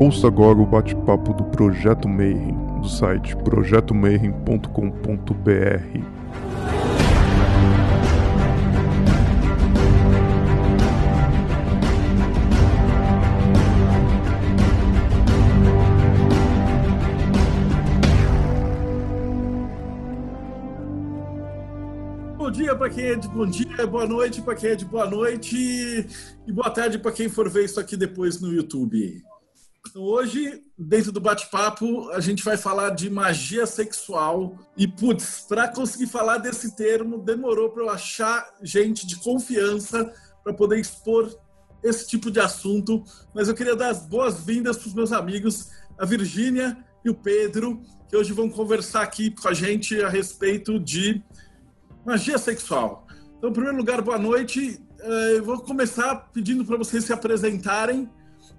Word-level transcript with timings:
Ouça 0.00 0.26
agora 0.28 0.58
o 0.58 0.64
bate-papo 0.64 1.34
do 1.34 1.44
Projeto 1.44 2.08
Mayhem, 2.08 2.56
do 2.80 2.88
site 2.88 3.36
projetomayhem.com.br. 3.36 6.00
Bom 22.38 22.50
dia 22.50 22.74
para 22.74 22.88
quem 22.88 23.04
é 23.04 23.16
de 23.16 23.28
bom 23.28 23.46
dia, 23.46 23.86
boa 23.86 24.06
noite 24.06 24.40
para 24.40 24.54
quem 24.54 24.70
é 24.70 24.74
de 24.74 24.86
boa 24.86 25.04
noite 25.04 26.06
e 26.46 26.50
boa 26.50 26.70
tarde 26.70 26.98
para 26.98 27.12
quem 27.12 27.28
for 27.28 27.50
ver 27.50 27.66
isso 27.66 27.78
aqui 27.78 27.98
depois 27.98 28.40
no 28.40 28.50
YouTube. 28.50 29.22
Então, 29.88 30.02
hoje, 30.02 30.62
dentro 30.78 31.10
do 31.10 31.20
bate-papo, 31.20 32.10
a 32.10 32.20
gente 32.20 32.44
vai 32.44 32.56
falar 32.56 32.90
de 32.90 33.08
magia 33.08 33.66
sexual. 33.66 34.58
E, 34.76 34.86
putz, 34.86 35.46
para 35.48 35.68
conseguir 35.68 36.06
falar 36.06 36.38
desse 36.38 36.76
termo, 36.76 37.18
demorou 37.18 37.70
para 37.70 37.82
eu 37.82 37.90
achar 37.90 38.46
gente 38.62 39.06
de 39.06 39.16
confiança 39.16 40.12
para 40.44 40.52
poder 40.52 40.78
expor 40.78 41.34
esse 41.82 42.06
tipo 42.06 42.30
de 42.30 42.38
assunto. 42.38 43.02
Mas 43.34 43.48
eu 43.48 43.54
queria 43.54 43.74
dar 43.74 43.88
as 43.88 44.06
boas-vindas 44.06 44.76
para 44.76 44.88
os 44.88 44.94
meus 44.94 45.12
amigos, 45.12 45.70
a 45.98 46.04
Virgínia 46.04 46.76
e 47.02 47.08
o 47.08 47.14
Pedro, 47.14 47.80
que 48.08 48.16
hoje 48.16 48.32
vão 48.32 48.50
conversar 48.50 49.02
aqui 49.02 49.30
com 49.30 49.48
a 49.48 49.54
gente 49.54 50.00
a 50.02 50.10
respeito 50.10 50.78
de 50.78 51.22
magia 52.04 52.36
sexual. 52.36 53.06
Então, 53.38 53.48
em 53.48 53.54
primeiro 53.54 53.78
lugar, 53.78 54.02
boa 54.02 54.18
noite. 54.18 54.78
Eh, 55.00 55.34
eu 55.36 55.44
vou 55.44 55.58
começar 55.60 56.14
pedindo 56.34 56.66
para 56.66 56.76
vocês 56.76 57.04
se 57.04 57.12
apresentarem 57.12 58.10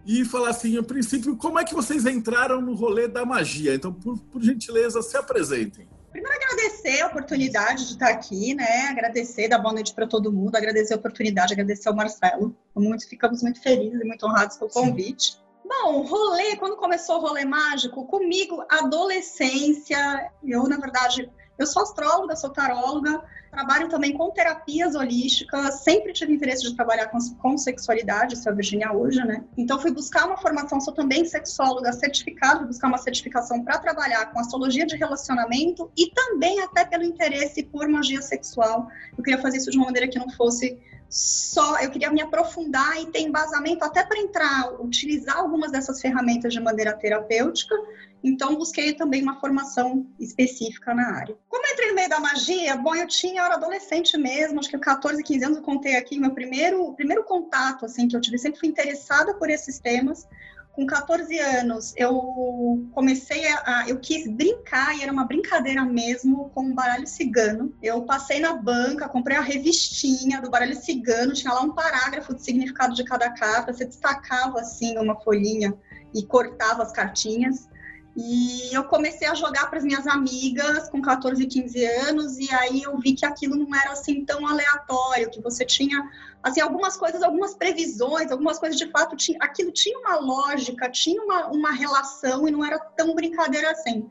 e 0.05 0.25
falar 0.25 0.49
assim, 0.49 0.77
a 0.77 0.83
princípio, 0.83 1.35
como 1.35 1.59
é 1.59 1.63
que 1.63 1.73
vocês 1.73 2.05
entraram 2.05 2.61
no 2.61 2.73
rolê 2.73 3.07
da 3.07 3.25
magia? 3.25 3.73
Então, 3.73 3.93
por, 3.93 4.17
por 4.19 4.41
gentileza, 4.41 5.01
se 5.01 5.15
apresentem. 5.15 5.87
Primeiro, 6.11 6.35
agradecer 6.35 7.01
a 7.01 7.07
oportunidade 7.07 7.85
de 7.85 7.93
estar 7.93 8.09
aqui, 8.09 8.53
né? 8.53 8.87
Agradecer, 8.89 9.47
dar 9.47 9.59
boa 9.59 9.73
noite 9.73 9.93
para 9.93 10.05
todo 10.05 10.31
mundo, 10.31 10.55
agradecer 10.55 10.93
a 10.93 10.97
oportunidade, 10.97 11.53
agradecer 11.53 11.87
ao 11.87 11.95
Marcelo. 11.95 12.55
Muito, 12.75 13.07
ficamos 13.07 13.41
muito 13.41 13.61
felizes 13.61 14.01
e 14.01 14.03
muito 14.03 14.25
honrados 14.25 14.57
com 14.57 14.65
o 14.65 14.69
convite. 14.69 15.33
Sim. 15.33 15.37
Bom, 15.63 16.01
rolê, 16.01 16.57
quando 16.57 16.75
começou 16.75 17.17
o 17.17 17.21
rolê 17.21 17.45
mágico, 17.45 18.05
comigo, 18.05 18.61
adolescência, 18.69 20.29
eu, 20.43 20.67
na 20.67 20.75
verdade, 20.75 21.31
eu 21.61 21.67
sou 21.67 21.83
astróloga, 21.83 22.35
sou 22.35 22.49
taróloga, 22.49 23.21
trabalho 23.51 23.89
também 23.89 24.13
com 24.13 24.31
terapias 24.31 24.95
holísticas, 24.95 25.83
sempre 25.83 26.13
tive 26.13 26.33
interesse 26.33 26.63
de 26.63 26.75
trabalhar 26.75 27.07
com, 27.07 27.17
com 27.41 27.57
sexualidade, 27.57 28.33
isso 28.33 28.47
é 28.47 28.51
a 28.51 28.55
Virginia 28.55 28.91
hoje, 28.93 29.23
né? 29.23 29.43
Então 29.57 29.79
fui 29.79 29.91
buscar 29.91 30.25
uma 30.25 30.37
formação, 30.37 30.79
sou 30.79 30.93
também 30.93 31.25
sexóloga 31.25 31.91
certificada, 31.91 32.65
buscar 32.65 32.87
uma 32.87 32.97
certificação 32.97 33.63
para 33.63 33.77
trabalhar 33.77 34.31
com 34.31 34.39
astrologia 34.39 34.85
de 34.85 34.95
relacionamento 34.95 35.91
e 35.97 36.09
também 36.11 36.61
até 36.61 36.85
pelo 36.85 37.03
interesse 37.03 37.63
por 37.63 37.87
magia 37.87 38.21
sexual. 38.21 38.87
Eu 39.17 39.23
queria 39.23 39.41
fazer 39.41 39.57
isso 39.57 39.69
de 39.69 39.77
uma 39.77 39.85
maneira 39.85 40.07
que 40.07 40.17
não 40.17 40.29
fosse 40.31 40.79
só 41.11 41.77
eu 41.81 41.91
queria 41.91 42.09
me 42.09 42.21
aprofundar 42.21 42.99
e 43.01 43.05
ter 43.07 43.19
embasamento 43.19 43.83
até 43.83 44.01
para 44.01 44.17
entrar, 44.17 44.81
utilizar 44.81 45.37
algumas 45.37 45.69
dessas 45.69 45.99
ferramentas 45.99 46.53
de 46.53 46.59
maneira 46.61 46.93
terapêutica. 46.93 47.75
Então, 48.23 48.55
busquei 48.55 48.93
também 48.93 49.21
uma 49.21 49.39
formação 49.39 50.07
específica 50.17 50.93
na 50.93 51.15
área. 51.15 51.35
Como 51.49 51.65
entrei 51.67 51.89
no 51.89 51.95
meio 51.95 52.07
da 52.07 52.19
magia? 52.19 52.77
Bom, 52.77 52.95
eu 52.95 53.07
tinha, 53.07 53.41
eu 53.41 53.45
era 53.45 53.55
adolescente 53.55 54.17
mesmo, 54.17 54.59
acho 54.59 54.69
que 54.69 54.77
14, 54.77 55.21
15 55.21 55.43
anos 55.45 55.57
eu 55.57 55.63
contei 55.63 55.95
aqui, 55.95 56.17
meu 56.17 56.31
primeiro, 56.31 56.93
primeiro 56.93 57.23
contato, 57.25 57.83
assim, 57.83 58.07
que 58.07 58.15
eu 58.15 58.21
tive, 58.21 58.37
sempre 58.37 58.59
fui 58.59 58.69
interessada 58.69 59.33
por 59.33 59.49
esses 59.49 59.79
temas 59.79 60.27
com 60.73 60.85
14 60.85 61.37
anos, 61.39 61.93
eu 61.97 62.87
comecei 62.93 63.45
a, 63.47 63.85
Eu 63.87 63.99
quis 63.99 64.27
brincar, 64.27 64.97
e 64.97 65.03
era 65.03 65.11
uma 65.11 65.25
brincadeira 65.25 65.83
mesmo, 65.83 66.49
com 66.55 66.69
o 66.69 66.73
baralho 66.73 67.07
cigano. 67.07 67.73
Eu 67.81 68.03
passei 68.03 68.39
na 68.39 68.53
banca, 68.53 69.09
comprei 69.09 69.37
a 69.37 69.41
revistinha 69.41 70.41
do 70.41 70.49
baralho 70.49 70.75
cigano, 70.75 71.33
tinha 71.33 71.53
lá 71.53 71.61
um 71.61 71.73
parágrafo 71.73 72.33
de 72.33 72.43
significado 72.43 72.95
de 72.95 73.03
cada 73.03 73.29
carta, 73.31 73.73
você 73.73 73.85
destacava 73.85 74.59
assim 74.59 74.97
uma 74.97 75.19
folhinha 75.19 75.73
e 76.13 76.23
cortava 76.23 76.83
as 76.83 76.91
cartinhas. 76.91 77.69
E 78.15 78.75
eu 78.75 78.83
comecei 78.83 79.27
a 79.27 79.33
jogar 79.33 79.69
para 79.69 79.79
as 79.79 79.85
minhas 79.85 80.05
amigas 80.05 80.89
com 80.89 81.01
14, 81.01 81.45
15 81.45 81.85
anos, 81.85 82.37
e 82.37 82.53
aí 82.53 82.83
eu 82.83 82.97
vi 82.99 83.13
que 83.13 83.25
aquilo 83.25 83.55
não 83.55 83.73
era 83.73 83.93
assim 83.93 84.25
tão 84.25 84.45
aleatório, 84.45 85.29
que 85.29 85.41
você 85.41 85.65
tinha 85.65 85.97
assim 86.43 86.59
algumas 86.59 86.97
coisas, 86.97 87.23
algumas 87.23 87.53
previsões, 87.53 88.31
algumas 88.31 88.59
coisas 88.59 88.77
de 88.77 88.89
fato, 88.91 89.15
tinha, 89.15 89.37
aquilo 89.39 89.71
tinha 89.71 89.97
uma 89.99 90.17
lógica, 90.17 90.89
tinha 90.89 91.21
uma, 91.21 91.47
uma 91.47 91.71
relação 91.71 92.47
e 92.47 92.51
não 92.51 92.65
era 92.65 92.79
tão 92.79 93.15
brincadeira 93.15 93.71
assim. 93.71 94.09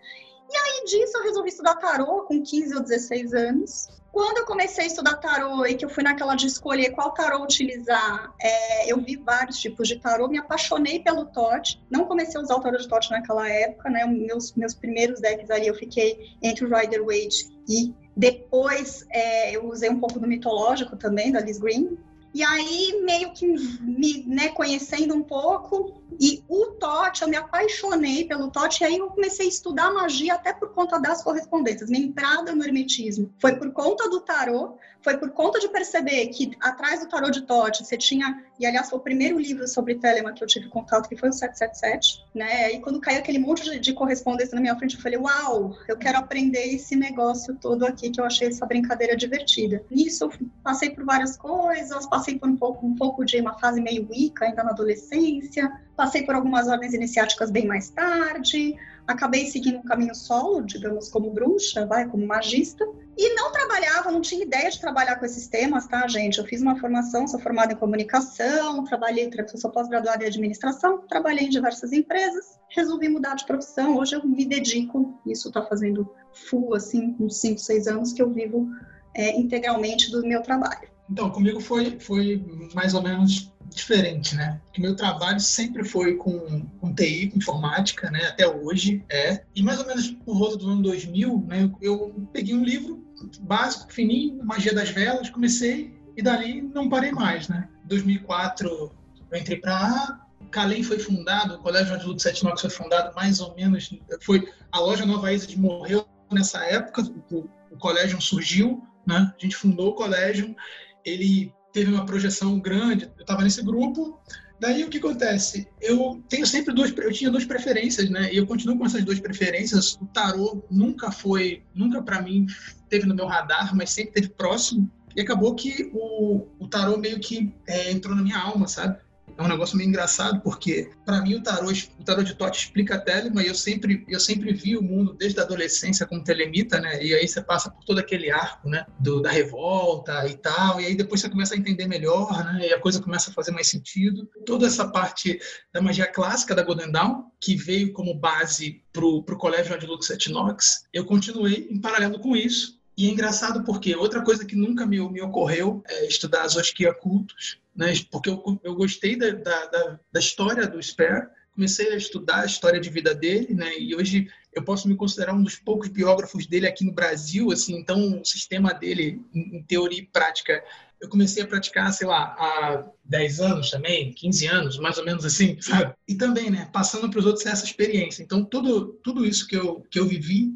E 0.50 0.56
aí 0.56 0.84
disso 0.84 1.16
eu 1.16 1.22
resolvi 1.22 1.49
estudar 1.49 1.77
tarô 1.77 2.22
com 2.22 2.43
15 2.43 2.75
ou 2.75 2.83
16 2.83 3.34
anos. 3.34 3.88
Quando 4.11 4.38
eu 4.38 4.44
comecei 4.44 4.83
a 4.83 4.87
estudar 4.88 5.15
tarô 5.19 5.65
e 5.65 5.77
que 5.77 5.84
eu 5.84 5.88
fui 5.88 6.03
naquela 6.03 6.34
de 6.34 6.49
escolher 6.49 6.91
qual 6.91 7.12
tarô 7.12 7.44
utilizar, 7.44 8.34
é, 8.41 8.93
eu 8.93 9.00
vi 9.00 9.16
vários 9.16 9.60
tipos 9.60 9.87
de 9.87 10.00
tarô, 10.00 10.27
me 10.27 10.39
apaixonei 10.39 10.99
pelo 10.99 11.27
TOT. 11.27 11.81
Não 11.89 12.05
comecei 12.05 12.41
a 12.41 12.43
usar 12.43 12.56
o 12.56 12.60
tarô 12.60 12.77
de 12.77 12.89
TOT 12.89 13.09
naquela 13.12 13.49
época, 13.49 13.89
né? 13.89 14.05
Meus, 14.05 14.53
meus 14.55 14.75
primeiros 14.75 15.21
decks 15.21 15.49
ali 15.50 15.69
eu 15.69 15.75
fiquei 15.77 16.19
entre 16.43 16.65
o 16.65 16.77
Rider 16.77 17.05
Waite 17.05 17.49
e 17.69 17.94
depois 18.16 19.06
é, 19.10 19.55
eu 19.55 19.69
usei 19.69 19.89
um 19.89 20.00
pouco 20.00 20.19
do 20.19 20.27
mitológico 20.27 20.97
também, 20.97 21.31
da 21.31 21.41
Liz 21.41 21.59
Green. 21.60 21.97
E 22.33 22.45
aí, 22.45 23.03
meio 23.05 23.33
que 23.33 23.47
me 23.47 24.25
né, 24.25 24.49
conhecendo 24.51 25.15
um 25.15 25.23
pouco, 25.23 26.01
e 26.21 26.45
o 26.49 26.67
Tote, 26.73 27.23
eu 27.23 27.29
me 27.29 27.37
apaixonei 27.37 28.25
pelo 28.25 28.51
Tote, 28.51 28.83
e 28.83 28.87
aí 28.87 28.99
eu 28.99 29.09
comecei 29.09 29.47
a 29.47 29.49
estudar 29.49 29.93
magia 29.93 30.35
até 30.35 30.53
por 30.53 30.69
conta 30.73 30.99
das 31.01 31.23
correspondências. 31.23 31.91
Minha 31.91 32.05
entrada 32.05 32.55
no 32.55 32.63
hermetismo 32.63 33.33
foi 33.39 33.57
por 33.57 33.73
conta 33.73 34.09
do 34.09 34.21
tarô, 34.21 34.77
foi 35.03 35.17
por 35.17 35.31
conta 35.31 35.59
de 35.59 35.69
perceber 35.69 36.29
que 36.29 36.53
atrás 36.61 37.01
do 37.01 37.09
tarô 37.09 37.31
de 37.31 37.43
Tote 37.43 37.85
você 37.85 37.97
tinha, 37.97 38.45
e 38.60 38.66
aliás 38.66 38.91
foi 38.91 38.98
o 38.98 39.03
primeiro 39.03 39.38
livro 39.38 39.66
sobre 39.66 39.94
Telema 39.94 40.34
que 40.34 40.44
eu 40.44 40.47
tive 40.47 40.69
contato, 40.69 41.09
que 41.09 41.16
foi 41.16 41.31
o 41.31 41.32
777, 41.32 42.26
né? 42.34 42.72
E 42.72 42.81
quando 42.81 43.00
caiu 43.00 43.19
aquele 43.19 43.38
monte 43.38 43.65
de, 43.65 43.78
de 43.78 43.94
correspondência 43.94 44.54
na 44.54 44.60
minha 44.60 44.76
frente, 44.76 44.97
eu 44.97 45.00
falei, 45.00 45.19
uau, 45.19 45.75
eu 45.88 45.97
quero 45.97 46.19
aprender 46.19 46.75
esse 46.75 46.94
negócio 46.94 47.56
todo 47.56 47.87
aqui, 47.87 48.10
que 48.10 48.21
eu 48.21 48.25
achei 48.25 48.48
essa 48.48 48.66
brincadeira 48.66 49.16
divertida. 49.16 49.82
Nisso 49.91 50.28
passei 50.62 50.91
por 50.91 51.06
várias 51.06 51.38
coisas, 51.38 52.06
passei 52.06 52.38
por 52.38 52.50
um 52.50 52.56
pouco, 52.56 52.87
um 52.87 52.94
pouco 52.94 53.25
de 53.25 53.41
uma 53.41 53.59
fase 53.59 53.81
meio 53.81 54.06
Wicca, 54.10 54.44
ainda 54.44 54.62
na 54.62 54.72
adolescência, 54.72 55.72
passei 55.97 56.22
por 56.25 56.34
algumas 56.34 56.69
ordens 56.69 56.92
iniciáticas 56.92 57.50
bem 57.50 57.66
mais 57.66 57.88
tarde, 57.88 58.77
acabei 59.10 59.47
seguindo 59.47 59.78
um 59.78 59.82
caminho 59.82 60.15
solo, 60.15 60.62
digamos, 60.62 61.09
como 61.09 61.31
bruxa, 61.31 61.84
vai, 61.84 62.09
como 62.09 62.26
magista, 62.26 62.87
e 63.16 63.34
não 63.34 63.53
trabalhava, 63.53 64.10
não 64.10 64.21
tinha 64.21 64.44
ideia 64.44 64.71
de 64.71 64.81
trabalhar 64.81 65.16
com 65.16 65.26
esses 65.26 65.48
temas, 65.48 65.87
tá, 65.87 66.06
gente? 66.06 66.38
Eu 66.38 66.44
fiz 66.44 66.62
uma 66.62 66.78
formação, 66.78 67.26
sou 67.26 67.41
formada 67.41 67.72
em 67.72 67.76
comunicação, 67.76 68.84
trabalhei, 68.84 69.28
sou 69.56 69.71
pós-graduada 69.71 70.25
em 70.25 70.28
administração, 70.28 71.03
trabalhei 71.09 71.47
em 71.47 71.50
diversas 71.50 71.93
empresas, 71.93 72.59
resolvi 72.69 73.09
mudar 73.09 73.34
de 73.34 73.44
profissão, 73.47 73.97
hoje 73.98 74.15
eu 74.15 74.26
me 74.26 74.44
dedico, 74.44 75.21
isso 75.27 75.48
está 75.48 75.62
fazendo 75.62 76.09
full, 76.32 76.75
assim, 76.75 77.16
uns 77.19 77.41
5, 77.41 77.59
6 77.59 77.87
anos 77.88 78.12
que 78.12 78.22
eu 78.22 78.31
vivo 78.31 78.69
é, 79.15 79.38
integralmente 79.38 80.10
do 80.10 80.22
meu 80.22 80.41
trabalho. 80.41 80.88
Então, 81.10 81.28
comigo 81.31 81.60
foi, 81.60 81.98
foi 81.98 82.44
mais 82.75 82.94
ou 82.94 83.03
menos 83.03 83.53
diferente, 83.75 84.35
né? 84.35 84.61
Porque 84.65 84.81
meu 84.81 84.95
trabalho 84.95 85.41
sempre 85.41 85.85
foi 85.85 86.17
com, 86.17 86.67
com 86.81 86.95
TI, 86.95 87.31
com 87.31 87.39
informática, 87.39 88.11
né? 88.11 88.27
Até 88.27 88.47
hoje 88.49 89.05
é. 89.09 89.43
E 89.55 89.63
mais 89.63 89.79
ou 89.79 89.87
menos 89.87 90.11
por 90.11 90.37
volta 90.39 90.57
do 90.57 90.69
ano 90.69 90.83
2000, 90.83 91.45
né? 91.47 91.71
Eu, 91.81 92.15
peguei 92.33 92.55
um 92.55 92.65
livro 92.65 93.05
básico, 93.41 93.93
fininho, 93.93 94.45
Magia 94.45 94.75
das 94.75 94.91
Velas, 94.91 95.31
comecei 95.31 95.95
e 96.17 96.23
dali 96.23 96.63
não 96.63 96.89
parei 96.89 97.13
mais, 97.13 97.49
né? 97.49 97.69
Em 97.85 97.89
2004 97.89 98.93
eu 99.31 99.39
entrei 99.39 99.59
para 99.59 99.77
A, 99.77 100.21
Calem 100.51 100.83
foi 100.83 100.99
fundado, 100.99 101.55
o 101.55 101.59
Colégio 101.59 101.95
Adulto 101.95 102.23
Sete 102.23 102.45
Knox 102.45 102.61
foi 102.61 102.71
fundado 102.71 103.15
mais 103.15 103.41
ou 103.41 103.55
menos, 103.55 103.95
foi 104.23 104.49
a 104.73 104.81
loja 104.81 105.07
Nova 105.07 105.33
Isis 105.33 105.55
morreu 105.55 106.07
nessa 106.33 106.65
época, 106.65 107.03
o, 107.31 107.49
o 107.71 107.77
colégio 107.78 108.21
surgiu, 108.21 108.83
né? 109.07 109.33
A 109.39 109.43
gente 109.43 109.55
fundou 109.55 109.91
o 109.91 109.95
colégio 109.95 110.57
ele 111.05 111.53
teve 111.72 111.93
uma 111.93 112.05
projeção 112.07 112.59
grande, 112.59 113.11
eu 113.17 113.22
estava 113.22 113.43
nesse 113.43 113.63
grupo. 113.63 114.21
Daí 114.59 114.84
o 114.84 114.91
que 114.91 114.99
acontece? 114.99 115.67
Eu 115.81 116.22
tenho 116.28 116.47
sempre 116.47 116.75
duas, 116.75 116.93
eu 116.95 117.13
tinha 117.13 117.31
duas 117.31 117.47
preferências, 117.47 118.11
né? 118.11 118.31
E 118.33 118.37
eu 118.37 118.47
continuo 118.47 118.77
com 118.77 118.84
essas 118.84 119.03
duas 119.03 119.19
preferências. 119.19 119.95
O 119.95 120.07
tarô 120.07 120.63
nunca 120.71 121.11
foi, 121.11 121.63
nunca 121.75 122.03
para 122.03 122.21
mim 122.21 122.47
teve 122.89 123.07
no 123.07 123.15
meu 123.15 123.27
radar, 123.27 123.75
mas 123.75 123.91
sempre 123.91 124.13
teve 124.13 124.28
próximo. 124.28 124.91
E 125.17 125.21
acabou 125.21 125.55
que 125.55 125.91
o, 125.95 126.47
o 126.59 126.69
tarô 126.69 126.99
meio 126.99 127.19
que 127.19 127.53
é, 127.67 127.91
entrou 127.91 128.15
na 128.15 128.23
minha 128.23 128.39
alma, 128.39 128.69
sabe? 128.69 128.99
É 129.36 129.42
um 129.42 129.48
negócio 129.48 129.77
meio 129.77 129.88
engraçado, 129.88 130.41
porque 130.41 130.91
para 131.04 131.21
mim 131.22 131.34
o 131.34 131.42
tarô, 131.42 131.71
o 131.71 132.04
tarô 132.04 132.22
de 132.22 132.34
Tote 132.34 132.59
explica 132.65 132.94
a 132.94 132.98
Telema 132.98 133.42
e 133.42 133.47
eu 133.47 133.54
sempre, 133.54 134.04
eu 134.09 134.21
sempre 134.21 134.53
vi 134.53 134.77
o 134.77 134.82
mundo 134.82 135.15
desde 135.15 135.41
a 135.41 135.42
adolescência 135.42 136.06
como 136.06 136.24
telemita, 136.24 136.80
né? 136.80 137.03
E 137.03 137.15
aí 137.15 137.27
você 137.27 137.42
passa 137.42 137.71
por 137.71 137.84
todo 137.84 137.98
aquele 137.98 138.30
arco, 138.30 138.68
né? 138.68 138.84
Do, 138.98 139.21
da 139.21 139.30
revolta 139.30 140.27
e 140.27 140.34
tal, 140.34 140.80
e 140.80 140.86
aí 140.86 140.94
depois 140.94 141.21
você 141.21 141.28
começa 141.28 141.54
a 141.54 141.59
entender 141.59 141.86
melhor, 141.86 142.44
né? 142.44 142.68
E 142.68 142.72
a 142.72 142.80
coisa 142.80 143.00
começa 143.00 143.30
a 143.30 143.34
fazer 143.34 143.50
mais 143.50 143.68
sentido. 143.68 144.28
Toda 144.44 144.66
essa 144.66 144.88
parte 144.88 145.38
da 145.72 145.80
magia 145.80 146.06
clássica 146.06 146.54
da 146.54 146.62
Golden 146.62 146.91
Dawn, 146.91 147.24
que 147.41 147.56
veio 147.56 147.92
como 147.92 148.15
base 148.15 148.82
pro, 148.92 149.22
pro 149.22 149.38
colégio 149.38 149.78
de 149.78 149.86
Lux 149.86 150.10
et 150.10 150.28
Nox, 150.28 150.84
eu 150.92 151.04
continuei 151.04 151.68
em 151.71 151.80
paralelo 151.80 152.18
com 152.21 152.36
isso 152.36 152.79
e 153.01 153.07
é 153.07 153.11
engraçado 153.11 153.65
porque 153.65 153.97
outra 153.97 154.23
coisa 154.23 154.45
que 154.45 154.55
nunca 154.55 154.85
me, 154.85 155.01
me 155.11 155.23
ocorreu 155.23 155.83
é 155.89 156.07
estudar 156.07 156.47
Zosquia 156.47 156.93
cultos, 156.93 157.59
né? 157.75 157.95
porque 158.11 158.29
eu, 158.29 158.61
eu 158.63 158.75
gostei 158.75 159.17
da, 159.17 159.31
da, 159.31 159.99
da, 160.13 160.21
história 160.21 160.67
do 160.67 160.83
Spare, 160.83 161.27
comecei 161.55 161.95
a 161.95 161.97
estudar 161.97 162.43
a 162.43 162.45
história 162.45 162.79
de 162.79 162.91
vida 162.91 163.15
dele, 163.15 163.55
né? 163.55 163.73
e 163.79 163.97
hoje 163.97 164.29
eu 164.53 164.63
posso 164.63 164.87
me 164.87 164.95
considerar 164.97 165.33
um 165.33 165.43
dos 165.43 165.57
poucos 165.57 165.89
biógrafos 165.89 166.47
dele 166.47 166.67
aqui 166.67 166.85
no 166.85 166.93
Brasil, 166.93 167.51
assim, 167.51 167.75
então 167.75 168.21
o 168.21 168.25
sistema 168.25 168.75
dele, 168.75 169.19
em 169.35 169.63
teoria 169.63 170.01
e 170.01 170.07
prática, 170.07 170.63
eu 171.01 171.09
comecei 171.09 171.43
a 171.43 171.47
praticar, 171.47 171.91
sei 171.95 172.07
lá, 172.07 172.37
há 172.39 172.85
10 173.07 173.41
anos 173.41 173.71
também, 173.71 174.13
15 174.13 174.47
anos, 174.47 174.79
mais 174.79 174.99
ou 174.99 175.07
menos 175.07 175.25
assim, 175.25 175.59
sabe? 175.63 175.95
E 176.07 176.17
também, 176.17 176.51
né, 176.51 176.69
passando 176.71 177.09
para 177.09 177.21
os 177.21 177.25
outros 177.25 177.47
essa 177.47 177.65
experiência. 177.65 178.23
Então, 178.23 178.45
tudo, 178.45 178.99
tudo 179.03 179.25
isso 179.25 179.49
que 179.49 179.57
eu, 179.57 179.87
que 179.91 179.99
eu 179.99 180.07
vivi 180.07 180.53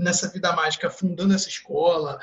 nessa 0.00 0.28
vida 0.28 0.54
mágica, 0.56 0.90
fundando 0.90 1.34
essa 1.34 1.48
escola, 1.48 2.18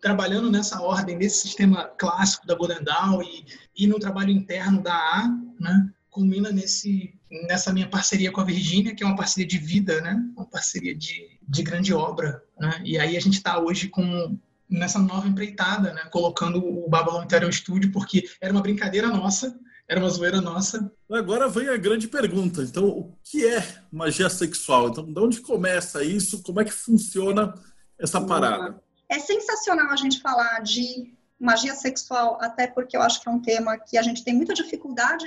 trabalhando 0.00 0.50
nessa 0.50 0.80
ordem, 0.82 1.16
nesse 1.16 1.40
sistema 1.40 1.84
clássico 1.98 2.46
da 2.46 2.54
Golden 2.54 2.78
e, 3.24 3.84
e 3.84 3.86
no 3.86 3.98
trabalho 3.98 4.30
interno 4.30 4.82
da 4.82 4.94
A, 4.94 5.28
né, 5.58 5.90
culmina 6.10 6.50
nesse, 6.50 7.14
nessa 7.48 7.72
minha 7.72 7.88
parceria 7.88 8.30
com 8.30 8.40
a 8.40 8.44
Virgínia, 8.44 8.94
que 8.94 9.02
é 9.02 9.06
uma 9.06 9.16
parceria 9.16 9.48
de 9.48 9.58
vida, 9.58 10.00
né, 10.02 10.22
uma 10.36 10.46
parceria 10.46 10.94
de, 10.94 11.38
de 11.48 11.62
grande 11.62 11.92
obra. 11.94 12.42
Né, 12.58 12.82
e 12.84 12.98
aí 12.98 13.16
a 13.16 13.20
gente 13.20 13.34
está 13.34 13.58
hoje 13.58 13.88
com 13.88 14.38
nessa 14.68 14.98
nova 14.98 15.26
empreitada, 15.26 15.94
né, 15.94 16.02
colocando 16.10 16.58
o 16.58 16.88
Babylon 16.88 17.22
Interior 17.22 17.52
Studio, 17.52 17.90
porque 17.92 18.28
era 18.40 18.52
uma 18.52 18.62
brincadeira 18.62 19.08
nossa, 19.08 19.58
era 19.88 20.00
uma 20.00 20.08
zoeira 20.08 20.40
nossa. 20.40 20.90
Agora 21.10 21.48
vem 21.48 21.68
a 21.68 21.76
grande 21.76 22.08
pergunta. 22.08 22.62
Então, 22.62 22.86
o 22.86 23.16
que 23.22 23.46
é 23.46 23.62
magia 23.90 24.28
sexual? 24.28 24.88
Então, 24.88 25.04
de 25.04 25.18
onde 25.18 25.40
começa 25.40 26.02
isso? 26.02 26.42
Como 26.42 26.60
é 26.60 26.64
que 26.64 26.72
funciona 26.72 27.54
essa 27.98 28.20
parada? 28.20 28.80
É 29.08 29.18
sensacional 29.18 29.90
a 29.90 29.96
gente 29.96 30.20
falar 30.20 30.60
de 30.60 31.14
magia 31.38 31.74
sexual, 31.74 32.38
até 32.40 32.66
porque 32.66 32.96
eu 32.96 33.02
acho 33.02 33.20
que 33.20 33.28
é 33.28 33.32
um 33.32 33.40
tema 33.40 33.78
que 33.78 33.96
a 33.96 34.02
gente 34.02 34.24
tem 34.24 34.34
muita 34.34 34.54
dificuldade, 34.54 35.24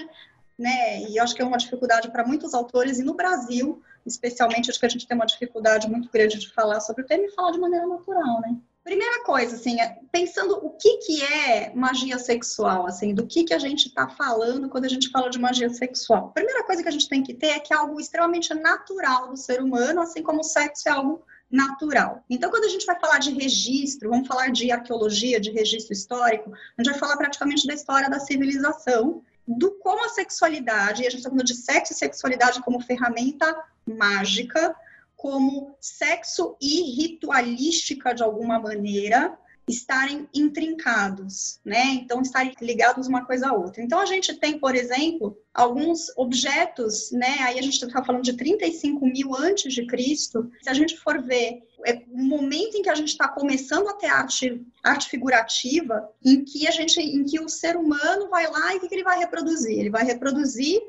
né? 0.57 1.03
E 1.03 1.17
eu 1.17 1.23
acho 1.23 1.33
que 1.33 1.41
é 1.41 1.45
uma 1.45 1.57
dificuldade 1.57 2.11
para 2.11 2.25
muitos 2.25 2.53
autores, 2.53 2.99
e 2.99 3.03
no 3.03 3.13
Brasil, 3.13 3.81
especialmente, 4.05 4.69
acho 4.69 4.79
que 4.79 4.85
a 4.85 4.89
gente 4.89 5.07
tem 5.07 5.15
uma 5.15 5.25
dificuldade 5.25 5.89
muito 5.89 6.09
grande 6.11 6.37
de 6.37 6.51
falar 6.51 6.81
sobre 6.81 7.03
o 7.03 7.05
tema 7.05 7.23
e 7.23 7.31
falar 7.31 7.51
de 7.51 7.59
maneira 7.59 7.87
natural, 7.87 8.41
né? 8.41 8.57
Primeira 8.89 9.23
coisa, 9.23 9.55
assim, 9.55 9.79
é, 9.79 9.99
pensando 10.11 10.65
o 10.65 10.71
que, 10.71 10.97
que 10.97 11.23
é 11.23 11.71
magia 11.75 12.17
sexual, 12.17 12.87
assim, 12.87 13.13
do 13.13 13.27
que, 13.27 13.43
que 13.43 13.53
a 13.53 13.59
gente 13.59 13.85
está 13.85 14.09
falando 14.09 14.67
quando 14.67 14.85
a 14.85 14.89
gente 14.89 15.11
fala 15.11 15.29
de 15.29 15.37
magia 15.37 15.69
sexual. 15.69 16.31
Primeira 16.31 16.63
coisa 16.63 16.81
que 16.81 16.89
a 16.89 16.91
gente 16.91 17.07
tem 17.07 17.21
que 17.21 17.35
ter 17.35 17.49
é 17.49 17.59
que 17.59 17.71
é 17.71 17.77
algo 17.77 17.99
extremamente 17.99 18.51
natural 18.51 19.29
do 19.29 19.37
ser 19.37 19.61
humano, 19.61 20.01
assim 20.01 20.23
como 20.23 20.39
o 20.39 20.43
sexo 20.43 20.89
é 20.89 20.91
algo 20.91 21.23
natural. 21.51 22.23
Então, 22.27 22.49
quando 22.49 22.63
a 22.63 22.67
gente 22.67 22.83
vai 22.83 22.99
falar 22.99 23.19
de 23.19 23.29
registro, 23.31 24.09
vamos 24.09 24.27
falar 24.27 24.51
de 24.51 24.71
arqueologia, 24.71 25.39
de 25.39 25.51
registro 25.51 25.93
histórico, 25.93 26.51
a 26.51 26.81
gente 26.81 26.91
vai 26.91 26.99
falar 26.99 27.15
praticamente 27.15 27.67
da 27.67 27.75
história 27.75 28.09
da 28.09 28.19
civilização, 28.19 29.21
do 29.47 29.69
como 29.83 30.03
a 30.03 30.09
sexualidade, 30.09 31.03
e 31.03 31.05
a 31.05 31.11
gente 31.11 31.19
está 31.19 31.29
falando 31.29 31.45
de 31.45 31.53
sexo 31.53 31.93
e 31.93 31.95
sexualidade 31.95 32.59
como 32.63 32.81
ferramenta 32.81 33.55
mágica, 33.85 34.75
como 35.19 35.75
sexo 35.81 36.55
e 36.61 36.81
ritualística 36.95 38.15
de 38.15 38.23
alguma 38.23 38.57
maneira 38.57 39.37
estarem 39.67 40.29
intrincados, 40.33 41.59
né? 41.63 41.83
Então, 41.87 42.21
estarem 42.21 42.53
ligados 42.61 43.05
uma 43.05 43.25
coisa 43.25 43.49
a 43.49 43.53
outra. 43.53 43.83
Então, 43.83 43.99
a 43.99 44.05
gente 44.05 44.33
tem, 44.35 44.57
por 44.57 44.73
exemplo, 44.77 45.37
alguns 45.53 46.11
objetos, 46.17 47.11
né? 47.11 47.37
Aí 47.41 47.59
a 47.59 47.61
gente 47.61 47.83
está 47.83 48.03
falando 48.03 48.23
de 48.23 48.33
35 48.33 49.05
mil 49.05 49.35
antes 49.35 49.73
de 49.73 49.85
Cristo. 49.85 50.49
Se 50.61 50.69
a 50.69 50.73
gente 50.73 50.97
for 50.97 51.21
ver 51.21 51.63
é 51.85 52.03
o 52.11 52.17
momento 52.17 52.75
em 52.75 52.81
que 52.81 52.89
a 52.89 52.95
gente 52.95 53.09
está 53.09 53.27
começando 53.27 53.87
a 53.87 53.93
ter 53.93 54.07
arte, 54.07 54.65
arte 54.83 55.09
figurativa, 55.09 56.09
em 56.23 56.43
que 56.43 56.67
a 56.67 56.71
gente, 56.71 56.99
em 56.99 57.23
que 57.23 57.39
o 57.39 57.47
ser 57.47 57.77
humano 57.77 58.29
vai 58.29 58.49
lá 58.49 58.73
e 58.73 58.77
o 58.77 58.79
que, 58.81 58.89
que 58.89 58.95
ele 58.95 59.03
vai 59.03 59.17
reproduzir? 59.17 59.79
Ele 59.79 59.89
vai 59.89 60.03
reproduzir 60.03 60.79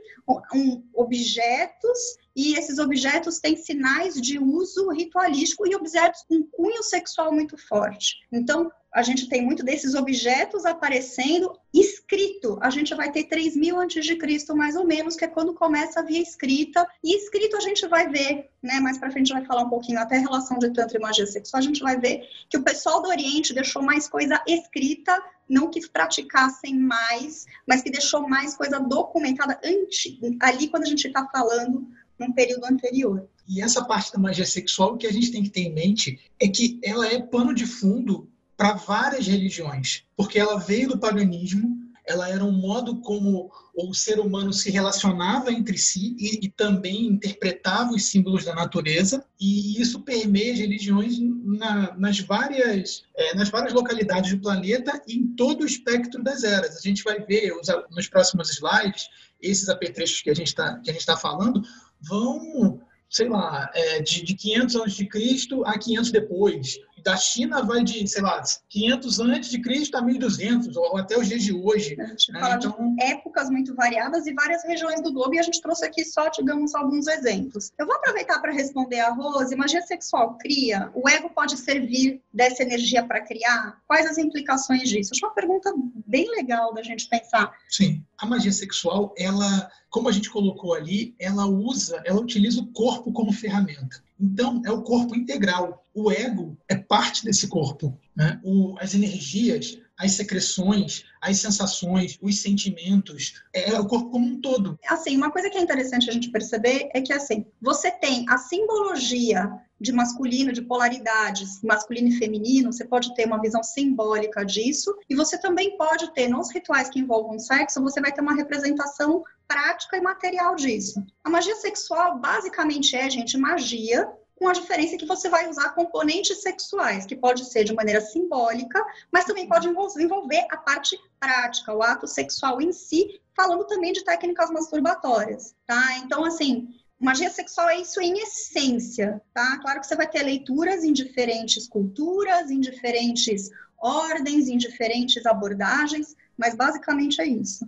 um, 0.55 0.83
objetos 0.95 2.17
e 2.35 2.55
esses 2.55 2.79
objetos 2.79 3.39
têm 3.39 3.57
sinais 3.57 4.21
de 4.21 4.39
uso 4.39 4.91
ritualístico 4.91 5.67
e 5.67 5.75
objetos 5.75 6.25
com 6.29 6.43
cunho 6.45 6.83
sexual 6.83 7.33
muito 7.33 7.57
forte. 7.57 8.17
Então, 8.33 8.71
a 8.93 9.03
gente 9.03 9.29
tem 9.29 9.45
muito 9.45 9.65
desses 9.65 9.95
objetos 9.95 10.65
aparecendo 10.65 11.57
escrito. 11.73 12.59
A 12.61 12.71
gente 12.71 12.95
vai 12.95 13.13
ter 13.13 13.25
3 13.25 13.57
mil 13.57 13.79
antes 13.79 14.05
de 14.05 14.17
Cristo, 14.17 14.57
mais 14.57 14.75
ou 14.75 14.85
menos, 14.85 15.15
que 15.15 15.25
é 15.25 15.29
quando 15.29 15.55
começa 15.55 16.01
a 16.01 16.03
via 16.03 16.21
escrita. 16.21 16.87
E 17.03 17.17
escrito 17.17 17.57
a 17.57 17.61
gente 17.61 17.87
vai 17.87 18.09
ver, 18.09 18.51
né? 18.61 18.81
Mais 18.81 18.99
para 18.99 19.11
frente 19.11 19.33
vai 19.33 19.45
falar 19.45 19.63
um 19.63 19.71
pouquinho 19.71 20.01
até 20.01 20.17
a 20.17 20.21
relação 20.21 20.59
de 20.59 20.73
tantra 20.73 20.99
e 20.99 21.01
magia 21.01 21.27
sexual. 21.27 21.61
A 21.61 21.65
gente 21.65 21.81
vai 21.81 21.99
ver 21.99 22.23
que 22.49 22.57
o 22.57 22.63
pessoal 22.63 23.01
do 23.01 23.09
Oriente 23.09 23.55
deixou 23.55 23.81
mais 23.81 24.09
coisa 24.09 24.43
escrita, 24.47 25.17
não 25.49 25.71
que 25.71 25.89
praticassem 25.89 26.77
mais, 26.77 27.47
mas 27.67 27.83
que 27.83 27.91
deixou 27.91 28.29
mais 28.29 28.57
coisa 28.57 28.81
documentada 28.81 29.61
antes, 29.65 30.19
ali 30.41 30.69
quando 30.69 30.83
a 30.83 30.89
gente 30.89 31.07
está 31.07 31.27
falando 31.29 31.87
num 32.19 32.33
período 32.33 32.65
anterior. 32.65 33.29
E 33.49 33.63
essa 33.63 33.85
parte 33.85 34.13
da 34.13 34.19
magia 34.19 34.47
sexual, 34.47 34.95
o 34.95 34.97
que 34.97 35.07
a 35.07 35.13
gente 35.13 35.33
tem 35.33 35.43
que 35.43 35.51
ter 35.51 35.63
em 35.63 35.73
mente 35.73 36.21
é 36.39 36.47
que 36.47 36.79
ela 36.85 37.07
é 37.07 37.21
pano 37.21 37.55
de 37.55 37.67
fundo 37.67 38.30
para 38.61 38.75
várias 38.75 39.27
religiões, 39.27 40.05
porque 40.15 40.39
ela 40.39 40.59
veio 40.59 40.91
do 40.91 40.99
paganismo, 40.99 41.79
ela 42.05 42.29
era 42.29 42.45
um 42.45 42.53
modo 42.53 43.01
como 43.01 43.51
o 43.75 43.95
ser 43.95 44.21
humano 44.21 44.53
se 44.53 44.71
relacionava 44.71 45.51
entre 45.51 45.79
si 45.79 46.15
e, 46.19 46.45
e, 46.45 46.51
também 46.51 47.07
interpretava 47.07 47.93
os 47.93 48.05
símbolos 48.05 48.45
da 48.45 48.55
natureza 48.55 49.25
e 49.41 49.81
isso 49.81 50.03
permeia 50.03 50.53
as 50.53 50.59
religiões 50.59 51.19
na, 51.19 51.97
nas 51.97 52.21
várias 52.21 53.05
é, 53.17 53.35
nas 53.35 53.49
várias 53.49 53.73
localidades 53.73 54.31
do 54.33 54.43
planeta 54.43 55.01
e 55.09 55.15
em 55.15 55.29
todo 55.29 55.63
o 55.63 55.67
espectro 55.67 56.23
das 56.23 56.45
eras. 56.45 56.77
A 56.77 56.81
gente 56.83 57.03
vai 57.03 57.19
ver 57.19 57.55
os, 57.55 57.67
nos 57.91 58.09
próximos 58.09 58.51
slides 58.51 59.09
esses 59.41 59.71
apetrechos 59.71 60.21
que 60.21 60.29
a 60.29 60.35
gente 60.35 60.49
está 60.49 60.79
está 60.85 61.17
falando 61.17 61.63
vão 61.99 62.79
sei 63.09 63.29
lá 63.29 63.71
é, 63.75 64.03
de, 64.03 64.23
de 64.23 64.35
500 64.35 64.77
anos 64.77 64.93
de 64.95 65.07
Cristo 65.07 65.65
a 65.65 65.79
500 65.79 66.13
depois 66.13 66.79
da 67.03 67.17
China 67.17 67.63
vai 67.63 67.83
de, 67.83 68.07
sei 68.07 68.23
lá, 68.23 68.43
500 68.69 69.21
antes 69.21 69.51
de 69.51 69.61
Cristo 69.61 69.97
a 69.97 70.03
1200, 70.03 70.77
ou 70.77 70.97
até 70.97 71.19
os 71.19 71.29
dias 71.29 71.43
de 71.43 71.53
hoje. 71.53 71.97
A 72.01 72.07
gente 72.07 72.33
né? 72.33 72.41
fala 72.41 72.55
então... 72.57 72.95
de 72.95 73.03
épocas 73.03 73.51
muito 73.51 73.75
variadas 73.75 74.27
e 74.27 74.33
várias 74.33 74.65
regiões 74.65 75.03
do 75.03 75.13
globo, 75.13 75.35
e 75.35 75.39
a 75.39 75.43
gente 75.43 75.61
trouxe 75.61 75.85
aqui 75.85 76.05
só, 76.05 76.29
digamos, 76.29 76.75
alguns 76.75 77.07
exemplos. 77.07 77.73
Eu 77.79 77.87
vou 77.87 77.97
aproveitar 77.97 78.41
para 78.41 78.53
responder 78.53 79.01
a 79.01 79.11
Rose. 79.11 79.55
Magia 79.57 79.83
sexual 79.83 80.37
cria? 80.39 80.91
O 80.95 81.09
ego 81.09 81.31
pode 81.31 81.57
servir 81.57 82.23
dessa 82.33 82.63
energia 82.63 83.05
para 83.05 83.21
criar? 83.21 83.81
Quais 83.87 84.07
as 84.07 84.19
implicações 84.19 84.89
disso? 84.89 85.11
Acho 85.15 85.27
uma 85.27 85.35
pergunta 85.35 85.73
bem 86.07 86.31
legal 86.31 86.73
da 86.73 86.83
gente 86.83 87.09
pensar. 87.09 87.53
Sim, 87.69 88.05
a 88.19 88.27
magia 88.27 88.53
sexual, 88.53 89.15
ela, 89.17 89.71
como 89.89 90.09
a 90.09 90.13
gente 90.13 90.31
colocou 90.31 90.75
ali, 90.75 91.15
ela 91.19 91.47
usa, 91.47 92.03
ela 92.05 92.21
utiliza 92.21 92.61
o 92.61 92.67
corpo 92.73 93.13
como 93.13 93.33
ferramenta. 93.33 94.03
Então, 94.21 94.61
é 94.67 94.71
o 94.71 94.83
corpo 94.83 95.17
integral. 95.17 95.85
O 95.95 96.11
ego 96.11 96.57
é 96.69 96.77
parte 96.77 97.25
desse 97.25 97.49
corpo. 97.49 97.99
Né? 98.15 98.39
O, 98.45 98.77
as 98.79 98.95
energias, 98.95 99.79
as 99.99 100.13
secreções, 100.13 101.05
as 101.21 101.39
sensações, 101.39 102.19
os 102.21 102.41
sentimentos, 102.41 103.43
é 103.53 103.79
o 103.79 103.87
corpo 103.87 104.11
como 104.11 104.27
um 104.27 104.41
todo. 104.41 104.79
Assim, 104.87 105.17
uma 105.17 105.31
coisa 105.31 105.51
que 105.51 105.59
é 105.59 105.61
interessante 105.61 106.09
a 106.09 106.13
gente 106.13 106.31
perceber 106.31 106.91
é 106.95 107.01
que 107.01 107.13
assim, 107.13 107.47
você 107.61 107.91
tem 107.91 108.25
a 108.29 108.39
simbologia 108.39 109.51
de 109.81 109.93
masculino, 109.93 110.53
de 110.53 110.63
polaridades, 110.63 111.63
masculino 111.63 112.09
e 112.09 112.19
feminino, 112.19 112.73
você 112.73 112.85
pode 112.85 113.15
ter 113.15 113.27
uma 113.27 113.41
visão 113.41 113.63
simbólica 113.63 114.45
disso, 114.45 114.95
e 115.09 115.17
você 115.17 115.39
também 115.39 115.77
pode 115.77 116.13
ter, 116.13 116.29
nos 116.29 116.53
rituais 116.53 116.91
que 116.91 117.01
envolvam 117.01 117.39
sexo, 117.39 117.83
você 117.83 118.01
vai 118.01 118.13
ter 118.13 118.21
uma 118.21 118.35
representação 118.35 119.25
prática 119.49 119.97
e 119.97 120.01
material 120.01 120.55
disso. 120.55 121.03
A 121.25 121.31
magia 121.31 121.57
sexual 121.57 122.19
basicamente 122.19 122.95
é, 122.95 123.09
gente, 123.09 123.39
magia 123.39 124.09
com 124.41 124.49
a 124.49 124.53
diferença 124.53 124.97
que 124.97 125.05
você 125.05 125.29
vai 125.29 125.49
usar 125.51 125.75
componentes 125.75 126.41
sexuais, 126.41 127.05
que 127.05 127.15
pode 127.15 127.45
ser 127.45 127.63
de 127.63 127.75
maneira 127.75 128.01
simbólica, 128.01 128.83
mas 129.13 129.27
também 129.27 129.47
pode 129.47 129.69
envolver 129.69 130.47
a 130.51 130.57
parte 130.57 130.99
prática, 131.19 131.75
o 131.75 131.83
ato 131.83 132.07
sexual 132.07 132.61
em 132.61 132.73
si, 132.73 133.21
falando 133.37 133.65
também 133.65 133.93
de 133.93 134.03
técnicas 134.03 134.51
masturbatórias, 134.51 135.55
tá? 135.67 135.99
Então, 135.99 136.25
assim, 136.25 136.69
magia 137.01 137.31
sexual 137.31 137.71
é 137.71 137.81
isso 137.81 138.01
em 138.01 138.21
essência, 138.21 139.21
tá? 139.33 139.59
Claro 139.59 139.81
que 139.81 139.87
você 139.87 139.97
vai 139.97 140.09
ter 140.09 140.23
leituras 140.23 140.85
em 140.85 140.93
diferentes 140.93 141.67
culturas, 141.67 142.51
em 142.51 142.61
diferentes 142.61 143.51
ordens, 143.79 144.49
em 144.49 144.59
diferentes 144.59 145.25
abordagens, 145.25 146.15
mas 146.37 146.55
basicamente 146.55 147.21
é 147.21 147.27
isso. 147.27 147.67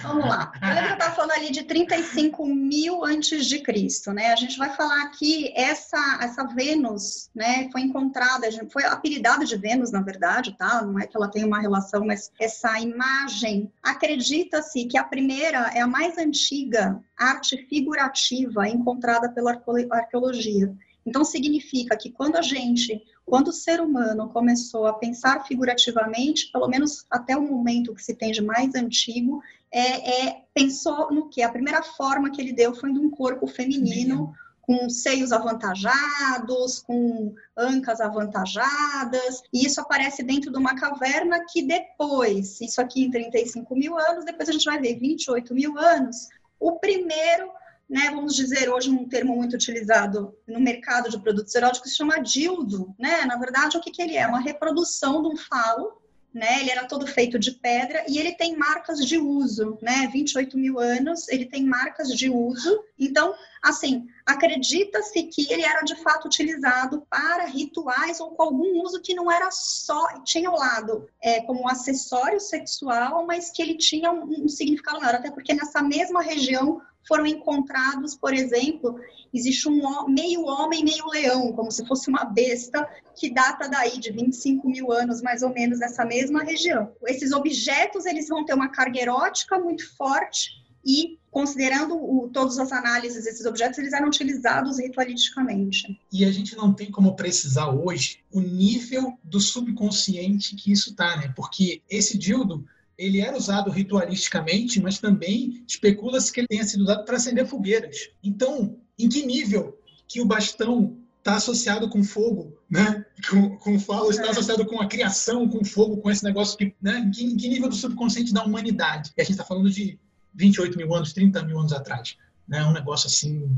Vamos 0.00 0.24
lá. 0.26 0.46
Que 0.46 0.64
eu 0.64 0.92
estava 0.94 1.14
falando 1.14 1.32
ali 1.32 1.50
de 1.50 1.64
35 1.64 2.46
mil 2.46 3.04
antes 3.04 3.46
de 3.46 3.58
Cristo, 3.60 4.12
né? 4.12 4.32
A 4.32 4.36
gente 4.36 4.56
vai 4.56 4.74
falar 4.74 5.02
aqui 5.02 5.52
essa 5.54 6.18
essa 6.22 6.44
Vênus, 6.44 7.30
né? 7.34 7.68
Foi 7.70 7.82
encontrada, 7.82 8.48
foi 8.70 8.84
apelidada 8.84 9.44
de 9.44 9.56
Vênus, 9.56 9.92
na 9.92 10.00
verdade, 10.00 10.56
tá? 10.56 10.82
Não 10.82 10.98
é 10.98 11.06
que 11.06 11.16
ela 11.16 11.28
tem 11.28 11.44
uma 11.44 11.60
relação, 11.60 12.06
mas 12.06 12.32
essa 12.40 12.80
imagem 12.80 13.70
acredita-se 13.82 14.86
que 14.86 14.96
a 14.96 15.04
primeira 15.04 15.70
é 15.74 15.80
a 15.80 15.86
mais 15.86 16.16
antiga 16.16 16.98
arte 17.16 17.56
figurativa 17.68 18.68
encontrada 18.68 19.28
pela 19.28 19.60
arqueologia. 19.90 20.74
Então 21.04 21.24
significa 21.24 21.96
que 21.96 22.10
quando 22.10 22.36
a 22.36 22.42
gente 22.42 23.02
quando 23.24 23.48
o 23.48 23.52
ser 23.52 23.80
humano 23.80 24.28
começou 24.28 24.86
a 24.86 24.94
pensar 24.94 25.46
figurativamente, 25.46 26.50
pelo 26.50 26.68
menos 26.68 27.06
até 27.08 27.36
o 27.36 27.42
momento 27.42 27.94
que 27.94 28.02
se 28.02 28.14
tem 28.14 28.32
de 28.32 28.42
mais 28.42 28.74
antigo, 28.74 29.40
é, 29.72 30.26
é, 30.26 30.42
pensou 30.54 31.12
no 31.12 31.28
que? 31.28 31.42
A 31.42 31.50
primeira 31.50 31.82
forma 31.82 32.30
que 32.30 32.40
ele 32.40 32.52
deu 32.52 32.74
foi 32.74 32.92
de 32.92 32.98
um 32.98 33.10
corpo 33.10 33.46
feminino, 33.46 34.32
com 34.60 34.88
seios 34.88 35.32
avantajados, 35.32 36.80
com 36.80 37.34
ancas 37.56 38.00
avantajadas, 38.00 39.42
e 39.52 39.66
isso 39.66 39.80
aparece 39.80 40.22
dentro 40.22 40.52
de 40.52 40.58
uma 40.58 40.76
caverna 40.76 41.44
que 41.50 41.62
depois, 41.62 42.60
isso 42.60 42.80
aqui 42.80 43.02
em 43.02 43.10
35 43.10 43.74
mil 43.74 43.98
anos, 43.98 44.24
depois 44.24 44.48
a 44.48 44.52
gente 44.52 44.64
vai 44.64 44.80
ver 44.80 44.98
28 44.98 45.52
mil 45.52 45.76
anos, 45.78 46.28
o 46.60 46.78
primeiro 46.78 47.50
né, 47.92 48.10
vamos 48.10 48.34
dizer 48.34 48.70
hoje 48.70 48.88
um 48.88 49.06
termo 49.06 49.36
muito 49.36 49.54
utilizado 49.54 50.34
no 50.48 50.58
mercado 50.58 51.10
de 51.10 51.20
produtos 51.20 51.54
eróticos 51.54 51.90
se 51.90 51.98
chama 51.98 52.22
dildo, 52.22 52.94
né? 52.98 53.26
Na 53.26 53.36
verdade, 53.36 53.76
o 53.76 53.80
que, 53.82 53.90
que 53.90 54.00
ele 54.00 54.16
é? 54.16 54.26
Uma 54.26 54.40
reprodução 54.40 55.20
de 55.20 55.28
um 55.28 55.36
falo, 55.36 56.01
né? 56.32 56.60
Ele 56.60 56.70
era 56.70 56.86
todo 56.86 57.06
feito 57.06 57.38
de 57.38 57.52
pedra 57.52 58.04
e 58.08 58.18
ele 58.18 58.32
tem 58.32 58.56
marcas 58.56 59.04
de 59.04 59.18
uso, 59.18 59.78
né? 59.82 60.08
28 60.12 60.56
mil 60.56 60.78
anos, 60.78 61.28
ele 61.28 61.46
tem 61.46 61.64
marcas 61.64 62.08
de 62.08 62.30
uso. 62.30 62.82
Então, 62.98 63.34
assim, 63.62 64.06
acredita-se 64.24 65.22
que 65.24 65.52
ele 65.52 65.62
era 65.62 65.82
de 65.82 65.94
fato 65.96 66.26
utilizado 66.26 67.06
para 67.10 67.44
rituais 67.44 68.20
ou 68.20 68.30
com 68.30 68.42
algum 68.42 68.82
uso 68.82 69.00
que 69.00 69.14
não 69.14 69.30
era 69.30 69.50
só, 69.50 70.22
tinha 70.24 70.50
o 70.50 70.58
lado 70.58 71.08
é, 71.20 71.40
como 71.42 71.62
um 71.62 71.68
acessório 71.68 72.40
sexual, 72.40 73.26
mas 73.26 73.50
que 73.50 73.62
ele 73.62 73.76
tinha 73.76 74.10
um, 74.10 74.44
um 74.44 74.48
significado 74.48 75.00
maior, 75.00 75.16
até 75.16 75.30
porque 75.30 75.54
nessa 75.54 75.82
mesma 75.82 76.22
região 76.22 76.80
foram 77.06 77.26
encontrados, 77.26 78.16
por 78.16 78.32
exemplo, 78.32 78.98
existe 79.32 79.68
um 79.68 80.08
meio 80.08 80.44
homem, 80.44 80.84
meio 80.84 81.06
leão, 81.08 81.52
como 81.52 81.70
se 81.70 81.86
fosse 81.86 82.08
uma 82.08 82.24
besta, 82.24 82.88
que 83.16 83.32
data 83.32 83.68
daí 83.68 83.98
de 83.98 84.12
25 84.12 84.68
mil 84.68 84.92
anos, 84.92 85.20
mais 85.20 85.42
ou 85.42 85.50
menos, 85.50 85.78
nessa 85.78 86.04
mesma 86.04 86.42
região. 86.42 86.92
Esses 87.06 87.32
objetos, 87.32 88.06
eles 88.06 88.28
vão 88.28 88.44
ter 88.44 88.54
uma 88.54 88.68
carga 88.68 89.00
erótica 89.00 89.58
muito 89.58 89.96
forte 89.96 90.62
e, 90.84 91.18
considerando 91.30 91.94
o, 91.94 92.28
todas 92.28 92.58
as 92.58 92.72
análises 92.72 93.24
desses 93.24 93.46
objetos, 93.46 93.78
eles 93.78 93.92
eram 93.92 94.08
utilizados 94.08 94.78
ritualisticamente. 94.78 95.98
E 96.12 96.24
a 96.24 96.32
gente 96.32 96.56
não 96.56 96.72
tem 96.72 96.90
como 96.90 97.14
precisar 97.14 97.68
hoje 97.68 98.20
o 98.32 98.40
nível 98.40 99.16
do 99.22 99.40
subconsciente 99.40 100.56
que 100.56 100.72
isso 100.72 100.90
está, 100.90 101.16
né? 101.16 101.32
Porque 101.36 101.82
esse 101.88 102.18
dildo 102.18 102.64
ele 103.02 103.20
era 103.20 103.36
usado 103.36 103.70
ritualisticamente, 103.70 104.80
mas 104.80 104.98
também 104.98 105.64
especula-se 105.66 106.32
que 106.32 106.40
ele 106.40 106.48
tenha 106.48 106.64
sido 106.64 106.82
usado 106.82 107.04
para 107.04 107.16
acender 107.16 107.46
fogueiras. 107.46 108.10
Então, 108.22 108.78
em 108.98 109.08
que 109.08 109.26
nível 109.26 109.78
que 110.06 110.20
o 110.20 110.26
bastão 110.26 110.96
está 111.18 111.36
associado 111.36 111.88
com 111.88 112.02
fogo, 112.02 112.56
né? 112.70 113.04
Com, 113.28 113.56
com 113.56 113.78
falo, 113.78 114.10
está 114.10 114.26
é. 114.26 114.30
associado 114.30 114.66
com 114.66 114.80
a 114.80 114.86
criação, 114.86 115.48
com 115.48 115.64
fogo, 115.64 115.96
com 115.98 116.10
esse 116.10 116.24
negócio 116.24 116.56
que, 116.56 116.74
né? 116.80 116.98
Em 116.98 117.10
que, 117.10 117.24
em 117.24 117.36
que 117.36 117.48
nível 117.48 117.68
do 117.68 117.74
subconsciente 117.74 118.32
da 118.32 118.44
humanidade? 118.44 119.12
E 119.16 119.20
a 119.20 119.24
gente 119.24 119.32
está 119.32 119.44
falando 119.44 119.70
de 119.70 119.98
28 120.34 120.76
mil 120.76 120.94
anos, 120.94 121.12
30 121.12 121.42
mil 121.44 121.58
anos 121.58 121.72
atrás, 121.72 122.16
né? 122.46 122.64
Um 122.64 122.72
negócio 122.72 123.06
assim 123.06 123.48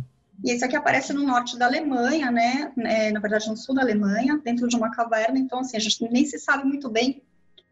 e 0.43 0.51
esse 0.51 0.65
aqui 0.65 0.75
aparece 0.75 1.13
no 1.13 1.23
norte 1.23 1.57
da 1.57 1.67
Alemanha, 1.67 2.31
né? 2.31 2.73
É, 2.79 3.13
na 3.13 3.21
verdade, 3.21 3.49
no 3.49 3.57
sul 3.57 3.75
da 3.75 3.83
Alemanha, 3.83 4.41
dentro 4.43 4.67
de 4.67 4.77
uma 4.77 4.91
caverna. 4.91 5.39
Então, 5.39 5.61
assim, 5.61 5.77
a 5.77 5.81
gente 5.81 6.03
nem 6.11 6.25
se 6.27 6.39
sabe 6.39 6.65
muito 6.65 6.91
bem 6.91 7.23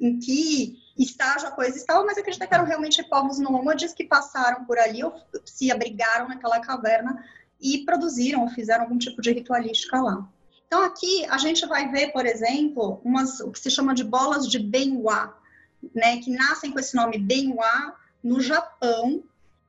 em 0.01 0.19
que 0.19 0.77
estágio 0.99 1.49
a 1.49 1.51
coisa 1.51 1.77
estava, 1.77 2.05
mas 2.05 2.19
acredita 2.19 2.47
que 2.47 2.55
eram 2.55 2.65
realmente 2.65 3.03
povos 3.03 3.39
nômades 3.39 3.93
que 3.93 4.05
passaram 4.05 4.65
por 4.65 4.79
ali 4.79 5.03
ou 5.03 5.15
se 5.45 5.71
abrigaram 5.71 6.29
naquela 6.29 6.61
caverna 6.61 7.25
e 7.61 7.85
produziram 7.85 8.43
ou 8.43 8.49
fizeram 8.49 8.85
algum 8.85 8.99
tipo 8.99 9.23
de 9.23 9.33
ritualística 9.33 10.01
lá. 10.01 10.29
Então 10.67 10.83
aqui 10.83 11.25
a 11.27 11.39
gente 11.39 11.67
vai 11.67 11.91
ver, 11.91 12.13
por 12.13 12.27
exemplo, 12.27 13.01
umas, 13.05 13.41
o 13.41 13.51
que 13.51 13.61
se 13.61 13.71
chama 13.71 13.95
de 13.95 14.05
bolas 14.05 14.49
de 14.49 14.59
Benhua, 14.59 15.37
né, 15.95 16.19
que 16.19 16.31
nascem 16.31 16.71
com 16.71 16.79
esse 16.79 16.95
nome 16.95 17.19
Benhua 17.19 17.95
no 18.23 18.41
Japão, 18.41 19.23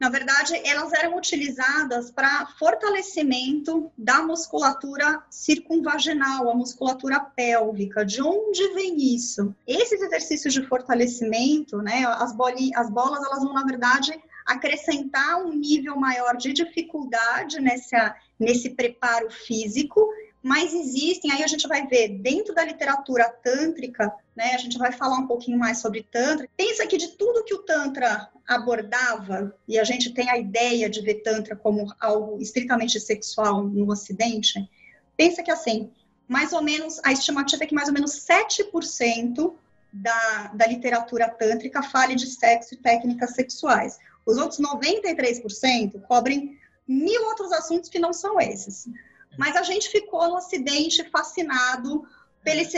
na 0.04 0.10
verdade, 0.10 0.62
elas 0.66 0.92
eram 0.92 1.16
utilizadas 1.16 2.12
para 2.12 2.46
fortalecimento 2.60 3.90
da 3.98 4.22
musculatura 4.22 5.24
circunvaginal, 5.30 6.50
a 6.50 6.54
musculatura 6.54 7.22
pélvica. 7.22 8.06
De 8.06 8.22
onde 8.22 8.74
vem 8.74 9.16
isso? 9.16 9.56
Esses 9.66 10.02
exercícios 10.02 10.54
de 10.54 10.68
fortalecimento, 10.68 11.78
né, 11.78 12.04
as, 12.06 12.36
bolinhas, 12.36 12.82
as 12.82 12.90
bolas, 12.90 13.24
elas 13.24 13.46
vão, 13.46 13.54
na 13.54 13.64
verdade, 13.64 14.22
acrescentar 14.46 15.42
um 15.42 15.54
nível 15.54 15.96
maior 15.96 16.36
de 16.36 16.52
dificuldade 16.52 17.62
nessa, 17.62 18.14
nesse 18.38 18.72
preparo 18.72 19.32
físico 19.32 20.06
mas 20.44 20.74
existem, 20.74 21.32
aí 21.32 21.42
a 21.42 21.48
gente 21.48 21.66
vai 21.70 21.88
ver 21.88 22.10
dentro 22.10 22.54
da 22.54 22.66
literatura 22.66 23.30
tântrica, 23.30 24.14
né, 24.36 24.52
a 24.54 24.58
gente 24.58 24.78
vai 24.78 24.92
falar 24.92 25.18
um 25.18 25.26
pouquinho 25.26 25.58
mais 25.58 25.78
sobre 25.78 26.04
Tantra. 26.04 26.50
Pensa 26.58 26.86
que 26.86 26.98
de 26.98 27.10
tudo 27.10 27.46
que 27.46 27.54
o 27.54 27.60
Tantra 27.60 28.30
abordava, 28.46 29.56
e 29.66 29.80
a 29.80 29.86
gente 29.86 30.14
tem 30.14 30.30
a 30.30 30.38
ideia 30.38 30.90
de 30.90 31.00
ver 31.00 31.22
Tantra 31.22 31.56
como 31.56 31.94
algo 31.98 32.42
estritamente 32.42 33.00
sexual 33.00 33.64
no 33.64 33.90
Ocidente, 33.90 34.70
pensa 35.16 35.42
que 35.42 35.50
assim, 35.50 35.90
mais 36.28 36.52
ou 36.52 36.62
menos, 36.62 37.00
a 37.06 37.14
estimativa 37.14 37.64
é 37.64 37.68
que 37.68 37.76
mais 37.76 37.88
ou 37.88 37.94
menos 37.94 38.12
7% 38.26 39.54
da, 39.94 40.48
da 40.54 40.68
literatura 40.68 41.30
tântrica 41.30 41.82
fale 41.84 42.16
de 42.16 42.28
sexo 42.28 42.74
e 42.74 42.78
técnicas 42.78 43.32
sexuais. 43.36 43.98
Os 44.26 44.38
outros 44.38 44.60
93% 44.60 46.02
cobrem 46.02 46.58
mil 46.88 47.24
outros 47.28 47.52
assuntos 47.54 47.90
que 47.90 48.00
não 48.00 48.12
são 48.12 48.42
esses. 48.42 48.90
Mas 49.38 49.56
a 49.56 49.64
gente 49.64 49.90
ficou 49.90 50.28
no 50.30 50.36
Ocidente 50.36 51.04
fascinado 51.10 52.04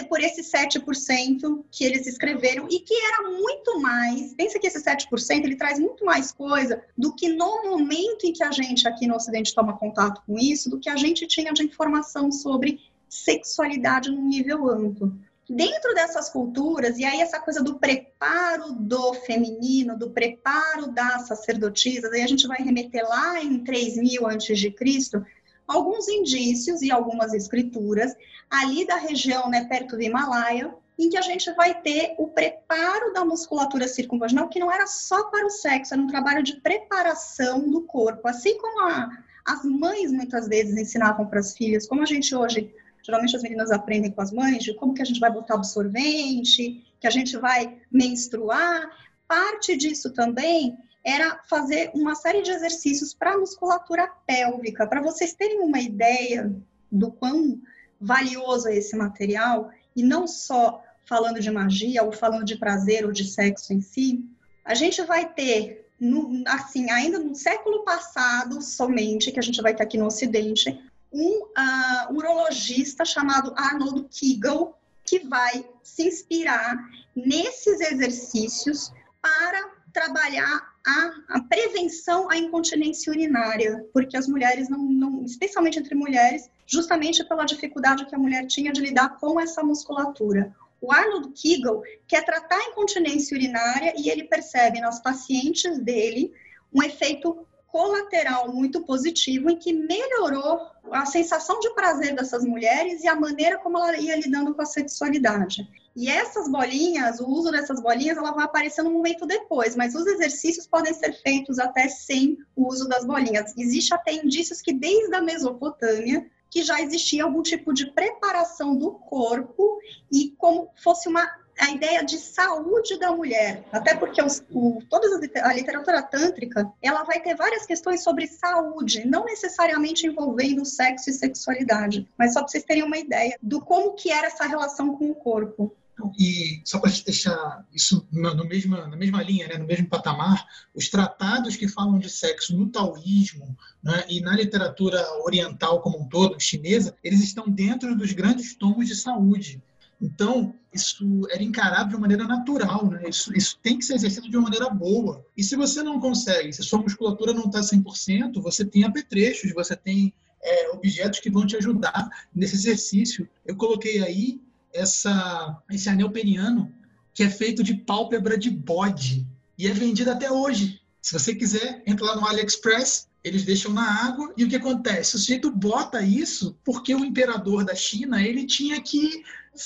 por 0.07 0.19
esse 0.19 0.41
7% 0.41 1.63
que 1.71 1.83
eles 1.83 2.05
escreveram 2.05 2.67
e 2.69 2.79
que 2.79 2.93
era 2.93 3.29
muito 3.31 3.79
mais. 3.79 4.33
Pensa 4.33 4.59
que 4.59 4.67
esse 4.67 4.83
7% 4.83 5.43
ele 5.43 5.55
traz 5.55 5.79
muito 5.79 6.05
mais 6.05 6.31
coisa 6.31 6.83
do 6.95 7.15
que 7.15 7.29
no 7.29 7.63
momento 7.63 8.25
em 8.25 8.33
que 8.33 8.43
a 8.43 8.51
gente 8.51 8.87
aqui 8.87 9.07
no 9.07 9.15
Ocidente 9.15 9.55
toma 9.55 9.77
contato 9.77 10.21
com 10.25 10.37
isso, 10.37 10.69
do 10.69 10.79
que 10.79 10.89
a 10.89 10.95
gente 10.95 11.25
tinha 11.25 11.51
de 11.51 11.63
informação 11.63 12.31
sobre 12.31 12.79
sexualidade 13.09 14.11
no 14.11 14.21
nível 14.21 14.69
amplo. 14.69 15.17
Dentro 15.47 15.93
dessas 15.93 16.29
culturas, 16.29 16.97
e 16.97 17.05
aí 17.05 17.21
essa 17.21 17.39
coisa 17.39 17.61
do 17.61 17.77
preparo 17.77 18.73
do 18.73 19.13
feminino, 19.13 19.97
do 19.97 20.09
preparo 20.09 20.87
das 20.87 21.27
sacerdotisas, 21.27 22.11
aí 22.11 22.23
a 22.23 22.27
gente 22.27 22.47
vai 22.47 22.57
remeter 22.57 23.07
lá 23.07 23.43
em 23.43 23.63
3000 23.63 24.27
antes 24.27 24.59
de 24.59 24.71
Cristo, 24.71 25.23
alguns 25.67 26.07
indícios 26.07 26.81
e 26.81 26.91
algumas 26.91 27.33
escrituras 27.33 28.15
ali 28.49 28.85
da 28.85 28.97
região, 28.97 29.49
né, 29.49 29.65
perto 29.65 29.95
do 29.95 30.01
Himalaia, 30.01 30.73
em 30.97 31.09
que 31.09 31.17
a 31.17 31.21
gente 31.21 31.51
vai 31.53 31.81
ter 31.81 32.15
o 32.17 32.27
preparo 32.27 33.11
da 33.13 33.25
musculatura 33.25 33.87
circunvaginal, 33.87 34.47
que 34.47 34.59
não 34.59 34.71
era 34.71 34.87
só 34.87 35.25
para 35.25 35.45
o 35.45 35.49
sexo, 35.49 35.93
era 35.93 36.01
um 36.01 36.07
trabalho 36.07 36.41
de 36.41 36.61
preparação 36.61 37.69
do 37.69 37.81
corpo, 37.81 38.27
assim 38.27 38.57
como 38.57 38.87
a, 38.87 39.09
as 39.45 39.63
mães 39.65 40.11
muitas 40.11 40.47
vezes 40.47 40.77
ensinavam 40.77 41.27
para 41.27 41.39
as 41.39 41.55
filhas, 41.55 41.87
como 41.87 42.01
a 42.01 42.05
gente 42.05 42.33
hoje, 42.33 42.73
geralmente 43.03 43.35
as 43.35 43.43
meninas 43.43 43.71
aprendem 43.71 44.11
com 44.11 44.21
as 44.21 44.31
mães, 44.31 44.63
de 44.63 44.73
como 44.75 44.93
que 44.93 45.01
a 45.01 45.05
gente 45.05 45.19
vai 45.19 45.31
botar 45.31 45.55
absorvente, 45.55 46.81
que 46.99 47.07
a 47.07 47.11
gente 47.11 47.35
vai 47.37 47.77
menstruar, 47.91 48.89
parte 49.27 49.75
disso 49.75 50.13
também 50.13 50.77
era 51.05 51.39
fazer 51.47 51.91
uma 51.93 52.15
série 52.15 52.41
de 52.41 52.49
exercícios 52.49 53.13
para 53.13 53.33
a 53.33 53.37
musculatura 53.37 54.11
pélvica. 54.25 54.87
Para 54.87 55.03
vocês 55.03 55.35
terem 55.35 55.61
uma 55.61 55.79
ideia 55.79 56.51
do 56.91 57.11
quão 57.11 57.61
valioso 58.01 58.67
é 58.67 58.75
esse 58.75 58.95
material, 58.95 59.69
e 59.95 60.01
não 60.01 60.27
só 60.27 60.83
falando 61.05 61.39
de 61.39 61.51
magia, 61.51 62.03
ou 62.03 62.11
falando 62.11 62.43
de 62.43 62.57
prazer 62.57 63.05
ou 63.05 63.11
de 63.11 63.23
sexo 63.23 63.71
em 63.71 63.81
si, 63.81 64.25
a 64.63 64.73
gente 64.73 65.03
vai 65.03 65.31
ter, 65.31 65.87
no, 65.99 66.43
assim, 66.47 66.89
ainda 66.89 67.19
no 67.19 67.35
século 67.35 67.83
passado 67.83 68.59
somente, 68.61 69.31
que 69.31 69.39
a 69.39 69.43
gente 69.43 69.61
vai 69.61 69.75
ter 69.75 69.83
aqui 69.83 69.99
no 69.99 70.07
Ocidente, 70.07 70.81
um 71.13 71.43
uh, 71.43 72.13
urologista 72.13 73.05
chamado 73.05 73.53
Arnold 73.55 74.07
Kegel, 74.09 74.75
que 75.03 75.19
vai 75.19 75.63
se 75.83 76.07
inspirar 76.07 76.75
nesses 77.15 77.79
exercícios 77.79 78.91
para 79.21 79.69
trabalhar 79.93 80.74
a, 80.85 81.37
a, 81.37 81.41
prevenção 81.41 82.29
à 82.29 82.37
incontinência 82.37 83.11
urinária, 83.11 83.83
porque 83.91 84.15
as 84.15 84.27
mulheres 84.27 84.69
não, 84.69 84.79
não, 84.79 85.25
especialmente 85.25 85.79
entre 85.79 85.95
mulheres, 85.95 86.49
justamente 86.67 87.23
pela 87.23 87.45
dificuldade 87.45 88.05
que 88.05 88.13
a 88.13 88.19
mulher 88.19 88.45
tinha 88.45 88.71
de 88.71 88.81
lidar 88.81 89.17
com 89.17 89.39
essa 89.39 89.63
musculatura. 89.63 90.55
O 90.79 90.91
Arnold 90.91 91.29
Kegel 91.33 91.81
quer 92.07 92.23
tratar 92.23 92.57
a 92.57 92.69
incontinência 92.69 93.35
urinária 93.35 93.93
e 93.97 94.09
ele 94.09 94.25
percebe 94.25 94.79
nas 94.79 95.01
pacientes 95.01 95.79
dele 95.79 96.31
um 96.71 96.83
efeito 96.83 97.45
colateral 97.67 98.53
muito 98.53 98.85
positivo 98.85 99.49
em 99.49 99.57
que 99.57 99.73
melhorou 99.73 100.61
a 100.91 101.05
sensação 101.05 101.59
de 101.59 101.73
prazer 101.73 102.15
dessas 102.15 102.45
mulheres 102.45 103.03
e 103.03 103.07
a 103.07 103.15
maneira 103.15 103.57
como 103.57 103.77
ela 103.77 103.97
ia 103.97 104.15
lidando 104.15 104.53
com 104.53 104.61
a 104.61 104.65
sexualidade. 104.65 105.67
E 105.95 106.09
essas 106.09 106.49
bolinhas, 106.49 107.21
o 107.21 107.27
uso 107.27 107.51
dessas 107.51 107.81
bolinhas, 107.81 108.17
ela 108.17 108.31
vai 108.31 108.43
aparecer 108.43 108.83
no 108.83 108.91
momento 108.91 109.25
depois, 109.25 109.75
mas 109.75 109.95
os 109.95 110.05
exercícios 110.05 110.67
podem 110.67 110.93
ser 110.93 111.13
feitos 111.21 111.57
até 111.57 111.87
sem 111.87 112.37
o 112.55 112.67
uso 112.67 112.87
das 112.89 113.05
bolinhas. 113.05 113.53
Existe 113.57 113.93
até 113.93 114.13
indícios 114.13 114.61
que 114.61 114.73
desde 114.73 115.15
a 115.15 115.21
Mesopotâmia 115.21 116.29
que 116.49 116.63
já 116.63 116.81
existia 116.81 117.23
algum 117.23 117.41
tipo 117.41 117.73
de 117.73 117.91
preparação 117.91 118.75
do 118.77 118.91
corpo 118.91 119.79
e 120.11 120.31
como 120.37 120.69
fosse 120.81 121.09
uma 121.09 121.29
a 121.57 121.71
ideia 121.71 122.03
de 122.03 122.17
saúde 122.17 122.99
da 122.99 123.13
mulher, 123.13 123.63
até 123.71 123.95
porque 123.95 124.21
os, 124.21 124.43
o, 124.51 124.79
toda 124.89 125.07
a 125.41 125.53
literatura 125.53 126.01
tântrica 126.01 126.69
ela 126.81 127.03
vai 127.03 127.21
ter 127.21 127.33
várias 127.35 127.65
questões 127.65 128.03
sobre 128.03 128.27
saúde, 128.27 129.07
não 129.07 129.23
necessariamente 129.23 130.05
envolvendo 130.05 130.65
sexo 130.65 131.09
e 131.09 131.13
sexualidade, 131.13 132.07
mas 132.17 132.33
só 132.33 132.41
para 132.41 132.49
vocês 132.49 132.65
terem 132.65 132.83
uma 132.83 132.97
ideia 132.97 133.37
do 133.41 133.61
como 133.61 133.93
que 133.93 134.11
era 134.11 134.27
essa 134.27 134.45
relação 134.45 134.97
com 134.97 135.09
o 135.11 135.15
corpo. 135.15 135.73
E 136.17 136.61
só 136.65 136.79
para 136.79 136.91
deixar 136.91 137.65
isso 137.73 138.05
no, 138.11 138.33
no 138.33 138.45
mesma, 138.45 138.87
na 138.87 138.97
mesma 138.97 139.23
linha, 139.23 139.47
né, 139.47 139.57
no 139.57 139.65
mesmo 139.65 139.87
patamar, 139.87 140.45
os 140.73 140.89
tratados 140.89 141.55
que 141.55 141.67
falam 141.67 141.97
de 141.97 142.09
sexo 142.09 142.55
no 142.55 142.69
taoísmo 142.69 143.55
né, 143.81 144.05
e 144.09 144.19
na 144.19 144.35
literatura 144.35 145.01
oriental 145.23 145.81
como 145.81 146.01
um 146.01 146.07
todo, 146.07 146.39
chinesa, 146.39 146.95
eles 147.03 147.21
estão 147.21 147.49
dentro 147.49 147.95
dos 147.95 148.11
grandes 148.11 148.55
tomos 148.55 148.87
de 148.87 148.95
saúde. 148.95 149.61
Então, 150.01 150.53
isso 150.73 151.21
era 151.31 151.41
encarado 151.41 151.89
de 151.89 151.95
uma 151.95 152.01
maneira 152.01 152.25
natural, 152.25 152.89
né? 152.89 153.03
Isso, 153.07 153.35
isso 153.35 153.57
tem 153.63 153.77
que 153.77 153.85
ser 153.85 153.95
exercido 153.95 154.29
de 154.29 154.35
uma 154.35 154.43
maneira 154.43 154.69
boa. 154.69 155.25
E 155.37 155.43
se 155.43 155.55
você 155.55 155.81
não 155.81 156.01
consegue, 156.01 156.51
se 156.51 156.61
sua 156.63 156.81
musculatura 156.81 157.33
não 157.33 157.45
está 157.45 157.61
100%, 157.61 158.41
você 158.41 158.65
tem 158.65 158.83
apetrechos, 158.83 159.53
você 159.53 159.75
tem 159.75 160.13
é, 160.43 160.69
objetos 160.71 161.19
que 161.19 161.31
vão 161.31 161.45
te 161.45 161.55
ajudar 161.55 162.09
nesse 162.33 162.55
exercício. 162.55 163.27
Eu 163.45 163.55
coloquei 163.55 164.03
aí 164.03 164.41
essa, 164.75 165.57
esse 165.71 165.89
anel 165.89 166.11
peniano 166.11 166.71
que 167.13 167.23
é 167.23 167.29
feito 167.29 167.63
de 167.63 167.73
pálpebra 167.73 168.37
de 168.37 168.49
bode 168.49 169.25
e 169.57 169.67
é 169.67 169.71
vendido 169.71 170.11
até 170.11 170.29
hoje. 170.29 170.81
Se 171.01 171.13
você 171.13 171.33
quiser, 171.33 171.81
entra 171.87 172.05
lá 172.05 172.15
no 172.15 172.27
AliExpress, 172.27 173.07
eles 173.23 173.45
deixam 173.45 173.71
na 173.71 174.05
água 174.05 174.33
e 174.37 174.43
o 174.43 174.49
que 174.49 174.57
acontece? 174.57 175.15
O 175.15 175.19
sujeito 175.19 175.49
bota 175.49 176.01
isso 176.01 176.57
porque 176.63 176.93
o 176.93 177.05
imperador 177.05 177.63
da 177.63 177.73
China 177.73 178.21
ele 178.21 178.45
tinha 178.45 178.81
que 178.81 179.23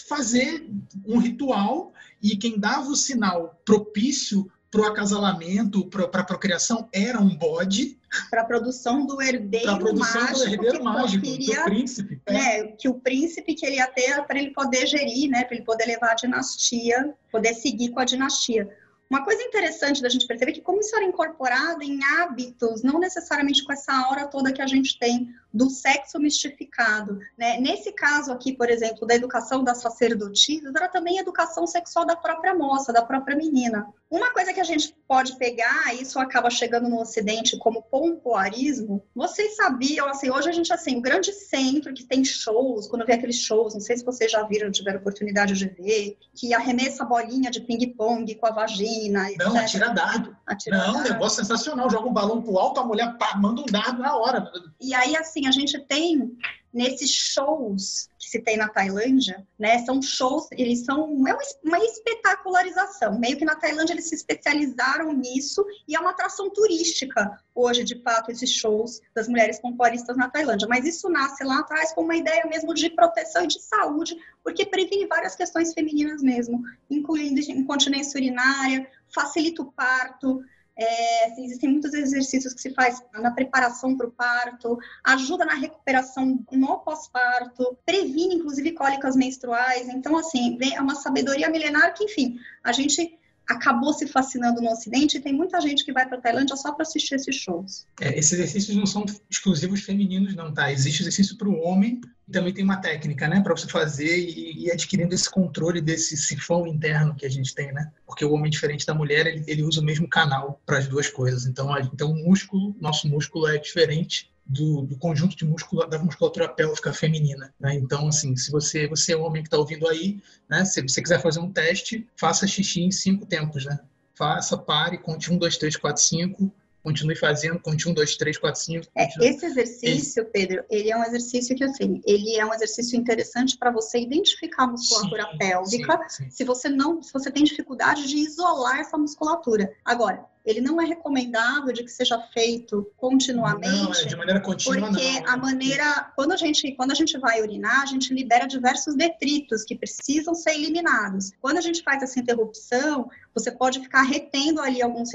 fazer 0.07 0.69
um 1.05 1.17
ritual 1.17 1.91
e 2.21 2.37
quem 2.37 2.59
dava 2.59 2.89
o 2.89 2.95
sinal 2.95 3.59
propício 3.65 4.49
para 4.71 4.81
o 4.81 4.85
acasalamento, 4.85 5.85
para 5.87 6.21
a 6.21 6.23
procriação, 6.23 6.87
era 6.93 7.19
um 7.19 7.35
bode. 7.35 7.97
Para 8.29 8.41
a 8.41 8.45
produção 8.45 9.05
do 9.05 9.21
herdeiro 9.21 9.77
produção 9.79 10.21
mágico. 10.21 10.39
Do 10.39 10.53
herdeiro 10.53 10.83
mágico, 10.83 11.23
queria, 11.23 11.59
do 11.59 11.63
príncipe. 11.65 12.21
É. 12.25 12.33
Né, 12.33 12.63
que 12.77 12.87
o 12.87 12.93
príncipe 12.95 13.55
que 13.55 13.65
ele 13.65 13.75
ia 13.75 13.87
ter 13.87 14.23
para 14.25 14.39
ele 14.39 14.51
poder 14.51 14.85
gerir, 14.87 15.29
né, 15.29 15.43
para 15.43 15.55
ele 15.55 15.65
poder 15.65 15.85
levar 15.85 16.11
a 16.11 16.15
dinastia, 16.15 17.13
poder 17.31 17.53
seguir 17.55 17.89
com 17.89 17.99
a 17.99 18.05
dinastia. 18.05 18.69
Uma 19.09 19.23
coisa 19.23 19.41
interessante 19.41 20.03
da 20.03 20.09
gente 20.09 20.27
perceber 20.27 20.51
é 20.51 20.53
que 20.55 20.61
como 20.61 20.81
isso 20.81 20.95
era 20.95 21.03
incorporado 21.03 21.81
em 21.81 21.99
hábitos, 22.03 22.83
não 22.83 22.99
necessariamente 22.99 23.63
com 23.63 23.73
essa 23.73 23.91
aura 23.91 24.27
toda 24.27 24.53
que 24.53 24.61
a 24.61 24.67
gente 24.67 24.99
tem 24.99 25.33
do 25.51 25.69
sexo 25.69 26.19
mistificado. 26.19 27.19
Né? 27.37 27.59
Nesse 27.59 27.91
caso 27.91 28.31
aqui, 28.31 28.53
por 28.53 28.69
exemplo, 28.69 29.07
da 29.07 29.15
educação 29.15 29.63
das 29.63 29.81
sacerdotisas, 29.81 30.73
era 30.75 30.87
também 30.87 31.17
educação 31.17 31.65
sexual 31.65 32.05
da 32.05 32.15
própria 32.15 32.53
moça, 32.53 32.93
da 32.93 33.01
própria 33.01 33.35
menina. 33.35 33.87
Uma 34.11 34.31
coisa 34.31 34.53
que 34.53 34.59
a 34.59 34.63
gente 34.63 34.95
pode 35.07 35.37
pegar, 35.37 35.93
isso 35.95 36.19
acaba 36.19 36.49
chegando 36.49 36.89
no 36.89 36.99
Ocidente 36.99 37.57
como 37.57 37.81
pompoarismo, 37.81 39.03
vocês 39.15 39.55
sabiam, 39.55 40.07
assim, 40.07 40.31
hoje 40.31 40.49
a 40.49 40.51
gente, 40.51 40.73
assim, 40.73 40.97
o 40.97 41.01
grande 41.01 41.31
centro 41.31 41.93
que 41.93 42.03
tem 42.03 42.23
shows, 42.23 42.87
quando 42.87 43.05
vê 43.05 43.13
aqueles 43.13 43.37
shows, 43.37 43.73
não 43.73 43.81
sei 43.81 43.97
se 43.97 44.05
vocês 44.05 44.31
já 44.31 44.43
viram, 44.43 44.71
tiveram 44.71 44.99
oportunidade 44.99 45.53
de 45.53 45.67
ver, 45.67 46.17
que 46.33 46.53
arremessa 46.53 47.03
a 47.03 47.05
bolinha 47.05 47.51
de 47.51 47.61
ping-pong 47.61 48.33
com 48.35 48.47
a 48.47 48.51
vagina, 48.51 48.98
não, 49.07 49.55
atira 49.55 49.89
dardo. 49.89 50.35
Atira 50.45 50.77
não, 50.77 50.93
dardo. 50.95 51.09
negócio 51.13 51.37
sensacional. 51.37 51.89
Joga 51.89 52.09
um 52.09 52.13
balão 52.13 52.41
pro 52.41 52.57
alto, 52.57 52.81
a 52.81 52.85
mulher 52.85 53.15
pá, 53.17 53.37
manda 53.37 53.61
um 53.61 53.65
dardo 53.65 54.01
na 54.01 54.17
hora. 54.17 54.51
E 54.81 54.93
aí, 54.93 55.15
assim, 55.15 55.47
a 55.47 55.51
gente 55.51 55.79
tem 55.85 56.35
nesses 56.73 57.11
shows 57.11 58.09
que 58.17 58.29
se 58.29 58.39
tem 58.39 58.57
na 58.57 58.69
Tailândia, 58.69 59.45
né? 59.57 59.79
São 59.85 60.01
shows, 60.01 60.47
eles 60.51 60.85
são 60.85 61.27
é 61.27 61.37
uma 61.63 61.79
espetacularização. 61.79 63.17
Meio 63.17 63.37
que 63.37 63.45
na 63.45 63.55
Tailândia 63.55 63.93
eles 63.93 64.09
se 64.09 64.15
especializaram 64.15 65.11
nisso 65.13 65.65
e 65.87 65.95
é 65.95 65.99
uma 65.99 66.11
atração 66.11 66.49
turística 66.49 67.39
hoje, 67.55 67.83
de 67.83 68.01
fato, 68.01 68.31
esses 68.31 68.51
shows 68.51 69.01
das 69.13 69.27
mulheres 69.27 69.59
pompoaristas 69.59 70.15
na 70.15 70.29
Tailândia. 70.29 70.67
Mas 70.67 70.85
isso 70.85 71.09
nasce 71.09 71.43
lá 71.43 71.59
atrás 71.59 71.93
com 71.93 72.01
uma 72.01 72.15
ideia 72.15 72.45
mesmo 72.45 72.73
de 72.73 72.89
proteção 72.89 73.43
e 73.43 73.47
de 73.47 73.61
saúde, 73.61 74.17
porque 74.43 74.65
previne 74.65 75.07
várias 75.07 75.35
questões 75.35 75.73
femininas 75.73 76.21
mesmo, 76.21 76.61
incluindo 76.89 77.39
incontinência 77.39 78.17
urinária, 78.17 78.87
facilita 79.13 79.61
o 79.61 79.71
parto, 79.71 80.41
é, 80.79 81.25
assim, 81.25 81.43
existem 81.43 81.69
muitos 81.69 81.93
exercícios 81.93 82.53
que 82.53 82.61
se 82.61 82.73
faz 82.73 83.03
na 83.13 83.31
preparação 83.31 83.97
para 83.97 84.07
o 84.07 84.11
parto, 84.11 84.79
ajuda 85.03 85.43
na 85.43 85.53
recuperação 85.53 86.39
no 86.49 86.79
pós-parto, 86.79 87.77
previne 87.85 88.35
inclusive 88.35 88.71
cólicas 88.71 89.15
menstruais. 89.15 89.89
Então, 89.89 90.17
assim, 90.17 90.57
é 90.73 90.79
uma 90.79 90.95
sabedoria 90.95 91.49
milenar 91.49 91.93
que, 91.93 92.05
enfim, 92.05 92.39
a 92.63 92.71
gente 92.71 93.19
acabou 93.49 93.91
se 93.91 94.07
fascinando 94.07 94.61
no 94.61 94.69
Ocidente 94.69 95.17
e 95.17 95.19
tem 95.19 95.33
muita 95.33 95.59
gente 95.59 95.83
que 95.83 95.91
vai 95.91 96.07
para 96.07 96.19
a 96.19 96.21
Tailândia 96.21 96.55
só 96.55 96.71
para 96.71 96.83
assistir 96.83 97.15
esses 97.15 97.35
shows. 97.35 97.87
É, 97.99 98.17
esses 98.17 98.33
exercícios 98.33 98.77
não 98.77 98.85
são 98.85 99.03
exclusivos 99.29 99.81
femininos, 99.81 100.35
não, 100.35 100.53
tá? 100.53 100.71
Existe 100.71 101.01
exercício 101.01 101.35
para 101.35 101.49
o 101.49 101.59
homem 101.61 101.99
e 102.27 102.31
também 102.31 102.53
tem 102.53 102.63
uma 102.63 102.77
técnica, 102.77 103.27
né, 103.27 103.41
para 103.41 103.55
você 103.55 103.67
fazer 103.67 104.19
e, 104.19 104.65
e 104.65 104.71
adquirindo 104.71 105.15
esse 105.15 105.29
controle 105.29 105.81
desse 105.81 106.15
sifão 106.15 106.67
interno 106.67 107.15
que 107.15 107.25
a 107.25 107.29
gente 107.29 107.55
tem, 107.55 107.73
né? 107.73 107.91
Porque 108.05 108.23
o 108.23 108.31
homem, 108.33 108.51
diferente 108.51 108.85
da 108.85 108.93
mulher, 108.93 109.25
ele, 109.25 109.43
ele 109.47 109.63
usa 109.63 109.81
o 109.81 109.83
mesmo 109.83 110.07
canal 110.07 110.61
para 110.63 110.77
as 110.77 110.87
duas 110.87 111.09
coisas. 111.09 111.47
Então, 111.47 111.73
a, 111.73 111.81
então, 111.81 112.11
o 112.11 112.15
músculo, 112.15 112.75
nosso 112.79 113.07
músculo 113.07 113.47
é 113.47 113.57
diferente 113.57 114.29
do, 114.49 114.81
do, 114.81 114.97
conjunto 114.97 115.35
de 115.35 115.45
músculo 115.45 115.85
da 115.85 115.99
musculatura 115.99 116.49
pélvica 116.49 116.91
feminina. 116.91 117.53
Né? 117.59 117.75
Então, 117.75 118.07
assim, 118.07 118.35
se 118.35 118.51
você, 118.51 118.87
você 118.87 119.13
é 119.13 119.17
homem 119.17 119.43
que 119.43 119.47
está 119.47 119.57
ouvindo 119.57 119.87
aí, 119.87 120.19
né? 120.49 120.65
se 120.65 120.81
você 120.81 121.01
quiser 121.01 121.21
fazer 121.21 121.39
um 121.39 121.51
teste, 121.51 122.07
faça 122.17 122.47
xixi 122.47 122.81
em 122.81 122.91
cinco 122.91 123.27
tempos. 123.27 123.63
Né? 123.63 123.79
Faça, 124.15 124.57
pare, 124.57 124.97
conte 124.97 125.31
um, 125.31 125.37
dois, 125.37 125.55
três, 125.55 125.77
quatro, 125.77 126.01
cinco, 126.01 126.51
continue 126.83 127.15
fazendo, 127.15 127.59
conte 127.59 127.87
um, 127.87 127.93
dois, 127.93 128.17
três, 128.17 128.39
quatro, 128.39 128.59
cinco. 128.59 128.87
É, 128.95 129.07
esse 129.21 129.45
exercício, 129.45 130.25
Pedro, 130.25 130.63
ele 130.67 130.89
é 130.89 130.97
um 130.97 131.03
exercício 131.03 131.55
que, 131.55 131.63
assim, 131.63 132.01
ele 132.03 132.35
é 132.35 132.43
um 132.43 132.53
exercício 132.53 132.97
interessante 132.97 133.55
para 133.55 133.69
você 133.69 133.99
identificar 133.99 134.63
a 134.63 134.67
musculatura 134.67 135.27
sim, 135.31 135.37
pélvica, 135.37 136.09
sim, 136.09 136.23
sim. 136.23 136.31
se 136.31 136.43
você 136.43 136.69
não, 136.69 137.03
se 137.03 137.13
você 137.13 137.29
tem 137.29 137.43
dificuldade 137.43 138.07
de 138.07 138.17
isolar 138.17 138.79
essa 138.79 138.97
musculatura. 138.97 139.71
Agora, 139.85 140.25
ele 140.49 140.61
não 140.61 140.81
é 140.81 140.85
recomendável 140.85 141.71
de 141.71 141.83
que 141.83 141.91
seja 141.91 142.19
feito 142.33 142.91
continuamente. 142.97 143.67
Não, 143.67 143.91
é 143.91 144.05
de 144.05 144.15
maneira 144.15 144.39
contínua, 144.39 144.87
porque 144.87 145.19
não. 145.21 145.33
a 145.33 145.37
maneira, 145.37 146.11
quando 146.15 146.31
a 146.31 146.37
gente, 146.37 146.71
quando 146.73 146.91
a 146.91 146.95
gente 146.95 147.17
vai 147.17 147.41
urinar, 147.41 147.81
a 147.81 147.85
gente 147.85 148.13
libera 148.13 148.47
diversos 148.47 148.95
detritos 148.95 149.63
que 149.63 149.75
precisam 149.75 150.33
ser 150.33 150.51
eliminados. 150.51 151.31
Quando 151.39 151.57
a 151.57 151.61
gente 151.61 151.83
faz 151.83 152.01
essa 152.01 152.19
interrupção, 152.19 153.09
você 153.33 153.51
pode 153.51 153.79
ficar 153.79 154.01
retendo 154.01 154.59
ali 154.59 154.81
alguns, 154.81 155.11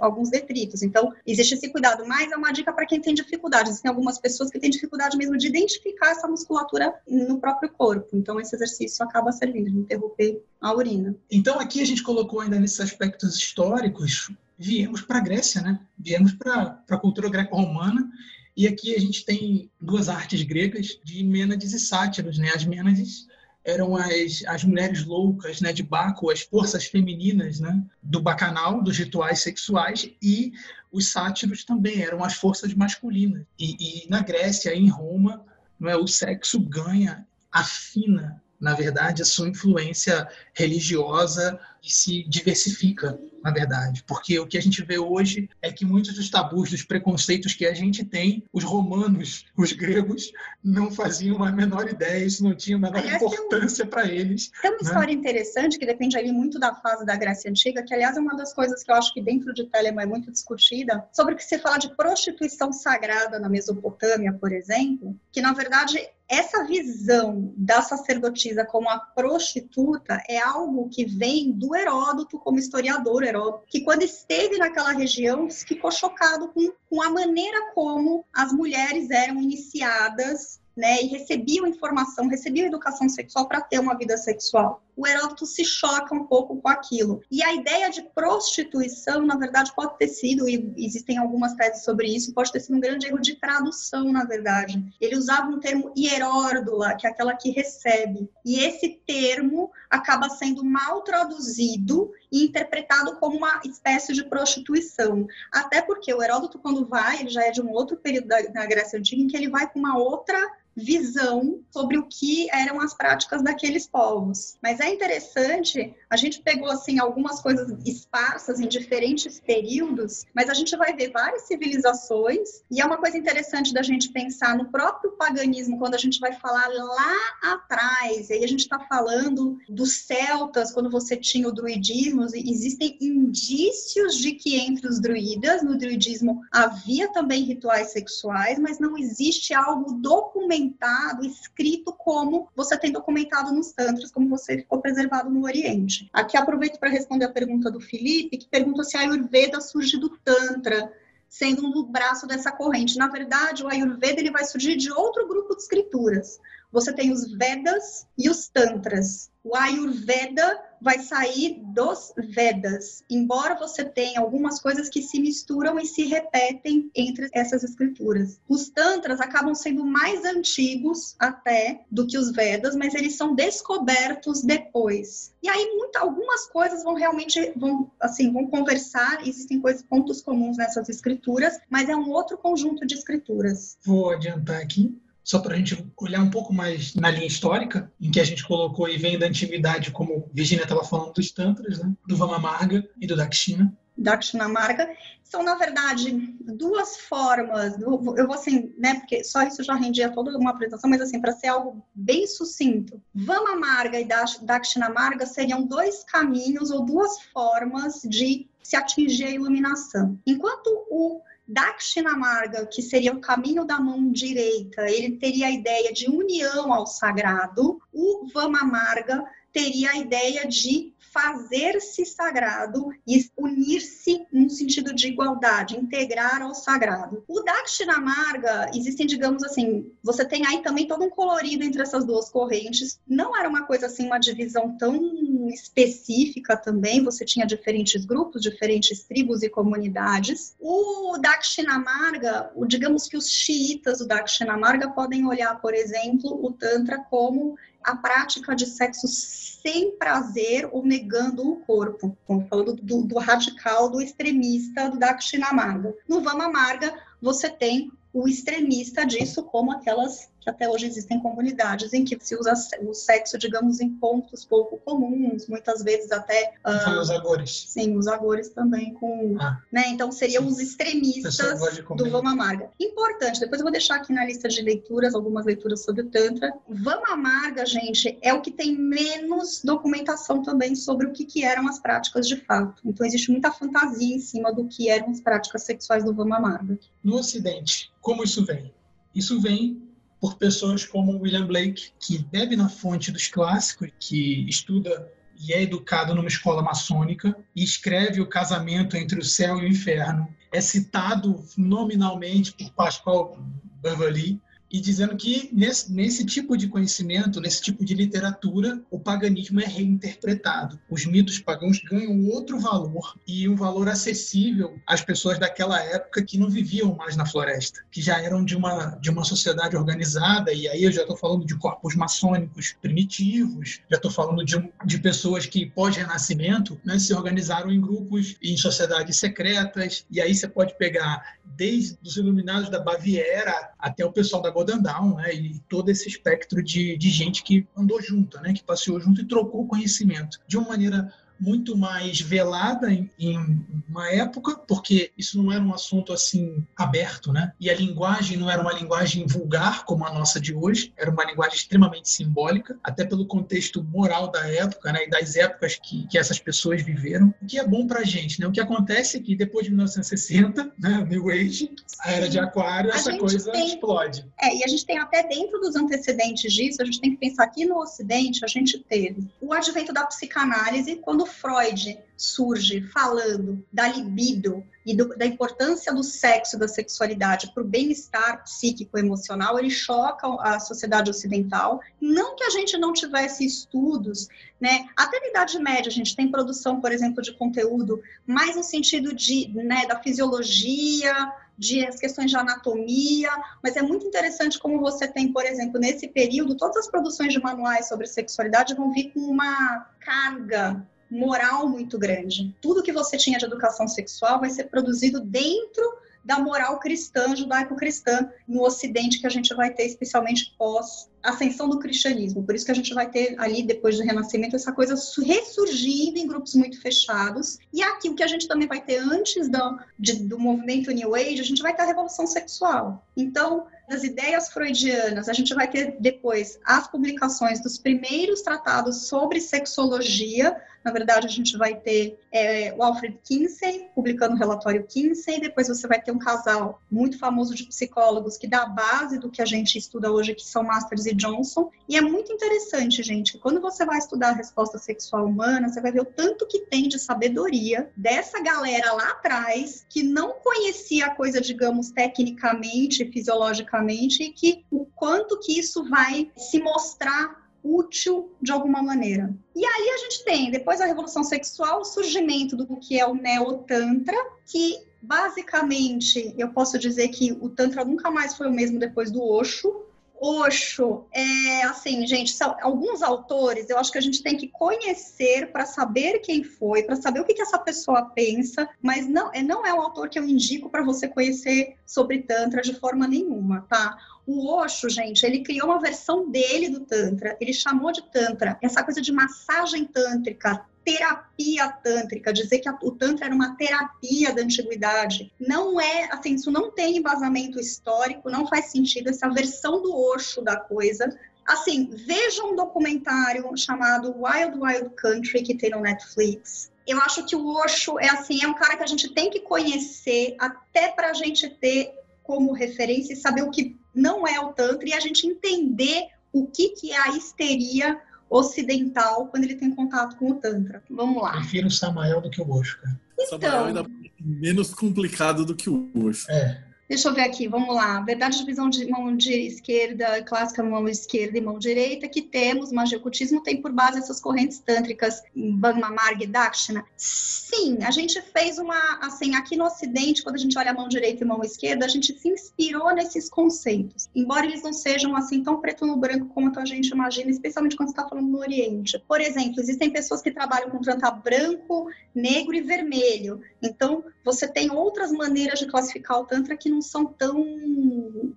alguns 0.00 0.30
detritos. 0.30 0.82
Então, 0.82 1.12
existe 1.26 1.54
esse 1.54 1.68
cuidado, 1.70 2.06
mas 2.06 2.32
é 2.32 2.36
uma 2.36 2.52
dica 2.52 2.72
para 2.72 2.86
quem 2.86 3.00
tem 3.00 3.14
dificuldade. 3.14 3.68
Existem 3.68 3.88
algumas 3.88 4.18
pessoas 4.18 4.50
que 4.50 4.58
têm 4.58 4.70
dificuldade 4.70 5.16
mesmo 5.16 5.36
de 5.36 5.48
identificar 5.48 6.10
essa 6.10 6.26
musculatura 6.26 6.94
no 7.06 7.38
próprio 7.38 7.70
corpo. 7.70 8.08
Então, 8.14 8.40
esse 8.40 8.54
exercício 8.54 9.04
acaba 9.04 9.32
servindo 9.32 9.70
de 9.70 9.78
interromper 9.78 10.42
a 10.60 10.74
urina. 10.74 11.14
Então, 11.30 11.60
aqui 11.60 11.80
a 11.82 11.86
gente 11.86 12.02
colocou 12.02 12.40
ainda 12.40 12.58
nesses 12.58 12.80
aspectos 12.80 13.36
históricos 13.36 14.30
viemos 14.58 15.02
para 15.02 15.18
a 15.18 15.22
Grécia, 15.22 15.62
né? 15.62 15.80
Viemos 15.96 16.32
para 16.32 16.82
a 16.90 16.96
cultura 16.98 17.30
greco-romana 17.30 18.10
e 18.56 18.66
aqui 18.66 18.94
a 18.94 18.98
gente 18.98 19.24
tem 19.24 19.70
duas 19.80 20.08
artes 20.08 20.42
gregas 20.42 20.98
de 21.04 21.22
Mênades 21.22 21.72
e 21.72 21.78
Sátiros, 21.78 22.38
né? 22.38 22.50
As 22.54 22.64
Mênades 22.64 23.28
eram 23.64 23.96
as, 23.96 24.42
as 24.46 24.64
mulheres 24.64 25.04
loucas, 25.04 25.60
né, 25.60 25.72
de 25.74 25.82
Baco, 25.82 26.30
as 26.30 26.40
forças 26.40 26.86
femininas, 26.86 27.60
né, 27.60 27.84
do 28.02 28.18
bacanal, 28.18 28.82
dos 28.82 28.96
rituais 28.96 29.42
sexuais, 29.42 30.10
e 30.22 30.52
os 30.90 31.12
sátiros 31.12 31.64
também 31.64 32.00
eram 32.00 32.24
as 32.24 32.32
forças 32.34 32.72
masculinas. 32.72 33.44
E, 33.58 34.04
e 34.06 34.08
na 34.08 34.22
Grécia, 34.22 34.74
em 34.74 34.88
Roma, 34.88 35.44
não 35.78 35.90
é, 35.90 35.96
o 35.96 36.06
sexo 36.06 36.58
ganha, 36.60 37.26
afina, 37.52 38.42
na 38.58 38.74
verdade, 38.74 39.20
a 39.20 39.26
sua 39.26 39.48
influência 39.48 40.26
religiosa 40.54 41.60
e 41.82 41.92
se 41.92 42.24
diversifica 42.24 43.18
na 43.48 43.54
verdade, 43.54 44.04
porque 44.06 44.38
o 44.38 44.46
que 44.46 44.58
a 44.58 44.60
gente 44.60 44.84
vê 44.84 44.98
hoje 44.98 45.48
é 45.62 45.72
que 45.72 45.84
muitos 45.84 46.14
dos 46.14 46.28
tabus, 46.28 46.70
dos 46.70 46.82
preconceitos 46.82 47.54
que 47.54 47.64
a 47.64 47.72
gente 47.72 48.04
tem, 48.04 48.44
os 48.52 48.62
romanos, 48.62 49.46
os 49.56 49.72
gregos, 49.72 50.30
não 50.62 50.90
faziam 50.90 51.42
a 51.42 51.50
menor 51.50 51.88
ideia, 51.88 52.24
isso 52.24 52.44
não 52.44 52.54
tinha 52.54 52.76
a 52.76 52.80
menor 52.80 52.98
aliás, 52.98 53.22
importância 53.22 53.86
para 53.86 54.06
eles. 54.06 54.50
Tem 54.60 54.70
uma 54.70 54.76
né? 54.76 54.82
história 54.82 55.12
interessante 55.12 55.78
que 55.78 55.86
depende 55.86 56.18
ali 56.18 56.30
muito 56.30 56.58
da 56.58 56.74
fase 56.74 57.06
da 57.06 57.16
Grécia 57.16 57.50
Antiga, 57.50 57.82
que 57.82 57.94
aliás 57.94 58.18
é 58.18 58.20
uma 58.20 58.36
das 58.36 58.52
coisas 58.52 58.82
que 58.82 58.90
eu 58.90 58.96
acho 58.96 59.14
que 59.14 59.22
dentro 59.22 59.54
de 59.54 59.64
Telema 59.64 60.02
é 60.02 60.06
muito 60.06 60.30
discutida, 60.30 61.08
sobre 61.10 61.32
o 61.32 61.36
que 61.36 61.44
se 61.44 61.58
fala 61.58 61.78
de 61.78 61.94
prostituição 61.96 62.70
sagrada 62.70 63.38
na 63.38 63.48
Mesopotâmia, 63.48 64.34
por 64.34 64.52
exemplo, 64.52 65.18
que 65.32 65.40
na 65.40 65.54
verdade 65.54 65.98
essa 66.28 66.64
visão 66.64 67.54
da 67.56 67.80
sacerdotisa 67.80 68.64
como 68.64 68.88
a 68.90 68.98
prostituta 68.98 70.22
é 70.28 70.38
algo 70.38 70.88
que 70.90 71.06
vem 71.06 71.50
do 71.52 71.74
Heródoto, 71.74 72.38
como 72.38 72.58
historiador 72.58 73.22
Heródoto, 73.38 73.64
que 73.66 73.80
quando 73.80 74.02
esteve 74.02 74.58
naquela 74.58 74.92
região 74.92 75.48
ficou 75.50 75.90
chocado 75.90 76.48
com, 76.48 76.72
com 76.90 77.02
a 77.02 77.10
maneira 77.10 77.72
como 77.72 78.24
as 78.32 78.52
mulheres 78.52 79.10
eram 79.10 79.40
iniciadas 79.40 80.60
né, 80.76 81.02
e 81.02 81.06
recebiam 81.06 81.66
informação, 81.66 82.28
recebiam 82.28 82.66
educação 82.66 83.08
sexual 83.08 83.46
para 83.46 83.60
ter 83.60 83.78
uma 83.78 83.96
vida 83.96 84.16
sexual 84.16 84.82
o 84.98 85.06
Heródoto 85.06 85.46
se 85.46 85.64
choca 85.64 86.12
um 86.12 86.24
pouco 86.24 86.60
com 86.60 86.68
aquilo. 86.68 87.22
E 87.30 87.40
a 87.40 87.54
ideia 87.54 87.88
de 87.88 88.02
prostituição, 88.02 89.24
na 89.24 89.36
verdade, 89.36 89.72
pode 89.72 89.96
ter 89.96 90.08
sido, 90.08 90.48
e 90.48 90.74
existem 90.76 91.16
algumas 91.16 91.54
teses 91.54 91.84
sobre 91.84 92.08
isso, 92.08 92.34
pode 92.34 92.50
ter 92.50 92.58
sido 92.58 92.76
um 92.76 92.80
grande 92.80 93.06
erro 93.06 93.20
de 93.20 93.36
tradução, 93.36 94.10
na 94.10 94.24
verdade. 94.24 94.84
Ele 95.00 95.16
usava 95.16 95.48
um 95.48 95.60
termo 95.60 95.92
hierórdula, 95.96 96.96
que 96.96 97.06
é 97.06 97.10
aquela 97.10 97.36
que 97.36 97.52
recebe. 97.52 98.28
E 98.44 98.58
esse 98.58 99.00
termo 99.06 99.70
acaba 99.88 100.28
sendo 100.30 100.64
mal 100.64 101.02
traduzido 101.02 102.10
e 102.32 102.44
interpretado 102.44 103.16
como 103.20 103.36
uma 103.36 103.60
espécie 103.64 104.12
de 104.12 104.24
prostituição. 104.24 105.28
Até 105.52 105.80
porque 105.80 106.12
o 106.12 106.20
Heródoto, 106.20 106.58
quando 106.58 106.84
vai, 106.84 107.20
ele 107.20 107.30
já 107.30 107.44
é 107.44 107.52
de 107.52 107.62
um 107.62 107.70
outro 107.70 107.96
período 107.96 108.26
da, 108.26 108.40
da 108.40 108.66
Grécia 108.66 108.98
Antiga, 108.98 109.22
em 109.22 109.28
que 109.28 109.36
ele 109.36 109.48
vai 109.48 109.70
com 109.70 109.78
uma 109.78 109.96
outra 109.96 110.38
visão 110.78 111.60
sobre 111.70 111.98
o 111.98 112.06
que 112.06 112.48
eram 112.50 112.80
as 112.80 112.94
práticas 112.94 113.42
daqueles 113.42 113.86
povos. 113.86 114.56
Mas 114.62 114.80
é 114.80 114.88
interessante, 114.88 115.94
a 116.08 116.16
gente 116.16 116.40
pegou 116.40 116.70
assim 116.70 116.98
algumas 116.98 117.40
coisas 117.42 117.68
esparsas 117.84 118.60
em 118.60 118.68
diferentes 118.68 119.40
períodos, 119.40 120.24
mas 120.34 120.48
a 120.48 120.54
gente 120.54 120.76
vai 120.76 120.94
ver 120.94 121.10
várias 121.10 121.42
civilizações 121.42 122.62
e 122.70 122.80
é 122.80 122.86
uma 122.86 122.96
coisa 122.96 123.18
interessante 123.18 123.74
da 123.74 123.82
gente 123.82 124.10
pensar 124.10 124.56
no 124.56 124.70
próprio 124.70 125.12
paganismo 125.12 125.78
quando 125.78 125.94
a 125.94 125.98
gente 125.98 126.20
vai 126.20 126.32
falar 126.32 126.68
lá 126.68 127.14
atrás. 127.42 128.30
E 128.30 128.34
aí 128.34 128.44
a 128.44 128.48
gente 128.48 128.60
está 128.60 128.78
falando 128.78 129.58
dos 129.68 129.98
celtas, 130.06 130.72
quando 130.72 130.90
você 130.90 131.16
tinha 131.16 131.48
o 131.48 131.52
druidismo, 131.52 132.24
existem 132.34 132.96
indícios 133.00 134.16
de 134.16 134.32
que 134.32 134.56
entre 134.56 134.86
os 134.86 135.00
druidas, 135.00 135.62
no 135.62 135.76
druidismo 135.76 136.40
havia 136.52 137.12
também 137.12 137.42
rituais 137.42 137.92
sexuais, 137.92 138.58
mas 138.58 138.78
não 138.78 138.96
existe 138.96 139.52
algo 139.52 139.92
documentado 139.94 140.67
documentado, 140.68 141.24
escrito 141.24 141.92
como 141.92 142.48
você 142.54 142.76
tem 142.76 142.92
documentado 142.92 143.52
nos 143.52 143.72
tantras, 143.72 144.10
como 144.10 144.28
você 144.28 144.58
ficou 144.58 144.80
preservado 144.80 145.30
no 145.30 145.44
Oriente. 145.44 146.08
Aqui 146.12 146.36
aproveito 146.36 146.78
para 146.78 146.90
responder 146.90 147.24
a 147.24 147.32
pergunta 147.32 147.70
do 147.70 147.80
Felipe, 147.80 148.36
que 148.36 148.48
pergunta 148.48 148.84
se 148.84 148.96
a 148.96 149.00
Ayurveda 149.00 149.60
surge 149.60 149.98
do 149.98 150.10
Tantra 150.18 150.92
sendo 151.28 151.66
um 151.66 151.84
braço 151.84 152.26
dessa 152.26 152.50
corrente. 152.50 152.96
Na 152.96 153.08
verdade, 153.08 153.62
o 153.62 153.68
Ayurveda 153.68 154.20
ele 154.20 154.30
vai 154.30 154.44
surgir 154.44 154.76
de 154.76 154.90
outro 154.90 155.28
grupo 155.28 155.54
de 155.54 155.62
escrituras. 155.62 156.40
Você 156.72 156.92
tem 156.92 157.12
os 157.12 157.30
Vedas 157.32 158.06
e 158.16 158.30
os 158.30 158.48
Tantras. 158.48 159.30
O 159.44 159.54
Ayurveda 159.54 160.58
vai 160.80 160.98
sair 161.00 161.60
dos 161.64 162.12
Vedas, 162.16 163.02
embora 163.10 163.58
você 163.58 163.84
tenha 163.84 164.20
algumas 164.20 164.60
coisas 164.60 164.88
que 164.88 165.02
se 165.02 165.20
misturam 165.20 165.78
e 165.78 165.86
se 165.86 166.04
repetem 166.04 166.90
entre 166.94 167.28
essas 167.32 167.62
escrituras. 167.62 168.40
Os 168.48 168.68
Tantras 168.68 169.20
acabam 169.20 169.54
sendo 169.54 169.84
mais 169.84 170.24
antigos 170.24 171.16
até 171.18 171.84
do 171.90 172.06
que 172.06 172.18
os 172.18 172.32
Vedas, 172.32 172.76
mas 172.76 172.94
eles 172.94 173.16
são 173.16 173.34
descobertos 173.34 174.42
depois. 174.42 175.32
E 175.42 175.48
aí 175.48 175.74
muita, 175.76 176.00
algumas 176.00 176.46
coisas 176.48 176.82
vão 176.82 176.94
realmente 176.94 177.52
vão 177.56 177.90
assim 178.00 178.32
vão 178.32 178.46
conversar. 178.46 179.26
Existem 179.26 179.60
coisas 179.60 179.82
pontos 179.82 180.20
comuns 180.20 180.56
nessas 180.56 180.88
escrituras, 180.88 181.58
mas 181.68 181.88
é 181.88 181.96
um 181.96 182.10
outro 182.10 182.36
conjunto 182.36 182.86
de 182.86 182.94
escrituras. 182.94 183.78
Vou 183.84 184.10
adiantar 184.10 184.60
aqui 184.60 185.00
só 185.28 185.38
para 185.40 185.54
a 185.54 185.58
gente 185.58 185.86
olhar 186.00 186.22
um 186.22 186.30
pouco 186.30 186.54
mais 186.54 186.94
na 186.94 187.10
linha 187.10 187.26
histórica, 187.26 187.92
em 188.00 188.10
que 188.10 188.18
a 188.18 188.24
gente 188.24 188.42
colocou 188.46 188.88
e 188.88 188.96
vem 188.96 189.18
da 189.18 189.26
antiguidade, 189.26 189.90
como 189.90 190.26
Virginia 190.32 190.62
estava 190.62 190.82
falando 190.82 191.12
dos 191.12 191.30
Tantras, 191.30 191.78
né? 191.80 191.92
do 192.06 192.16
Vamamarga 192.16 192.88
e 192.98 193.06
do 193.06 193.14
Dakshina. 193.14 193.76
Dakshinamarga, 193.98 194.88
são, 195.22 195.42
na 195.42 195.56
verdade, 195.56 196.12
duas 196.40 196.96
formas, 196.96 197.78
eu 197.78 197.98
vou 197.98 198.32
assim, 198.32 198.72
né, 198.78 198.94
porque 198.94 199.22
só 199.24 199.42
isso 199.42 199.62
já 199.62 199.74
rendia 199.74 200.08
toda 200.08 200.34
uma 200.38 200.50
apresentação, 200.50 200.88
mas 200.88 201.02
assim, 201.02 201.20
para 201.20 201.32
ser 201.32 201.48
algo 201.48 201.84
bem 201.92 202.26
sucinto, 202.26 203.02
Vamamarga 203.12 204.00
e 204.00 204.08
Dakshinamarga 204.40 205.26
seriam 205.26 205.66
dois 205.66 206.04
caminhos 206.04 206.70
ou 206.70 206.86
duas 206.86 207.20
formas 207.34 208.00
de 208.02 208.48
se 208.62 208.76
atingir 208.76 209.24
a 209.24 209.30
iluminação. 209.30 210.18
Enquanto 210.24 210.68
o 210.90 211.20
Dakshinamarga, 211.48 212.66
que 212.66 212.82
seria 212.82 213.12
o 213.12 213.20
caminho 213.20 213.64
da 213.64 213.80
mão 213.80 214.12
direita, 214.12 214.82
ele 214.90 215.16
teria 215.16 215.46
a 215.46 215.50
ideia 215.50 215.92
de 215.92 216.06
união 216.10 216.72
ao 216.72 216.86
sagrado. 216.86 217.80
O 217.90 218.28
Vamamarga 218.32 219.24
teria 219.50 219.92
a 219.92 219.96
ideia 219.96 220.46
de 220.46 220.92
fazer-se 221.12 222.04
sagrado 222.04 222.90
e 223.06 223.28
unir-se 223.36 224.26
num 224.32 224.48
sentido 224.48 224.94
de 224.94 225.08
igualdade, 225.08 225.76
integrar 225.76 226.42
ao 226.42 226.54
sagrado. 226.54 227.24
O 227.28 227.40
Dakshinamurga, 227.40 228.70
existem, 228.74 229.06
digamos 229.06 229.42
assim, 229.42 229.90
você 230.02 230.24
tem 230.24 230.46
aí 230.46 230.62
também 230.62 230.86
todo 230.86 231.04
um 231.04 231.10
colorido 231.10 231.64
entre 231.64 231.82
essas 231.82 232.04
duas 232.04 232.30
correntes. 232.30 233.00
Não 233.06 233.36
era 233.36 233.48
uma 233.48 233.64
coisa 233.66 233.86
assim, 233.86 234.06
uma 234.06 234.18
divisão 234.18 234.76
tão 234.76 235.48
específica 235.48 236.56
também, 236.56 237.02
você 237.02 237.24
tinha 237.24 237.46
diferentes 237.46 238.04
grupos, 238.04 238.42
diferentes 238.42 239.04
tribos 239.04 239.42
e 239.42 239.48
comunidades. 239.48 240.54
O 240.60 241.18
Dakshinamurga, 241.18 242.50
o, 242.54 242.66
digamos 242.66 243.08
que 243.08 243.16
os 243.16 243.28
xiitas 243.28 243.98
do 243.98 244.06
Dakshinamurga 244.06 244.90
podem 244.90 245.26
olhar, 245.26 245.60
por 245.60 245.74
exemplo, 245.74 246.44
o 246.44 246.52
Tantra 246.52 246.98
como 246.98 247.56
a 247.82 247.96
prática 247.96 248.54
de 248.54 248.66
sexo 248.66 249.06
sem 249.06 249.96
prazer 249.96 250.68
ou 250.72 250.84
negando 250.84 251.48
o 251.48 251.56
corpo. 251.56 252.16
Estamos 252.20 252.48
falando 252.48 252.74
do, 252.74 253.02
do, 253.02 253.18
radical, 253.18 253.90
do 253.90 254.00
extremista 254.00 254.90
do 254.90 254.98
Dakshinamurga. 254.98 255.94
No 256.08 256.20
Vama 256.22 256.48
Marga, 256.50 256.94
você 257.20 257.48
tem 257.48 257.90
o 258.12 258.28
extremista 258.28 259.04
disso, 259.04 259.42
como 259.44 259.72
aquelas 259.72 260.30
que 260.40 260.48
até 260.48 260.68
hoje 260.68 260.86
existem 260.86 261.20
comunidades 261.20 261.92
em 261.92 262.04
que 262.04 262.16
se 262.20 262.36
usa 262.36 262.54
o 262.82 262.94
sexo, 262.94 263.38
digamos, 263.38 263.80
em 263.80 263.90
pontos 263.90 264.44
pouco 264.44 264.78
comuns, 264.78 265.46
muitas 265.46 265.82
vezes 265.82 266.12
até... 266.12 266.54
Uh, 266.64 267.00
os 267.00 267.10
agores. 267.10 267.64
Sim, 267.68 267.96
os 267.96 268.06
agores 268.06 268.48
também 268.50 268.94
com... 268.94 269.36
Ah, 269.40 269.60
né? 269.70 269.88
Então, 269.88 270.10
seriam 270.12 270.46
os 270.46 270.58
extremistas 270.58 271.48
do 271.96 272.10
Vama 272.10 272.34
Marga. 272.34 272.70
Importante, 272.78 273.40
depois 273.40 273.60
eu 273.60 273.64
vou 273.64 273.72
deixar 273.72 273.96
aqui 273.96 274.12
na 274.12 274.24
lista 274.24 274.48
de 274.48 274.62
leituras, 274.62 275.14
algumas 275.14 275.44
leituras 275.44 275.82
sobre 275.82 276.02
o 276.02 276.10
Tantra. 276.10 276.52
Vama 276.68 277.16
Marga, 277.16 277.66
gente, 277.66 278.16
é 278.22 278.32
o 278.32 278.40
que 278.40 278.50
tem 278.50 278.76
menos 278.76 279.62
documentação 279.62 280.42
também 280.42 280.74
sobre 280.74 281.06
o 281.06 281.12
que, 281.12 281.24
que 281.24 281.44
eram 281.44 281.68
as 281.68 281.78
práticas 281.78 282.26
de 282.26 282.36
fato. 282.36 282.82
Então, 282.84 283.06
existe 283.06 283.30
muita 283.30 283.50
fantasia 283.50 284.14
em 284.14 284.20
cima 284.20 284.52
do 284.52 284.66
que 284.66 284.88
eram 284.88 285.10
as 285.10 285.20
práticas 285.20 285.64
sexuais 285.64 286.04
do 286.04 286.14
Vama 286.14 286.38
Marga. 286.38 286.78
No 287.02 287.16
Ocidente, 287.16 287.90
como 288.00 288.22
isso 288.22 288.44
vem? 288.44 288.72
Isso 289.14 289.40
vem 289.40 289.87
por 290.20 290.36
pessoas 290.36 290.84
como 290.84 291.18
William 291.18 291.46
Blake, 291.46 291.90
que 292.00 292.18
bebe 292.18 292.56
na 292.56 292.68
fonte 292.68 293.12
dos 293.12 293.28
clássicos, 293.28 293.90
que 294.00 294.48
estuda 294.48 295.10
e 295.40 295.52
é 295.52 295.62
educado 295.62 296.14
numa 296.14 296.28
escola 296.28 296.62
maçônica 296.62 297.36
e 297.54 297.62
escreve 297.62 298.20
o 298.20 298.26
casamento 298.26 298.96
entre 298.96 299.20
o 299.20 299.24
céu 299.24 299.58
e 299.58 299.64
o 299.64 299.68
inferno. 299.68 300.28
É 300.52 300.60
citado 300.60 301.44
nominalmente 301.56 302.52
por 302.52 302.70
Pascal 302.72 303.38
Beverly 303.80 304.40
e 304.70 304.80
dizendo 304.80 305.16
que 305.16 305.48
nesse, 305.52 305.92
nesse 305.92 306.24
tipo 306.24 306.56
de 306.56 306.68
conhecimento, 306.68 307.40
nesse 307.40 307.62
tipo 307.62 307.84
de 307.84 307.94
literatura, 307.94 308.80
o 308.90 308.98
paganismo 308.98 309.60
é 309.60 309.66
reinterpretado. 309.66 310.78
Os 310.90 311.06
mitos 311.06 311.38
pagãos 311.38 311.80
ganham 311.82 312.26
outro 312.28 312.58
valor 312.58 313.18
e 313.26 313.48
um 313.48 313.56
valor 313.56 313.88
acessível 313.88 314.78
às 314.86 315.02
pessoas 315.02 315.38
daquela 315.38 315.80
época 315.82 316.22
que 316.22 316.38
não 316.38 316.50
viviam 316.50 316.94
mais 316.94 317.16
na 317.16 317.26
floresta, 317.26 317.80
que 317.90 318.00
já 318.00 318.20
eram 318.20 318.44
de 318.44 318.56
uma, 318.56 318.98
de 319.00 319.10
uma 319.10 319.24
sociedade 319.24 319.76
organizada, 319.76 320.52
e 320.52 320.68
aí 320.68 320.84
eu 320.84 320.92
já 320.92 321.02
estou 321.02 321.16
falando 321.16 321.44
de 321.44 321.56
corpos 321.56 321.94
maçônicos 321.94 322.76
primitivos, 322.80 323.80
já 323.90 323.96
estou 323.96 324.10
falando 324.10 324.44
de, 324.44 324.56
de 324.84 324.98
pessoas 324.98 325.46
que, 325.46 325.66
pós-renascimento, 325.66 326.78
né, 326.84 326.98
se 326.98 327.14
organizaram 327.14 327.70
em 327.70 327.80
grupos, 327.80 328.36
em 328.42 328.56
sociedades 328.56 329.16
secretas, 329.16 330.04
e 330.10 330.20
aí 330.20 330.34
você 330.34 330.48
pode 330.48 330.76
pegar 330.76 331.37
desde 331.56 331.98
os 332.04 332.16
iluminados 332.16 332.70
da 332.70 332.80
Baviera 332.80 333.72
até 333.78 334.04
o 334.04 334.12
pessoal 334.12 334.42
da 334.42 334.50
Golden 334.50 334.80
Dawn, 334.80 335.16
né, 335.16 335.34
e 335.34 335.58
todo 335.68 335.90
esse 335.90 336.08
espectro 336.08 336.62
de, 336.62 336.96
de 336.96 337.10
gente 337.10 337.42
que 337.42 337.66
andou 337.76 338.00
junto, 338.00 338.40
né, 338.40 338.52
que 338.52 338.62
passeou 338.62 339.00
junto 339.00 339.20
e 339.20 339.26
trocou 339.26 339.66
conhecimento 339.66 340.38
de 340.46 340.56
uma 340.56 340.68
maneira 340.68 341.12
muito 341.38 341.76
mais 341.76 342.20
velada 342.20 342.92
em, 342.92 343.10
em, 343.18 343.64
uma 343.88 344.10
época, 344.10 344.56
porque 344.66 345.12
isso 345.16 345.42
não 345.42 345.52
era 345.52 345.62
um 345.62 345.72
assunto 345.72 346.12
assim 346.12 346.64
aberto, 346.76 347.32
né? 347.32 347.52
E 347.60 347.70
a 347.70 347.74
linguagem 347.74 348.36
não 348.36 348.50
era 348.50 348.60
uma 348.60 348.72
linguagem 348.72 349.26
vulgar 349.26 349.84
como 349.84 350.04
a 350.04 350.12
nossa 350.12 350.40
de 350.40 350.54
hoje, 350.54 350.92
era 350.96 351.10
uma 351.10 351.24
linguagem 351.24 351.56
extremamente 351.56 352.08
simbólica, 352.08 352.78
até 352.82 353.04
pelo 353.04 353.26
contexto 353.26 353.82
moral 353.82 354.30
da 354.30 354.46
época, 354.48 354.92
né? 354.92 355.04
E 355.04 355.10
das 355.10 355.36
épocas 355.36 355.78
que, 355.82 356.06
que 356.08 356.18
essas 356.18 356.38
pessoas 356.38 356.82
viveram. 356.82 357.32
O 357.40 357.46
que 357.46 357.58
é 357.58 357.66
bom 357.66 357.86
pra 357.86 358.04
gente, 358.04 358.40
né? 358.40 358.46
O 358.46 358.52
que 358.52 358.60
acontece 358.60 359.16
é 359.16 359.20
que 359.20 359.36
depois 359.36 359.64
de 359.64 359.70
1960, 359.70 360.72
né? 360.78 361.06
New 361.08 361.30
Age, 361.30 361.70
a 362.00 362.12
era 362.12 362.28
de 362.28 362.38
Aquário, 362.38 362.92
a 362.92 362.96
essa 362.96 363.16
coisa 363.16 363.50
tem... 363.52 363.66
explode. 363.66 364.26
É, 364.40 364.54
e 364.56 364.64
a 364.64 364.68
gente 364.68 364.84
tem 364.84 364.98
até 364.98 365.22
dentro 365.22 365.58
dos 365.60 365.76
antecedentes 365.76 366.52
disso, 366.52 366.82
a 366.82 366.84
gente 366.84 367.00
tem 367.00 367.10
que 367.12 367.16
pensar 367.16 367.44
aqui 367.44 367.64
no 367.64 367.78
Ocidente, 367.78 368.44
a 368.44 368.48
gente 368.48 368.78
teve 368.78 369.28
o 369.40 369.52
advento 369.52 369.92
da 369.92 370.06
psicanálise, 370.06 370.96
quando 370.96 371.27
Freud 371.28 371.98
surge 372.16 372.80
falando 372.88 373.64
da 373.72 373.86
libido 373.86 374.64
e 374.84 374.96
do, 374.96 375.08
da 375.16 375.24
importância 375.24 375.94
do 375.94 376.02
sexo, 376.02 376.58
da 376.58 376.66
sexualidade 376.66 377.52
para 377.52 377.62
o 377.62 377.66
bem-estar 377.66 378.42
psíquico-emocional, 378.42 379.58
ele 379.58 379.70
choca 379.70 380.26
a 380.40 380.58
sociedade 380.58 381.10
ocidental. 381.10 381.80
Não 382.00 382.34
que 382.34 382.42
a 382.42 382.50
gente 382.50 382.76
não 382.76 382.92
tivesse 382.92 383.44
estudos, 383.44 384.28
né? 384.60 384.88
Até 384.96 385.20
na 385.20 385.28
Idade 385.28 385.58
Média 385.60 385.88
a 385.88 385.92
gente 385.92 386.16
tem 386.16 386.30
produção, 386.30 386.80
por 386.80 386.90
exemplo, 386.90 387.22
de 387.22 387.32
conteúdo 387.32 388.02
mais 388.26 388.56
no 388.56 388.64
sentido 388.64 389.14
de, 389.14 389.48
né, 389.54 389.86
da 389.86 390.02
fisiologia, 390.02 391.32
de 391.56 391.84
as 391.84 391.96
questões 391.96 392.30
de 392.30 392.36
anatomia, 392.36 393.30
mas 393.62 393.76
é 393.76 393.82
muito 393.82 394.06
interessante 394.06 394.58
como 394.58 394.80
você 394.80 395.08
tem, 395.08 395.32
por 395.32 395.44
exemplo, 395.44 395.80
nesse 395.80 396.06
período, 396.08 396.56
todas 396.56 396.76
as 396.76 396.90
produções 396.90 397.32
de 397.32 397.40
manuais 397.40 397.88
sobre 397.88 398.06
sexualidade 398.06 398.74
vão 398.74 398.92
vir 398.92 399.12
com 399.12 399.20
uma 399.20 399.86
carga 400.00 400.86
moral 401.10 401.68
muito 401.68 401.98
grande. 401.98 402.54
Tudo 402.60 402.82
que 402.82 402.92
você 402.92 403.16
tinha 403.16 403.38
de 403.38 403.44
educação 403.44 403.86
sexual 403.88 404.40
vai 404.40 404.50
ser 404.50 404.64
produzido 404.64 405.20
dentro 405.20 405.82
da 406.24 406.38
moral 406.38 406.78
cristã, 406.78 407.34
judaico-cristã, 407.34 408.30
no 408.46 408.62
Ocidente, 408.62 409.18
que 409.18 409.26
a 409.26 409.30
gente 409.30 409.54
vai 409.54 409.72
ter, 409.72 409.86
especialmente 409.86 410.54
pós 410.58 411.08
ascensão 411.30 411.68
do 411.68 411.78
cristianismo. 411.78 412.42
Por 412.42 412.54
isso 412.54 412.64
que 412.64 412.70
a 412.70 412.74
gente 412.74 412.92
vai 412.94 413.08
ter 413.10 413.34
ali, 413.38 413.62
depois 413.62 413.96
do 413.96 414.04
Renascimento, 414.04 414.56
essa 414.56 414.72
coisa 414.72 414.94
ressurgindo 415.22 416.18
em 416.18 416.26
grupos 416.26 416.54
muito 416.54 416.80
fechados. 416.80 417.58
E 417.72 417.82
aqui, 417.82 418.08
o 418.08 418.14
que 418.14 418.22
a 418.22 418.28
gente 418.28 418.48
também 418.48 418.68
vai 418.68 418.80
ter 418.80 418.98
antes 418.98 419.48
do, 419.48 419.78
de, 419.98 420.14
do 420.24 420.38
movimento 420.38 420.90
New 420.90 421.14
Age, 421.14 421.40
a 421.40 421.44
gente 421.44 421.62
vai 421.62 421.74
ter 421.74 421.82
a 421.82 421.86
revolução 421.86 422.26
sexual. 422.26 423.04
Então, 423.16 423.66
das 423.88 424.04
ideias 424.04 424.50
freudianas, 424.50 425.28
a 425.28 425.32
gente 425.32 425.54
vai 425.54 425.68
ter 425.68 425.96
depois 425.98 426.60
as 426.64 426.86
publicações 426.86 427.60
dos 427.62 427.78
primeiros 427.78 428.42
tratados 428.42 429.08
sobre 429.08 429.40
sexologia. 429.40 430.60
Na 430.84 430.92
verdade, 430.92 431.26
a 431.26 431.30
gente 431.30 431.56
vai 431.56 431.74
ter 431.74 432.18
é, 432.30 432.74
o 432.76 432.82
Alfred 432.82 433.18
Kinsey 433.24 433.88
publicando 433.94 434.34
o 434.34 434.38
relatório 434.38 434.84
Kinsey. 434.86 435.40
Depois 435.40 435.68
você 435.68 435.88
vai 435.88 436.00
ter 436.00 436.12
um 436.12 436.18
casal 436.18 436.82
muito 436.90 437.18
famoso 437.18 437.54
de 437.54 437.64
psicólogos 437.64 438.36
que 438.36 438.46
dá 438.46 438.64
a 438.64 438.66
base 438.66 439.18
do 439.18 439.30
que 439.30 439.40
a 439.40 439.46
gente 439.46 439.78
estuda 439.78 440.12
hoje, 440.12 440.34
que 440.34 440.44
são 440.44 440.62
Masters 440.62 441.06
e 441.06 441.14
Johnson. 441.18 441.70
E 441.86 441.96
é 441.96 442.00
muito 442.00 442.32
interessante, 442.32 443.02
gente, 443.02 443.32
que 443.32 443.38
quando 443.38 443.60
você 443.60 443.84
vai 443.84 443.98
estudar 443.98 444.30
a 444.30 444.34
resposta 444.34 444.78
sexual 444.78 445.26
humana, 445.26 445.68
você 445.68 445.80
vai 445.80 445.92
ver 445.92 446.00
o 446.00 446.06
tanto 446.06 446.46
que 446.46 446.60
tem 446.60 446.88
de 446.88 446.98
sabedoria 446.98 447.90
dessa 447.96 448.40
galera 448.40 448.92
lá 448.92 449.10
atrás 449.10 449.84
que 449.90 450.02
não 450.02 450.34
conhecia 450.34 451.06
a 451.06 451.14
coisa, 451.14 451.40
digamos, 451.40 451.90
tecnicamente, 451.90 453.04
fisiologicamente, 453.10 454.22
e 454.22 454.32
que 454.32 454.64
o 454.70 454.86
quanto 454.86 455.38
que 455.40 455.58
isso 455.58 455.84
vai 455.88 456.30
se 456.36 456.60
mostrar 456.60 457.48
útil 457.62 458.32
de 458.40 458.52
alguma 458.52 458.82
maneira. 458.82 459.34
E 459.54 459.64
aí 459.64 459.90
a 459.90 459.96
gente 459.98 460.24
tem, 460.24 460.50
depois 460.50 460.78
da 460.78 460.86
revolução 460.86 461.24
sexual, 461.24 461.80
o 461.80 461.84
surgimento 461.84 462.56
do 462.56 462.76
que 462.76 462.98
é 462.98 463.06
o 463.06 463.14
neotantra, 463.14 464.16
que 464.46 464.78
basicamente 465.02 466.34
eu 466.36 466.50
posso 466.50 466.78
dizer 466.78 467.08
que 467.08 467.32
o 467.32 467.48
tantra 467.48 467.84
nunca 467.84 468.10
mais 468.10 468.36
foi 468.36 468.48
o 468.48 468.52
mesmo 468.52 468.78
depois 468.78 469.10
do 469.10 469.22
Osho, 469.22 469.87
Osho, 470.20 471.06
é 471.12 471.62
assim, 471.62 472.06
gente, 472.06 472.32
são 472.32 472.56
alguns 472.60 473.02
autores, 473.02 473.70
eu 473.70 473.78
acho 473.78 473.92
que 473.92 473.98
a 473.98 474.02
gente 474.02 474.22
tem 474.22 474.36
que 474.36 474.48
conhecer 474.48 475.52
para 475.52 475.64
saber 475.64 476.18
quem 476.18 476.42
foi, 476.42 476.82
para 476.82 476.96
saber 476.96 477.20
o 477.20 477.24
que, 477.24 477.34
que 477.34 477.42
essa 477.42 477.58
pessoa 477.58 478.06
pensa, 478.06 478.68
mas 478.82 479.08
não 479.08 479.32
é, 479.32 479.42
não 479.42 479.64
é 479.64 479.72
um 479.72 479.80
autor 479.80 480.08
que 480.08 480.18
eu 480.18 480.24
indico 480.24 480.68
para 480.68 480.82
você 480.82 481.06
conhecer 481.06 481.76
sobre 481.86 482.22
Tantra 482.22 482.62
de 482.62 482.74
forma 482.74 483.06
nenhuma, 483.06 483.64
tá? 483.68 483.96
O 484.26 484.52
Osho, 484.52 484.90
gente, 484.90 485.24
ele 485.24 485.40
criou 485.40 485.68
uma 485.68 485.80
versão 485.80 486.28
dele 486.28 486.68
do 486.68 486.80
Tantra, 486.80 487.36
ele 487.40 487.52
chamou 487.52 487.92
de 487.92 488.02
Tantra, 488.10 488.58
essa 488.60 488.82
coisa 488.82 489.00
de 489.00 489.12
massagem 489.12 489.84
tântrica, 489.84 490.66
terapia 490.88 491.68
tântrica, 491.68 492.32
dizer 492.32 492.60
que 492.60 492.70
o 492.82 492.92
tantra 492.92 493.26
era 493.26 493.34
uma 493.34 493.54
terapia 493.56 494.34
da 494.34 494.40
antiguidade. 494.40 495.30
Não 495.38 495.78
é, 495.78 496.08
assim, 496.10 496.34
isso 496.34 496.50
não 496.50 496.70
tem 496.70 496.96
embasamento 496.96 497.60
histórico, 497.60 498.30
não 498.30 498.46
faz 498.46 498.70
sentido 498.70 499.10
essa 499.10 499.28
versão 499.28 499.82
do 499.82 499.94
Osho 499.94 500.40
da 500.40 500.56
coisa. 500.56 501.14
Assim, 501.46 501.90
veja 501.92 502.42
um 502.42 502.56
documentário 502.56 503.54
chamado 503.54 504.14
Wild 504.18 504.58
Wild 504.58 504.94
Country 504.96 505.42
que 505.42 505.54
tem 505.54 505.70
no 505.70 505.80
Netflix. 505.80 506.70
Eu 506.86 506.98
acho 507.00 507.26
que 507.26 507.36
o 507.36 507.46
Osho 507.46 507.98
é 507.98 508.08
assim, 508.08 508.42
é 508.42 508.48
um 508.48 508.54
cara 508.54 508.78
que 508.78 508.82
a 508.82 508.86
gente 508.86 509.10
tem 509.10 509.28
que 509.28 509.40
conhecer 509.40 510.36
até 510.38 510.88
para 510.88 511.10
a 511.10 511.14
gente 511.14 511.50
ter 511.50 511.92
como 512.22 512.52
referência 512.52 513.12
e 513.12 513.16
saber 513.16 513.42
o 513.42 513.50
que 513.50 513.76
não 513.94 514.26
é 514.26 514.40
o 514.40 514.54
tantra 514.54 514.88
e 514.88 514.94
a 514.94 515.00
gente 515.00 515.26
entender 515.26 516.08
o 516.32 516.46
que, 516.46 516.70
que 516.70 516.92
é 516.92 516.98
a 516.98 517.08
histeria 517.08 518.00
ocidental 518.30 519.26
quando 519.26 519.44
ele 519.44 519.54
tem 519.54 519.74
contato 519.74 520.16
com 520.16 520.30
o 520.30 520.34
Tantra. 520.34 520.82
Vamos 520.90 521.22
lá. 521.22 521.32
Prefiro 521.32 521.68
o 521.68 521.70
Samael 521.70 522.20
do 522.20 522.30
que 522.30 522.40
o 522.40 522.50
Osho, 522.50 522.78
cara. 522.80 523.00
Então, 523.14 523.26
Samael 523.26 523.64
ainda 523.66 523.80
é 523.80 523.86
menos 524.20 524.74
complicado 524.74 525.44
do 525.44 525.54
que 525.54 525.70
o 525.70 525.90
Osho. 525.94 526.30
É. 526.30 526.67
Deixa 526.88 527.08
eu 527.08 527.14
ver 527.14 527.20
aqui, 527.20 527.46
vamos 527.46 527.74
lá. 527.74 528.00
Verdade, 528.00 528.38
divisão 528.38 528.70
de 528.70 528.88
mão 528.88 529.14
de 529.14 529.32
esquerda, 529.46 530.22
clássica 530.22 530.62
mão 530.62 530.88
esquerda 530.88 531.36
e 531.36 531.40
mão 531.40 531.58
direita, 531.58 532.08
que 532.08 532.22
temos, 532.22 532.72
mas 532.72 532.90
o 532.90 532.96
ocultismo 532.96 533.42
tem 533.42 533.60
por 533.60 533.70
base 533.70 533.98
essas 533.98 534.18
correntes 534.18 534.58
tântricas, 534.58 535.22
Bhagma 535.36 535.90
Marga 535.90 536.24
e 536.24 536.26
Dakshina. 536.26 536.86
Sim, 536.96 537.78
a 537.82 537.90
gente 537.90 538.22
fez 538.22 538.58
uma, 538.58 538.98
assim, 539.02 539.34
aqui 539.34 539.54
no 539.54 539.66
Ocidente, 539.66 540.22
quando 540.22 540.36
a 540.36 540.38
gente 540.38 540.56
olha 540.56 540.70
a 540.70 540.74
mão 540.74 540.88
direita 540.88 541.22
e 541.22 541.26
mão 541.26 541.42
esquerda, 541.42 541.84
a 541.84 541.88
gente 541.88 542.18
se 542.18 542.26
inspirou 542.26 542.94
nesses 542.94 543.28
conceitos, 543.28 544.08
embora 544.14 544.46
eles 544.46 544.62
não 544.62 544.72
sejam, 544.72 545.14
assim, 545.14 545.42
tão 545.42 545.60
preto 545.60 545.84
no 545.84 545.96
branco 545.96 546.32
como 546.32 546.50
a 546.58 546.64
gente 546.64 546.88
imagina, 546.88 547.30
especialmente 547.30 547.76
quando 547.76 547.90
está 547.90 548.08
falando 548.08 548.28
no 548.28 548.38
Oriente. 548.38 548.98
Por 549.06 549.20
exemplo, 549.20 549.60
existem 549.60 549.90
pessoas 549.90 550.22
que 550.22 550.30
trabalham 550.30 550.70
com 550.70 550.78
planta 550.78 551.10
branco, 551.10 551.90
negro 552.14 552.54
e 552.54 552.62
vermelho. 552.62 553.42
Então, 553.62 554.02
você 554.24 554.48
tem 554.48 554.70
outras 554.70 555.12
maneiras 555.12 555.58
de 555.58 555.66
classificar 555.66 556.20
o 556.20 556.24
Tantra 556.24 556.56
que 556.56 556.70
não 556.70 556.77
não 556.78 556.82
são 556.82 557.04
tão, 557.04 557.44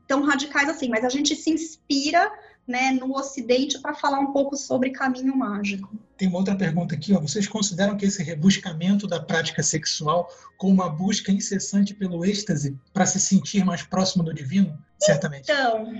tão 0.08 0.23
radicais 0.23 0.67
assim, 0.67 0.89
mas 0.89 1.06
a 1.06 1.10
gente 1.10 1.36
se 1.36 1.51
inspira 1.51 2.32
né, 2.67 2.91
no 2.91 3.15
Ocidente 3.15 3.80
para 3.80 3.93
falar 3.93 4.19
um 4.19 4.32
pouco 4.32 4.56
sobre 4.56 4.89
caminho 4.89 5.36
mágico. 5.36 5.95
Tem 6.17 6.27
uma 6.27 6.38
outra 6.38 6.56
pergunta 6.56 6.95
aqui, 6.95 7.13
ó. 7.13 7.19
Vocês 7.19 7.47
consideram 7.47 7.97
que 7.97 8.06
esse 8.06 8.23
rebuscamento 8.23 9.08
da 9.08 9.19
prática 9.19 9.63
sexual 9.63 10.30
como 10.58 10.73
uma 10.73 10.89
busca 10.89 11.32
incessante 11.32 11.93
pelo 11.93 12.23
êxtase 12.23 12.77
para 12.93 13.06
se 13.06 13.19
sentir 13.19 13.65
mais 13.65 13.84
próximo 13.84 14.23
do 14.23 14.34
divino? 14.34 14.77
Certamente. 14.99 15.51
Então, 15.51 15.93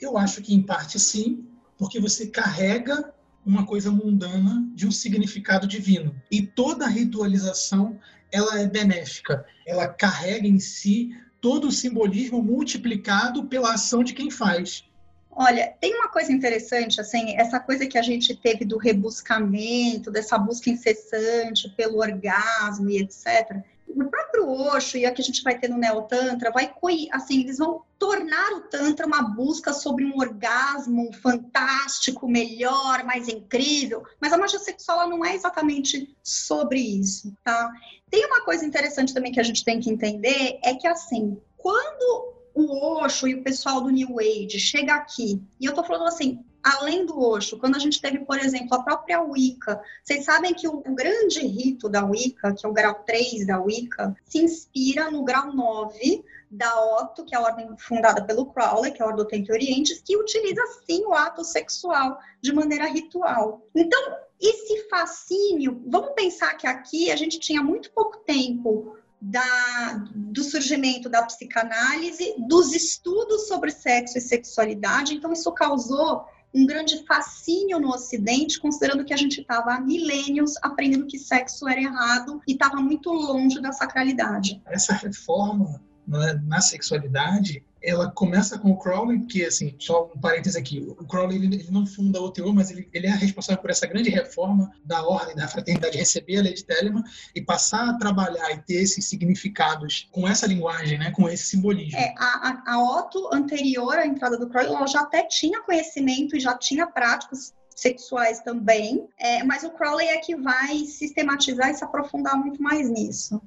eu 0.00 0.18
acho 0.18 0.42
que 0.42 0.54
em 0.54 0.62
parte 0.62 0.98
sim, 0.98 1.46
porque 1.78 2.00
você 2.00 2.26
carrega 2.26 3.12
uma 3.46 3.64
coisa 3.64 3.90
mundana 3.90 4.64
de 4.74 4.86
um 4.86 4.90
significado 4.90 5.66
divino. 5.66 6.14
E 6.30 6.42
toda 6.42 6.86
ritualização 6.86 7.98
ela 8.32 8.60
é 8.60 8.66
benéfica. 8.66 9.44
Ela 9.66 9.88
carrega 9.88 10.46
em 10.46 10.58
si 10.58 11.10
todo 11.40 11.68
o 11.68 11.72
simbolismo 11.72 12.42
multiplicado 12.42 13.44
pela 13.44 13.74
ação 13.74 14.04
de 14.04 14.12
quem 14.12 14.30
faz. 14.30 14.84
Olha, 15.30 15.74
tem 15.80 15.94
uma 15.94 16.08
coisa 16.08 16.32
interessante, 16.32 17.00
assim, 17.00 17.36
essa 17.36 17.58
coisa 17.60 17.86
que 17.86 17.96
a 17.96 18.02
gente 18.02 18.34
teve 18.34 18.64
do 18.64 18.76
rebuscamento, 18.76 20.10
dessa 20.10 20.36
busca 20.36 20.68
incessante 20.68 21.68
pelo 21.70 21.98
orgasmo 21.98 22.90
e 22.90 22.98
etc. 22.98 23.62
O 23.96 24.04
próprio 24.08 24.48
Osho 24.48 24.96
e 24.96 25.06
a 25.06 25.12
que 25.12 25.20
a 25.20 25.24
gente 25.24 25.42
vai 25.42 25.58
ter 25.58 25.68
no 25.68 25.76
Neotantra 25.76 26.50
vai, 26.50 26.72
assim, 27.12 27.40
eles 27.40 27.58
vão 27.58 27.82
tornar 27.98 28.52
o 28.52 28.62
Tantra 28.62 29.06
uma 29.06 29.22
busca 29.22 29.72
sobre 29.72 30.04
um 30.04 30.16
orgasmo 30.16 31.12
fantástico, 31.14 32.28
melhor, 32.28 33.04
mais 33.04 33.28
incrível, 33.28 34.02
mas 34.20 34.32
a 34.32 34.38
magia 34.38 34.58
sexual 34.58 35.08
não 35.08 35.24
é 35.24 35.34
exatamente 35.34 36.16
sobre 36.22 36.80
isso, 36.80 37.34
tá? 37.44 37.70
Tem 38.10 38.24
uma 38.26 38.42
coisa 38.42 38.64
interessante 38.64 39.12
também 39.12 39.32
que 39.32 39.40
a 39.40 39.44
gente 39.44 39.64
tem 39.64 39.80
que 39.80 39.90
entender, 39.90 40.58
é 40.64 40.74
que 40.74 40.86
assim, 40.86 41.38
quando 41.56 42.34
o 42.54 43.02
Osho 43.02 43.28
e 43.28 43.34
o 43.34 43.42
pessoal 43.42 43.80
do 43.80 43.90
New 43.90 44.18
Age 44.18 44.58
chega 44.58 44.94
aqui, 44.94 45.42
e 45.60 45.66
eu 45.66 45.74
tô 45.74 45.84
falando 45.84 46.08
assim, 46.08 46.44
além 46.62 47.06
do 47.06 47.18
Osho, 47.20 47.58
quando 47.58 47.76
a 47.76 47.78
gente 47.78 48.00
teve, 48.00 48.20
por 48.20 48.38
exemplo, 48.38 48.74
a 48.74 48.82
própria 48.82 49.20
Wicca, 49.20 49.80
vocês 50.02 50.24
sabem 50.24 50.54
que 50.54 50.68
o 50.68 50.82
grande 50.94 51.40
rito 51.40 51.88
da 51.88 52.04
Wicca, 52.04 52.54
que 52.54 52.64
é 52.64 52.68
o 52.68 52.72
grau 52.72 52.94
3 53.06 53.46
da 53.46 53.60
Wicca, 53.60 54.14
se 54.24 54.38
inspira 54.38 55.10
no 55.10 55.24
grau 55.24 55.52
9 55.52 56.24
da 56.50 56.98
Otto, 56.98 57.24
que 57.24 57.34
é 57.34 57.38
a 57.38 57.42
ordem 57.42 57.68
fundada 57.78 58.24
pelo 58.24 58.46
Crowley, 58.46 58.92
que 58.92 59.00
é 59.00 59.04
a 59.04 59.08
Ordem 59.08 59.44
do 59.44 59.52
Oriente, 59.52 60.02
que 60.02 60.16
utiliza 60.16 60.62
sim 60.84 61.04
o 61.04 61.14
ato 61.14 61.44
sexual 61.44 62.18
de 62.40 62.52
maneira 62.52 62.86
ritual. 62.86 63.62
Então, 63.74 64.16
esse 64.40 64.88
fascínio, 64.88 65.80
vamos 65.86 66.12
pensar 66.14 66.54
que 66.54 66.66
aqui 66.66 67.10
a 67.10 67.16
gente 67.16 67.38
tinha 67.38 67.62
muito 67.62 67.92
pouco 67.92 68.18
tempo 68.18 68.96
da, 69.20 70.02
do 70.14 70.42
surgimento 70.42 71.08
da 71.08 71.22
psicanálise, 71.22 72.34
dos 72.48 72.72
estudos 72.72 73.46
sobre 73.46 73.70
sexo 73.70 74.16
e 74.16 74.20
sexualidade, 74.20 75.14
então 75.14 75.32
isso 75.32 75.52
causou 75.52 76.24
um 76.52 76.66
grande 76.66 77.04
fascínio 77.06 77.78
no 77.78 77.90
Ocidente, 77.90 78.58
considerando 78.58 79.04
que 79.04 79.14
a 79.14 79.16
gente 79.16 79.40
estava 79.40 79.74
há 79.74 79.80
milênios 79.80 80.54
aprendendo 80.62 81.06
que 81.06 81.18
sexo 81.18 81.68
era 81.68 81.80
errado 81.80 82.40
e 82.46 82.52
estava 82.52 82.76
muito 82.76 83.10
longe 83.12 83.60
da 83.60 83.72
sacralidade. 83.72 84.60
Essa 84.66 84.94
reforma 84.94 85.80
né, 86.06 86.40
na 86.44 86.60
sexualidade 86.60 87.64
ela 87.82 88.10
começa 88.10 88.58
com 88.58 88.70
o 88.70 88.76
Crowley, 88.76 89.20
que, 89.26 89.44
assim, 89.44 89.74
só 89.78 90.10
um 90.14 90.20
parênteses 90.20 90.56
aqui, 90.56 90.84
o 90.98 91.04
Crowley 91.06 91.36
ele, 91.36 91.56
ele 91.56 91.70
não 91.70 91.86
funda 91.86 92.20
o 92.20 92.24
OTO, 92.24 92.52
mas 92.52 92.70
ele, 92.70 92.88
ele, 92.92 93.06
é 93.06 93.10
responsável 93.10 93.60
por 93.60 93.70
essa 93.70 93.86
grande 93.86 94.10
reforma 94.10 94.70
da 94.84 95.02
ordem 95.06 95.34
da 95.34 95.48
fraternidade, 95.48 95.96
receber 95.96 96.38
a 96.38 96.42
lei 96.42 96.54
de 96.54 96.64
Telemann 96.64 97.02
e 97.34 97.40
passar 97.40 97.88
a 97.88 97.94
trabalhar 97.94 98.50
e 98.52 98.58
ter 98.58 98.82
esses 98.82 99.06
significados 99.06 100.08
com 100.12 100.28
essa 100.28 100.46
linguagem, 100.46 100.98
né, 100.98 101.10
com 101.10 101.28
esse 101.28 101.46
simbolismo. 101.46 101.98
É, 101.98 102.14
a, 102.18 102.62
a, 102.66 103.00
anterior 103.32 103.96
à 103.96 104.06
entrada 104.06 104.36
do 104.36 104.48
Crowley, 104.48 104.74
ela 104.74 104.86
já 104.86 105.00
até 105.00 105.22
tinha 105.24 105.60
conhecimento 105.62 106.36
e 106.36 106.40
já 106.40 106.56
tinha 106.56 106.86
práticas 106.86 107.54
sexuais 107.74 108.40
também, 108.40 109.08
é, 109.18 109.42
mas 109.42 109.64
o 109.64 109.70
Crowley 109.70 110.06
é 110.08 110.18
que 110.18 110.36
vai 110.36 110.84
sistematizar 110.84 111.70
e 111.70 111.74
se 111.74 111.82
aprofundar 111.82 112.36
muito 112.36 112.62
mais 112.62 112.88
nisso. 112.90 113.40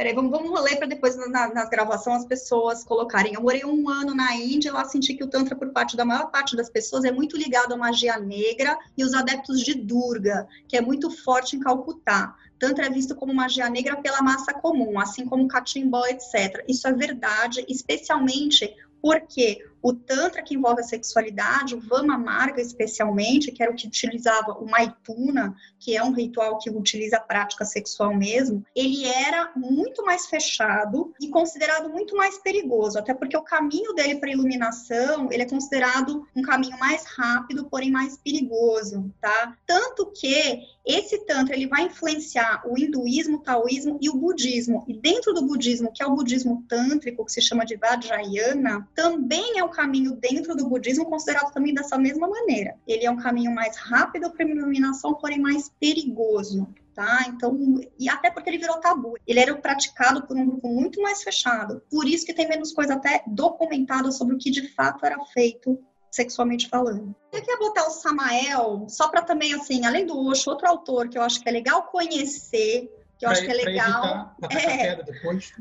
Peraí, 0.00 0.14
vamos, 0.14 0.30
vamos 0.30 0.58
ler 0.62 0.76
para 0.76 0.86
depois 0.86 1.14
na, 1.14 1.52
na 1.52 1.66
gravação 1.66 2.14
as 2.14 2.24
pessoas 2.24 2.82
colocarem. 2.82 3.34
Eu 3.34 3.42
morei 3.42 3.66
um 3.66 3.86
ano 3.86 4.14
na 4.14 4.34
Índia, 4.34 4.72
lá 4.72 4.82
senti 4.86 5.12
que 5.12 5.22
o 5.22 5.26
Tantra, 5.26 5.54
por 5.54 5.68
parte 5.72 5.94
da 5.94 6.06
maior 6.06 6.30
parte 6.30 6.56
das 6.56 6.70
pessoas, 6.70 7.04
é 7.04 7.12
muito 7.12 7.36
ligado 7.36 7.74
à 7.74 7.76
magia 7.76 8.18
negra 8.18 8.78
e 8.96 9.04
os 9.04 9.12
adeptos 9.12 9.60
de 9.60 9.74
Durga, 9.74 10.48
que 10.66 10.74
é 10.74 10.80
muito 10.80 11.10
forte 11.10 11.54
em 11.54 11.60
Calcutá. 11.60 12.34
Tantra 12.58 12.86
é 12.86 12.88
visto 12.88 13.14
como 13.14 13.34
magia 13.34 13.68
negra 13.68 13.94
pela 13.98 14.22
massa 14.22 14.54
comum, 14.54 14.98
assim 14.98 15.26
como 15.26 15.46
catimbó, 15.46 16.06
etc. 16.06 16.64
Isso 16.66 16.88
é 16.88 16.94
verdade, 16.94 17.62
especialmente 17.68 18.74
porque 19.02 19.62
o 19.82 19.92
Tantra, 19.92 20.42
que 20.42 20.54
envolve 20.54 20.80
a 20.80 20.84
sexualidade, 20.84 21.74
o 21.74 21.80
Vama 21.80 22.18
Marga, 22.18 22.60
especialmente, 22.60 23.50
que 23.52 23.62
era 23.62 23.72
o 23.72 23.74
que 23.74 23.86
utilizava 23.86 24.52
o 24.52 24.68
Maituna, 24.68 25.54
que 25.78 25.96
é 25.96 26.02
um 26.02 26.12
ritual 26.12 26.58
que 26.58 26.70
utiliza 26.70 27.16
a 27.16 27.20
prática 27.20 27.64
sexual 27.64 28.14
mesmo, 28.14 28.64
ele 28.74 29.04
era 29.06 29.52
muito 29.56 30.04
mais 30.04 30.26
fechado 30.26 31.12
e 31.20 31.28
considerado 31.28 31.88
muito 31.88 32.16
mais 32.16 32.38
perigoso, 32.38 32.98
até 32.98 33.14
porque 33.14 33.36
o 33.36 33.42
caminho 33.42 33.94
dele 33.94 34.16
para 34.16 34.30
iluminação, 34.30 35.30
ele 35.32 35.42
é 35.42 35.48
considerado 35.48 36.26
um 36.34 36.42
caminho 36.42 36.78
mais 36.78 37.04
rápido, 37.04 37.68
porém 37.70 37.90
mais 37.90 38.16
perigoso, 38.16 39.12
tá? 39.20 39.56
Tanto 39.66 40.06
que 40.12 40.60
esse 40.84 41.24
Tantra, 41.24 41.54
ele 41.54 41.66
vai 41.66 41.82
influenciar 41.82 42.62
o 42.66 42.76
hinduísmo, 42.76 43.36
o 43.36 43.40
taoísmo 43.40 43.98
e 44.00 44.08
o 44.08 44.16
budismo. 44.16 44.84
E 44.88 44.94
dentro 44.94 45.32
do 45.32 45.46
budismo, 45.46 45.92
que 45.92 46.02
é 46.02 46.06
o 46.06 46.14
budismo 46.14 46.64
tântrico, 46.68 47.24
que 47.24 47.32
se 47.32 47.40
chama 47.40 47.64
de 47.64 47.76
Vajrayana, 47.76 48.88
também 48.94 49.58
é 49.58 49.64
um 49.70 49.72
caminho 49.72 50.16
dentro 50.16 50.54
do 50.56 50.68
budismo 50.68 51.06
considerado 51.06 51.52
também 51.52 51.72
dessa 51.72 51.96
mesma 51.96 52.28
maneira. 52.28 52.76
Ele 52.86 53.06
é 53.06 53.10
um 53.10 53.16
caminho 53.16 53.54
mais 53.54 53.76
rápido 53.76 54.30
para 54.30 54.44
a 54.44 54.48
iluminação, 54.48 55.14
porém 55.14 55.38
mais 55.38 55.70
perigoso. 55.80 56.68
Tá? 56.94 57.24
Então, 57.28 57.56
e 57.98 58.10
até 58.10 58.30
porque 58.30 58.50
ele 58.50 58.58
virou 58.58 58.78
tabu. 58.78 59.14
Ele 59.26 59.38
era 59.38 59.54
praticado 59.54 60.26
por 60.26 60.36
um 60.36 60.44
grupo 60.44 60.68
muito 60.68 61.00
mais 61.00 61.22
fechado. 61.22 61.80
Por 61.90 62.06
isso 62.06 62.26
que 62.26 62.34
tem 62.34 62.48
menos 62.48 62.72
coisa 62.72 62.94
até 62.94 63.22
documentada 63.26 64.10
sobre 64.10 64.34
o 64.34 64.38
que 64.38 64.50
de 64.50 64.68
fato 64.74 65.06
era 65.06 65.18
feito 65.26 65.78
sexualmente 66.10 66.68
falando. 66.68 67.14
Eu 67.32 67.40
queria 67.40 67.58
botar 67.58 67.86
o 67.86 67.90
Samael, 67.90 68.86
só 68.88 69.08
para 69.08 69.22
também, 69.22 69.54
assim, 69.54 69.86
além 69.86 70.04
do 70.04 70.18
Osho, 70.18 70.50
outro 70.50 70.68
autor 70.68 71.08
que 71.08 71.16
eu 71.16 71.22
acho 71.22 71.40
que 71.40 71.48
é 71.48 71.52
legal 71.52 71.84
conhecer, 71.84 72.90
que 73.18 73.24
eu 73.24 73.28
pra, 73.28 73.32
acho 73.32 73.42
que 73.42 73.50
é 73.50 73.54
legal. 73.54 74.34
é, 74.50 75.04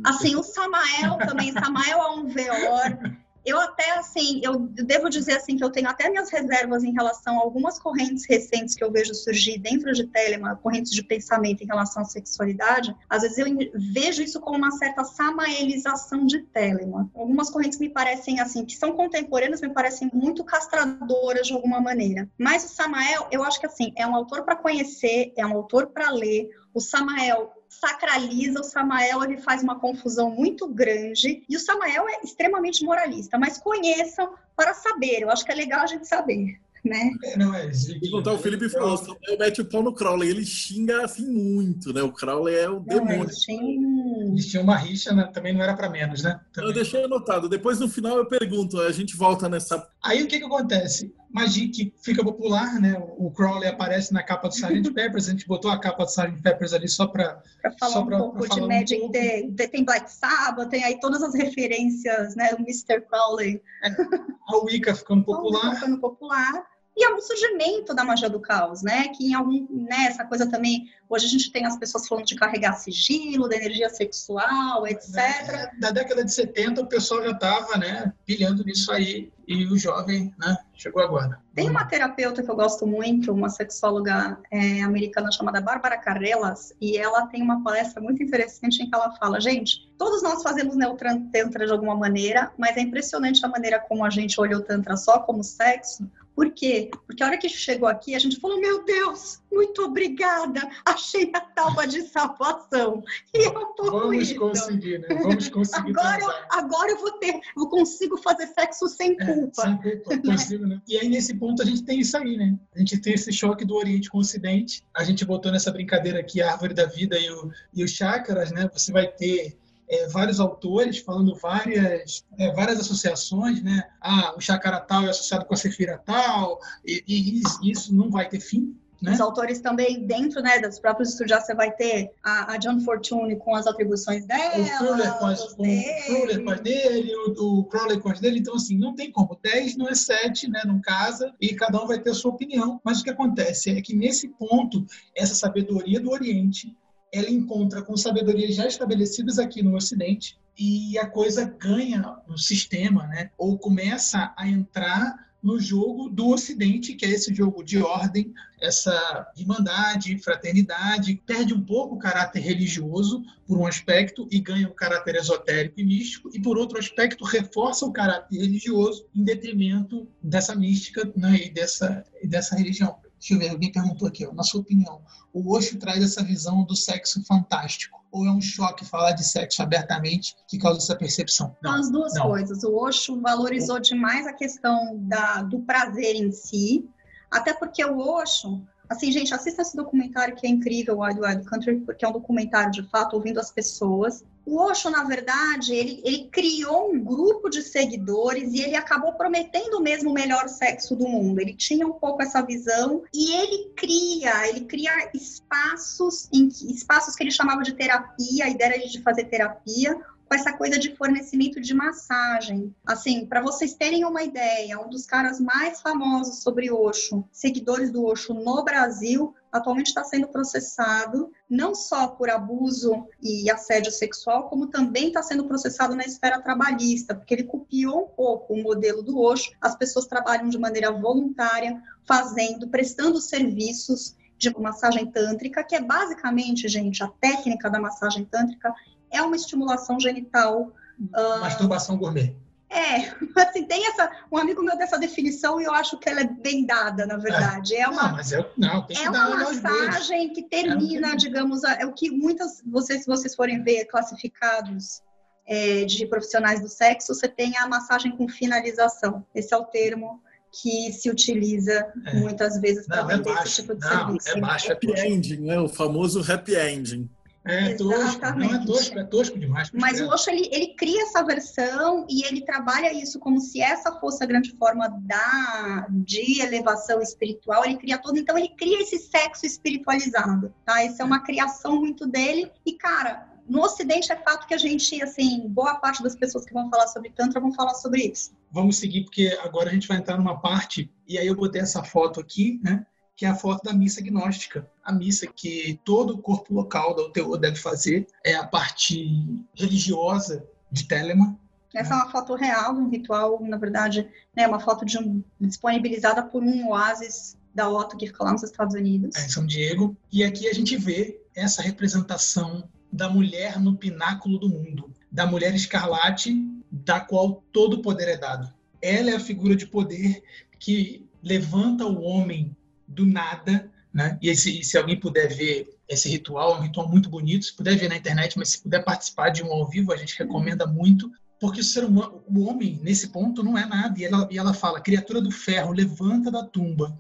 assim, 0.06 0.36
o 0.36 0.44
Samael 0.44 1.18
também, 1.28 1.52
Samael 1.52 2.00
é 2.00 2.12
um 2.12 2.28
veor. 2.28 3.00
Eu 3.46 3.60
até, 3.60 3.92
assim, 3.92 4.42
eu 4.44 4.60
devo 4.60 5.10
dizer 5.10 5.34
assim 5.34 5.58
que 5.58 5.64
eu 5.64 5.70
tenho 5.70 5.90
até 5.90 6.10
minhas 6.10 6.30
reservas 6.30 6.84
em 6.84 6.92
relação 6.92 7.40
a 7.40 7.42
algumas 7.42 7.80
correntes 7.80 8.26
recentes 8.28 8.76
que 8.76 8.84
eu 8.84 8.92
vejo 8.92 9.14
surgir 9.14 9.58
dentro 9.58 9.92
de 9.94 10.06
Telemann, 10.08 10.56
correntes 10.58 10.92
de 10.92 11.04
pensamento 11.04 11.64
em 11.64 11.68
relação 11.68 12.02
à 12.02 12.06
sexualidade. 12.06 12.96
Às 13.10 13.24
vezes 13.24 13.38
eu 13.38 13.46
vejo 13.94 14.22
isso 14.22 14.40
como 14.40 14.58
uma 14.58 14.72
certa 14.72 15.04
samaelização 15.04 16.26
de 16.26 16.40
Telemann. 16.40 17.10
Algumas 17.16 17.50
correntes 17.50 17.80
me 17.80 17.90
parecem, 17.90 18.40
assim, 18.40 18.66
que 18.66 18.78
são 18.78 18.94
contemporâneas, 18.94 19.62
me 19.62 19.70
parecem 19.70 20.10
muito 20.14 20.44
castradoras 20.44 21.48
de 21.48 21.54
alguma 21.54 21.80
maneira. 21.82 22.30
Mas 22.38 22.66
o 22.66 22.70
Samael, 22.70 23.28
eu 23.32 23.44
acho 23.44 23.60
que, 23.60 23.66
assim, 23.66 23.92
é 23.96 24.06
um 24.06 24.16
autor 24.16 24.44
para 24.44 24.56
conhecer, 24.56 25.34
é 25.36 25.46
um 25.46 25.54
autor 25.54 25.88
para 25.88 26.12
ler. 26.12 26.50
O 26.74 26.80
Samael 26.80 27.52
sacraliza, 27.70 28.60
o 28.60 28.64
Samael 28.64 29.24
ele 29.24 29.38
faz 29.38 29.62
uma 29.62 29.80
confusão 29.80 30.32
muito 30.32 30.68
grande 30.68 31.44
e 31.48 31.56
o 31.56 31.60
Samael 31.60 32.10
é 32.10 32.22
extremamente 32.24 32.84
moralista, 32.84 33.38
mas 33.38 33.60
conheçam 33.60 34.34
para 34.56 34.74
saber, 34.74 35.22
eu 35.22 35.30
acho 35.30 35.46
que 35.46 35.52
é 35.52 35.56
legal 35.56 35.82
a 35.82 35.88
gente 35.88 36.08
saber. 36.08 36.60
Né? 36.84 37.12
É, 37.26 37.38
não 37.38 37.54
é, 37.54 37.70
Enquanto 38.02 38.28
o 38.28 38.38
Felipe 38.38 38.70
falou, 38.70 38.94
o 38.94 38.98
Samuel 38.98 39.38
mete 39.38 39.62
o 39.62 39.66
pau 39.66 39.84
no 39.84 39.94
Crowley, 39.94 40.30
ele 40.30 40.46
xinga 40.46 41.04
assim 41.04 41.28
muito, 41.28 41.94
né? 41.94 42.02
O 42.02 42.12
Crowley 42.12 42.56
é 42.56 42.70
o 42.70 42.76
não, 42.76 42.84
demônio. 42.84 43.24
Eles 43.24 43.40
tinham... 43.40 44.32
eles 44.32 44.46
tinham 44.48 44.64
uma 44.64 44.78
rixa, 44.78 45.14
né? 45.14 45.30
também 45.34 45.54
não 45.54 45.62
era 45.62 45.76
para 45.76 45.90
menos, 45.90 46.24
né? 46.24 46.40
Também. 46.54 46.70
Eu 46.70 46.74
deixei 46.74 47.04
anotado. 47.04 47.50
Depois 47.50 47.82
no 47.82 47.90
final 47.90 48.18
eu 48.18 48.26
pergunto, 48.26 48.80
a 48.80 48.94
gente 48.94 49.18
volta 49.18 49.50
nessa. 49.50 49.86
Aí 50.02 50.24
o 50.24 50.28
que 50.28 50.40
que 50.40 50.46
acontece? 50.46 51.14
Magia 51.30 51.70
que 51.72 51.94
fica 52.02 52.24
popular, 52.24 52.80
né? 52.80 52.96
O 53.18 53.32
Crowley 53.32 53.68
aparece 53.68 54.14
na 54.14 54.24
capa 54.24 54.48
do 54.48 54.54
Sgt. 54.56 54.92
Peppers, 54.92 55.28
a 55.28 55.32
gente 55.32 55.48
botou 55.48 55.72
a 55.72 55.80
capa 55.80 56.04
do 56.04 56.10
Sgt. 56.10 56.42
Peppers 56.42 56.74
ali 56.74 56.88
só 56.88 57.08
para 57.08 57.42
falar 57.80 57.92
só 57.92 58.02
um 58.02 58.06
pra, 58.06 58.18
pouco 58.18 58.38
pra 58.40 58.56
de 58.56 58.62
Magic 58.62 59.02
um 59.04 59.12
Day. 59.12 59.52
Tem 59.52 59.84
Black 59.84 60.12
Sabbath, 60.12 60.70
tem 60.70 60.84
aí 60.84 61.00
todas 61.00 61.22
as 61.22 61.34
referências, 61.34 62.36
né? 62.36 62.52
O 62.54 62.62
Mr. 62.62 63.02
Crowley. 63.02 63.62
É, 63.84 63.90
a 63.90 64.58
Wicca 64.64 64.96
ficando 64.96 65.24
popular. 65.24 65.60
A 65.62 65.70
Wicca 65.70 65.76
ficando 65.76 66.00
popular 66.00 66.79
e 67.00 67.04
é 67.06 67.16
um 67.16 67.22
surgimento 67.22 67.94
da 67.94 68.04
magia 68.04 68.30
do 68.30 68.42
caos, 68.42 68.84
né? 68.84 69.08
Que 69.08 69.28
em 69.28 69.34
algum, 69.34 69.66
né, 69.72 70.08
essa 70.08 70.26
coisa 70.26 70.46
também, 70.46 70.90
hoje 71.08 71.28
a 71.28 71.30
gente 71.30 71.50
tem 71.50 71.66
as 71.66 71.78
pessoas 71.78 72.06
falando 72.06 72.26
de 72.26 72.36
carregar 72.36 72.74
sigilo, 72.74 73.48
da 73.48 73.56
energia 73.56 73.90
sexual, 73.90 74.86
etc. 74.86 75.16
É, 75.16 75.72
na 75.80 75.92
década 75.92 76.26
de 76.26 76.34
70 76.34 76.82
o 76.82 76.88
pessoal 76.88 77.24
já 77.24 77.32
estava, 77.32 77.78
né, 77.78 78.12
pilhando 78.26 78.66
nisso 78.66 78.92
aí 78.92 79.32
e 79.48 79.66
o 79.66 79.78
jovem, 79.78 80.34
né, 80.38 80.58
chegou 80.76 81.02
agora. 81.02 81.40
Tem 81.56 81.70
uma 81.70 81.86
terapeuta 81.86 82.44
que 82.44 82.52
eu 82.52 82.56
gosto 82.56 82.86
muito, 82.86 83.32
uma 83.32 83.50
sexóloga 83.50 84.38
é, 84.52 84.84
americana 84.84 85.32
chamada 85.32 85.60
Bárbara 85.62 85.98
Carrelas, 85.98 86.74
e 86.80 86.98
ela 86.98 87.28
tem 87.28 87.42
uma 87.42 87.64
palestra 87.64 88.02
muito 88.02 88.22
interessante 88.22 88.84
em 88.84 88.90
que 88.90 88.96
ela 88.96 89.12
fala, 89.16 89.40
gente, 89.40 89.90
todos 89.98 90.22
nós 90.22 90.44
fazemos 90.44 90.76
neutrantra 90.76 91.66
de 91.66 91.72
alguma 91.72 91.96
maneira, 91.96 92.52
mas 92.58 92.78
é 92.78 92.82
impressionante 92.82 93.44
a 93.44 93.50
maneira 93.50 93.80
como 93.80 94.06
a 94.06 94.10
gente 94.10 94.40
olha 94.40 94.58
o 94.58 94.62
tantra 94.62 94.96
só 94.96 95.20
como 95.20 95.44
sexo, 95.44 96.08
por 96.40 96.52
quê? 96.52 96.90
Porque 97.06 97.22
a 97.22 97.26
hora 97.26 97.38
que 97.38 97.50
chegou 97.50 97.90
aqui, 97.90 98.16
a 98.16 98.20
gente 98.20 98.40
falou: 98.40 98.62
Meu 98.62 98.86
Deus, 98.86 99.42
muito 99.52 99.82
obrigada, 99.82 100.70
achei 100.86 101.30
a 101.34 101.42
tábua 101.42 101.86
de 101.86 102.02
salvação. 102.04 103.04
E 103.34 103.44
é 103.44 103.50
um 103.50 103.74
pouco 103.74 103.92
Vamos 103.92 104.30
isso. 104.30 104.40
conseguir, 104.40 105.00
né? 105.00 105.08
Vamos 105.22 105.50
conseguir. 105.50 105.90
agora, 105.90 106.24
eu, 106.24 106.32
agora 106.58 106.92
eu 106.92 106.98
vou 106.98 107.12
ter, 107.20 107.42
eu 107.58 107.68
consigo 107.68 108.16
fazer 108.16 108.48
sexo 108.48 108.88
sem 108.88 109.18
é, 109.20 109.26
culpa. 109.26 109.64
sem 109.64 109.78
culpa, 109.80 110.22
consigo, 110.22 110.66
né? 110.66 110.82
E 110.88 110.98
aí, 110.98 111.10
nesse 111.10 111.34
ponto, 111.34 111.62
a 111.62 111.66
gente 111.66 111.84
tem 111.84 112.00
isso 112.00 112.16
aí, 112.16 112.38
né? 112.38 112.58
A 112.74 112.80
gente 112.80 112.98
tem 113.02 113.16
esse 113.16 113.34
choque 113.34 113.66
do 113.66 113.76
Oriente 113.76 114.10
com 114.10 114.20
o 114.20 114.22
Ocidente. 114.22 114.82
A 114.96 115.04
gente 115.04 115.26
botou 115.26 115.52
nessa 115.52 115.74
brincadeira 115.74 116.22
aqui 116.22 116.42
a 116.42 116.54
árvore 116.54 116.74
da 116.74 116.86
vida 116.86 117.20
e, 117.20 117.30
o, 117.30 117.52
e 117.74 117.84
os 117.84 117.92
chakras, 117.92 118.50
né? 118.54 118.70
Você 118.72 118.94
vai 118.94 119.08
ter 119.08 119.58
é, 119.90 120.08
vários 120.08 120.40
autores 120.40 121.00
falando 121.00 121.36
várias, 121.36 122.24
é, 122.38 122.52
várias 122.54 122.80
associações, 122.80 123.62
né? 123.64 123.84
Ah, 124.00 124.34
o 124.38 124.40
chakra 124.40 124.80
tal 124.80 125.06
é 125.06 125.10
associado 125.10 125.46
com 125.46 125.54
a 125.54 125.58
sefira 125.58 125.98
tal, 126.06 126.60
e, 126.86 127.04
e 127.08 127.72
isso 127.72 127.94
não 127.94 128.12
vai 128.12 128.30
ter 128.30 128.40
fim. 128.40 128.76
Né? 129.02 129.14
Os 129.14 129.22
autores 129.22 129.62
também, 129.62 130.06
dentro 130.06 130.42
né, 130.42 130.60
dos 130.60 130.78
próprios 130.78 131.10
estudos, 131.10 131.34
você 131.34 131.56
vai 131.56 131.72
ter 131.72 132.12
a, 132.22 132.54
a 132.54 132.58
John 132.58 132.82
Fortune 132.82 133.38
com 133.38 133.56
as 133.56 133.66
atribuições 133.66 134.26
dela. 134.26 134.58
O 134.58 134.66
Fuller 134.66 135.14
com 135.14 135.26
as, 135.26 135.54
com, 135.54 135.64
Fuller 136.06 136.44
com 136.44 136.50
as 136.50 136.60
dele, 136.60 137.16
o, 137.16 137.60
o 137.60 137.64
Crowley 137.64 138.00
com 138.00 138.10
as 138.10 138.20
dele. 138.20 138.40
Então, 138.40 138.56
assim, 138.56 138.78
não 138.78 138.94
tem 138.94 139.10
como. 139.10 139.40
10 139.42 139.78
não 139.78 139.88
é 139.88 139.96
7, 139.96 140.50
né, 140.50 140.64
não 140.66 140.82
casa, 140.82 141.34
e 141.40 141.56
cada 141.56 141.82
um 141.82 141.88
vai 141.88 142.00
ter 142.00 142.10
a 142.10 142.14
sua 142.14 142.32
opinião. 142.32 142.82
Mas 142.84 143.00
o 143.00 143.04
que 143.06 143.10
acontece 143.10 143.72
é 143.72 143.82
que, 143.82 143.96
nesse 143.96 144.28
ponto, 144.28 144.86
essa 145.16 145.34
sabedoria 145.34 146.00
do 146.02 146.12
Oriente 146.12 146.76
ela 147.12 147.30
encontra 147.30 147.82
com 147.82 147.98
sabedorias 147.98 148.56
já 148.56 148.68
estabelecidas 148.68 149.40
aqui 149.40 149.64
no 149.64 149.76
Ocidente 149.76 150.38
e 150.58 150.98
a 150.98 151.08
coisa 151.08 151.46
ganha 151.46 152.18
no 152.28 152.38
sistema, 152.38 153.08
né? 153.08 153.32
Ou 153.38 153.58
começa 153.58 154.34
a 154.38 154.48
entrar 154.48 155.30
no 155.42 155.60
jogo 155.60 156.10
do 156.10 156.28
Ocidente, 156.28 156.94
que 156.94 157.06
é 157.06 157.10
esse 157.10 157.34
jogo 157.34 157.64
de 157.64 157.78
ordem, 157.78 158.34
essa 158.60 159.32
irmandade, 159.38 160.18
fraternidade, 160.20 161.22
perde 161.26 161.54
um 161.54 161.62
pouco 161.62 161.96
o 161.96 162.00
caráter 162.00 162.42
religioso 162.42 163.24
por 163.48 163.58
um 163.58 163.66
aspecto 163.66 164.28
e 164.30 164.40
ganha 164.40 164.68
o 164.68 164.74
caráter 164.74 165.16
esotérico 165.16 165.80
e 165.80 165.86
místico, 165.86 166.30
e 166.34 166.42
por 166.42 166.58
outro 166.58 166.78
aspecto 166.78 167.24
reforça 167.24 167.86
o 167.86 167.94
caráter 167.94 168.38
religioso 168.38 169.06
em 169.16 169.24
detrimento 169.24 170.08
dessa 170.22 170.54
mística 170.54 171.10
né, 171.16 171.38
e, 171.38 171.50
dessa, 171.50 172.04
e 172.22 172.28
dessa 172.28 172.56
religião. 172.56 172.98
Deixa 173.20 173.34
eu 173.34 173.40
ver, 173.40 173.50
alguém 173.50 173.72
perguntou 173.72 174.08
aqui, 174.08 174.26
ó, 174.26 174.34
na 174.34 174.44
sua 174.44 174.62
opinião, 174.62 175.02
o 175.34 175.54
Osho 175.54 175.78
traz 175.78 176.02
essa 176.02 176.24
visão 176.24 176.64
do 176.64 176.76
sexo 176.76 177.22
fantástico? 177.26 178.00
Ou 178.12 178.26
é 178.26 178.32
um 178.32 178.42
choque 178.42 178.86
falar 178.86 179.12
de 179.12 179.24
sexo 179.24 179.62
abertamente 179.62 180.36
que 180.48 180.58
causa 180.58 180.80
essa 180.80 180.96
percepção? 180.96 181.56
Não, 181.62 181.76
As 181.76 181.92
duas 181.92 182.14
não. 182.16 182.28
coisas. 182.28 182.64
O 182.64 182.76
Osho 182.76 183.20
valorizou 183.22 183.80
demais 183.80 184.26
a 184.26 184.34
questão 184.34 184.98
da, 185.02 185.44
do 185.44 185.60
prazer 185.60 186.16
em 186.16 186.32
si, 186.32 186.90
até 187.30 187.54
porque 187.54 187.84
o 187.84 188.00
Osho 188.00 188.66
Assim, 188.90 189.12
gente, 189.12 189.32
assista 189.34 189.62
esse 189.62 189.78
documentário 189.78 190.36
que 190.36 190.48
é 190.48 190.50
incrível, 190.50 191.00
Wild 191.00 191.22
Wild 191.22 191.46
Country, 191.46 191.80
porque 191.82 192.04
é 192.04 192.08
um 192.08 192.12
documentário 192.12 192.72
de 192.72 192.82
fato 192.90 193.14
ouvindo 193.16 193.40
as 193.40 193.52
pessoas. 193.52 194.24
O 194.44 194.58
Osho, 194.58 194.90
na 194.90 195.04
verdade, 195.04 195.76
ele, 195.76 196.02
ele 196.04 196.28
criou 196.32 196.92
um 196.92 197.00
grupo 197.00 197.52
de 197.52 197.62
seguidores 197.62 198.52
e 198.52 198.62
ele 198.62 198.76
acabou 198.76 199.14
prometendo 199.14 199.80
mesmo 199.80 200.10
o 200.10 200.14
melhor 200.14 200.50
sexo 200.50 200.96
do 200.96 201.08
mundo. 201.08 201.40
Ele 201.40 201.54
tinha 201.54 201.86
um 201.86 201.94
pouco 201.94 202.24
essa 202.24 202.42
visão 202.42 203.04
e 203.14 203.32
ele 203.32 203.72
cria, 203.76 204.48
ele 204.48 204.62
cria 204.62 205.12
espaços 205.14 206.28
em 206.34 206.48
espaços 206.48 207.16
que 207.16 207.22
ele 207.22 207.32
chamava 207.32 207.62
de 207.62 207.74
terapia, 207.74 208.46
a 208.46 208.50
ideia 208.50 208.88
de 208.88 209.02
fazer 209.04 209.26
terapia, 209.26 210.02
com 210.30 210.36
essa 210.36 210.54
coisa 210.54 210.78
de 210.78 210.96
fornecimento 210.96 211.60
de 211.60 211.74
massagem. 211.74 212.74
Assim, 212.86 213.26
para 213.26 213.42
vocês 213.42 213.74
terem 213.74 214.06
uma 214.06 214.22
ideia, 214.22 214.80
um 214.80 214.88
dos 214.88 215.08
caras 215.08 215.40
mais 215.40 215.82
famosos 215.82 216.44
sobre 216.44 216.72
Osho, 216.72 217.28
seguidores 217.32 217.90
do 217.90 218.06
Osho 218.06 218.36
no 218.36 218.64
Brasil, 218.64 219.34
atualmente 219.52 219.88
está 219.88 220.04
sendo 220.04 220.28
processado 220.28 221.32
não 221.50 221.74
só 221.74 222.10
por 222.10 222.30
abuso 222.30 223.08
e 223.20 223.50
assédio 223.50 223.92
sexual, 223.92 224.48
como 224.48 224.68
também 224.68 225.08
está 225.08 225.24
sendo 225.24 225.46
processado 225.46 225.96
na 225.96 226.04
esfera 226.04 226.40
trabalhista, 226.40 227.16
porque 227.16 227.34
ele 227.34 227.46
copiou 227.46 228.04
um 228.04 228.08
pouco 228.10 228.54
o 228.54 228.62
modelo 228.62 229.02
do 229.02 229.20
Osho. 229.20 229.52
As 229.60 229.76
pessoas 229.76 230.06
trabalham 230.06 230.48
de 230.48 230.60
maneira 230.60 230.92
voluntária, 230.92 231.82
fazendo, 232.06 232.68
prestando 232.68 233.20
serviços 233.20 234.16
de 234.38 234.56
massagem 234.58 235.08
tântrica, 235.08 235.64
que 235.64 235.76
é 235.76 235.82
basicamente, 235.82 236.68
gente, 236.68 237.04
a 237.04 237.08
técnica 237.08 237.68
da 237.68 237.80
massagem 237.80 238.24
tântrica 238.26 238.74
é 239.12 239.22
uma 239.22 239.36
estimulação 239.36 240.00
genital. 240.00 240.72
Uh, 241.00 241.40
Masturbação 241.42 241.98
gourmet. 241.98 242.36
É, 242.70 243.10
assim, 243.42 243.64
tem 243.66 243.88
essa. 243.88 244.10
Um 244.32 244.38
amigo 244.38 244.62
meu 244.62 244.78
dessa 244.78 244.98
definição 244.98 245.60
e 245.60 245.64
eu 245.64 245.74
acho 245.74 245.98
que 245.98 246.08
ela 246.08 246.22
é 246.22 246.28
bem 246.28 246.66
dada, 246.66 247.06
na 247.06 247.18
verdade. 247.18 247.76
É, 247.76 247.82
é 247.82 247.88
uma, 247.88 248.04
não, 248.04 248.12
mas 248.12 248.32
eu, 248.32 248.46
não, 248.58 248.86
tem 248.86 248.96
que 248.96 249.04
é 249.04 249.10
uma 249.10 249.36
massagem 249.36 250.32
que 250.32 250.44
termina, 250.44 251.14
é 251.14 251.16
digamos, 251.16 251.64
é 251.64 251.86
o 251.86 251.94
que 251.94 252.12
muitas. 252.12 252.62
Vocês, 252.66 253.02
se 253.02 253.08
vocês 253.08 253.34
forem 253.34 253.64
ver 253.64 253.86
classificados 253.86 255.02
é, 255.48 255.84
de 255.86 256.06
profissionais 256.06 256.62
do 256.62 256.70
sexo, 256.70 257.14
você 257.14 257.28
tem 257.28 257.58
a 257.58 257.68
massagem 257.68 258.16
com 258.16 258.30
finalização. 258.30 259.26
Esse 259.34 259.54
é 259.54 259.58
o 259.58 259.66
termo 259.66 260.22
que 260.52 260.92
se 260.94 261.10
utiliza 261.10 261.92
é. 262.06 262.14
muitas 262.16 262.60
vezes 262.60 262.86
para 262.86 263.02
é 263.02 263.18
vender 263.18 263.32
esse 263.42 263.62
tipo 263.62 263.76
de 263.76 263.82
não, 263.82 263.90
serviço. 263.90 264.30
É 264.30 264.42
baixo, 264.42 264.72
é 264.72 264.74
happy 264.74 264.92
ending, 264.92 265.38
né? 265.42 265.60
O 265.60 265.68
famoso 265.68 266.32
happy 266.32 266.56
ending. 266.56 267.10
É 267.46 267.74
tosco, 267.76 268.22
não 268.36 268.54
é 268.54 268.66
tosco, 268.66 269.00
é 269.00 269.04
tosco 269.06 269.40
demais. 269.40 269.72
Mas 269.74 270.02
o 270.02 270.08
Osho, 270.10 270.30
ele, 270.30 270.50
ele 270.52 270.74
cria 270.76 271.04
essa 271.04 271.24
versão 271.24 272.06
e 272.10 272.26
ele 272.26 272.42
trabalha 272.42 272.94
isso 272.94 273.18
como 273.18 273.40
se 273.40 273.62
essa 273.62 273.94
fosse 274.00 274.24
a 274.24 274.28
grande 274.28 274.52
forma 274.58 274.90
da, 275.02 275.88
de 275.90 276.42
elevação 276.42 277.02
espiritual, 277.02 277.64
ele 277.64 277.78
cria 277.78 277.98
todo, 277.98 278.18
então 278.18 278.38
ele 278.38 278.50
cria 278.50 278.82
esse 278.82 279.00
sexo 279.00 279.46
espiritualizado, 279.46 280.54
tá? 280.66 280.84
Essa 280.84 281.04
é 281.04 281.06
uma 281.06 281.24
criação 281.24 281.80
muito 281.80 282.06
dele 282.06 282.52
e, 282.66 282.74
cara, 282.74 283.28
no 283.48 283.64
Ocidente 283.64 284.12
é 284.12 284.16
fato 284.16 284.46
que 284.46 284.54
a 284.54 284.58
gente, 284.58 285.02
assim, 285.02 285.48
boa 285.48 285.76
parte 285.76 286.04
das 286.04 286.16
pessoas 286.16 286.46
que 286.46 286.54
vão 286.54 286.70
falar 286.70 286.88
sobre 286.88 287.10
Tantra 287.10 287.42
vão 287.42 287.52
falar 287.52 287.74
sobre 287.74 288.04
isso. 288.04 288.32
Vamos 288.52 288.78
seguir, 288.78 289.06
porque 289.06 289.36
agora 289.44 289.70
a 289.70 289.74
gente 289.74 289.88
vai 289.88 289.98
entrar 289.98 290.18
numa 290.18 290.40
parte, 290.40 290.92
e 291.08 291.18
aí 291.18 291.26
eu 291.26 291.36
botei 291.36 291.62
essa 291.62 291.84
foto 291.84 292.20
aqui, 292.20 292.60
né? 292.64 292.86
Que 293.20 293.26
é 293.26 293.30
a 293.30 293.36
foto 293.36 293.66
da 293.66 293.74
missa 293.74 294.02
gnóstica. 294.02 294.66
A 294.82 294.94
missa 294.94 295.28
que 295.28 295.78
todo 295.84 296.12
o 296.12 296.18
corpo 296.20 296.54
local 296.54 296.96
da 296.96 297.04
UTO 297.04 297.38
deve 297.38 297.58
fazer 297.58 298.08
é 298.24 298.34
a 298.34 298.48
parte 298.48 299.46
religiosa 299.54 300.48
de 300.72 300.88
Telemann. 300.88 301.38
Essa 301.76 301.96
é 301.96 301.98
uma 301.98 302.10
foto 302.10 302.34
real, 302.34 302.74
um 302.74 302.90
ritual, 302.90 303.38
na 303.44 303.58
verdade, 303.58 304.08
né, 304.34 304.48
uma 304.48 304.62
foto 304.62 304.86
de 304.86 304.98
um, 304.98 305.22
disponibilizada 305.38 306.24
por 306.24 306.42
um 306.42 306.70
oásis 306.70 307.36
da 307.54 307.70
Otto 307.70 307.98
que 307.98 308.08
fica 308.08 308.24
lá 308.24 308.32
nos 308.32 308.44
Estados 308.44 308.74
Unidos. 308.74 309.18
É, 309.18 309.26
em 309.26 309.30
São 309.30 309.46
Diego. 309.46 309.98
E 310.10 310.24
aqui 310.24 310.48
a 310.48 310.54
gente 310.54 310.78
vê 310.78 311.20
essa 311.36 311.62
representação 311.62 312.70
da 312.90 313.10
mulher 313.10 313.60
no 313.60 313.76
pináculo 313.76 314.40
do 314.40 314.48
mundo, 314.48 314.94
da 315.12 315.28
mulher 315.28 315.54
escarlate, 315.54 316.42
da 316.72 317.02
qual 317.02 317.44
todo 317.52 317.74
o 317.74 317.82
poder 317.82 318.08
é 318.08 318.18
dado. 318.18 318.50
Ela 318.82 319.12
é 319.12 319.16
a 319.18 319.20
figura 319.20 319.58
de 319.58 319.68
poder 319.68 320.24
que 320.58 321.06
levanta 321.22 321.86
o 321.86 322.02
homem 322.02 322.56
do 322.90 323.06
nada, 323.06 323.72
né? 323.94 324.18
E 324.22 324.30
esse, 324.30 324.64
se 324.64 324.78
alguém 324.78 325.00
puder 325.00 325.34
ver 325.34 325.78
esse 325.88 326.10
ritual, 326.10 326.56
é 326.56 326.60
um 326.60 326.64
ritual 326.64 326.90
muito 326.90 327.10
bonito, 327.10 327.46
se 327.46 327.56
puder 327.56 327.76
ver 327.78 327.90
na 327.90 327.98
internet, 327.98 328.38
mas 328.38 328.50
se 328.50 328.62
puder 328.62 328.84
participar 328.84 329.30
de 329.30 329.44
um 329.44 329.52
ao 329.52 329.68
vivo, 329.68 329.94
a 329.94 329.98
gente 329.98 330.18
recomenda 330.18 330.68
muito, 330.68 331.12
porque 331.40 331.62
o 331.62 331.64
ser 331.64 331.86
humano, 331.86 332.22
o 332.28 332.46
homem, 332.48 332.80
nesse 332.84 333.10
ponto, 333.10 333.44
não 333.44 333.58
é 333.58 333.66
nada. 333.66 333.98
E 334.00 334.04
ela, 334.04 334.28
e 334.30 334.38
ela 334.38 334.54
fala, 334.54 334.82
criatura 334.82 335.22
do 335.22 335.32
ferro, 335.32 335.72
levanta 335.72 336.30
da 336.30 336.44
tumba. 336.44 336.98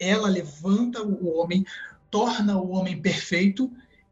Ela 0.00 0.28
levanta 0.28 1.02
o 1.02 1.36
homem, 1.36 1.64
torna 2.10 2.56
o 2.58 2.70
homem 2.70 3.00
perfeito, 3.00 3.70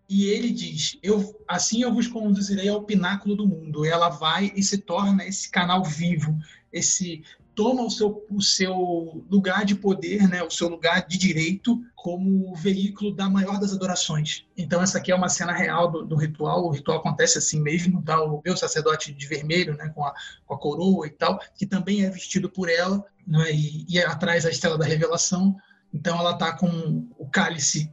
e 0.08 0.24
ele 0.24 0.50
diz: 0.50 0.98
eu, 1.02 1.40
assim 1.46 1.82
eu 1.82 1.94
vos 1.94 2.08
conduzirei 2.08 2.68
ao 2.68 2.82
pináculo 2.82 3.36
do 3.36 3.46
mundo. 3.46 3.84
Ela 3.84 4.08
vai 4.08 4.52
e 4.56 4.62
se 4.62 4.78
torna 4.78 5.24
esse 5.24 5.48
canal 5.48 5.84
vivo, 5.84 6.36
esse 6.72 7.22
toma 7.60 7.82
o 7.82 7.90
seu, 7.90 8.26
o 8.30 8.40
seu 8.40 9.22
lugar 9.30 9.66
de 9.66 9.74
poder, 9.74 10.26
né, 10.26 10.42
o 10.42 10.50
seu 10.50 10.66
lugar 10.66 11.06
de 11.06 11.18
direito, 11.18 11.78
como 11.94 12.54
veículo 12.54 13.14
da 13.14 13.28
maior 13.28 13.60
das 13.60 13.74
adorações. 13.74 14.46
Então, 14.56 14.82
essa 14.82 14.96
aqui 14.96 15.12
é 15.12 15.14
uma 15.14 15.28
cena 15.28 15.52
real 15.52 15.90
do, 15.90 16.02
do 16.02 16.16
ritual. 16.16 16.64
O 16.64 16.70
ritual 16.70 17.00
acontece 17.00 17.36
assim 17.36 17.60
mesmo: 17.60 18.02
tá 18.02 18.18
o 18.24 18.40
meu 18.42 18.56
sacerdote 18.56 19.12
de 19.12 19.26
vermelho, 19.26 19.76
né, 19.76 19.90
com 19.94 20.02
a, 20.02 20.14
com 20.46 20.54
a 20.54 20.58
coroa 20.58 21.06
e 21.06 21.10
tal, 21.10 21.38
que 21.54 21.66
também 21.66 22.02
é 22.02 22.08
vestido 22.08 22.48
por 22.48 22.70
ela, 22.70 23.04
né, 23.26 23.52
e, 23.52 23.84
e 23.86 23.98
atrás 23.98 24.46
a 24.46 24.50
estela 24.50 24.78
da 24.78 24.86
revelação. 24.86 25.54
Então, 25.92 26.18
ela 26.18 26.32
está 26.32 26.56
com 26.56 27.06
o 27.18 27.28
cálice 27.28 27.92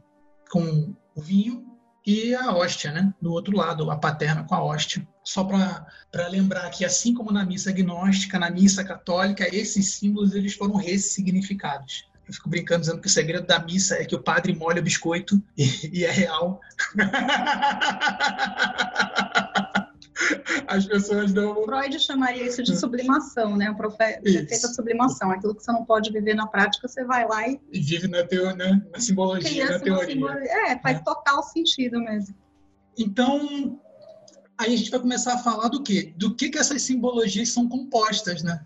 com 0.50 0.94
o 1.14 1.20
vinho 1.20 1.67
e 2.08 2.34
a 2.34 2.52
hóstia, 2.52 2.90
né? 2.90 3.12
Do 3.20 3.32
outro 3.32 3.54
lado, 3.54 3.90
a 3.90 3.96
paterna 3.96 4.42
com 4.42 4.54
a 4.54 4.64
hóstia. 4.64 5.06
Só 5.22 5.44
para 5.44 6.26
lembrar 6.28 6.70
que, 6.70 6.82
assim 6.82 7.12
como 7.12 7.30
na 7.30 7.44
missa 7.44 7.68
agnóstica, 7.68 8.38
na 8.38 8.48
missa 8.48 8.82
católica, 8.82 9.46
esses 9.54 9.92
símbolos 9.92 10.34
eles 10.34 10.54
foram 10.54 10.76
ressignificados. 10.76 12.08
Eu 12.26 12.32
fico 12.32 12.48
brincando 12.48 12.80
dizendo 12.80 13.02
que 13.02 13.08
o 13.08 13.10
segredo 13.10 13.46
da 13.46 13.58
missa 13.58 13.96
é 13.96 14.06
que 14.06 14.14
o 14.14 14.22
padre 14.22 14.54
molha 14.54 14.80
o 14.80 14.82
biscoito 14.82 15.38
e, 15.54 15.98
e 15.98 16.04
é 16.06 16.10
real. 16.10 16.62
As 20.66 20.86
pessoas 20.86 21.32
não. 21.32 21.64
Freud 21.64 21.98
chamaria 21.98 22.44
isso 22.44 22.62
de 22.62 22.76
sublimação, 22.76 23.56
né? 23.56 23.70
O 23.70 23.76
profe... 23.76 24.20
efeito 24.24 24.68
sublimação. 24.68 25.30
Aquilo 25.30 25.54
que 25.54 25.62
você 25.62 25.72
não 25.72 25.84
pode 25.84 26.12
viver 26.12 26.34
na 26.34 26.46
prática, 26.46 26.88
você 26.88 27.04
vai 27.04 27.26
lá 27.26 27.48
e. 27.48 27.60
E 27.72 27.80
vive 27.80 28.08
na, 28.08 28.24
teo... 28.24 28.54
né? 28.54 28.82
na 28.92 29.00
simbologia, 29.00 29.70
na 29.70 29.78
teoria. 29.78 30.14
Simbol... 30.14 30.30
É, 30.30 30.78
faz 30.78 30.98
é. 30.98 31.02
total 31.02 31.42
sentido 31.42 32.00
mesmo. 32.00 32.34
Então, 32.98 33.80
aí 34.56 34.74
a 34.74 34.76
gente 34.76 34.90
vai 34.90 35.00
começar 35.00 35.34
a 35.34 35.38
falar 35.38 35.68
do 35.68 35.82
quê? 35.82 36.12
Do 36.16 36.34
que, 36.34 36.50
que 36.50 36.58
essas 36.58 36.82
simbologias 36.82 37.50
são 37.50 37.68
compostas, 37.68 38.42
né? 38.42 38.60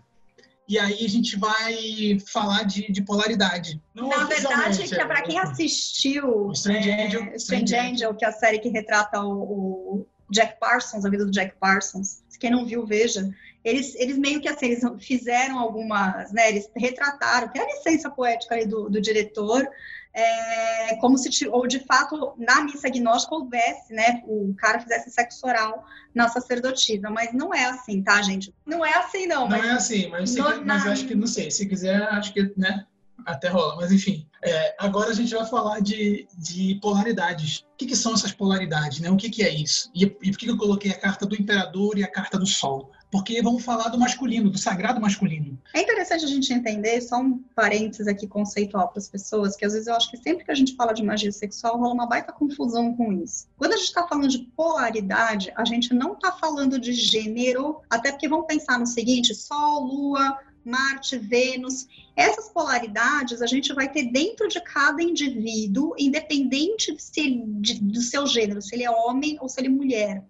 E 0.67 0.79
aí 0.79 1.05
a 1.05 1.09
gente 1.09 1.37
vai 1.37 2.17
falar 2.25 2.63
de, 2.63 2.89
de 2.89 3.01
polaridade. 3.01 3.81
Não 3.93 4.07
Na 4.07 4.23
verdade, 4.23 4.87
que 4.87 4.95
é 4.95 5.05
para 5.05 5.21
quem 5.21 5.37
assistiu 5.37 6.51
Strange, 6.53 6.89
é, 6.89 7.05
Angel, 7.05 7.35
Strange 7.35 7.75
Angel, 7.75 8.15
que 8.15 8.23
é 8.23 8.29
a 8.29 8.31
série 8.31 8.59
que 8.59 8.69
retrata 8.69 9.21
o, 9.21 9.99
o 9.99 10.07
Jack 10.29 10.59
Parsons, 10.59 11.05
a 11.05 11.09
vida 11.09 11.25
do 11.25 11.31
Jack 11.31 11.55
Parsons. 11.59 12.23
Quem 12.39 12.51
não 12.51 12.65
viu, 12.65 12.85
veja. 12.85 13.29
Eles, 13.63 13.95
eles 13.95 14.17
meio 14.17 14.41
que 14.41 14.49
assim, 14.49 14.65
eles 14.65 14.83
fizeram 14.99 15.57
algumas, 15.57 16.31
né? 16.33 16.49
Eles 16.49 16.69
retrataram, 16.75 17.47
tem 17.47 17.61
a 17.61 17.65
licença 17.65 18.09
poética 18.09 18.55
aí 18.55 18.65
do, 18.65 18.89
do 18.89 18.99
diretor, 18.99 19.65
é, 20.13 20.95
como 20.97 21.17
se, 21.17 21.47
ou 21.47 21.65
de 21.65 21.79
fato, 21.79 22.33
na 22.37 22.63
missa 22.63 22.87
agnóstica 22.87 23.33
houvesse, 23.33 23.93
né? 23.93 24.21
O 24.27 24.53
cara 24.57 24.79
fizesse 24.79 25.09
sexo 25.09 25.47
oral 25.47 25.85
na 26.13 26.27
sacerdotisa, 26.27 27.09
mas 27.09 27.33
não 27.33 27.53
é 27.53 27.65
assim, 27.65 28.03
tá, 28.03 28.21
gente? 28.21 28.53
Não 28.65 28.85
é 28.85 28.93
assim, 28.93 29.25
não. 29.25 29.47
Não 29.47 29.57
é 29.57 29.71
assim, 29.71 30.09
mas, 30.09 30.35
no, 30.35 30.51
que, 30.51 30.59
mas 30.65 30.85
na... 30.85 30.91
acho 30.91 31.07
que, 31.07 31.15
não 31.15 31.27
sei, 31.27 31.49
se 31.49 31.65
quiser, 31.65 32.03
acho 32.03 32.33
que, 32.33 32.53
né? 32.55 32.85
Até 33.25 33.49
rola, 33.49 33.75
mas 33.75 33.91
enfim. 33.91 34.27
É, 34.41 34.75
agora 34.77 35.09
a 35.09 35.13
gente 35.13 35.33
vai 35.33 35.45
falar 35.45 35.79
de, 35.79 36.27
de 36.37 36.75
polaridades. 36.81 37.59
O 37.73 37.77
que, 37.77 37.85
que, 37.85 37.95
são 37.95 38.13
essas 38.13 38.31
polaridades? 38.31 38.99
Né? 38.99 39.09
O 39.09 39.15
que, 39.15 39.29
que 39.29 39.43
é 39.43 39.49
isso? 39.49 39.89
E, 39.95 40.03
e 40.03 40.07
por 40.07 40.37
que, 40.37 40.45
que 40.45 40.49
eu 40.49 40.57
coloquei 40.57 40.91
a 40.91 40.99
carta 40.99 41.25
do 41.25 41.35
imperador 41.35 41.97
e 41.97 42.03
a 42.03 42.11
carta 42.11 42.37
do 42.37 42.45
sol? 42.45 42.91
Porque 43.09 43.41
vamos 43.41 43.63
falar 43.63 43.89
do 43.89 43.99
masculino, 43.99 44.49
do 44.49 44.57
sagrado 44.57 44.99
masculino. 44.99 45.57
É 45.73 45.81
interessante 45.81 46.25
a 46.25 46.27
gente 46.27 46.51
entender, 46.51 46.99
só 46.99 47.19
um 47.19 47.37
parênteses 47.55 48.07
aqui 48.07 48.27
conceitual 48.27 48.89
para 48.89 48.97
as 48.97 49.07
pessoas, 49.07 49.55
que 49.55 49.63
às 49.63 49.73
vezes 49.73 49.87
eu 49.87 49.95
acho 49.95 50.09
que 50.09 50.17
sempre 50.17 50.43
que 50.43 50.51
a 50.51 50.55
gente 50.55 50.75
fala 50.75 50.93
de 50.93 51.03
magia 51.03 51.31
sexual 51.31 51.79
rola 51.79 51.93
uma 51.93 52.07
baita 52.07 52.33
confusão 52.33 52.95
com 52.95 53.13
isso. 53.13 53.47
Quando 53.55 53.73
a 53.73 53.77
gente 53.77 53.85
está 53.85 54.07
falando 54.07 54.27
de 54.27 54.39
polaridade, 54.57 55.53
a 55.55 55.63
gente 55.63 55.93
não 55.93 56.13
está 56.13 56.31
falando 56.31 56.79
de 56.79 56.91
gênero, 56.91 57.81
até 57.87 58.11
porque 58.11 58.27
vamos 58.27 58.47
pensar 58.47 58.79
no 58.79 58.87
seguinte: 58.87 59.35
Sol, 59.35 59.85
Lua, 59.85 60.37
Marte, 60.65 61.17
Vênus. 61.17 61.87
Essas 62.15 62.49
polaridades 62.49 63.41
a 63.41 63.47
gente 63.47 63.73
vai 63.73 63.91
ter 63.91 64.11
dentro 64.11 64.47
de 64.47 64.61
cada 64.61 65.01
indivíduo, 65.01 65.93
independente 65.97 66.95
se, 66.99 67.43
de, 67.59 67.81
do 67.81 68.01
seu 68.01 68.25
gênero, 68.27 68.61
se 68.61 68.75
ele 68.75 68.83
é 68.83 68.91
homem 68.91 69.37
ou 69.41 69.49
se 69.49 69.59
ele 69.59 69.67
é 69.67 69.71
mulher, 69.71 70.23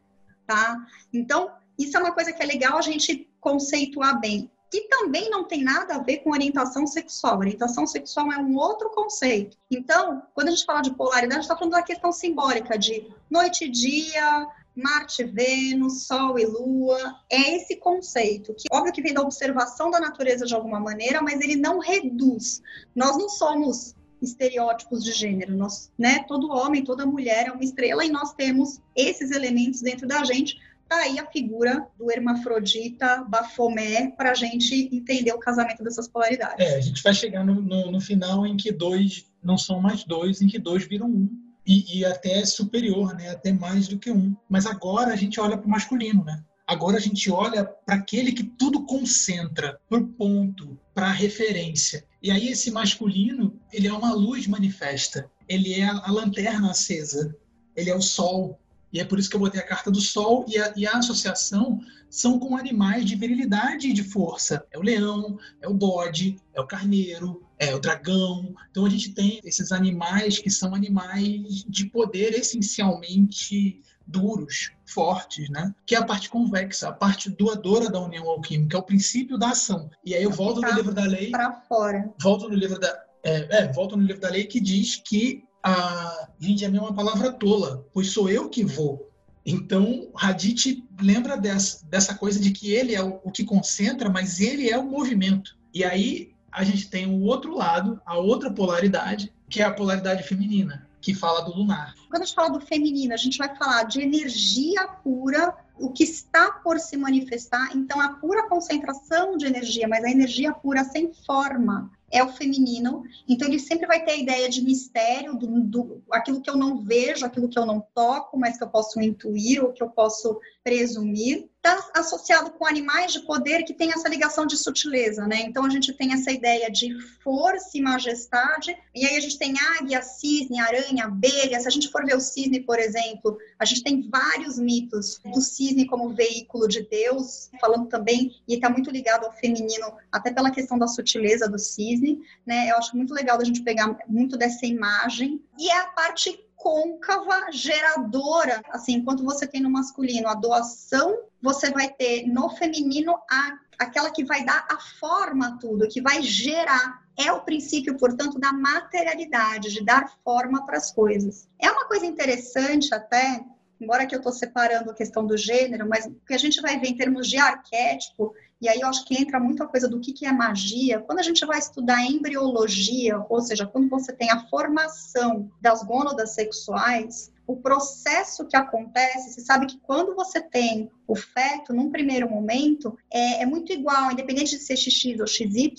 tá? 0.47 0.77
Então, 1.11 1.51
isso 1.77 1.97
é 1.97 1.99
uma 1.99 2.13
coisa 2.13 2.31
que 2.31 2.41
é 2.41 2.45
legal 2.45 2.77
a 2.77 2.81
gente 2.81 3.29
conceituar 3.39 4.19
bem. 4.19 4.49
E 4.73 4.87
também 4.87 5.29
não 5.29 5.43
tem 5.43 5.63
nada 5.63 5.95
a 5.95 5.99
ver 5.99 6.17
com 6.19 6.31
orientação 6.31 6.87
sexual. 6.87 7.37
Orientação 7.37 7.85
sexual 7.85 8.31
é 8.31 8.39
um 8.39 8.55
outro 8.57 8.89
conceito. 8.89 9.55
Então, 9.69 10.23
quando 10.33 10.47
a 10.47 10.51
gente 10.51 10.65
fala 10.65 10.81
de 10.81 10.95
polaridade, 10.95 11.33
a 11.33 11.35
gente 11.35 11.43
está 11.43 11.55
falando 11.55 11.73
da 11.73 11.83
questão 11.83 12.11
simbólica 12.11 12.75
de 12.75 13.07
noite 13.29 13.65
e 13.65 13.69
dia, 13.69 14.47
Marte, 14.75 15.23
Vênus, 15.23 16.05
Sol 16.05 16.39
e 16.39 16.45
Lua, 16.45 17.15
é 17.29 17.55
esse 17.55 17.75
conceito, 17.75 18.53
que 18.53 18.67
óbvio 18.71 18.93
que 18.93 19.01
vem 19.01 19.13
da 19.13 19.21
observação 19.21 19.91
da 19.91 19.99
natureza 19.99 20.45
de 20.45 20.55
alguma 20.55 20.79
maneira, 20.79 21.21
mas 21.21 21.39
ele 21.41 21.55
não 21.55 21.79
reduz. 21.79 22.61
Nós 22.95 23.17
não 23.17 23.29
somos 23.29 23.95
estereótipos 24.21 25.03
de 25.03 25.11
gênero, 25.11 25.55
nós, 25.55 25.91
né, 25.97 26.23
todo 26.27 26.51
homem, 26.51 26.83
toda 26.83 27.05
mulher 27.05 27.47
é 27.47 27.51
uma 27.51 27.63
estrela 27.63 28.05
e 28.05 28.09
nós 28.09 28.33
temos 28.33 28.79
esses 28.95 29.31
elementos 29.31 29.81
dentro 29.81 30.07
da 30.07 30.23
gente. 30.23 30.57
Tá 30.87 30.97
aí 30.97 31.19
a 31.19 31.25
figura 31.25 31.87
do 31.97 32.11
hermafrodita 32.11 33.23
Bafomé 33.27 34.11
para 34.11 34.31
a 34.31 34.33
gente 34.33 34.89
entender 34.93 35.33
o 35.33 35.39
casamento 35.39 35.83
dessas 35.83 36.07
polaridades. 36.07 36.65
É, 36.65 36.75
a 36.75 36.81
gente 36.81 37.01
vai 37.01 37.13
chegar 37.13 37.43
no, 37.45 37.55
no, 37.55 37.91
no 37.91 38.01
final 38.01 38.45
em 38.45 38.55
que 38.55 38.71
dois 38.71 39.25
não 39.41 39.57
são 39.57 39.81
mais 39.81 40.03
dois, 40.03 40.41
em 40.41 40.47
que 40.47 40.59
dois 40.59 40.85
viram 40.85 41.07
um 41.07 41.52
e, 41.65 41.99
e 41.99 42.05
até 42.05 42.45
superior, 42.45 43.15
né? 43.15 43.29
até 43.29 43.51
mais 43.51 43.87
do 43.87 43.97
que 43.97 44.11
um. 44.11 44.35
Mas 44.49 44.65
agora 44.65 45.13
a 45.13 45.15
gente 45.15 45.39
olha 45.39 45.57
para 45.57 45.67
o 45.67 45.69
masculino, 45.69 46.23
né? 46.23 46.43
Agora 46.65 46.97
a 46.97 47.01
gente 47.01 47.29
olha 47.29 47.65
para 47.65 47.95
aquele 47.95 48.31
que 48.31 48.43
tudo 48.43 48.85
concentra, 48.85 49.79
para 49.89 49.99
o 49.99 50.07
ponto, 50.07 50.79
para 50.93 51.07
a 51.07 51.11
referência. 51.11 52.05
E 52.21 52.31
aí 52.31 52.47
esse 52.47 52.71
masculino, 52.71 53.59
ele 53.71 53.87
é 53.87 53.93
uma 53.93 54.13
luz 54.13 54.47
manifesta. 54.47 55.29
Ele 55.47 55.73
é 55.73 55.83
a 55.83 56.09
lanterna 56.09 56.71
acesa. 56.71 57.35
Ele 57.75 57.89
é 57.89 57.95
o 57.95 58.01
sol. 58.01 58.59
E 58.93 58.99
é 58.99 59.05
por 59.05 59.19
isso 59.19 59.29
que 59.29 59.35
eu 59.35 59.39
botei 59.39 59.59
a 59.59 59.65
carta 59.65 59.91
do 59.91 59.99
sol 59.99 60.45
e 60.47 60.57
a, 60.57 60.71
e 60.77 60.85
a 60.85 60.97
associação 60.97 61.81
são 62.09 62.39
com 62.39 62.55
animais 62.55 63.05
de 63.05 63.15
virilidade 63.15 63.89
e 63.89 63.93
de 63.93 64.03
força. 64.03 64.63
É 64.71 64.77
o 64.77 64.83
leão, 64.83 65.37
é 65.61 65.67
o 65.67 65.73
bode, 65.73 66.37
é 66.53 66.61
o 66.61 66.67
carneiro, 66.67 67.43
é 67.69 67.75
o 67.75 67.79
dragão. 67.79 68.53
Então 68.69 68.85
a 68.85 68.89
gente 68.89 69.13
tem 69.13 69.39
esses 69.43 69.71
animais 69.71 70.39
que 70.39 70.49
são 70.49 70.73
animais 70.73 71.63
de 71.67 71.85
poder 71.85 72.33
essencialmente 72.33 73.81
duros, 74.05 74.71
fortes, 74.85 75.49
né? 75.49 75.73
Que 75.85 75.95
é 75.95 75.97
a 75.97 76.05
parte 76.05 76.29
convexa, 76.29 76.89
a 76.89 76.91
parte 76.91 77.29
doadora 77.29 77.89
da 77.89 77.99
união 77.99 78.27
alquímica, 78.29 78.77
é 78.77 78.79
o 78.79 78.83
princípio 78.83 79.37
da 79.37 79.49
ação. 79.49 79.89
E 80.05 80.13
aí 80.13 80.23
eu 80.23 80.31
volto 80.31 80.61
no 80.61 80.71
livro 80.71 80.93
da 80.93 81.03
lei. 81.03 81.31
Para 81.31 81.61
fora. 81.67 82.13
Volto 82.21 82.49
no 82.49 82.55
livro 82.55 82.79
da 82.79 83.03
é, 83.23 83.63
é, 83.63 83.71
volto 83.71 83.95
no 83.95 84.03
livro 84.03 84.21
da 84.21 84.29
lei 84.29 84.45
que 84.45 84.59
diz 84.59 84.97
que 84.97 85.43
a 85.63 86.27
mim 86.41 86.57
é 86.61 86.81
uma 86.81 86.93
palavra 86.93 87.31
tola, 87.31 87.85
pois 87.93 88.09
sou 88.09 88.29
eu 88.29 88.49
que 88.49 88.65
vou. 88.65 89.09
Então, 89.45 90.09
Hadith 90.15 90.83
lembra 91.01 91.37
dessa, 91.37 91.85
dessa 91.85 92.15
coisa 92.15 92.39
de 92.39 92.51
que 92.51 92.73
ele 92.73 92.93
é 92.93 93.01
o, 93.01 93.21
o 93.23 93.31
que 93.31 93.45
concentra, 93.45 94.09
mas 94.09 94.41
ele 94.41 94.69
é 94.69 94.77
o 94.77 94.85
movimento. 94.85 95.57
E 95.73 95.83
aí 95.83 96.32
a 96.53 96.63
gente 96.63 96.89
tem 96.89 97.07
o 97.07 97.23
outro 97.23 97.55
lado, 97.55 97.99
a 98.05 98.17
outra 98.17 98.51
polaridade, 98.51 99.33
que 99.49 99.61
é 99.61 99.65
a 99.65 99.73
polaridade 99.73 100.23
feminina, 100.23 100.87
que 101.01 101.13
fala 101.13 101.41
do 101.41 101.51
lunar. 101.51 101.95
Quando 102.09 102.21
a 102.21 102.25
gente 102.25 102.35
fala 102.35 102.49
do 102.49 102.61
feminino, 102.61 103.13
a 103.13 103.17
gente 103.17 103.37
vai 103.37 103.55
falar 103.55 103.83
de 103.83 104.01
energia 104.01 104.87
pura, 104.87 105.55
o 105.79 105.91
que 105.91 106.03
está 106.03 106.51
por 106.51 106.79
se 106.79 106.95
manifestar. 106.95 107.75
Então, 107.75 107.99
a 107.99 108.09
pura 108.09 108.47
concentração 108.47 109.35
de 109.35 109.45
energia, 109.45 109.87
mas 109.87 110.03
a 110.03 110.11
energia 110.11 110.53
pura 110.53 110.83
sem 110.83 111.11
forma, 111.25 111.91
é 112.11 112.23
o 112.23 112.29
feminino. 112.29 113.03
Então, 113.27 113.47
ele 113.47 113.59
sempre 113.59 113.87
vai 113.87 114.05
ter 114.05 114.11
a 114.11 114.17
ideia 114.17 114.47
de 114.47 114.61
mistério, 114.61 115.35
do, 115.35 115.47
do, 115.61 116.03
aquilo 116.11 116.41
que 116.41 116.49
eu 116.49 116.55
não 116.55 116.77
vejo, 116.77 117.25
aquilo 117.25 117.49
que 117.49 117.57
eu 117.57 117.65
não 117.65 117.83
toco, 117.93 118.37
mas 118.37 118.57
que 118.57 118.63
eu 118.63 118.69
posso 118.69 119.01
intuir 119.01 119.63
ou 119.63 119.73
que 119.73 119.81
eu 119.81 119.89
posso 119.89 120.39
presumir 120.63 121.49
está 121.63 121.91
associado 121.95 122.51
com 122.51 122.65
animais 122.65 123.13
de 123.13 123.21
poder 123.21 123.63
que 123.63 123.73
tem 123.73 123.91
essa 123.91 124.09
ligação 124.09 124.45
de 124.45 124.57
sutileza, 124.57 125.25
né? 125.25 125.41
Então 125.41 125.63
a 125.65 125.69
gente 125.69 125.93
tem 125.93 126.13
essa 126.13 126.29
ideia 126.29 126.69
de 126.69 126.93
força 127.23 127.77
e 127.77 127.81
majestade, 127.81 128.77
e 128.93 129.05
aí 129.05 129.15
a 129.15 129.19
gente 129.21 129.37
tem 129.37 129.53
águia, 129.79 130.01
cisne, 130.01 130.59
aranha, 130.59 131.05
abelha. 131.05 131.59
Se 131.61 131.67
a 131.67 131.71
gente 131.71 131.89
for 131.89 132.05
ver 132.05 132.17
o 132.17 132.19
cisne, 132.19 132.59
por 132.59 132.79
exemplo, 132.79 133.37
a 133.57 133.63
gente 133.63 133.81
tem 133.81 134.09
vários 134.09 134.59
mitos 134.59 135.21
do 135.23 135.39
cisne 135.39 135.87
como 135.87 136.13
veículo 136.13 136.67
de 136.67 136.81
Deus, 136.81 137.49
falando 137.61 137.87
também, 137.87 138.31
e 138.45 138.55
está 138.55 138.69
muito 138.69 138.91
ligado 138.91 139.25
ao 139.25 139.31
feminino, 139.31 139.93
até 140.11 140.33
pela 140.33 140.51
questão 140.51 140.77
da 140.77 140.87
sutileza 140.87 141.47
do 141.47 141.57
cisne, 141.57 142.19
né? 142.45 142.69
Eu 142.71 142.77
acho 142.77 142.95
muito 142.97 143.13
legal 143.13 143.39
a 143.39 143.43
gente 143.45 143.63
pegar 143.63 143.97
muito 144.09 144.37
dessa 144.37 144.65
imagem. 144.65 145.41
E 145.57 145.69
é 145.69 145.79
a 145.79 145.87
parte 145.87 146.43
côncava 146.63 147.51
geradora, 147.51 148.63
assim, 148.69 148.93
enquanto 148.93 149.21
você 149.21 149.45
tem 149.45 149.59
no 149.59 149.69
masculino 149.69 150.29
a 150.29 150.33
doação, 150.33 151.19
você 151.41 151.69
vai 151.69 151.89
ter 151.89 152.25
no 152.25 152.49
feminino 152.51 153.13
a, 153.29 153.59
aquela 153.77 154.09
que 154.09 154.23
vai 154.23 154.45
dar 154.45 154.65
a 154.71 154.77
forma 154.97 155.47
a 155.49 155.57
tudo, 155.57 155.89
que 155.89 156.01
vai 156.01 156.21
gerar. 156.21 157.03
É 157.17 157.31
o 157.33 157.41
princípio, 157.41 157.97
portanto, 157.97 158.39
da 158.39 158.53
materialidade, 158.53 159.73
de 159.73 159.83
dar 159.83 160.09
forma 160.23 160.65
para 160.65 160.77
as 160.77 160.89
coisas. 160.89 161.49
É 161.59 161.69
uma 161.69 161.85
coisa 161.85 162.05
interessante 162.05 162.95
até, 162.95 163.43
embora 163.79 164.05
que 164.05 164.15
eu 164.15 164.19
estou 164.19 164.31
separando 164.31 164.89
a 164.89 164.95
questão 164.95 165.27
do 165.27 165.35
gênero, 165.35 165.87
mas 165.87 166.05
o 166.05 166.15
que 166.25 166.33
a 166.33 166.39
gente 166.39 166.61
vai 166.61 166.79
ver 166.79 166.87
em 166.87 166.95
termos 166.95 167.27
de 167.27 167.37
arquétipo 167.37 168.33
e 168.61 168.69
aí 168.69 168.79
eu 168.79 168.87
acho 168.87 169.05
que 169.05 169.21
entra 169.21 169.39
muito 169.39 169.61
a 169.61 169.67
coisa 169.67 169.87
do 169.87 169.99
que, 169.99 170.13
que 170.13 170.25
é 170.25 170.31
magia. 170.31 171.01
Quando 171.01 171.19
a 171.19 171.23
gente 171.23 171.45
vai 171.45 171.59
estudar 171.59 172.01
embriologia, 172.05 173.23
ou 173.29 173.41
seja, 173.41 173.67
quando 173.67 173.89
você 173.89 174.13
tem 174.13 174.31
a 174.31 174.47
formação 174.47 175.51
das 175.59 175.83
gônadas 175.83 176.33
sexuais, 176.33 177.31
o 177.45 177.57
processo 177.57 178.47
que 178.47 178.55
acontece, 178.55 179.33
você 179.33 179.41
sabe 179.41 179.65
que 179.65 179.77
quando 179.79 180.15
você 180.15 180.39
tem 180.41 180.89
o 181.05 181.15
feto, 181.15 181.73
num 181.73 181.91
primeiro 181.91 182.29
momento, 182.29 182.97
é, 183.11 183.41
é 183.41 183.45
muito 183.45 183.73
igual, 183.73 184.11
independente 184.11 184.57
de 184.57 184.63
ser 184.63 184.77
XX 184.77 185.19
ou 185.19 185.27
XY, 185.27 185.73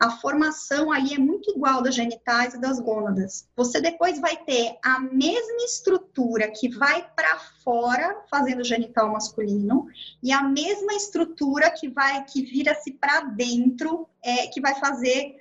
a 0.00 0.10
formação 0.10 0.90
ali 0.90 1.14
é 1.14 1.18
muito 1.18 1.50
igual 1.50 1.82
das 1.82 1.94
genitais 1.94 2.54
e 2.54 2.60
das 2.60 2.80
gônadas. 2.80 3.46
Você 3.54 3.82
depois 3.82 4.18
vai 4.18 4.34
ter 4.34 4.78
a 4.82 4.98
mesma 4.98 5.62
estrutura 5.62 6.50
que 6.50 6.70
vai 6.70 7.06
para 7.14 7.38
fora 7.62 8.24
fazendo 8.30 8.64
genital 8.64 9.12
masculino 9.12 9.86
e 10.22 10.32
a 10.32 10.42
mesma 10.42 10.94
estrutura 10.94 11.70
que 11.70 11.90
vai 11.90 12.24
que 12.24 12.40
vira-se 12.42 12.92
para 12.92 13.20
dentro 13.20 14.08
é, 14.24 14.46
que 14.46 14.60
vai 14.60 14.74
fazer 14.80 15.38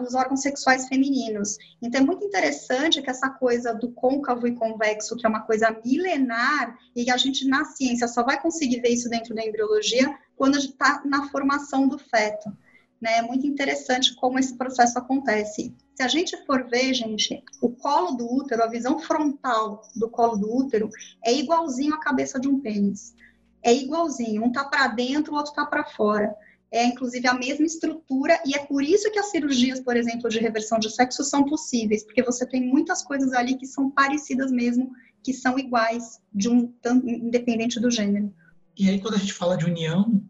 os 0.00 0.14
órgãos 0.14 0.42
sexuais 0.42 0.86
femininos. 0.86 1.58
Então 1.82 2.00
é 2.00 2.04
muito 2.04 2.24
interessante 2.24 3.02
que 3.02 3.10
essa 3.10 3.28
coisa 3.28 3.74
do 3.74 3.90
côncavo 3.90 4.46
e 4.46 4.54
convexo, 4.54 5.16
que 5.16 5.26
é 5.26 5.28
uma 5.28 5.42
coisa 5.42 5.76
milenar, 5.84 6.78
e 6.94 7.10
a 7.10 7.16
gente 7.16 7.44
na 7.48 7.64
ciência 7.64 8.06
só 8.06 8.22
vai 8.22 8.40
conseguir 8.40 8.80
ver 8.80 8.90
isso 8.90 9.08
dentro 9.08 9.34
da 9.34 9.44
embriologia 9.44 10.16
quando 10.36 10.56
está 10.56 11.02
na 11.04 11.28
formação 11.30 11.88
do 11.88 11.98
feto. 11.98 12.56
Né? 13.00 13.18
É 13.18 13.22
muito 13.22 13.46
interessante 13.46 14.14
como 14.14 14.38
esse 14.38 14.56
processo 14.56 14.98
acontece. 14.98 15.74
Se 15.94 16.02
a 16.02 16.08
gente 16.08 16.36
for 16.44 16.68
ver, 16.68 16.94
gente, 16.94 17.42
o 17.60 17.70
colo 17.70 18.12
do 18.12 18.30
útero, 18.30 18.62
a 18.62 18.68
visão 18.68 18.98
frontal 18.98 19.82
do 19.94 20.08
colo 20.08 20.36
do 20.36 20.54
útero 20.54 20.90
é 21.24 21.32
igualzinho 21.32 21.94
à 21.94 22.00
cabeça 22.00 22.38
de 22.40 22.48
um 22.48 22.60
pênis. 22.60 23.14
É 23.62 23.74
igualzinho, 23.74 24.44
um 24.44 24.52
tá 24.52 24.64
para 24.64 24.86
dentro, 24.88 25.32
o 25.32 25.36
outro 25.36 25.52
tá 25.52 25.66
para 25.66 25.84
fora. 25.84 26.34
É 26.70 26.84
inclusive 26.84 27.26
a 27.26 27.34
mesma 27.34 27.64
estrutura 27.64 28.40
e 28.44 28.54
é 28.54 28.64
por 28.64 28.82
isso 28.82 29.10
que 29.10 29.18
as 29.18 29.30
cirurgias, 29.30 29.80
por 29.80 29.96
exemplo, 29.96 30.28
de 30.28 30.38
reversão 30.38 30.78
de 30.78 30.90
sexo 30.90 31.24
são 31.24 31.44
possíveis, 31.44 32.04
porque 32.04 32.22
você 32.22 32.44
tem 32.44 32.60
muitas 32.66 33.02
coisas 33.02 33.32
ali 33.32 33.56
que 33.56 33.66
são 33.66 33.90
parecidas 33.90 34.50
mesmo, 34.50 34.90
que 35.22 35.32
são 35.32 35.58
iguais 35.58 36.20
de 36.32 36.48
um 36.48 36.72
independente 37.06 37.80
do 37.80 37.90
gênero. 37.90 38.32
E 38.76 38.90
aí 38.90 39.00
quando 39.00 39.14
a 39.14 39.18
gente 39.18 39.32
fala 39.32 39.56
de 39.56 39.64
união, 39.64 40.20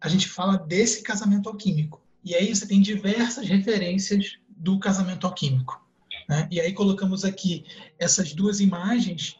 a 0.00 0.08
gente 0.08 0.28
fala 0.28 0.56
desse 0.56 1.02
casamento 1.02 1.48
alquímico. 1.48 2.02
E 2.24 2.34
aí 2.34 2.54
você 2.54 2.66
tem 2.66 2.80
diversas 2.80 3.46
referências 3.46 4.38
do 4.48 4.78
casamento 4.78 5.26
alquímico. 5.26 5.84
Né? 6.28 6.48
E 6.50 6.60
aí 6.60 6.72
colocamos 6.72 7.24
aqui 7.24 7.64
essas 7.98 8.32
duas 8.32 8.60
imagens 8.60 9.36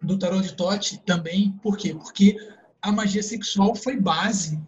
do 0.00 0.18
tarot 0.18 0.42
de 0.42 0.54
Tote 0.54 0.98
também. 0.98 1.52
Por 1.62 1.76
quê? 1.76 1.94
Porque 1.94 2.36
a 2.80 2.92
magia 2.92 3.22
sexual 3.22 3.74
foi 3.74 3.98
base 3.98 4.60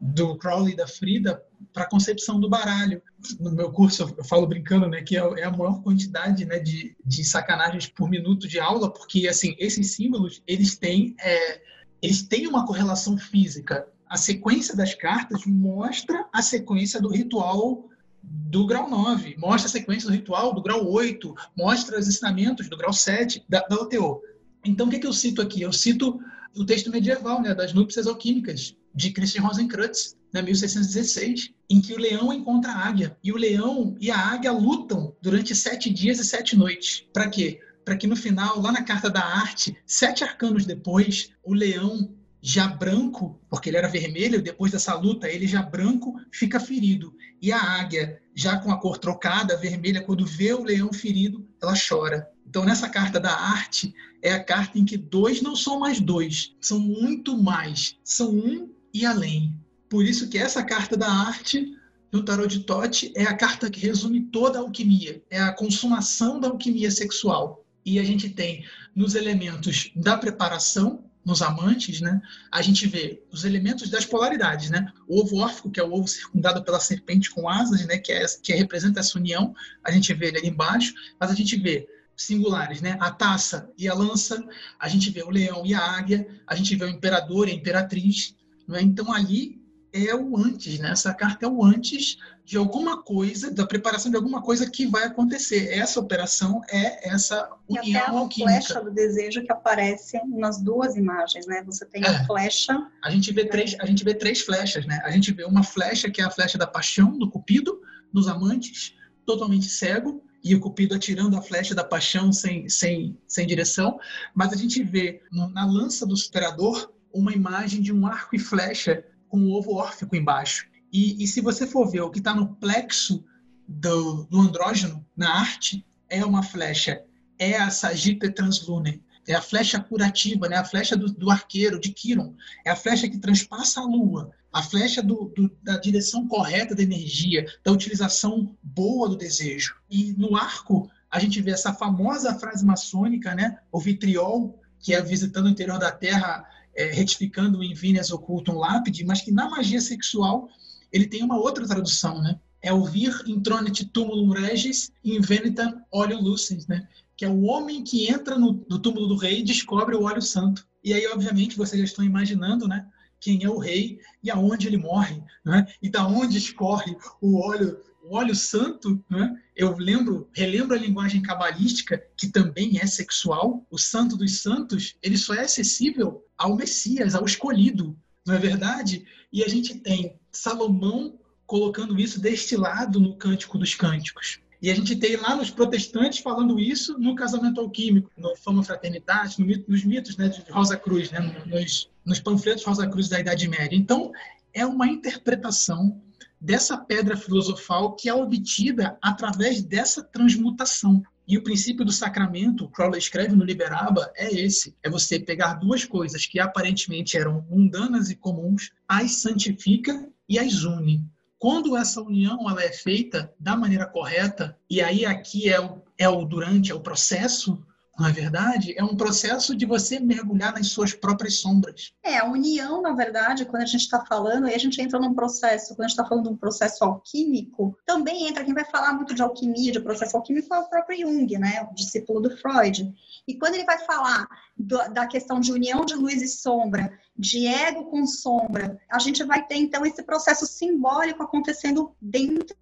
do 0.00 0.36
Crowley 0.36 0.72
e 0.72 0.76
da 0.76 0.86
Frida 0.86 1.42
para 1.72 1.84
a 1.84 1.88
concepção 1.88 2.40
do 2.40 2.48
baralho. 2.48 3.02
No 3.38 3.52
meu 3.52 3.70
curso, 3.70 4.14
eu 4.16 4.24
falo 4.24 4.46
brincando, 4.46 4.88
né, 4.88 5.02
que 5.02 5.16
é, 5.16 5.20
é 5.20 5.44
a 5.44 5.50
maior 5.50 5.82
quantidade 5.82 6.44
né, 6.44 6.58
de, 6.58 6.96
de 7.04 7.24
sacanagens 7.24 7.86
por 7.86 8.08
minuto 8.08 8.48
de 8.48 8.58
aula, 8.58 8.90
porque 8.92 9.28
assim 9.28 9.54
esses 9.58 9.92
símbolos 9.92 10.42
eles 10.46 10.76
têm, 10.76 11.14
é, 11.20 11.60
eles 12.00 12.22
têm 12.22 12.46
uma 12.46 12.66
correlação 12.66 13.18
física 13.18 13.86
a 14.10 14.16
sequência 14.16 14.74
das 14.74 14.92
cartas 14.92 15.46
mostra 15.46 16.26
a 16.32 16.42
sequência 16.42 17.00
do 17.00 17.08
ritual 17.08 17.88
do 18.22 18.66
grau 18.66 18.90
9, 18.90 19.36
mostra 19.38 19.68
a 19.68 19.70
sequência 19.70 20.08
do 20.08 20.12
ritual 20.14 20.52
do 20.52 20.60
grau 20.60 20.84
8, 20.84 21.32
mostra 21.56 21.98
os 21.98 22.08
ensinamentos 22.08 22.68
do 22.68 22.76
grau 22.76 22.92
7 22.92 23.44
da, 23.48 23.60
da 23.60 23.76
OTO. 23.76 24.20
Então, 24.64 24.88
o 24.88 24.90
que, 24.90 24.98
que 24.98 25.06
eu 25.06 25.12
cito 25.12 25.40
aqui? 25.40 25.62
Eu 25.62 25.72
cito 25.72 26.20
o 26.56 26.66
texto 26.66 26.90
medieval, 26.90 27.40
né, 27.40 27.54
das 27.54 27.72
núpcias 27.72 28.08
alquímicas, 28.08 28.76
de 28.92 29.12
Christian 29.12 29.42
Rosenkreutz, 29.42 30.16
né, 30.34 30.42
1616, 30.42 31.52
em 31.70 31.80
que 31.80 31.94
o 31.94 31.98
leão 31.98 32.32
encontra 32.32 32.72
a 32.72 32.88
águia. 32.88 33.16
E 33.22 33.32
o 33.32 33.36
leão 33.36 33.96
e 34.00 34.10
a 34.10 34.18
águia 34.18 34.50
lutam 34.50 35.14
durante 35.22 35.54
sete 35.54 35.88
dias 35.88 36.18
e 36.18 36.24
sete 36.24 36.56
noites. 36.56 37.06
Para 37.12 37.28
quê? 37.28 37.60
Para 37.84 37.96
que 37.96 38.08
no 38.08 38.16
final, 38.16 38.60
lá 38.60 38.72
na 38.72 38.82
carta 38.82 39.08
da 39.08 39.24
arte, 39.24 39.76
sete 39.86 40.24
arcanos 40.24 40.66
depois, 40.66 41.30
o 41.44 41.54
leão 41.54 42.12
já 42.42 42.66
branco, 42.66 43.40
porque 43.48 43.68
ele 43.68 43.76
era 43.76 43.88
vermelho, 43.88 44.42
depois 44.42 44.72
dessa 44.72 44.94
luta, 44.94 45.28
ele 45.28 45.46
já 45.46 45.62
branco 45.62 46.18
fica 46.32 46.58
ferido. 46.58 47.14
E 47.40 47.52
a 47.52 47.60
águia, 47.60 48.20
já 48.34 48.58
com 48.58 48.70
a 48.70 48.80
cor 48.80 48.98
trocada, 48.98 49.56
vermelha, 49.56 50.02
quando 50.02 50.24
vê 50.24 50.52
o 50.52 50.62
leão 50.62 50.92
ferido, 50.92 51.46
ela 51.62 51.74
chora. 51.74 52.28
Então, 52.46 52.64
nessa 52.64 52.88
carta 52.88 53.20
da 53.20 53.32
arte, 53.32 53.94
é 54.22 54.32
a 54.32 54.42
carta 54.42 54.78
em 54.78 54.84
que 54.84 54.96
dois 54.96 55.40
não 55.40 55.54
são 55.54 55.78
mais 55.78 56.00
dois, 56.00 56.54
são 56.60 56.78
muito 56.78 57.36
mais, 57.40 57.96
são 58.02 58.30
um 58.30 58.70
e 58.92 59.06
além. 59.06 59.54
Por 59.88 60.04
isso 60.04 60.28
que 60.28 60.38
essa 60.38 60.62
carta 60.62 60.96
da 60.96 61.10
arte 61.10 61.76
no 62.12 62.24
tarot 62.24 62.48
de 62.48 62.64
Tote 62.64 63.12
é 63.14 63.24
a 63.24 63.36
carta 63.36 63.70
que 63.70 63.80
resume 63.80 64.22
toda 64.22 64.58
a 64.58 64.62
alquimia, 64.62 65.22
é 65.30 65.40
a 65.40 65.52
consumação 65.52 66.40
da 66.40 66.48
alquimia 66.48 66.90
sexual. 66.90 67.64
E 67.84 67.98
a 67.98 68.04
gente 68.04 68.28
tem 68.28 68.64
nos 68.94 69.14
elementos 69.14 69.90
da 69.94 70.16
preparação, 70.18 71.04
nos 71.24 71.42
amantes, 71.42 72.00
né, 72.00 72.20
a 72.50 72.62
gente 72.62 72.86
vê 72.86 73.22
os 73.30 73.44
elementos 73.44 73.90
das 73.90 74.04
polaridades, 74.04 74.70
né? 74.70 74.90
O 75.06 75.20
ovo 75.20 75.36
órfico, 75.36 75.70
que 75.70 75.78
é 75.78 75.84
o 75.84 75.92
ovo 75.92 76.08
circundado 76.08 76.64
pela 76.64 76.80
serpente 76.80 77.30
com 77.30 77.48
asas, 77.48 77.84
né, 77.86 77.98
que, 77.98 78.10
é, 78.10 78.24
que 78.42 78.54
representa 78.54 79.00
essa 79.00 79.18
união, 79.18 79.54
a 79.84 79.90
gente 79.90 80.12
vê 80.14 80.28
ele 80.28 80.38
ali 80.38 80.48
embaixo, 80.48 80.94
mas 81.18 81.30
a 81.30 81.34
gente 81.34 81.56
vê 81.56 81.86
singulares, 82.16 82.82
né? 82.82 82.96
A 83.00 83.10
taça 83.10 83.70
e 83.78 83.88
a 83.88 83.94
lança, 83.94 84.44
a 84.78 84.88
gente 84.88 85.10
vê 85.10 85.22
o 85.22 85.30
leão 85.30 85.64
e 85.64 85.72
a 85.72 85.80
águia, 85.80 86.26
a 86.46 86.54
gente 86.54 86.76
vê 86.76 86.84
o 86.84 86.88
imperador 86.88 87.48
e 87.48 87.52
a 87.52 87.54
imperatriz, 87.54 88.34
não 88.68 88.76
é? 88.76 88.82
Então 88.82 89.12
ali 89.12 89.59
é 89.92 90.14
o 90.14 90.36
antes, 90.36 90.78
né? 90.78 90.90
Essa 90.92 91.12
carta 91.12 91.46
é 91.46 91.48
o 91.48 91.64
antes 91.64 92.18
de 92.44 92.56
alguma 92.56 93.02
coisa, 93.02 93.50
da 93.50 93.66
preparação 93.66 94.10
de 94.10 94.16
alguma 94.16 94.42
coisa 94.42 94.68
que 94.68 94.86
vai 94.86 95.04
acontecer. 95.04 95.68
Essa 95.72 96.00
operação 96.00 96.60
é 96.70 97.08
essa 97.08 97.48
união 97.68 97.84
e 97.84 97.96
até 97.96 98.06
a 98.06 98.10
alquímica. 98.10 98.50
flecha 98.60 98.80
do 98.80 98.90
desejo 98.90 99.42
que 99.42 99.52
aparece 99.52 100.20
nas 100.26 100.60
duas 100.60 100.96
imagens, 100.96 101.46
né? 101.46 101.62
Você 101.64 101.84
tem 101.84 102.04
É. 102.04 102.08
a 102.08 102.26
flecha, 102.26 102.86
A 103.02 103.10
gente 103.10 103.32
vê 103.32 103.44
três, 103.46 103.76
a 103.80 103.86
gente 103.86 104.04
vê 104.04 104.14
três 104.14 104.40
flechas, 104.40 104.84
né? 104.86 105.00
A 105.04 105.10
gente 105.10 105.32
vê 105.32 105.44
uma 105.44 105.62
flecha 105.62 106.10
que 106.10 106.20
é 106.20 106.24
a 106.24 106.30
flecha 106.30 106.58
da 106.58 106.66
paixão 106.66 107.16
do 107.18 107.30
Cupido 107.30 107.80
nos 108.12 108.26
amantes, 108.28 108.94
totalmente 109.24 109.68
cego, 109.68 110.24
e 110.42 110.54
o 110.54 110.60
Cupido 110.60 110.94
atirando 110.94 111.36
a 111.36 111.42
flecha 111.42 111.74
da 111.74 111.84
paixão 111.84 112.32
sem, 112.32 112.68
sem, 112.68 113.16
sem 113.28 113.46
direção, 113.46 114.00
mas 114.34 114.52
a 114.52 114.56
gente 114.56 114.82
vê 114.82 115.22
na 115.30 115.66
lança 115.66 116.06
do 116.06 116.16
superador 116.16 116.92
uma 117.12 117.32
imagem 117.32 117.82
de 117.82 117.92
um 117.92 118.06
arco 118.06 118.34
e 118.34 118.38
flecha 118.38 119.04
com 119.30 119.40
o 119.40 119.52
ovo 119.52 119.74
órfico 119.74 120.14
embaixo. 120.14 120.66
E, 120.92 121.22
e 121.22 121.26
se 121.26 121.40
você 121.40 121.66
for 121.66 121.88
ver 121.88 122.02
o 122.02 122.10
que 122.10 122.18
está 122.18 122.34
no 122.34 122.54
plexo 122.56 123.24
do, 123.66 124.24
do 124.24 124.40
andrógeno 124.40 125.06
na 125.16 125.32
arte, 125.38 125.86
é 126.08 126.24
uma 126.24 126.42
flecha, 126.42 127.02
é 127.38 127.56
a 127.56 127.70
Sagitta 127.70 128.30
Translune, 128.30 129.02
é 129.28 129.34
a 129.34 129.40
flecha 129.40 129.78
curativa, 129.78 130.48
né? 130.48 130.56
a 130.56 130.64
flecha 130.64 130.96
do, 130.96 131.06
do 131.06 131.30
arqueiro, 131.30 131.80
de 131.80 131.92
Quiron, 131.92 132.34
é 132.66 132.70
a 132.70 132.76
flecha 132.76 133.08
que 133.08 133.16
transpassa 133.18 133.80
a 133.80 133.84
lua, 133.84 134.32
a 134.52 134.60
flecha 134.62 135.00
do, 135.00 135.32
do- 135.36 135.56
da 135.62 135.78
direção 135.78 136.26
correta 136.26 136.74
da 136.74 136.82
energia, 136.82 137.46
da 137.64 137.70
utilização 137.70 138.56
boa 138.60 139.08
do 139.08 139.16
desejo. 139.16 139.76
E 139.88 140.12
no 140.14 140.36
arco, 140.36 140.90
a 141.08 141.20
gente 141.20 141.40
vê 141.40 141.52
essa 141.52 141.72
famosa 141.72 142.34
frase 142.34 142.64
maçônica, 142.66 143.32
né? 143.34 143.58
o 143.70 143.78
vitriol, 143.78 144.58
que 144.80 144.92
é 144.92 145.00
visitando 145.00 145.46
o 145.46 145.50
interior 145.50 145.78
da 145.78 145.92
Terra, 145.92 146.44
é, 146.80 146.90
retificando 146.92 147.58
o 147.58 147.64
Invenias 147.64 148.10
Occultum 148.10 148.54
Lapide, 148.54 149.04
mas 149.04 149.20
que 149.20 149.30
na 149.30 149.50
magia 149.50 149.80
sexual 149.80 150.48
ele 150.90 151.06
tem 151.06 151.22
uma 151.22 151.38
outra 151.38 151.66
tradução, 151.66 152.22
né? 152.22 152.40
É 152.62 152.72
o 152.72 152.84
vir 152.84 153.14
intronet 153.26 153.84
tumulum 153.86 154.30
regis 154.30 154.90
invenitam 155.04 155.82
oleo 155.90 156.20
lucens, 156.20 156.66
né? 156.66 156.88
Que 157.16 157.24
é 157.24 157.28
o 157.28 157.42
homem 157.42 157.84
que 157.84 158.10
entra 158.10 158.38
no, 158.38 158.64
no 158.68 158.78
túmulo 158.78 159.06
do 159.06 159.16
rei 159.16 159.40
e 159.40 159.44
descobre 159.44 159.94
o 159.94 160.04
óleo 160.04 160.22
santo. 160.22 160.66
E 160.82 160.94
aí, 160.94 161.06
obviamente, 161.06 161.56
vocês 161.56 161.78
já 161.78 161.84
estão 161.84 162.04
imaginando, 162.04 162.66
né? 162.66 162.86
Quem 163.20 163.44
é 163.44 163.50
o 163.50 163.58
rei 163.58 163.98
e 164.22 164.30
aonde 164.30 164.66
ele 164.66 164.78
morre, 164.78 165.22
né? 165.44 165.66
E 165.82 165.90
da 165.90 166.06
onde 166.06 166.38
escorre 166.38 166.96
o 167.20 167.38
óleo, 167.38 167.78
o 168.10 168.16
óleo 168.16 168.34
santo, 168.34 169.02
né? 169.08 169.40
Eu 169.54 169.76
lembro, 169.78 170.28
relembro 170.32 170.74
a 170.74 170.78
linguagem 170.78 171.22
cabalística, 171.22 172.02
que 172.16 172.26
também 172.26 172.80
é 172.80 172.86
sexual. 172.86 173.64
O 173.70 173.78
santo 173.78 174.16
dos 174.16 174.40
santos, 174.42 174.96
ele 175.00 175.16
só 175.16 175.32
é 175.32 175.42
acessível 175.42 176.26
ao 176.36 176.56
Messias, 176.56 177.14
ao 177.14 177.24
escolhido, 177.24 177.96
não 178.26 178.34
é 178.34 178.38
verdade? 178.38 179.06
E 179.32 179.44
a 179.44 179.48
gente 179.48 179.76
tem 179.76 180.18
Salomão 180.32 181.20
colocando 181.46 182.00
isso 182.00 182.20
destilado 182.20 182.98
no 182.98 183.14
Cântico 183.14 183.56
dos 183.56 183.76
Cânticos. 183.76 184.40
E 184.60 184.70
a 184.70 184.74
gente 184.74 184.96
tem 184.96 185.16
lá 185.16 185.36
nos 185.36 185.50
protestantes 185.50 186.18
falando 186.18 186.58
isso 186.58 186.98
no 186.98 187.14
casamento 187.14 187.60
alquímico, 187.60 188.10
no 188.16 188.34
Fama 188.36 188.64
Fraternidade, 188.64 189.38
no 189.38 189.46
mito- 189.46 189.70
nos 189.70 189.84
mitos 189.84 190.16
né, 190.16 190.28
de 190.28 190.42
Rosa 190.50 190.76
Cruz, 190.76 191.12
né, 191.12 191.20
nos, 191.46 191.88
nos 192.04 192.18
panfletos 192.18 192.64
Rosa 192.64 192.88
Cruz 192.88 193.08
da 193.08 193.20
Idade 193.20 193.46
Média. 193.48 193.76
Então, 193.76 194.10
é 194.52 194.66
uma 194.66 194.88
interpretação 194.88 196.02
dessa 196.40 196.78
pedra 196.78 197.16
filosofal 197.16 197.94
que 197.94 198.08
é 198.08 198.14
obtida 198.14 198.98
através 199.02 199.62
dessa 199.62 200.02
transmutação. 200.02 201.02
E 201.28 201.36
o 201.36 201.44
princípio 201.44 201.84
do 201.84 201.92
sacramento, 201.92 202.68
Crowley 202.68 202.98
escreve 202.98 203.36
no 203.36 203.44
Liberaba, 203.44 204.10
é 204.16 204.34
esse: 204.34 204.74
é 204.82 204.90
você 204.90 205.20
pegar 205.20 205.54
duas 205.54 205.84
coisas 205.84 206.26
que 206.26 206.40
aparentemente 206.40 207.16
eram 207.16 207.46
mundanas 207.48 208.10
e 208.10 208.16
comuns, 208.16 208.72
as 208.88 209.16
santifica 209.16 210.08
e 210.28 210.38
as 210.38 210.64
une. 210.64 211.04
Quando 211.38 211.76
essa 211.76 212.02
união 212.02 212.50
ela 212.50 212.62
é 212.62 212.72
feita 212.72 213.32
da 213.38 213.56
maneira 213.56 213.86
correta, 213.86 214.58
e 214.68 214.80
aí 214.80 215.06
aqui 215.06 215.48
é 215.48 215.60
o, 215.60 215.82
é 215.96 216.08
o 216.08 216.24
durante, 216.24 216.72
é 216.72 216.74
o 216.74 216.80
processo, 216.80 217.64
não 218.00 218.08
é 218.08 218.12
verdade? 218.12 218.74
É 218.78 218.82
um 218.82 218.96
processo 218.96 219.54
de 219.54 219.66
você 219.66 220.00
mergulhar 220.00 220.54
nas 220.54 220.68
suas 220.68 220.94
próprias 220.94 221.36
sombras. 221.36 221.92
É, 222.02 222.16
a 222.16 222.24
união, 222.24 222.80
na 222.80 222.94
verdade, 222.94 223.44
quando 223.44 223.62
a 223.62 223.66
gente 223.66 223.82
está 223.82 224.02
falando, 224.06 224.46
aí 224.46 224.54
a 224.54 224.58
gente 224.58 224.80
entra 224.80 224.98
num 224.98 225.12
processo, 225.12 225.76
quando 225.76 225.84
a 225.84 225.88
gente 225.88 225.98
está 225.98 226.06
falando 226.06 226.24
de 226.24 226.30
um 226.30 226.36
processo 226.36 226.82
alquímico, 226.82 227.76
também 227.84 228.26
entra, 228.26 228.42
quem 228.42 228.54
vai 228.54 228.64
falar 228.64 228.94
muito 228.94 229.14
de 229.14 229.20
alquimia, 229.20 229.70
de 229.70 229.80
processo 229.80 230.16
alquímico, 230.16 230.54
é 230.54 230.58
o 230.58 230.70
próprio 230.70 230.98
Jung, 230.98 231.38
né, 231.38 231.68
o 231.70 231.74
discípulo 231.74 232.20
do 232.20 232.34
Freud. 232.38 232.90
E 233.28 233.34
quando 233.34 233.54
ele 233.54 233.64
vai 233.64 233.78
falar 233.80 234.26
da 234.60 235.06
questão 235.06 235.40
de 235.40 235.52
união 235.52 235.84
de 235.84 235.94
luz 235.94 236.20
e 236.20 236.28
sombra, 236.28 236.92
de 237.16 237.46
ego 237.46 237.84
com 237.84 238.06
sombra, 238.06 238.80
a 238.90 238.98
gente 238.98 239.22
vai 239.24 239.46
ter, 239.46 239.56
então, 239.56 239.84
esse 239.84 240.02
processo 240.02 240.46
simbólico 240.46 241.22
acontecendo 241.22 241.94
dentro 242.00 242.56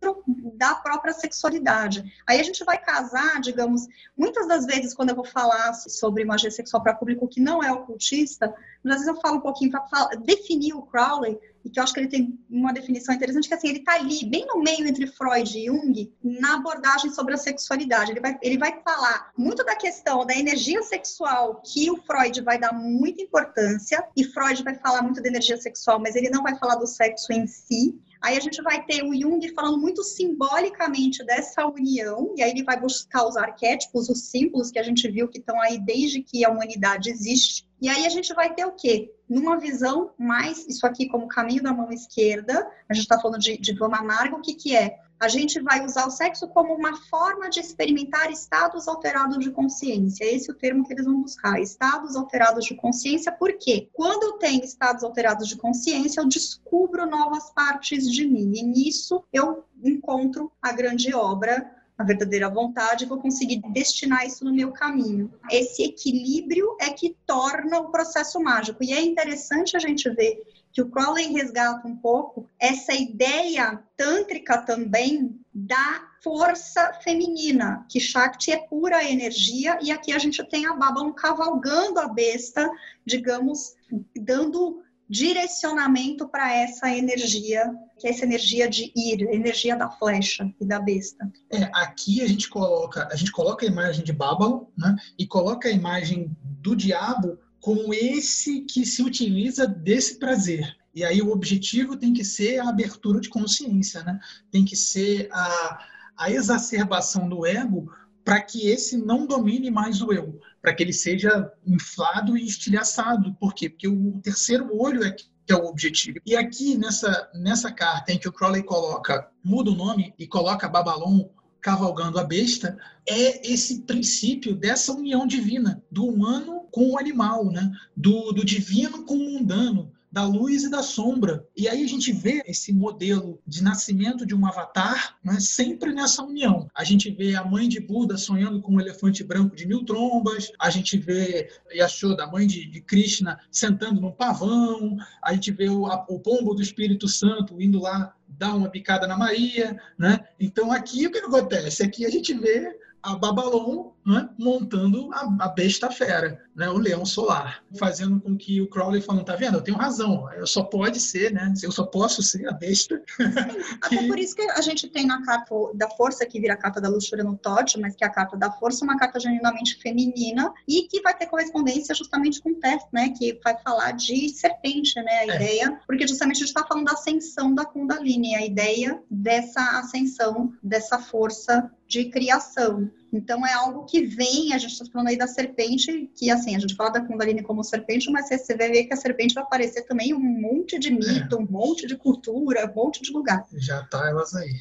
da 0.54 0.74
própria 0.74 1.12
sexualidade. 1.12 2.04
Aí 2.26 2.40
a 2.40 2.42
gente 2.42 2.64
vai 2.64 2.78
casar, 2.78 3.40
digamos, 3.40 3.86
muitas 4.16 4.46
das 4.48 4.66
vezes, 4.66 4.94
quando 4.94 5.10
eu 5.10 5.16
vou 5.16 5.24
falar 5.24 5.74
sobre 5.74 6.24
magia 6.24 6.50
sexual 6.50 6.82
para 6.82 6.94
público 6.94 7.28
que 7.28 7.40
não 7.40 7.62
é 7.62 7.72
ocultista, 7.72 8.54
às 8.84 8.92
vezes 8.92 9.06
eu 9.06 9.20
falo 9.20 9.36
um 9.36 9.40
pouquinho 9.40 9.70
para 9.70 10.08
definir 10.16 10.74
o 10.74 10.82
Crowley, 10.82 11.38
e 11.64 11.70
que 11.70 11.78
eu 11.78 11.84
acho 11.84 11.92
que 11.92 12.00
ele 12.00 12.08
tem 12.08 12.38
uma 12.48 12.72
definição 12.72 13.14
interessante, 13.14 13.48
que 13.48 13.54
assim, 13.54 13.68
ele 13.68 13.78
está 13.80 13.94
ali, 13.94 14.24
bem 14.24 14.46
no 14.46 14.62
meio 14.62 14.86
entre 14.86 15.06
Freud 15.06 15.58
e 15.58 15.66
Jung, 15.66 16.12
na 16.22 16.56
abordagem 16.56 17.10
sobre 17.10 17.34
a 17.34 17.36
sexualidade. 17.36 18.12
Ele 18.12 18.20
vai, 18.20 18.38
ele 18.42 18.58
vai 18.58 18.80
falar 18.82 19.32
muito 19.36 19.64
da 19.64 19.76
questão 19.76 20.24
da 20.24 20.34
energia 20.34 20.82
sexual, 20.82 21.60
que 21.64 21.90
o 21.90 21.96
Freud 21.96 22.40
vai 22.42 22.58
dar 22.58 22.72
muita 22.72 23.22
importância, 23.22 24.02
e 24.16 24.24
Freud 24.24 24.62
vai 24.62 24.74
falar 24.76 25.02
muito 25.02 25.22
da 25.22 25.28
energia 25.28 25.56
sexual, 25.56 26.00
mas 26.00 26.16
ele 26.16 26.30
não 26.30 26.42
vai 26.42 26.56
falar 26.58 26.76
do 26.76 26.86
sexo 26.86 27.32
em 27.32 27.46
si. 27.46 27.98
Aí 28.20 28.36
a 28.36 28.40
gente 28.40 28.60
vai 28.62 28.84
ter 28.84 29.04
o 29.04 29.14
Jung 29.14 29.46
falando 29.54 29.78
muito 29.78 30.02
simbolicamente 30.02 31.24
dessa 31.24 31.66
união, 31.66 32.34
e 32.36 32.42
aí 32.42 32.50
ele 32.50 32.64
vai 32.64 32.80
buscar 32.80 33.26
os 33.26 33.36
arquétipos, 33.36 34.08
os 34.08 34.30
símbolos 34.30 34.70
que 34.70 34.78
a 34.78 34.82
gente 34.82 35.08
viu 35.08 35.28
que 35.28 35.38
estão 35.38 35.60
aí 35.60 35.78
desde 35.78 36.22
que 36.22 36.44
a 36.44 36.50
humanidade 36.50 37.10
existe. 37.10 37.67
E 37.80 37.88
aí 37.88 38.04
a 38.06 38.08
gente 38.08 38.34
vai 38.34 38.52
ter 38.54 38.64
o 38.66 38.72
quê? 38.72 39.12
Numa 39.28 39.58
visão 39.58 40.10
mais, 40.18 40.66
isso 40.66 40.86
aqui 40.86 41.06
como 41.08 41.28
caminho 41.28 41.62
da 41.62 41.72
mão 41.72 41.90
esquerda, 41.90 42.68
a 42.88 42.94
gente 42.94 43.04
está 43.04 43.20
falando 43.20 43.40
de, 43.40 43.56
de 43.58 43.72
Vama 43.74 43.98
Amarga, 43.98 44.36
o 44.36 44.40
que, 44.40 44.54
que 44.54 44.74
é? 44.74 44.98
A 45.20 45.26
gente 45.26 45.60
vai 45.60 45.84
usar 45.84 46.06
o 46.06 46.10
sexo 46.10 46.46
como 46.48 46.72
uma 46.74 46.96
forma 47.08 47.50
de 47.50 47.58
experimentar 47.58 48.30
estados 48.30 48.86
alterados 48.86 49.38
de 49.38 49.50
consciência. 49.50 50.24
Esse 50.24 50.48
é 50.48 50.52
o 50.52 50.56
termo 50.56 50.84
que 50.84 50.92
eles 50.92 51.06
vão 51.06 51.22
buscar. 51.22 51.60
Estados 51.60 52.14
alterados 52.14 52.64
de 52.64 52.76
consciência, 52.76 53.32
por 53.32 53.52
quê? 53.58 53.88
Quando 53.92 54.22
eu 54.22 54.32
tenho 54.34 54.64
estados 54.64 55.02
alterados 55.02 55.48
de 55.48 55.56
consciência, 55.56 56.20
eu 56.20 56.28
descubro 56.28 57.04
novas 57.04 57.50
partes 57.50 58.08
de 58.08 58.26
mim. 58.26 58.52
E 58.54 58.62
nisso 58.62 59.24
eu 59.32 59.64
encontro 59.82 60.52
a 60.62 60.72
grande 60.72 61.12
obra 61.12 61.77
a 61.98 62.04
verdadeira 62.04 62.48
vontade, 62.48 63.06
vou 63.06 63.20
conseguir 63.20 63.60
destinar 63.72 64.24
isso 64.24 64.44
no 64.44 64.54
meu 64.54 64.70
caminho. 64.70 65.32
Esse 65.50 65.82
equilíbrio 65.82 66.76
é 66.80 66.90
que 66.90 67.16
torna 67.26 67.80
o 67.80 67.90
processo 67.90 68.40
mágico. 68.40 68.84
E 68.84 68.92
é 68.92 69.02
interessante 69.02 69.76
a 69.76 69.80
gente 69.80 70.08
ver 70.08 70.40
que 70.72 70.80
o 70.80 70.88
Crowley 70.88 71.32
resgata 71.32 71.88
um 71.88 71.96
pouco 71.96 72.48
essa 72.60 72.94
ideia 72.94 73.82
tântrica 73.96 74.58
também 74.58 75.40
da 75.52 76.08
força 76.22 76.92
feminina, 77.02 77.84
que 77.88 77.98
Shakti 77.98 78.52
é 78.52 78.58
pura 78.58 79.02
energia, 79.02 79.76
e 79.82 79.90
aqui 79.90 80.12
a 80.12 80.18
gente 80.18 80.42
tem 80.48 80.66
a 80.66 80.74
Babylon 80.74 81.12
cavalgando 81.12 81.98
a 81.98 82.06
besta, 82.06 82.70
digamos, 83.04 83.74
dando 84.14 84.82
direcionamento 85.08 86.28
para 86.28 86.52
essa 86.52 86.94
energia, 86.94 87.72
que 87.98 88.06
é 88.06 88.10
essa 88.10 88.24
energia 88.24 88.68
de 88.68 88.92
ir, 88.94 89.22
energia 89.22 89.74
da 89.74 89.90
flecha 89.90 90.52
e 90.60 90.66
da 90.66 90.78
besta. 90.78 91.30
É, 91.50 91.64
aqui 91.72 92.20
a 92.20 92.28
gente 92.28 92.48
coloca, 92.48 93.08
a 93.10 93.16
gente 93.16 93.32
coloca 93.32 93.64
a 93.64 93.68
imagem 93.68 94.04
de 94.04 94.12
Babylon, 94.12 94.64
né? 94.76 94.94
E 95.18 95.26
coloca 95.26 95.68
a 95.68 95.72
imagem 95.72 96.36
do 96.42 96.76
diabo 96.76 97.38
como 97.60 97.92
esse 97.94 98.60
que 98.62 98.84
se 98.84 99.02
utiliza 99.02 99.66
desse 99.66 100.18
prazer. 100.18 100.76
E 100.94 101.04
aí 101.04 101.22
o 101.22 101.30
objetivo 101.30 101.96
tem 101.96 102.12
que 102.12 102.24
ser 102.24 102.58
a 102.58 102.68
abertura 102.68 103.20
de 103.20 103.28
consciência, 103.28 104.02
né? 104.02 104.18
Tem 104.50 104.64
que 104.64 104.76
ser 104.76 105.28
a, 105.32 105.86
a 106.16 106.30
exacerbação 106.30 107.28
do 107.28 107.46
ego 107.46 107.90
para 108.24 108.42
que 108.42 108.68
esse 108.68 108.96
não 108.96 109.26
domine 109.26 109.70
mais 109.70 110.02
o 110.02 110.12
eu, 110.12 110.38
para 110.68 110.74
que 110.74 110.82
ele 110.82 110.92
seja 110.92 111.50
inflado 111.66 112.36
e 112.36 112.44
estilhaçado. 112.44 113.34
Por 113.40 113.54
quê? 113.54 113.70
Porque 113.70 113.88
o 113.88 114.20
terceiro 114.22 114.68
olho 114.78 115.02
é 115.02 115.10
que 115.10 115.24
é 115.48 115.54
o 115.56 115.64
objetivo. 115.64 116.18
E 116.26 116.36
aqui 116.36 116.76
nessa, 116.76 117.30
nessa 117.32 117.72
carta 117.72 118.12
em 118.12 118.18
que 118.18 118.28
o 118.28 118.32
Crowley 118.32 118.62
coloca, 118.62 119.30
muda 119.42 119.70
o 119.70 119.74
nome 119.74 120.12
e 120.18 120.26
coloca 120.26 120.68
Babalon 120.68 121.30
cavalgando 121.58 122.18
a 122.18 122.24
besta, 122.24 122.76
é 123.08 123.50
esse 123.50 123.80
princípio 123.80 124.54
dessa 124.54 124.92
união 124.92 125.26
divina, 125.26 125.82
do 125.90 126.04
humano 126.04 126.66
com 126.70 126.90
o 126.90 126.98
animal, 126.98 127.46
né? 127.50 127.72
do, 127.96 128.30
do 128.32 128.44
divino 128.44 129.06
com 129.06 129.14
o 129.14 129.32
mundano, 129.32 129.90
da 130.10 130.24
luz 130.24 130.64
e 130.64 130.70
da 130.70 130.82
sombra. 130.82 131.46
E 131.56 131.68
aí 131.68 131.84
a 131.84 131.88
gente 131.88 132.12
vê 132.12 132.42
esse 132.46 132.72
modelo 132.72 133.40
de 133.46 133.62
nascimento 133.62 134.26
de 134.26 134.34
um 134.34 134.46
avatar 134.46 135.16
né, 135.22 135.38
sempre 135.38 135.92
nessa 135.92 136.22
união. 136.22 136.68
A 136.74 136.84
gente 136.84 137.10
vê 137.10 137.34
a 137.34 137.44
mãe 137.44 137.68
de 137.68 137.80
Buda 137.80 138.16
sonhando 138.16 138.60
com 138.60 138.74
um 138.74 138.80
elefante 138.80 139.22
branco 139.22 139.54
de 139.54 139.66
mil 139.66 139.84
trombas, 139.84 140.50
a 140.58 140.70
gente 140.70 140.96
vê 140.96 141.50
Yashoda, 141.72 142.24
a 142.24 142.30
mãe 142.30 142.46
de, 142.46 142.66
de 142.66 142.80
Krishna, 142.80 143.38
sentando 143.50 144.00
num 144.00 144.12
pavão, 144.12 144.96
a 145.22 145.32
gente 145.34 145.52
vê 145.52 145.68
o, 145.68 145.86
a, 145.86 146.04
o 146.08 146.18
pombo 146.18 146.54
do 146.54 146.62
Espírito 146.62 147.06
Santo 147.06 147.60
indo 147.60 147.80
lá 147.80 148.14
dar 148.28 148.54
uma 148.54 148.68
picada 148.68 149.06
na 149.06 149.16
Maria, 149.16 149.80
né? 149.98 150.20
Então 150.38 150.70
aqui 150.70 151.06
o 151.06 151.10
que 151.10 151.18
acontece? 151.18 151.82
Aqui 151.82 152.06
a 152.06 152.10
gente 152.10 152.32
vê 152.34 152.78
a 153.08 153.16
Babalon 153.16 153.92
né, 154.08 154.28
montando 154.38 155.10
a, 155.12 155.44
a, 155.44 155.48
besta 155.48 155.90
fera, 155.90 156.42
né, 156.56 156.68
o 156.70 156.78
leão 156.78 157.04
solar, 157.04 157.62
fazendo 157.78 158.18
com 158.18 158.36
que 158.36 158.60
o 158.60 158.66
Crowley 158.66 159.02
falando, 159.02 159.24
tá 159.24 159.36
vendo, 159.36 159.58
eu 159.58 159.62
tenho 159.62 159.76
razão, 159.76 160.32
eu 160.32 160.46
só 160.46 160.62
pode 160.62 160.98
ser, 160.98 161.30
né, 161.32 161.52
eu 161.62 161.70
só 161.70 161.84
posso 161.84 162.22
ser 162.22 162.48
a 162.48 162.52
besta. 162.52 163.02
Até 163.82 164.06
por 164.06 164.18
isso 164.18 164.34
que 164.34 164.42
a 164.42 164.62
gente 164.62 164.88
tem 164.88 165.06
na 165.06 165.22
carta 165.22 165.54
da 165.74 165.90
força, 165.90 166.24
que 166.24 166.40
vira 166.40 166.54
a 166.54 166.56
carta 166.56 166.80
da 166.80 166.88
luxúria 166.88 167.22
no 167.22 167.36
Todd, 167.36 167.78
mas 167.78 167.94
que 167.94 168.02
é 168.02 168.06
a 168.06 168.10
carta 168.10 168.34
da 168.34 168.50
força, 168.50 168.82
uma 168.82 168.98
carta 168.98 169.20
genuinamente 169.20 169.76
feminina 169.76 170.54
e 170.66 170.82
que 170.82 171.02
vai 171.02 171.14
ter 171.14 171.26
correspondência 171.26 171.94
justamente 171.94 172.40
com 172.40 172.50
o 172.50 172.54
Teth, 172.54 172.86
né, 172.90 173.10
que 173.10 173.38
vai 173.44 173.56
falar 173.58 173.92
de 173.92 174.30
serpente, 174.30 174.94
né, 175.02 175.18
a 175.18 175.26
é. 175.26 175.36
ideia, 175.36 175.80
porque 175.86 176.06
justamente 176.06 176.36
a 176.36 176.40
gente 176.40 176.48
está 176.48 176.66
falando 176.66 176.86
da 176.86 176.92
ascensão 176.92 177.54
da 177.54 177.66
Kundalini, 177.66 178.34
a 178.34 178.44
ideia 178.44 179.02
dessa 179.10 179.60
ascensão, 179.78 180.52
dessa 180.62 180.98
força 180.98 181.70
de 181.88 182.04
criação. 182.10 182.90
Então 183.10 183.44
é 183.46 183.54
algo 183.54 183.86
que 183.86 184.04
vem, 184.04 184.52
a 184.52 184.58
gente 184.58 184.72
está 184.72 184.84
falando 184.84 185.08
aí 185.08 185.16
da 185.16 185.26
serpente, 185.26 186.10
que 186.14 186.30
assim, 186.30 186.54
a 186.54 186.58
gente 186.58 186.74
fala 186.74 186.90
da 186.90 187.00
Kundalini 187.00 187.42
como 187.42 187.64
serpente, 187.64 188.10
mas 188.10 188.28
você 188.28 188.54
vai 188.54 188.70
ver 188.70 188.84
que 188.84 188.92
a 188.92 188.96
serpente 188.96 189.34
vai 189.34 189.42
aparecer 189.42 189.86
também 189.86 190.12
um 190.12 190.20
monte 190.20 190.78
de 190.78 190.90
mito, 190.90 191.36
é. 191.36 191.38
um 191.38 191.46
monte 191.50 191.86
de 191.86 191.96
cultura, 191.96 192.70
um 192.70 192.74
monte 192.74 193.02
de 193.02 193.10
lugar. 193.10 193.46
Já 193.54 193.82
tá 193.84 194.06
elas 194.06 194.34
aí. 194.34 194.52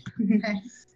É. 0.44 0.54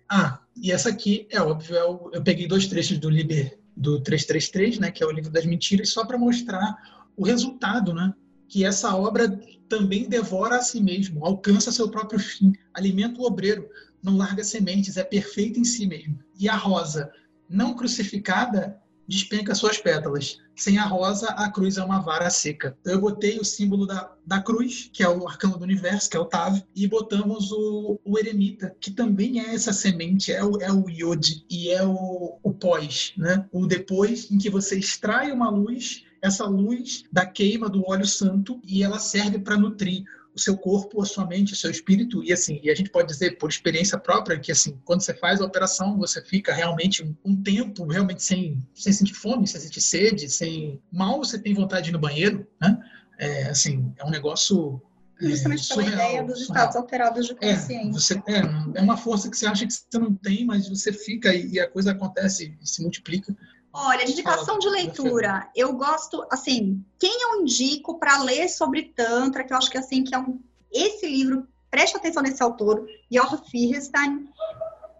Ah, 0.09 0.39
e 0.55 0.71
essa 0.71 0.89
aqui, 0.89 1.27
é 1.29 1.41
óbvio, 1.41 1.75
é 1.75 1.83
o, 1.83 2.09
eu 2.13 2.23
peguei 2.23 2.47
dois 2.47 2.67
trechos 2.67 2.97
do 2.97 3.09
Liber, 3.09 3.57
do 3.75 4.01
333, 4.01 4.79
né, 4.79 4.91
que 4.91 5.03
é 5.03 5.05
o 5.05 5.11
livro 5.11 5.31
das 5.31 5.45
mentiras, 5.45 5.89
só 5.89 6.05
para 6.05 6.17
mostrar 6.17 6.75
o 7.15 7.25
resultado, 7.25 7.93
né? 7.93 8.13
Que 8.47 8.65
essa 8.65 8.93
obra 8.95 9.29
também 9.69 10.09
devora 10.09 10.57
a 10.57 10.61
si 10.61 10.81
mesmo, 10.81 11.25
alcança 11.25 11.71
seu 11.71 11.89
próprio 11.89 12.19
fim, 12.19 12.51
alimenta 12.73 13.21
o 13.21 13.25
obreiro, 13.25 13.69
não 14.03 14.17
larga 14.17 14.43
sementes, 14.43 14.97
é 14.97 15.03
perfeita 15.03 15.59
em 15.59 15.63
si 15.63 15.85
mesmo. 15.85 16.19
E 16.39 16.49
a 16.49 16.55
rosa, 16.55 17.11
não 17.49 17.75
crucificada 17.75 18.81
despenca 19.07 19.53
suas 19.53 19.77
pétalas. 19.77 20.37
Sem 20.55 20.77
a 20.77 20.85
rosa, 20.85 21.27
a 21.31 21.49
cruz 21.51 21.77
é 21.77 21.83
uma 21.83 21.99
vara 21.99 22.29
seca. 22.29 22.77
Então, 22.79 22.93
eu 22.93 23.01
botei 23.01 23.37
o 23.39 23.43
símbolo 23.43 23.85
da, 23.85 24.13
da 24.25 24.41
cruz, 24.41 24.89
que 24.93 25.03
é 25.03 25.09
o 25.09 25.27
arcano 25.27 25.57
do 25.57 25.63
universo, 25.63 26.09
que 26.09 26.15
é 26.15 26.19
o 26.19 26.25
Tav, 26.25 26.61
e 26.73 26.87
botamos 26.87 27.51
o, 27.51 27.99
o 28.05 28.17
eremita, 28.17 28.75
que 28.79 28.91
também 28.91 29.41
é 29.41 29.53
essa 29.53 29.73
semente, 29.73 30.31
é 30.31 30.43
o, 30.43 30.61
é 30.61 30.71
o 30.71 30.89
Yod, 30.89 31.43
e 31.49 31.69
é 31.69 31.83
o, 31.83 32.37
o 32.41 32.53
pós, 32.53 33.13
né? 33.17 33.45
o 33.51 33.65
depois 33.65 34.31
em 34.31 34.37
que 34.37 34.49
você 34.49 34.77
extrai 34.77 35.31
uma 35.31 35.49
luz, 35.49 36.03
essa 36.21 36.45
luz 36.45 37.03
da 37.11 37.25
queima 37.25 37.67
do 37.67 37.83
óleo 37.89 38.05
santo, 38.05 38.61
e 38.65 38.83
ela 38.83 38.99
serve 38.99 39.39
para 39.39 39.57
nutrir 39.57 40.05
o 40.33 40.39
seu 40.39 40.57
corpo, 40.57 41.01
a 41.01 41.05
sua 41.05 41.25
mente, 41.25 41.53
o 41.53 41.55
seu 41.55 41.69
espírito 41.69 42.23
e 42.23 42.31
assim, 42.31 42.59
e 42.63 42.69
a 42.69 42.75
gente 42.75 42.89
pode 42.89 43.07
dizer 43.07 43.37
por 43.37 43.49
experiência 43.49 43.97
própria 43.97 44.39
que 44.39 44.51
assim, 44.51 44.79
quando 44.85 45.01
você 45.01 45.13
faz 45.13 45.41
a 45.41 45.45
operação, 45.45 45.97
você 45.97 46.21
fica 46.21 46.53
realmente 46.53 47.03
um, 47.03 47.15
um 47.25 47.41
tempo 47.41 47.85
realmente 47.85 48.23
sem, 48.23 48.65
sem 48.73 48.93
sentir 48.93 49.13
fome, 49.13 49.47
sem 49.47 49.59
sentir 49.59 49.81
sede, 49.81 50.29
sem 50.29 50.81
mal 50.91 51.17
você 51.17 51.37
tem 51.37 51.53
vontade 51.53 51.83
de 51.83 51.89
ir 51.89 51.93
no 51.93 51.99
banheiro, 51.99 52.47
né? 52.59 52.77
É, 53.19 53.49
assim, 53.49 53.93
é 53.97 54.05
um 54.05 54.09
negócio 54.09 54.81
é, 55.21 55.29
Justamente 55.29 55.67
pela 55.67 55.83
surreal, 55.83 56.09
ideia 56.09 56.23
dos 56.23 56.39
surreal. 56.39 56.55
estados 56.55 56.75
alterados 56.75 57.27
de 57.27 57.33
é, 57.41 57.53
consciência. 57.53 57.89
É, 57.89 57.91
você, 57.91 58.23
é, 58.27 58.79
é 58.79 58.81
uma 58.81 58.97
força 58.97 59.29
que 59.29 59.37
você 59.37 59.45
acha 59.45 59.67
que 59.67 59.73
você 59.73 59.99
não 59.99 60.15
tem, 60.15 60.45
mas 60.45 60.67
você 60.67 60.91
fica 60.91 61.33
e, 61.33 61.51
e 61.51 61.59
a 61.59 61.69
coisa 61.69 61.91
acontece 61.91 62.57
e 62.59 62.67
se 62.67 62.81
multiplica. 62.81 63.35
Olha, 63.73 64.09
indicação 64.09 64.59
de 64.59 64.69
leitura. 64.69 65.49
Eu 65.55 65.73
gosto, 65.73 66.25
assim, 66.29 66.83
quem 66.99 67.21
eu 67.21 67.41
indico 67.41 67.97
para 67.97 68.21
ler 68.21 68.49
sobre 68.49 68.93
Tantra, 68.95 69.43
que 69.43 69.53
eu 69.53 69.57
acho 69.57 69.69
que 69.69 69.77
assim, 69.77 70.03
que 70.03 70.13
é 70.13 70.19
um. 70.19 70.39
Esse 70.71 71.07
livro, 71.07 71.47
preste 71.69 71.95
atenção 71.95 72.21
nesse 72.21 72.43
autor, 72.43 72.85
Jochen 73.11 73.39
Firrenstein. 73.49 74.29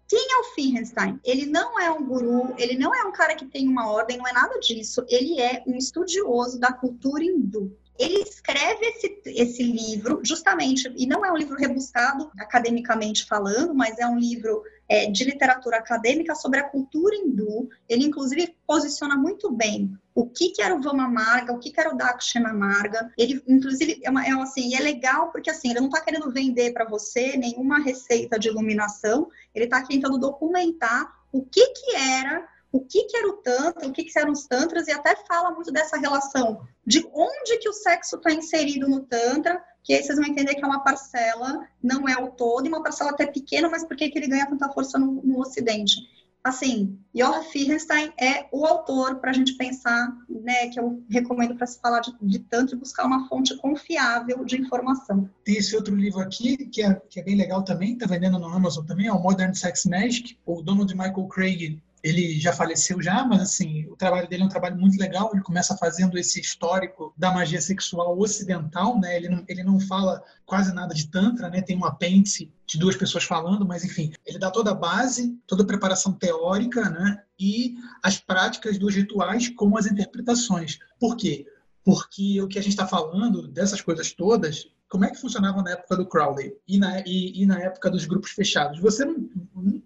Quem 0.07 0.27
é 0.31 0.37
o 0.39 0.43
Firrenstein? 0.55 1.19
Ele 1.23 1.45
não 1.45 1.79
é 1.79 1.89
um 1.89 2.03
guru, 2.03 2.53
ele 2.57 2.77
não 2.77 2.93
é 2.93 3.03
um 3.03 3.11
cara 3.13 3.35
que 3.35 3.45
tem 3.45 3.67
uma 3.67 3.89
ordem, 3.89 4.17
não 4.17 4.27
é 4.27 4.33
nada 4.33 4.59
disso. 4.59 5.05
Ele 5.07 5.39
é 5.39 5.63
um 5.65 5.77
estudioso 5.77 6.59
da 6.59 6.73
cultura 6.73 7.23
hindu 7.23 7.77
ele 8.01 8.19
escreve 8.23 8.83
esse, 8.85 9.21
esse 9.25 9.63
livro 9.63 10.21
justamente, 10.23 10.91
e 10.97 11.05
não 11.05 11.23
é 11.23 11.31
um 11.31 11.37
livro 11.37 11.55
rebuscado 11.55 12.31
academicamente 12.39 13.25
falando, 13.25 13.75
mas 13.75 13.99
é 13.99 14.07
um 14.07 14.17
livro 14.17 14.63
é, 14.91 15.09
de 15.09 15.23
literatura 15.23 15.77
acadêmica 15.77 16.35
sobre 16.35 16.59
a 16.59 16.67
cultura 16.67 17.15
hindu. 17.15 17.69
Ele, 17.87 18.03
inclusive, 18.03 18.53
posiciona 18.67 19.15
muito 19.15 19.49
bem 19.49 19.97
o 20.13 20.27
que, 20.27 20.49
que 20.49 20.61
era 20.61 20.75
o 20.75 20.81
Vama 20.81 21.07
Marga, 21.07 21.53
o 21.53 21.59
que, 21.59 21.71
que 21.71 21.79
era 21.79 21.93
o 21.93 21.97
Dakshina 21.97 22.51
Marga. 22.51 23.09
Ele, 23.17 23.41
inclusive, 23.47 24.01
é, 24.03 24.09
uma, 24.09 24.25
é 24.25 24.31
assim, 24.31 24.75
é 24.75 24.81
legal 24.81 25.31
porque 25.31 25.49
assim, 25.49 25.69
ele 25.69 25.79
não 25.79 25.87
está 25.87 26.01
querendo 26.01 26.29
vender 26.29 26.73
para 26.73 26.83
você 26.83 27.37
nenhuma 27.37 27.79
receita 27.79 28.37
de 28.37 28.49
iluminação, 28.49 29.29
ele 29.55 29.63
está 29.63 29.81
tentando 29.81 30.17
documentar 30.17 31.09
o 31.31 31.41
que, 31.41 31.65
que 31.67 31.95
era 31.95 32.45
o 32.69 32.79
que, 32.79 33.03
que 33.03 33.17
era 33.17 33.27
o 33.27 33.33
Tantra, 33.33 33.87
o 33.87 33.91
que, 33.91 34.03
que 34.03 34.17
eram 34.17 34.31
os 34.31 34.45
Tantras, 34.45 34.87
e 34.87 34.91
até 34.91 35.15
fala 35.27 35.51
muito 35.51 35.71
dessa 35.71 35.97
relação 35.97 36.65
de 36.85 37.05
onde 37.13 37.57
que 37.59 37.67
o 37.67 37.73
sexo 37.73 38.15
está 38.15 38.31
inserido 38.31 38.87
no 38.87 39.01
Tantra, 39.01 39.61
que 39.83 39.93
aí 39.93 40.03
vocês 40.03 40.17
vão 40.17 40.27
entender 40.27 40.55
que 40.55 40.63
é 40.63 40.67
uma 40.67 40.83
parcela, 40.83 41.67
não 41.81 42.07
é 42.07 42.15
o 42.17 42.31
todo, 42.31 42.65
e 42.65 42.69
uma 42.69 42.83
parcela 42.83 43.11
até 43.11 43.25
pequena, 43.25 43.69
mas 43.69 43.83
por 43.83 43.97
que, 43.97 44.09
que 44.09 44.17
ele 44.17 44.27
ganha 44.27 44.47
tanta 44.47 44.69
força 44.69 44.99
no, 44.99 45.21
no 45.23 45.39
Ocidente? 45.39 45.95
Assim, 46.43 46.97
Johann 47.13 47.43
Firrenstein 47.43 48.11
é 48.19 48.47
o 48.51 48.65
autor 48.65 49.19
para 49.19 49.29
a 49.29 49.33
gente 49.33 49.53
pensar, 49.53 50.11
né, 50.27 50.69
que 50.69 50.79
eu 50.79 51.03
recomendo 51.07 51.55
para 51.55 51.67
se 51.67 51.79
falar 51.79 51.99
de, 51.99 52.13
de 52.19 52.39
tanto 52.39 52.73
e 52.73 52.77
buscar 52.77 53.05
uma 53.05 53.27
fonte 53.27 53.55
confiável 53.57 54.43
de 54.43 54.59
informação. 54.59 55.29
Tem 55.43 55.57
esse 55.57 55.75
outro 55.75 55.95
livro 55.95 56.19
aqui, 56.19 56.57
que 56.57 56.81
é, 56.81 56.95
que 57.09 57.19
é 57.19 57.23
bem 57.23 57.35
legal 57.35 57.63
também, 57.63 57.93
está 57.93 58.07
vendendo 58.07 58.39
no 58.39 58.47
Amazon 58.47 58.83
também, 58.85 59.05
é 59.05 59.13
o 59.13 59.21
Modern 59.21 59.53
Sex 59.53 59.85
Magic, 59.85 60.35
o 60.43 60.63
dono 60.63 60.83
de 60.83 60.95
Michael 60.95 61.27
Craig 61.27 61.79
ele 62.03 62.39
já 62.39 62.51
faleceu 62.51 63.01
já, 63.01 63.23
mas 63.23 63.41
assim, 63.41 63.85
o 63.87 63.95
trabalho 63.95 64.27
dele 64.27 64.43
é 64.43 64.45
um 64.45 64.49
trabalho 64.49 64.77
muito 64.77 64.99
legal. 64.99 65.29
Ele 65.33 65.43
começa 65.43 65.77
fazendo 65.77 66.17
esse 66.17 66.39
histórico 66.39 67.13
da 67.15 67.31
magia 67.31 67.61
sexual 67.61 68.17
ocidental, 68.19 68.99
né? 68.99 69.15
Ele 69.15 69.29
não, 69.29 69.43
ele 69.47 69.63
não 69.63 69.79
fala 69.79 70.23
quase 70.45 70.73
nada 70.73 70.93
de 70.93 71.07
tantra, 71.07 71.49
né? 71.49 71.61
Tem 71.61 71.77
um 71.77 71.85
apêndice 71.85 72.51
de 72.65 72.77
duas 72.77 72.95
pessoas 72.95 73.23
falando, 73.23 73.65
mas 73.65 73.83
enfim, 73.83 74.11
ele 74.25 74.39
dá 74.39 74.49
toda 74.49 74.71
a 74.71 74.75
base, 74.75 75.37
toda 75.45 75.63
a 75.63 75.67
preparação 75.67 76.13
teórica, 76.13 76.89
né? 76.89 77.21
E 77.39 77.75
as 78.01 78.17
práticas 78.17 78.77
dos 78.77 78.95
rituais 78.95 79.49
com 79.49 79.77
as 79.77 79.85
interpretações. 79.85 80.79
Por 80.99 81.15
quê? 81.15 81.45
Porque 81.83 82.41
o 82.41 82.47
que 82.47 82.57
a 82.57 82.61
gente 82.61 82.73
está 82.73 82.87
falando 82.87 83.47
dessas 83.47 83.81
coisas 83.81 84.11
todas 84.11 84.67
como 84.91 85.05
é 85.05 85.09
que 85.09 85.21
funcionava 85.21 85.63
na 85.63 85.71
época 85.71 85.95
do 85.95 86.05
Crowley 86.05 86.53
e 86.67 86.77
na, 86.77 86.99
e, 87.05 87.41
e 87.41 87.45
na 87.45 87.57
época 87.61 87.89
dos 87.89 88.05
grupos 88.05 88.31
fechados? 88.31 88.77
Você 88.81 89.05
não, 89.05 89.29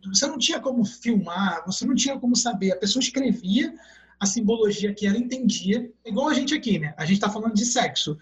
você 0.03 0.25
não 0.25 0.39
tinha 0.39 0.59
como 0.59 0.83
filmar, 0.83 1.63
você 1.63 1.85
não 1.85 1.93
tinha 1.93 2.19
como 2.19 2.35
saber. 2.35 2.71
A 2.71 2.75
pessoa 2.75 3.03
escrevia 3.03 3.71
a 4.19 4.25
simbologia 4.25 4.95
que 4.95 5.05
ela 5.05 5.15
entendia, 5.15 5.91
igual 6.03 6.27
a 6.27 6.33
gente 6.33 6.55
aqui, 6.55 6.79
né? 6.79 6.95
A 6.97 7.05
gente 7.05 7.17
está 7.17 7.29
falando 7.29 7.53
de 7.53 7.65
sexo. 7.65 8.17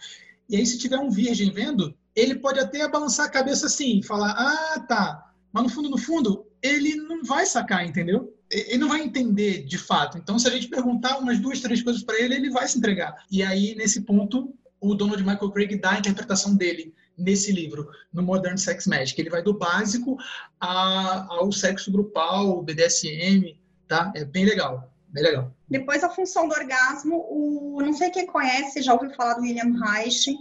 E 0.49 0.57
aí, 0.57 0.65
se 0.65 0.77
tiver 0.77 0.99
um 0.99 1.09
virgem 1.09 1.53
vendo, 1.53 1.95
ele 2.13 2.35
pode 2.35 2.59
até 2.59 2.85
balançar 2.89 3.27
a 3.27 3.31
cabeça 3.31 3.67
assim, 3.67 4.01
falar: 4.03 4.31
ah, 4.31 4.79
tá. 4.81 5.31
Mas 5.53 5.63
no 5.63 5.69
fundo, 5.69 5.89
no 5.89 5.97
fundo, 5.97 6.45
ele 6.61 6.95
não 6.95 7.23
vai 7.23 7.45
sacar, 7.45 7.87
entendeu? 7.87 8.37
Ele 8.51 8.79
não 8.79 8.89
vai 8.89 9.01
entender 9.01 9.63
de 9.63 9.77
fato. 9.77 10.17
Então, 10.17 10.37
se 10.37 10.49
a 10.49 10.51
gente 10.51 10.67
perguntar 10.67 11.17
umas 11.17 11.39
duas, 11.39 11.61
três 11.61 11.81
coisas 11.81 12.03
para 12.03 12.19
ele, 12.19 12.35
ele 12.35 12.49
vai 12.49 12.67
se 12.67 12.77
entregar. 12.77 13.23
E 13.31 13.41
aí, 13.41 13.73
nesse 13.75 14.01
ponto, 14.01 14.53
o 14.83 14.93
Donald 14.93 15.23
Michael 15.23 15.51
Craig 15.51 15.79
dá 15.79 15.91
a 15.91 15.99
interpretação 15.99 16.55
dele 16.55 16.93
nesse 17.17 17.51
livro, 17.51 17.89
no 18.11 18.21
Modern 18.21 18.57
Sex 18.57 18.85
Magic. 18.85 19.19
Ele 19.19 19.29
vai 19.29 19.41
do 19.41 19.53
básico 19.53 20.17
a, 20.59 21.25
ao 21.29 21.51
sexo 21.51 21.91
grupal, 21.91 22.61
BDSM, 22.61 23.57
tá? 23.87 24.11
É 24.15 24.25
bem 24.25 24.45
legal, 24.45 24.91
bem 25.07 25.23
legal. 25.23 25.51
Depois 25.69 26.03
a 26.03 26.09
função 26.09 26.47
do 26.47 26.53
orgasmo, 26.53 27.25
o 27.29 27.81
não 27.81 27.93
sei 27.93 28.09
quem 28.09 28.27
conhece, 28.27 28.81
já 28.81 28.93
ouviu 28.93 29.11
falar 29.11 29.35
do 29.35 29.41
William 29.41 29.73
Reich, 29.79 30.35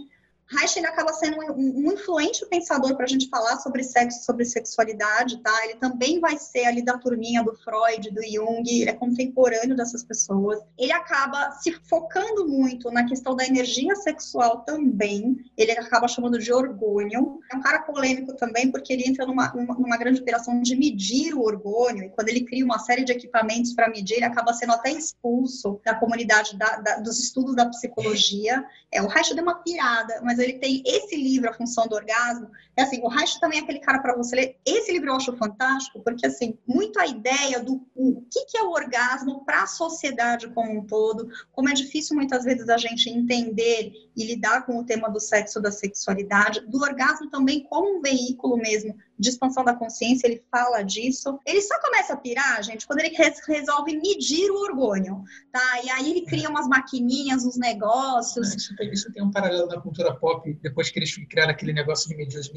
Reich 0.49 0.77
acaba 0.85 1.13
sendo 1.13 1.37
um, 1.53 1.87
um 1.87 1.93
influente 1.93 2.45
pensador 2.47 2.95
para 2.95 3.05
a 3.05 3.07
gente 3.07 3.29
falar 3.29 3.57
sobre 3.57 3.83
sexo, 3.83 4.23
sobre 4.23 4.45
sexualidade, 4.45 5.41
tá? 5.41 5.65
Ele 5.65 5.75
também 5.75 6.19
vai 6.19 6.37
ser 6.37 6.65
ali 6.65 6.81
da 6.81 6.97
turminha 6.97 7.43
do 7.43 7.53
Freud, 7.55 8.11
do 8.11 8.21
Jung, 8.23 8.63
ele 8.69 8.89
é 8.89 8.93
contemporâneo 8.93 9.75
dessas 9.75 10.03
pessoas. 10.03 10.59
Ele 10.77 10.91
acaba 10.91 11.51
se 11.51 11.71
focando 11.89 12.47
muito 12.47 12.91
na 12.91 13.05
questão 13.05 13.35
da 13.35 13.45
energia 13.45 13.95
sexual 13.95 14.61
também, 14.61 15.37
ele 15.57 15.71
acaba 15.71 16.07
chamando 16.07 16.39
de 16.39 16.51
orgulho. 16.51 17.39
É 17.51 17.55
um 17.55 17.61
cara 17.61 17.79
polêmico 17.79 18.35
também, 18.35 18.71
porque 18.71 18.93
ele 18.93 19.07
entra 19.07 19.25
numa, 19.25 19.51
numa 19.53 19.97
grande 19.97 20.21
operação 20.21 20.61
de 20.61 20.75
medir 20.75 21.33
o 21.33 21.41
orgulho, 21.41 22.03
e 22.03 22.09
quando 22.09 22.29
ele 22.29 22.45
cria 22.45 22.65
uma 22.65 22.79
série 22.79 23.03
de 23.03 23.11
equipamentos 23.11 23.73
para 23.73 23.89
medir, 23.89 24.15
ele 24.15 24.25
acaba 24.25 24.53
sendo 24.53 24.73
até 24.73 24.91
expulso 24.91 25.79
da 25.83 25.95
comunidade 25.95 26.57
da, 26.57 26.77
da, 26.77 26.95
dos 26.97 27.19
estudos 27.19 27.55
da 27.55 27.65
psicologia. 27.67 28.63
É, 28.91 29.01
o 29.01 29.07
Reich 29.07 29.33
deu 29.33 29.43
uma 29.43 29.55
pirada, 29.55 30.21
mas 30.23 30.39
ele 30.43 30.59
tem 30.59 30.83
esse 30.85 31.15
livro, 31.15 31.49
A 31.49 31.53
Função 31.53 31.87
do 31.87 31.95
Orgasmo. 31.95 32.49
É 32.75 32.83
assim, 32.83 33.01
o 33.03 33.07
Reich 33.07 33.39
também 33.39 33.59
é 33.59 33.61
aquele 33.61 33.79
cara 33.79 33.99
para 33.99 34.15
você 34.15 34.35
ler. 34.35 34.57
Esse 34.65 34.91
livro 34.91 35.09
eu 35.09 35.15
acho 35.15 35.35
fantástico, 35.37 36.01
porque, 36.03 36.25
assim, 36.25 36.57
muito 36.67 36.99
a 36.99 37.05
ideia 37.05 37.59
do 37.59 37.85
o 37.95 38.21
que, 38.31 38.45
que 38.45 38.57
é 38.57 38.63
o 38.63 38.71
orgasmo 38.71 39.45
para 39.45 39.63
a 39.63 39.67
sociedade 39.67 40.49
como 40.49 40.79
um 40.79 40.85
todo, 40.85 41.29
como 41.51 41.69
é 41.69 41.73
difícil 41.73 42.15
muitas 42.15 42.43
vezes 42.43 42.67
a 42.69 42.77
gente 42.77 43.09
entender 43.09 43.91
e 44.15 44.25
lidar 44.25 44.65
com 44.65 44.79
o 44.79 44.83
tema 44.83 45.09
do 45.09 45.19
sexo, 45.19 45.61
da 45.61 45.71
sexualidade, 45.71 46.61
do 46.61 46.81
orgasmo 46.81 47.29
também 47.29 47.63
como 47.63 47.97
um 47.97 48.01
veículo 48.01 48.57
mesmo 48.57 48.95
de 49.17 49.29
expansão 49.29 49.63
da 49.63 49.73
consciência, 49.73 50.27
ele 50.27 50.43
fala 50.51 50.81
disso. 50.81 51.39
Ele 51.45 51.61
só 51.61 51.79
começa 51.79 52.13
a 52.13 52.17
pirar, 52.17 52.61
gente, 52.63 52.85
quando 52.85 52.99
ele 52.99 53.15
resolve 53.47 53.95
medir 53.97 54.51
o 54.51 54.61
orgulho, 54.61 55.23
tá? 55.51 55.81
E 55.83 55.89
aí 55.89 56.11
ele 56.11 56.25
cria 56.25 56.49
umas 56.49 56.67
maquininhas, 56.67 57.45
uns 57.45 57.57
negócios. 57.57 58.53
Isso 58.53 58.75
tem, 58.75 58.91
isso 58.91 59.11
tem 59.13 59.23
um 59.23 59.31
paralelo 59.31 59.67
na 59.67 59.79
cultura 59.79 60.13
pop, 60.15 60.51
depois 60.61 60.89
que 60.89 60.99
eles 60.99 61.15
criaram 61.27 61.51
aquele 61.51 61.73
negócio 61.73 62.09
de 62.09 62.15
medir 62.15 62.39
os 62.39 62.51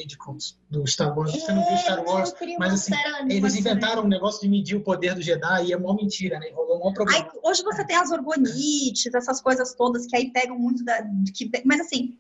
do 0.71 0.87
Star 0.87 1.17
Wars. 1.17 1.33
Você 1.33 1.53
não 1.53 1.67
viu 1.67 1.77
Star 1.79 1.99
é, 1.99 2.03
Wars, 2.03 2.35
mas 2.59 2.75
assim, 2.75 2.93
eles 3.29 3.55
inventaram 3.55 4.05
um 4.05 4.09
negócio 4.09 4.41
de 4.41 4.49
medir 4.49 4.77
o 4.77 4.81
poder 4.83 5.15
do 5.15 5.23
Jedi 5.23 5.67
e 5.67 5.73
é 5.73 5.77
mó 5.77 5.95
mentira, 5.95 6.39
né? 6.39 6.51
Rolou 6.55 6.89
um 6.89 6.93
problema. 6.93 7.25
Aí, 7.25 7.41
hoje 7.43 7.63
você 7.63 7.85
tem 7.85 7.97
as 7.97 8.11
orgonites, 8.11 9.13
essas 9.15 9.41
coisas 9.41 9.75
todas 9.75 10.07
que 10.07 10.17
aí 10.17 10.31
pegam 10.31 10.59
muito 10.59 10.85
da... 10.85 11.03
Que, 11.35 11.51
mas 11.65 11.81
assim, 11.81 12.17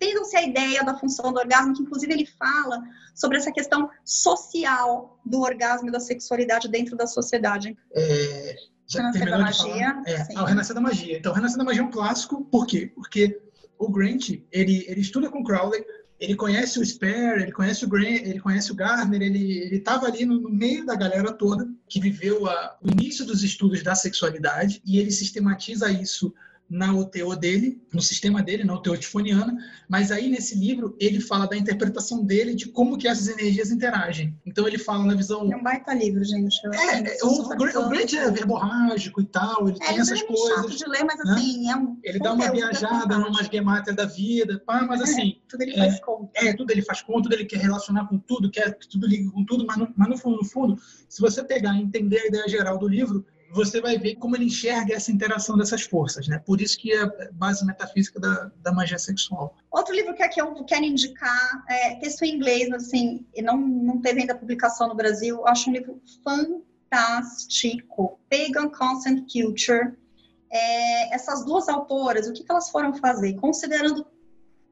Entendam-se 0.00 0.36
a 0.36 0.42
ideia 0.44 0.84
da 0.84 0.96
função 0.96 1.32
do 1.32 1.40
orgasmo, 1.40 1.74
que 1.74 1.82
inclusive 1.82 2.12
ele 2.12 2.24
fala 2.24 2.80
sobre 3.16 3.36
essa 3.36 3.50
questão 3.50 3.90
social 4.04 5.18
do 5.26 5.40
orgasmo 5.40 5.88
e 5.88 5.92
da 5.92 5.98
sexualidade 5.98 6.68
dentro 6.68 6.96
da 6.96 7.04
sociedade. 7.04 7.76
É, 7.92 8.56
já 8.86 9.10
Renascer 9.10 9.28
da 9.28 9.38
Magia. 9.38 10.02
É, 10.06 10.26
ah, 10.36 10.42
o 10.42 10.46
Renascer 10.46 10.74
da 10.74 10.80
Magia. 10.80 11.18
Então, 11.18 11.32
o 11.32 11.34
Renascer 11.34 11.58
da 11.58 11.64
Magia 11.64 11.82
é 11.82 11.84
um 11.84 11.90
clássico, 11.90 12.44
por 12.44 12.64
quê? 12.64 12.92
Porque 12.94 13.40
o 13.76 13.90
Grant, 13.90 14.30
ele, 14.52 14.84
ele 14.86 15.00
estuda 15.00 15.28
com 15.30 15.42
Crowley, 15.42 15.84
ele 16.18 16.34
conhece 16.34 16.78
o 16.78 16.84
Spare, 16.84 17.42
ele 17.42 17.52
conhece 17.52 17.84
o 17.84 17.88
Grant, 17.88 18.22
ele 18.24 18.40
conhece 18.40 18.72
o 18.72 18.74
Gardner, 18.74 19.22
ele 19.22 19.76
estava 19.76 20.06
ali 20.06 20.24
no, 20.24 20.40
no, 20.40 20.50
meio 20.50 20.84
da 20.84 20.96
galera 20.96 21.32
toda 21.32 21.68
que 21.88 22.00
viveu 22.00 22.48
a, 22.48 22.76
o 22.82 22.90
início 22.90 23.24
dos 23.24 23.42
estudos 23.42 23.82
da 23.82 23.94
sexualidade 23.94 24.82
e 24.84 24.98
ele 24.98 25.12
sistematiza 25.12 25.90
isso 25.90 26.34
na 26.68 26.92
OTO 26.92 27.34
dele, 27.34 27.80
no 27.92 28.02
sistema 28.02 28.42
dele, 28.42 28.62
na 28.62 28.74
OTO 28.74 28.96
tifoniana, 28.96 29.56
mas 29.88 30.12
aí 30.12 30.28
nesse 30.28 30.54
livro 30.54 30.94
ele 31.00 31.18
fala 31.18 31.46
da 31.46 31.56
interpretação 31.56 32.22
dele 32.22 32.54
de 32.54 32.68
como 32.68 32.98
que 32.98 33.08
essas 33.08 33.28
energias 33.28 33.70
interagem. 33.70 34.36
Então 34.44 34.68
ele 34.68 34.76
fala 34.76 35.04
na 35.04 35.14
visão... 35.14 35.50
É 35.50 35.56
um 35.56 35.62
baita 35.62 35.94
livro, 35.94 36.22
gente. 36.24 36.58
Eu 36.64 36.72
é, 36.74 37.00
é 37.00 37.18
o, 37.22 37.28
o, 37.28 37.86
o 37.86 37.88
Grant 37.88 38.12
é 38.12 38.30
verborrágico 38.30 39.20
e 39.20 39.24
tal, 39.24 39.68
ele 39.68 39.78
é, 39.80 39.86
tem 39.86 39.92
ele 39.94 40.00
essas 40.02 40.20
é 40.20 40.24
coisas. 40.24 40.48
chato 40.48 40.76
de 40.76 40.88
ler, 40.88 41.04
mas 41.04 41.24
né? 41.24 41.32
assim, 41.32 41.70
é 41.70 41.76
um... 41.76 41.98
Ele 42.04 42.18
dá 42.18 42.32
uma 42.34 42.50
viajada 42.50 43.18
numa 43.18 43.42
gemátrias 43.42 43.96
da 43.96 44.04
vida, 44.04 44.62
pá, 44.66 44.82
mas 44.82 45.00
é, 45.00 45.04
assim... 45.04 45.40
tudo 45.48 45.62
ele 45.62 45.74
faz 45.74 46.00
conta. 46.00 46.30
É, 46.34 46.52
tudo 46.52 46.70
ele 46.70 46.82
faz 46.82 47.00
conta, 47.00 47.22
tudo 47.22 47.34
ele 47.34 47.46
quer 47.46 47.60
relacionar 47.60 48.06
com 48.08 48.18
tudo, 48.18 48.50
quer 48.50 48.76
que 48.78 48.88
tudo 48.88 49.06
ligue 49.06 49.30
com 49.30 49.42
tudo, 49.44 49.64
mas 49.66 49.78
no, 49.78 49.92
mas 49.96 50.08
no 50.08 50.18
fundo, 50.18 50.36
no 50.36 50.44
fundo, 50.44 50.78
se 51.08 51.20
você 51.20 51.42
pegar 51.42 51.74
e 51.74 51.82
entender 51.82 52.18
a 52.20 52.26
ideia 52.26 52.48
geral 52.48 52.78
do 52.78 52.86
livro, 52.86 53.24
você 53.50 53.80
vai 53.80 53.98
ver 53.98 54.16
como 54.16 54.36
ele 54.36 54.44
enxerga 54.44 54.94
essa 54.94 55.10
interação 55.10 55.56
dessas 55.56 55.82
forças, 55.82 56.28
né? 56.28 56.38
Por 56.38 56.60
isso 56.60 56.78
que 56.78 56.92
é 56.92 57.02
a 57.02 57.32
base 57.32 57.64
metafísica 57.64 58.20
da, 58.20 58.50
da 58.62 58.72
magia 58.72 58.98
sexual. 58.98 59.56
Outro 59.70 59.94
livro 59.94 60.14
que 60.14 60.22
aqui 60.22 60.40
eu 60.40 60.52
quero 60.64 60.84
indicar 60.84 61.64
é 61.68 61.94
texto 61.96 62.22
em 62.22 62.34
inglês, 62.34 62.70
assim, 62.72 63.26
não, 63.42 63.56
não 63.56 64.00
teve 64.00 64.20
ainda 64.20 64.34
publicação 64.34 64.88
no 64.88 64.94
Brasil, 64.94 65.46
acho 65.46 65.70
um 65.70 65.72
livro 65.72 66.00
fantástico, 66.22 68.18
Pagan 68.30 68.68
Consent 68.70 69.26
Culture. 69.32 69.96
É, 70.50 71.14
essas 71.14 71.44
duas 71.44 71.68
autoras, 71.68 72.26
o 72.26 72.32
que, 72.32 72.42
que 72.42 72.50
elas 72.50 72.70
foram 72.70 72.94
fazer? 72.94 73.34
Considerando 73.34 74.06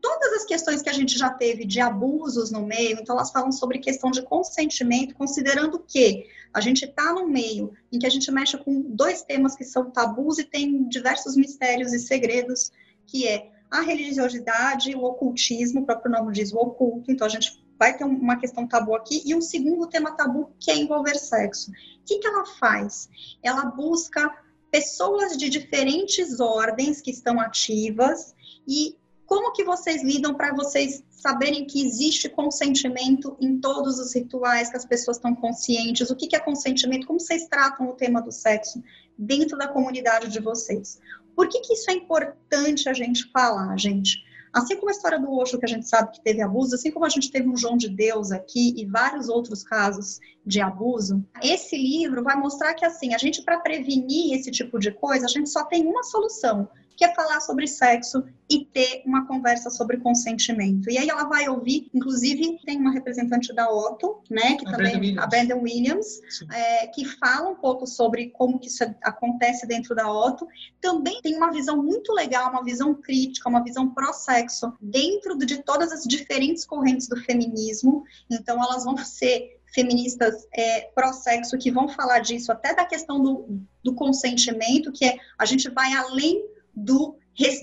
todas 0.06 0.34
as 0.34 0.44
questões 0.44 0.82
que 0.82 0.88
a 0.88 0.92
gente 0.92 1.18
já 1.18 1.30
teve 1.30 1.64
de 1.64 1.80
abusos 1.80 2.52
no 2.52 2.64
meio, 2.64 2.96
então 3.00 3.16
elas 3.16 3.32
falam 3.32 3.50
sobre 3.50 3.80
questão 3.80 4.08
de 4.12 4.22
consentimento, 4.22 5.16
considerando 5.16 5.80
que 5.80 6.28
a 6.54 6.60
gente 6.60 6.84
está 6.84 7.12
num 7.12 7.26
meio 7.26 7.72
em 7.90 7.98
que 7.98 8.06
a 8.06 8.10
gente 8.10 8.30
mexe 8.30 8.56
com 8.56 8.82
dois 8.82 9.22
temas 9.22 9.56
que 9.56 9.64
são 9.64 9.90
tabus 9.90 10.38
e 10.38 10.44
tem 10.44 10.88
diversos 10.88 11.36
mistérios 11.36 11.92
e 11.92 11.98
segredos, 11.98 12.70
que 13.04 13.26
é 13.26 13.50
a 13.68 13.80
religiosidade, 13.80 14.94
o 14.94 15.02
ocultismo, 15.02 15.80
o 15.80 15.84
próprio 15.84 16.12
nome 16.12 16.32
diz 16.32 16.52
o 16.52 16.58
oculto, 16.58 17.10
então 17.10 17.26
a 17.26 17.30
gente 17.30 17.60
vai 17.76 17.96
ter 17.96 18.04
uma 18.04 18.36
questão 18.36 18.66
tabu 18.66 18.94
aqui, 18.94 19.22
e 19.26 19.34
um 19.34 19.40
segundo 19.40 19.88
tema 19.88 20.12
tabu 20.12 20.52
que 20.60 20.70
é 20.70 20.76
envolver 20.76 21.16
sexo. 21.16 21.72
O 21.72 21.74
que, 22.06 22.18
que 22.18 22.26
ela 22.28 22.46
faz? 22.46 23.08
Ela 23.42 23.64
busca 23.64 24.32
pessoas 24.70 25.36
de 25.36 25.48
diferentes 25.48 26.38
ordens 26.38 27.00
que 27.00 27.10
estão 27.10 27.40
ativas 27.40 28.36
e 28.68 28.96
como 29.26 29.52
que 29.52 29.64
vocês 29.64 30.02
lidam 30.02 30.34
para 30.34 30.54
vocês 30.54 31.02
saberem 31.10 31.66
que 31.66 31.84
existe 31.84 32.28
consentimento 32.28 33.36
em 33.40 33.58
todos 33.58 33.98
os 33.98 34.14
rituais, 34.14 34.70
que 34.70 34.76
as 34.76 34.84
pessoas 34.84 35.16
estão 35.16 35.34
conscientes? 35.34 36.08
O 36.10 36.16
que, 36.16 36.28
que 36.28 36.36
é 36.36 36.40
consentimento? 36.40 37.06
Como 37.06 37.18
vocês 37.18 37.46
tratam 37.48 37.88
o 37.88 37.94
tema 37.94 38.22
do 38.22 38.30
sexo 38.30 38.82
dentro 39.18 39.58
da 39.58 39.66
comunidade 39.66 40.28
de 40.28 40.40
vocês? 40.40 41.00
Por 41.34 41.48
que, 41.48 41.60
que 41.60 41.74
isso 41.74 41.90
é 41.90 41.94
importante 41.94 42.88
a 42.88 42.92
gente 42.92 43.28
falar, 43.30 43.76
gente? 43.76 44.24
Assim 44.52 44.76
como 44.76 44.88
a 44.88 44.92
história 44.92 45.18
do 45.18 45.30
Osho, 45.30 45.58
que 45.58 45.66
a 45.66 45.68
gente 45.68 45.86
sabe 45.86 46.12
que 46.12 46.22
teve 46.22 46.40
abuso, 46.40 46.74
assim 46.74 46.90
como 46.90 47.04
a 47.04 47.10
gente 47.10 47.30
teve 47.30 47.46
um 47.46 47.56
João 47.56 47.76
de 47.76 47.90
Deus 47.90 48.32
aqui 48.32 48.72
e 48.74 48.86
vários 48.86 49.28
outros 49.28 49.62
casos 49.62 50.18
de 50.46 50.62
abuso, 50.62 51.22
esse 51.42 51.76
livro 51.76 52.22
vai 52.22 52.36
mostrar 52.36 52.72
que, 52.72 52.84
assim, 52.84 53.12
a 53.12 53.18
gente, 53.18 53.42
para 53.42 53.60
prevenir 53.60 54.34
esse 54.34 54.50
tipo 54.50 54.78
de 54.78 54.92
coisa, 54.92 55.26
a 55.26 55.28
gente 55.28 55.50
só 55.50 55.64
tem 55.64 55.86
uma 55.86 56.02
solução, 56.04 56.66
que 56.96 57.04
é 57.04 57.14
falar 57.14 57.40
sobre 57.40 57.66
sexo 57.66 58.24
e 58.48 58.64
ter 58.64 59.02
uma 59.04 59.26
conversa 59.26 59.70
sobre 59.70 59.98
consentimento. 59.98 60.88
E 60.88 60.96
aí 60.98 61.08
ela 61.08 61.24
vai 61.24 61.48
ouvir, 61.48 61.90
inclusive 61.92 62.58
tem 62.64 62.78
uma 62.78 62.92
representante 62.92 63.52
da 63.52 63.68
Otto, 63.70 64.22
né, 64.30 64.56
que 64.56 64.66
a 64.66 64.70
também 64.70 64.98
Brandon 64.98 65.20
a 65.20 65.26
Brandon 65.26 65.60
Williams, 65.62 66.20
é, 66.52 66.86
que 66.86 67.04
fala 67.04 67.50
um 67.50 67.56
pouco 67.56 67.86
sobre 67.86 68.30
como 68.30 68.58
que 68.58 68.68
isso 68.68 68.84
acontece 69.02 69.66
dentro 69.66 69.94
da 69.94 70.10
Otto. 70.10 70.46
Também 70.80 71.20
tem 71.20 71.36
uma 71.36 71.50
visão 71.50 71.82
muito 71.82 72.12
legal, 72.12 72.50
uma 72.50 72.64
visão 72.64 72.94
crítica, 72.94 73.48
uma 73.48 73.62
visão 73.62 73.92
pró-sexo 73.92 74.72
dentro 74.80 75.36
de 75.36 75.62
todas 75.62 75.92
as 75.92 76.04
diferentes 76.04 76.64
correntes 76.64 77.08
do 77.08 77.16
feminismo. 77.16 78.04
Então 78.30 78.62
elas 78.62 78.84
vão 78.84 78.96
ser 78.96 79.56
feministas 79.74 80.46
é, 80.54 80.82
pró-sexo 80.94 81.58
que 81.58 81.70
vão 81.70 81.88
falar 81.88 82.20
disso, 82.20 82.50
até 82.50 82.74
da 82.74 82.84
questão 82.84 83.20
do, 83.20 83.60
do 83.84 83.94
consentimento, 83.94 84.92
que 84.92 85.04
é 85.04 85.18
a 85.38 85.44
gente 85.44 85.68
vai 85.68 85.92
além 85.92 86.55
do 86.76 87.16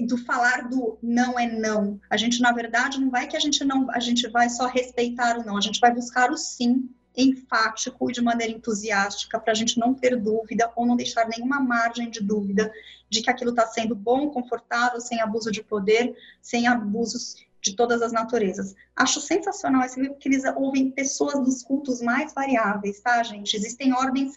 do 0.08 0.18
falar 0.20 0.70
do 0.70 1.00
não 1.02 1.40
é 1.40 1.52
não. 1.52 2.00
A 2.10 2.16
gente 2.16 2.40
na 2.42 2.52
verdade 2.52 3.00
não 3.00 3.10
vai 3.10 3.28
que 3.28 3.36
a 3.36 3.40
gente 3.40 3.64
não 3.64 3.90
a 3.90 4.00
gente 4.00 4.28
vai 4.28 4.50
só 4.50 4.68
respeitar 4.68 5.40
o 5.40 5.46
não, 5.46 5.58
a 5.58 5.62
gente 5.62 5.80
vai 5.80 5.92
buscar 5.92 6.32
o 6.32 6.38
sim 6.38 6.90
enfático 7.16 8.10
e 8.10 8.14
de 8.14 8.22
maneira 8.22 8.54
entusiástica 8.54 9.40
para 9.40 9.52
a 9.52 9.56
gente 9.56 9.80
não 9.80 9.94
ter 9.94 10.16
dúvida 10.16 10.72
ou 10.76 10.86
não 10.86 10.96
deixar 10.96 11.28
nenhuma 11.28 11.60
margem 11.60 12.10
de 12.10 12.22
dúvida 12.22 12.72
de 13.10 13.22
que 13.22 13.30
aquilo 13.30 13.52
está 13.52 13.68
sendo 13.68 13.96
bom, 13.96 14.30
confortável, 14.30 15.00
sem 15.00 15.22
abuso 15.22 15.52
de 15.52 15.64
poder, 15.64 16.16
sem 16.42 16.68
abusos 16.68 17.36
de 17.62 17.76
todas 17.76 18.02
as 18.02 18.12
naturezas. 18.12 18.76
Acho 18.96 19.22
sensacional 19.22 19.84
esse 19.84 20.00
livro, 20.00 20.16
porque 20.16 20.28
eles 20.28 20.44
ouvem 20.56 20.92
pessoas 20.92 21.40
dos 21.44 21.64
cultos 21.64 22.02
mais 22.02 22.34
variáveis, 22.34 23.00
tá, 23.00 23.22
gente? 23.24 23.56
Existem 23.56 23.94
ordens 23.94 24.36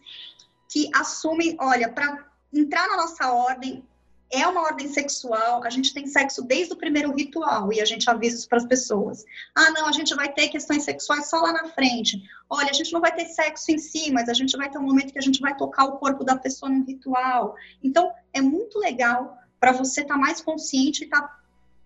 que 0.68 0.90
assumem, 0.94 1.56
olha, 1.58 1.88
para 1.88 2.28
entrar 2.52 2.86
na 2.88 2.98
nossa 2.98 3.32
ordem, 3.32 3.82
é 4.30 4.46
uma 4.46 4.62
ordem 4.62 4.88
sexual, 4.88 5.62
a 5.64 5.70
gente 5.70 5.94
tem 5.94 6.06
sexo 6.06 6.42
desde 6.42 6.72
o 6.72 6.76
primeiro 6.76 7.14
ritual 7.14 7.72
e 7.72 7.80
a 7.80 7.84
gente 7.84 8.08
avisa 8.10 8.36
isso 8.36 8.48
para 8.48 8.58
as 8.58 8.66
pessoas. 8.66 9.24
Ah, 9.54 9.70
não, 9.70 9.86
a 9.86 9.92
gente 9.92 10.14
vai 10.14 10.32
ter 10.32 10.48
questões 10.48 10.82
sexuais 10.82 11.28
só 11.28 11.40
lá 11.40 11.52
na 11.52 11.68
frente. 11.68 12.22
Olha, 12.50 12.70
a 12.70 12.72
gente 12.72 12.92
não 12.92 13.00
vai 13.00 13.14
ter 13.14 13.26
sexo 13.26 13.70
em 13.70 13.78
si, 13.78 14.10
mas 14.10 14.28
a 14.28 14.34
gente 14.34 14.56
vai 14.56 14.68
ter 14.68 14.78
um 14.78 14.82
momento 14.82 15.12
que 15.12 15.18
a 15.18 15.22
gente 15.22 15.40
vai 15.40 15.56
tocar 15.56 15.84
o 15.84 15.98
corpo 15.98 16.24
da 16.24 16.36
pessoa 16.36 16.70
num 16.70 16.84
ritual. 16.84 17.54
Então, 17.82 18.12
é 18.32 18.40
muito 18.40 18.78
legal 18.78 19.38
para 19.60 19.72
você 19.72 20.02
estar 20.02 20.14
tá 20.14 20.20
mais 20.20 20.40
consciente 20.40 21.02
e 21.02 21.04
estar 21.04 21.22
tá 21.22 21.40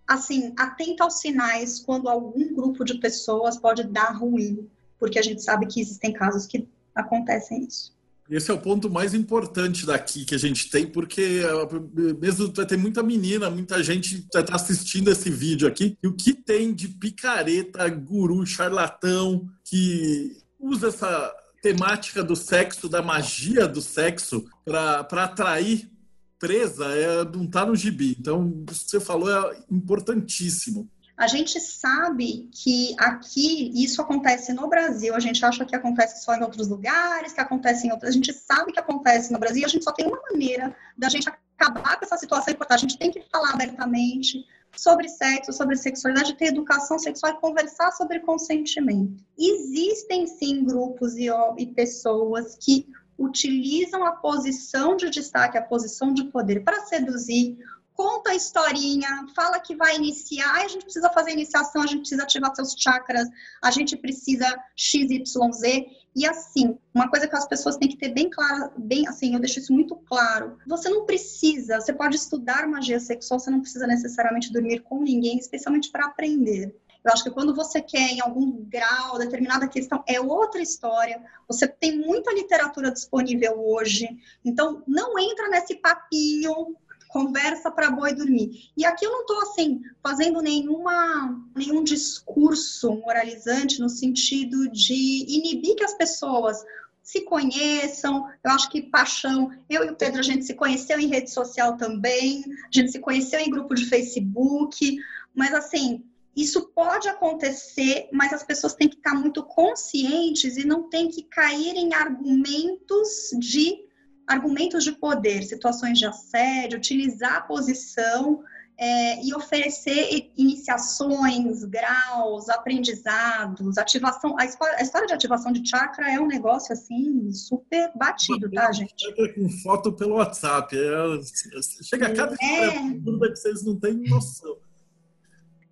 assim, 0.08 0.52
atenta 0.58 1.04
aos 1.04 1.20
sinais 1.20 1.78
quando 1.78 2.08
algum 2.08 2.52
grupo 2.52 2.84
de 2.84 2.98
pessoas 2.98 3.56
pode 3.56 3.84
dar 3.84 4.10
ruim, 4.10 4.68
porque 4.98 5.20
a 5.20 5.22
gente 5.22 5.40
sabe 5.40 5.66
que 5.66 5.80
existem 5.80 6.12
casos 6.12 6.46
que 6.46 6.66
acontecem 6.94 7.62
isso. 7.62 7.94
Esse 8.30 8.50
é 8.50 8.54
o 8.54 8.60
ponto 8.60 8.88
mais 8.88 9.12
importante 9.12 9.84
daqui 9.84 10.24
que 10.24 10.36
a 10.36 10.38
gente 10.38 10.70
tem, 10.70 10.86
porque 10.86 11.42
eh, 11.42 12.12
mesmo 12.20 12.52
vai 12.52 12.64
ter 12.64 12.76
muita 12.76 13.02
menina, 13.02 13.50
muita 13.50 13.82
gente 13.82 14.24
vai 14.32 14.42
estar 14.42 14.54
assistindo 14.54 15.10
esse 15.10 15.28
vídeo 15.28 15.66
aqui, 15.66 15.98
e 16.00 16.06
o 16.06 16.14
que 16.14 16.32
tem 16.32 16.72
de 16.72 16.86
picareta, 16.86 17.88
guru, 17.88 18.46
charlatão, 18.46 19.48
que 19.64 20.36
usa 20.60 20.88
essa 20.88 21.34
temática 21.60 22.22
do 22.22 22.36
sexo, 22.36 22.88
da 22.88 23.02
magia 23.02 23.66
do 23.66 23.82
sexo, 23.82 24.46
para 24.64 25.24
atrair 25.24 25.90
presa, 26.38 26.86
é, 26.86 27.24
não 27.24 27.44
está 27.44 27.66
no 27.66 27.76
gibi. 27.76 28.16
Então, 28.18 28.48
o 28.48 28.64
que 28.64 28.74
você 28.74 28.98
falou 28.98 29.30
é 29.30 29.58
importantíssimo. 29.70 30.88
A 31.20 31.26
gente 31.26 31.60
sabe 31.60 32.48
que 32.50 32.96
aqui 32.98 33.70
isso 33.74 34.00
acontece 34.00 34.54
no 34.54 34.66
Brasil, 34.70 35.14
a 35.14 35.20
gente 35.20 35.44
acha 35.44 35.66
que 35.66 35.76
acontece 35.76 36.24
só 36.24 36.34
em 36.34 36.42
outros 36.42 36.66
lugares, 36.66 37.34
que 37.34 37.40
acontece 37.42 37.86
em 37.86 37.92
outros. 37.92 38.08
A 38.08 38.12
gente 38.12 38.32
sabe 38.32 38.72
que 38.72 38.80
acontece 38.80 39.30
no 39.30 39.38
Brasil, 39.38 39.62
a 39.66 39.68
gente 39.68 39.84
só 39.84 39.92
tem 39.92 40.06
uma 40.06 40.18
maneira 40.30 40.74
da 40.96 41.10
gente 41.10 41.28
acabar 41.28 41.98
com 41.98 42.06
essa 42.06 42.16
situação 42.16 42.54
importante. 42.54 42.78
A 42.78 42.88
gente 42.88 42.98
tem 42.98 43.10
que 43.10 43.22
falar 43.30 43.50
abertamente 43.50 44.46
sobre 44.74 45.10
sexo, 45.10 45.52
sobre 45.52 45.76
sexualidade, 45.76 46.38
ter 46.38 46.46
educação 46.46 46.98
sexual 46.98 47.34
e 47.34 47.38
conversar 47.38 47.92
sobre 47.92 48.20
consentimento. 48.20 49.22
Existem 49.38 50.26
sim 50.26 50.64
grupos 50.64 51.18
e, 51.18 51.26
e 51.58 51.66
pessoas 51.66 52.56
que 52.58 52.86
utilizam 53.18 54.06
a 54.06 54.12
posição 54.12 54.96
de 54.96 55.10
destaque, 55.10 55.58
a 55.58 55.62
posição 55.62 56.14
de 56.14 56.24
poder 56.24 56.64
para 56.64 56.80
seduzir 56.86 57.58
conta 58.00 58.30
a 58.30 58.34
historinha, 58.34 59.26
fala 59.36 59.60
que 59.60 59.76
vai 59.76 59.94
iniciar, 59.94 60.54
a 60.54 60.68
gente 60.68 60.84
precisa 60.84 61.10
fazer 61.10 61.32
iniciação, 61.32 61.82
a 61.82 61.86
gente 61.86 61.98
precisa 61.98 62.22
ativar 62.22 62.54
seus 62.54 62.72
chakras, 62.72 63.28
a 63.62 63.70
gente 63.70 63.94
precisa 63.94 64.46
XYZ. 64.74 65.84
E 66.16 66.26
assim, 66.26 66.78
uma 66.94 67.10
coisa 67.10 67.28
que 67.28 67.36
as 67.36 67.46
pessoas 67.46 67.76
têm 67.76 67.90
que 67.90 67.98
ter 67.98 68.08
bem 68.08 68.30
clara, 68.30 68.72
bem 68.78 69.06
assim, 69.06 69.34
eu 69.34 69.38
deixo 69.38 69.58
isso 69.58 69.74
muito 69.74 69.94
claro. 69.96 70.56
Você 70.66 70.88
não 70.88 71.04
precisa, 71.04 71.78
você 71.78 71.92
pode 71.92 72.16
estudar 72.16 72.66
magia 72.66 72.98
sexual, 72.98 73.38
você 73.38 73.50
não 73.50 73.60
precisa 73.60 73.86
necessariamente 73.86 74.50
dormir 74.50 74.80
com 74.80 75.02
ninguém, 75.02 75.36
especialmente 75.36 75.90
para 75.90 76.06
aprender. 76.06 76.74
Eu 77.04 77.12
acho 77.12 77.22
que 77.22 77.30
quando 77.30 77.54
você 77.54 77.82
quer 77.82 78.12
em 78.12 78.20
algum 78.22 78.64
grau, 78.64 79.18
determinada 79.18 79.68
questão, 79.68 80.02
é 80.06 80.18
outra 80.18 80.62
história. 80.62 81.22
Você 81.46 81.68
tem 81.68 81.98
muita 81.98 82.32
literatura 82.32 82.90
disponível 82.90 83.62
hoje. 83.62 84.08
Então, 84.42 84.82
não 84.86 85.18
entra 85.18 85.48
nesse 85.48 85.76
papinho 85.76 86.76
conversa 87.10 87.70
para 87.70 87.90
boi 87.90 88.14
dormir. 88.14 88.70
E 88.76 88.84
aqui 88.84 89.04
eu 89.04 89.10
não 89.10 89.20
estou 89.22 89.40
assim 89.42 89.80
fazendo 90.02 90.40
nenhuma 90.40 91.40
nenhum 91.54 91.82
discurso 91.82 92.94
moralizante 92.94 93.80
no 93.80 93.88
sentido 93.88 94.68
de 94.70 95.24
inibir 95.28 95.76
que 95.76 95.84
as 95.84 95.94
pessoas 95.94 96.64
se 97.02 97.22
conheçam. 97.22 98.28
Eu 98.44 98.50
acho 98.52 98.70
que 98.70 98.82
paixão. 98.82 99.50
Eu 99.68 99.84
e 99.84 99.90
o 99.90 99.96
Pedro 99.96 100.20
a 100.20 100.22
gente 100.22 100.44
se 100.44 100.54
conheceu 100.54 100.98
em 101.00 101.08
rede 101.08 101.30
social 101.30 101.76
também. 101.76 102.44
A 102.46 102.70
gente 102.70 102.92
se 102.92 103.00
conheceu 103.00 103.40
em 103.40 103.50
grupo 103.50 103.74
de 103.74 103.86
Facebook. 103.86 104.96
Mas 105.34 105.52
assim, 105.52 106.04
isso 106.36 106.68
pode 106.68 107.08
acontecer, 107.08 108.08
mas 108.12 108.32
as 108.32 108.44
pessoas 108.44 108.74
têm 108.74 108.88
que 108.88 108.96
estar 108.96 109.14
muito 109.14 109.42
conscientes 109.42 110.56
e 110.56 110.64
não 110.64 110.88
têm 110.88 111.08
que 111.08 111.24
cair 111.24 111.74
em 111.74 111.92
argumentos 111.92 113.30
de 113.38 113.89
argumentos 114.30 114.84
de 114.84 114.92
poder, 114.92 115.42
situações 115.42 115.98
de 115.98 116.06
assédio, 116.06 116.78
utilizar 116.78 117.34
a 117.34 117.40
posição 117.40 118.44
é, 118.78 119.22
e 119.22 119.34
oferecer 119.34 120.30
iniciações, 120.36 121.64
graus, 121.64 122.48
aprendizados, 122.48 123.76
ativação. 123.76 124.38
A 124.38 124.44
história, 124.44 124.76
a 124.78 124.82
história, 124.82 125.08
de 125.08 125.14
ativação 125.14 125.52
de 125.52 125.68
chakra 125.68 126.10
é 126.10 126.20
um 126.20 126.28
negócio 126.28 126.72
assim 126.72 127.30
super 127.32 127.90
batido, 127.96 128.48
tá, 128.52 128.70
gente? 128.70 129.12
Com 129.34 129.48
foto 129.62 129.92
pelo 129.92 130.14
WhatsApp. 130.14 130.76
É, 130.78 131.82
chega 131.82 132.06
a 132.06 132.14
cada 132.14 132.36
é. 132.40 132.70
que 132.70 133.00
vocês 133.34 133.64
não 133.64 133.78
têm 133.78 133.94
noção. 134.08 134.56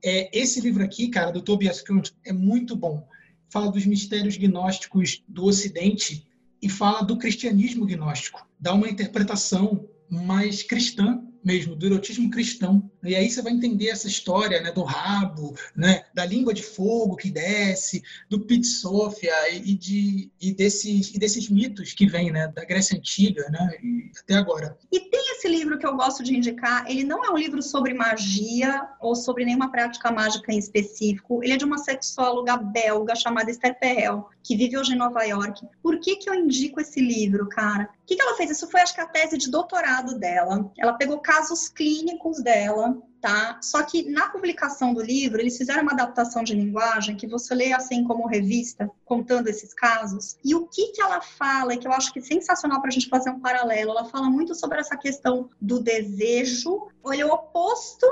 É, 0.04 0.36
esse 0.36 0.60
livro 0.60 0.82
aqui, 0.82 1.08
cara, 1.08 1.30
do 1.30 1.42
Tobias 1.42 1.80
Kuhn, 1.80 2.02
é 2.26 2.32
muito 2.32 2.74
bom. 2.74 3.08
Fala 3.50 3.70
dos 3.70 3.86
mistérios 3.86 4.36
gnósticos 4.36 5.22
do 5.28 5.44
Ocidente 5.44 6.28
e 6.60 6.68
fala 6.68 7.02
do 7.02 7.16
cristianismo 7.16 7.86
gnóstico. 7.86 8.46
Dá 8.58 8.72
uma 8.74 8.88
interpretação 8.88 9.88
mais 10.10 10.62
cristã 10.62 11.22
mesmo, 11.44 11.76
do 11.76 11.86
erotismo 11.86 12.30
cristão. 12.30 12.90
E 13.02 13.14
aí 13.14 13.30
você 13.30 13.42
vai 13.42 13.52
entender 13.52 13.88
essa 13.88 14.08
história 14.08 14.60
né, 14.60 14.72
do 14.72 14.82
rabo, 14.82 15.54
né, 15.74 16.04
da 16.12 16.24
língua 16.24 16.52
de 16.52 16.62
fogo 16.62 17.16
que 17.16 17.30
desce, 17.30 18.02
do 18.28 18.40
Pit 18.40 18.66
Sofia 18.66 19.32
e, 19.52 19.74
de, 19.74 20.30
e, 20.40 20.52
desses, 20.52 21.14
e 21.14 21.18
desses 21.18 21.48
mitos 21.48 21.92
que 21.92 22.06
vêm 22.06 22.30
né, 22.30 22.48
da 22.48 22.64
Grécia 22.64 22.96
Antiga 22.96 23.48
né, 23.50 23.70
até 24.20 24.34
agora. 24.34 24.76
E 24.90 25.00
tem 25.00 25.32
esse 25.32 25.48
livro 25.48 25.78
que 25.78 25.86
eu 25.86 25.96
gosto 25.96 26.22
de 26.22 26.36
indicar, 26.36 26.84
ele 26.90 27.04
não 27.04 27.24
é 27.24 27.30
um 27.30 27.36
livro 27.36 27.62
sobre 27.62 27.94
magia 27.94 28.88
ou 29.00 29.14
sobre 29.14 29.44
nenhuma 29.44 29.70
prática 29.70 30.10
mágica 30.10 30.52
em 30.52 30.58
específico, 30.58 31.42
ele 31.42 31.52
é 31.52 31.56
de 31.56 31.64
uma 31.64 31.78
sexóloga 31.78 32.56
belga 32.56 33.14
chamada 33.14 33.50
Esther 33.50 33.78
Perel, 33.78 34.28
que 34.42 34.56
vive 34.56 34.78
hoje 34.78 34.94
em 34.94 34.96
Nova 34.96 35.22
York. 35.24 35.66
Por 35.82 36.00
que, 36.00 36.16
que 36.16 36.28
eu 36.28 36.34
indico 36.34 36.80
esse 36.80 37.00
livro, 37.00 37.48
cara? 37.48 37.84
O 37.84 38.06
que, 38.06 38.16
que 38.16 38.22
ela 38.22 38.36
fez? 38.36 38.50
Isso 38.50 38.70
foi, 38.70 38.80
acho 38.80 38.94
que, 38.94 39.00
a 39.00 39.06
tese 39.06 39.36
de 39.36 39.50
doutorado 39.50 40.18
dela. 40.18 40.70
Ela 40.78 40.94
pegou 40.94 41.18
casos 41.18 41.68
clínicos 41.68 42.42
dela, 42.42 42.87
tá? 43.20 43.58
Só 43.62 43.82
que 43.82 44.08
na 44.08 44.28
publicação 44.28 44.94
do 44.94 45.02
livro, 45.02 45.40
eles 45.40 45.56
fizeram 45.56 45.82
uma 45.82 45.92
adaptação 45.92 46.42
de 46.42 46.54
linguagem 46.54 47.16
que 47.16 47.26
você 47.26 47.54
lê 47.54 47.72
assim 47.72 48.04
como 48.04 48.26
revista, 48.26 48.90
contando 49.04 49.48
esses 49.48 49.74
casos. 49.74 50.36
E 50.44 50.54
o 50.54 50.66
que, 50.66 50.92
que 50.92 51.02
ela 51.02 51.20
fala, 51.20 51.76
que 51.76 51.86
eu 51.86 51.92
acho 51.92 52.12
que 52.12 52.20
é 52.20 52.22
sensacional 52.22 52.80
para 52.80 52.88
a 52.88 52.92
gente 52.92 53.08
fazer 53.08 53.30
um 53.30 53.40
paralelo, 53.40 53.90
ela 53.90 54.04
fala 54.04 54.30
muito 54.30 54.54
sobre 54.54 54.78
essa 54.78 54.96
questão 54.96 55.48
do 55.60 55.80
desejo, 55.80 56.88
olha, 57.02 57.26
o 57.26 57.32
oposto 57.32 58.06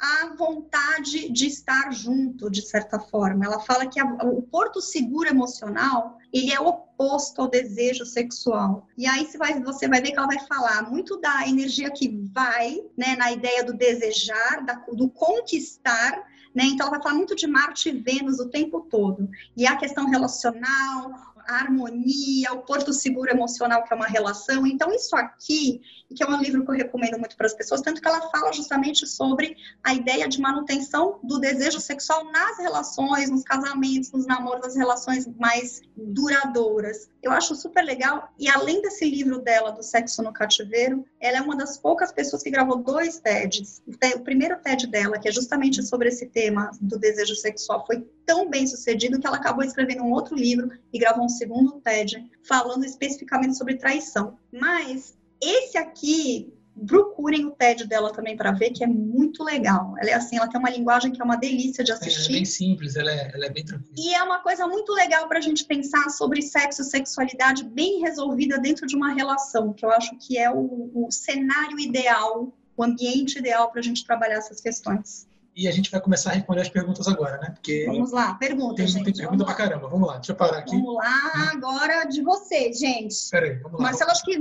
a 0.00 0.34
vontade 0.36 1.30
de 1.30 1.46
estar 1.46 1.92
junto, 1.92 2.50
de 2.50 2.62
certa 2.62 2.98
forma. 2.98 3.44
Ela 3.44 3.60
fala 3.60 3.86
que 3.86 3.98
a, 3.98 4.04
o 4.04 4.42
porto 4.42 4.80
seguro 4.80 5.28
emocional 5.28 6.18
ele 6.32 6.52
é 6.52 6.60
oposto 6.60 7.40
ao 7.40 7.48
desejo 7.48 8.04
sexual. 8.04 8.86
E 8.96 9.06
aí 9.06 9.26
você 9.26 9.38
vai, 9.38 9.60
você 9.62 9.88
vai 9.88 10.00
ver 10.00 10.12
que 10.12 10.18
ela 10.18 10.26
vai 10.26 10.40
falar 10.46 10.90
muito 10.90 11.18
da 11.18 11.48
energia 11.48 11.90
que 11.90 12.08
vai, 12.32 12.80
né, 12.96 13.16
na 13.16 13.32
ideia 13.32 13.64
do 13.64 13.72
desejar, 13.72 14.64
da, 14.64 14.74
do 14.92 15.08
conquistar, 15.08 16.12
né? 16.54 16.64
Então 16.64 16.86
ela 16.86 16.96
vai 16.96 17.02
falar 17.02 17.14
muito 17.14 17.34
de 17.34 17.46
Marte 17.46 17.88
e 17.88 17.92
Vênus 17.92 18.38
o 18.38 18.48
tempo 18.48 18.80
todo. 18.82 19.28
E 19.56 19.66
a 19.66 19.76
questão 19.76 20.08
relacional, 20.08 21.12
a 21.46 21.54
harmonia, 21.54 22.52
o 22.52 22.62
porto 22.62 22.92
seguro 22.92 23.30
emocional, 23.30 23.84
que 23.84 23.92
é 23.92 23.96
uma 23.96 24.06
relação. 24.06 24.66
Então, 24.66 24.92
isso 24.92 25.14
aqui, 25.16 25.80
que 26.14 26.22
é 26.22 26.28
um 26.28 26.40
livro 26.40 26.64
que 26.64 26.70
eu 26.70 26.74
recomendo 26.74 27.18
muito 27.18 27.36
para 27.36 27.46
as 27.46 27.54
pessoas, 27.54 27.80
tanto 27.80 28.00
que 28.00 28.08
ela 28.08 28.20
fala 28.30 28.52
justamente 28.52 29.06
sobre 29.06 29.56
a 29.82 29.94
ideia 29.94 30.28
de 30.28 30.40
manutenção 30.40 31.18
do 31.22 31.38
desejo 31.38 31.80
sexual 31.80 32.30
nas 32.30 32.58
relações, 32.58 33.30
nos 33.30 33.42
casamentos, 33.42 34.12
nos 34.12 34.26
namoros, 34.26 34.62
nas 34.62 34.76
relações 34.76 35.26
mais 35.36 35.82
duradouras. 35.96 37.08
Eu 37.22 37.32
acho 37.32 37.54
super 37.56 37.82
legal. 37.82 38.28
E 38.38 38.48
além 38.48 38.80
desse 38.82 39.08
livro 39.08 39.40
dela, 39.40 39.72
do 39.72 39.82
Sexo 39.82 40.22
no 40.22 40.32
Cativeiro, 40.32 41.04
ela 41.20 41.38
é 41.38 41.40
uma 41.40 41.56
das 41.56 41.76
poucas 41.76 42.12
pessoas 42.12 42.42
que 42.42 42.50
gravou 42.50 42.76
dois 42.76 43.18
TEDs. 43.18 43.82
O 44.14 44.20
primeiro 44.20 44.60
TED 44.60 44.86
dela, 44.86 45.18
que 45.18 45.28
é 45.28 45.32
justamente 45.32 45.82
sobre 45.82 46.08
esse 46.08 46.26
tema 46.26 46.70
do 46.80 46.98
desejo 46.98 47.34
sexual, 47.34 47.84
foi 47.84 48.08
tão 48.24 48.48
bem 48.48 48.66
sucedido 48.66 49.18
que 49.18 49.26
ela 49.26 49.36
acabou 49.36 49.64
escrevendo 49.64 50.02
um 50.02 50.12
outro 50.12 50.36
livro 50.36 50.70
e 50.92 50.98
gravou 50.98 51.24
um 51.24 51.28
segundo 51.28 51.80
TED 51.80 52.30
falando 52.46 52.84
especificamente 52.84 53.56
sobre 53.56 53.76
traição. 53.76 54.38
Mas 54.52 55.15
esse 55.40 55.76
aqui, 55.78 56.52
procurem 56.86 57.46
o 57.46 57.52
TED 57.52 57.86
dela 57.86 58.12
também 58.12 58.36
para 58.36 58.52
ver, 58.52 58.70
que 58.70 58.84
é 58.84 58.86
muito 58.86 59.42
legal. 59.42 59.94
Ela 59.98 60.10
é 60.10 60.14
assim, 60.14 60.36
ela 60.36 60.48
tem 60.48 60.60
uma 60.60 60.70
linguagem 60.70 61.10
que 61.12 61.20
é 61.20 61.24
uma 61.24 61.36
delícia 61.36 61.82
de 61.82 61.92
assistir. 61.92 62.20
É, 62.20 62.24
ela 62.24 62.28
é 62.28 62.36
bem 62.36 62.44
simples, 62.44 62.96
ela 62.96 63.10
é, 63.10 63.30
ela 63.32 63.46
é 63.46 63.50
bem 63.50 63.64
tranquila. 63.64 63.94
E 63.96 64.14
é 64.14 64.22
uma 64.22 64.40
coisa 64.40 64.66
muito 64.66 64.92
legal 64.92 65.26
para 65.28 65.38
a 65.38 65.42
gente 65.42 65.64
pensar 65.64 66.10
sobre 66.10 66.42
sexo 66.42 66.82
e 66.82 66.84
sexualidade 66.84 67.64
bem 67.64 68.00
resolvida 68.00 68.58
dentro 68.58 68.86
de 68.86 68.94
uma 68.94 69.14
relação, 69.14 69.72
que 69.72 69.84
eu 69.84 69.90
acho 69.90 70.16
que 70.18 70.36
é 70.36 70.50
o, 70.50 70.90
o 70.94 71.10
cenário 71.10 71.78
ideal, 71.80 72.52
o 72.76 72.84
ambiente 72.84 73.38
ideal 73.38 73.70
para 73.70 73.80
a 73.80 73.84
gente 73.84 74.04
trabalhar 74.04 74.36
essas 74.36 74.60
questões. 74.60 75.26
E 75.54 75.66
a 75.66 75.72
gente 75.72 75.90
vai 75.90 75.98
começar 76.02 76.32
a 76.32 76.34
responder 76.34 76.60
as 76.60 76.68
perguntas 76.68 77.08
agora, 77.08 77.38
né? 77.38 77.48
Porque 77.54 77.86
Vamos 77.86 78.12
lá, 78.12 78.34
pergunta, 78.34 78.74
tem, 78.74 78.86
gente. 78.86 79.04
Tem 79.04 79.14
pergunta 79.14 79.42
pra 79.42 79.54
caramba. 79.54 79.88
Vamos 79.88 80.06
lá, 80.06 80.16
deixa 80.16 80.32
eu 80.32 80.36
parar 80.36 80.58
aqui. 80.58 80.76
Vamos 80.76 80.96
lá, 80.96 81.50
agora 81.50 82.04
de 82.04 82.20
vocês, 82.20 82.78
gente. 82.78 83.16
Peraí, 83.30 83.54
vamos 83.60 83.78
lá. 83.78 83.84
Marcelo, 83.84 84.10
acho 84.10 84.22
que 84.22 84.38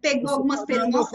pegou 0.00 0.30
algumas 0.30 0.64
perguntas. 0.64 1.12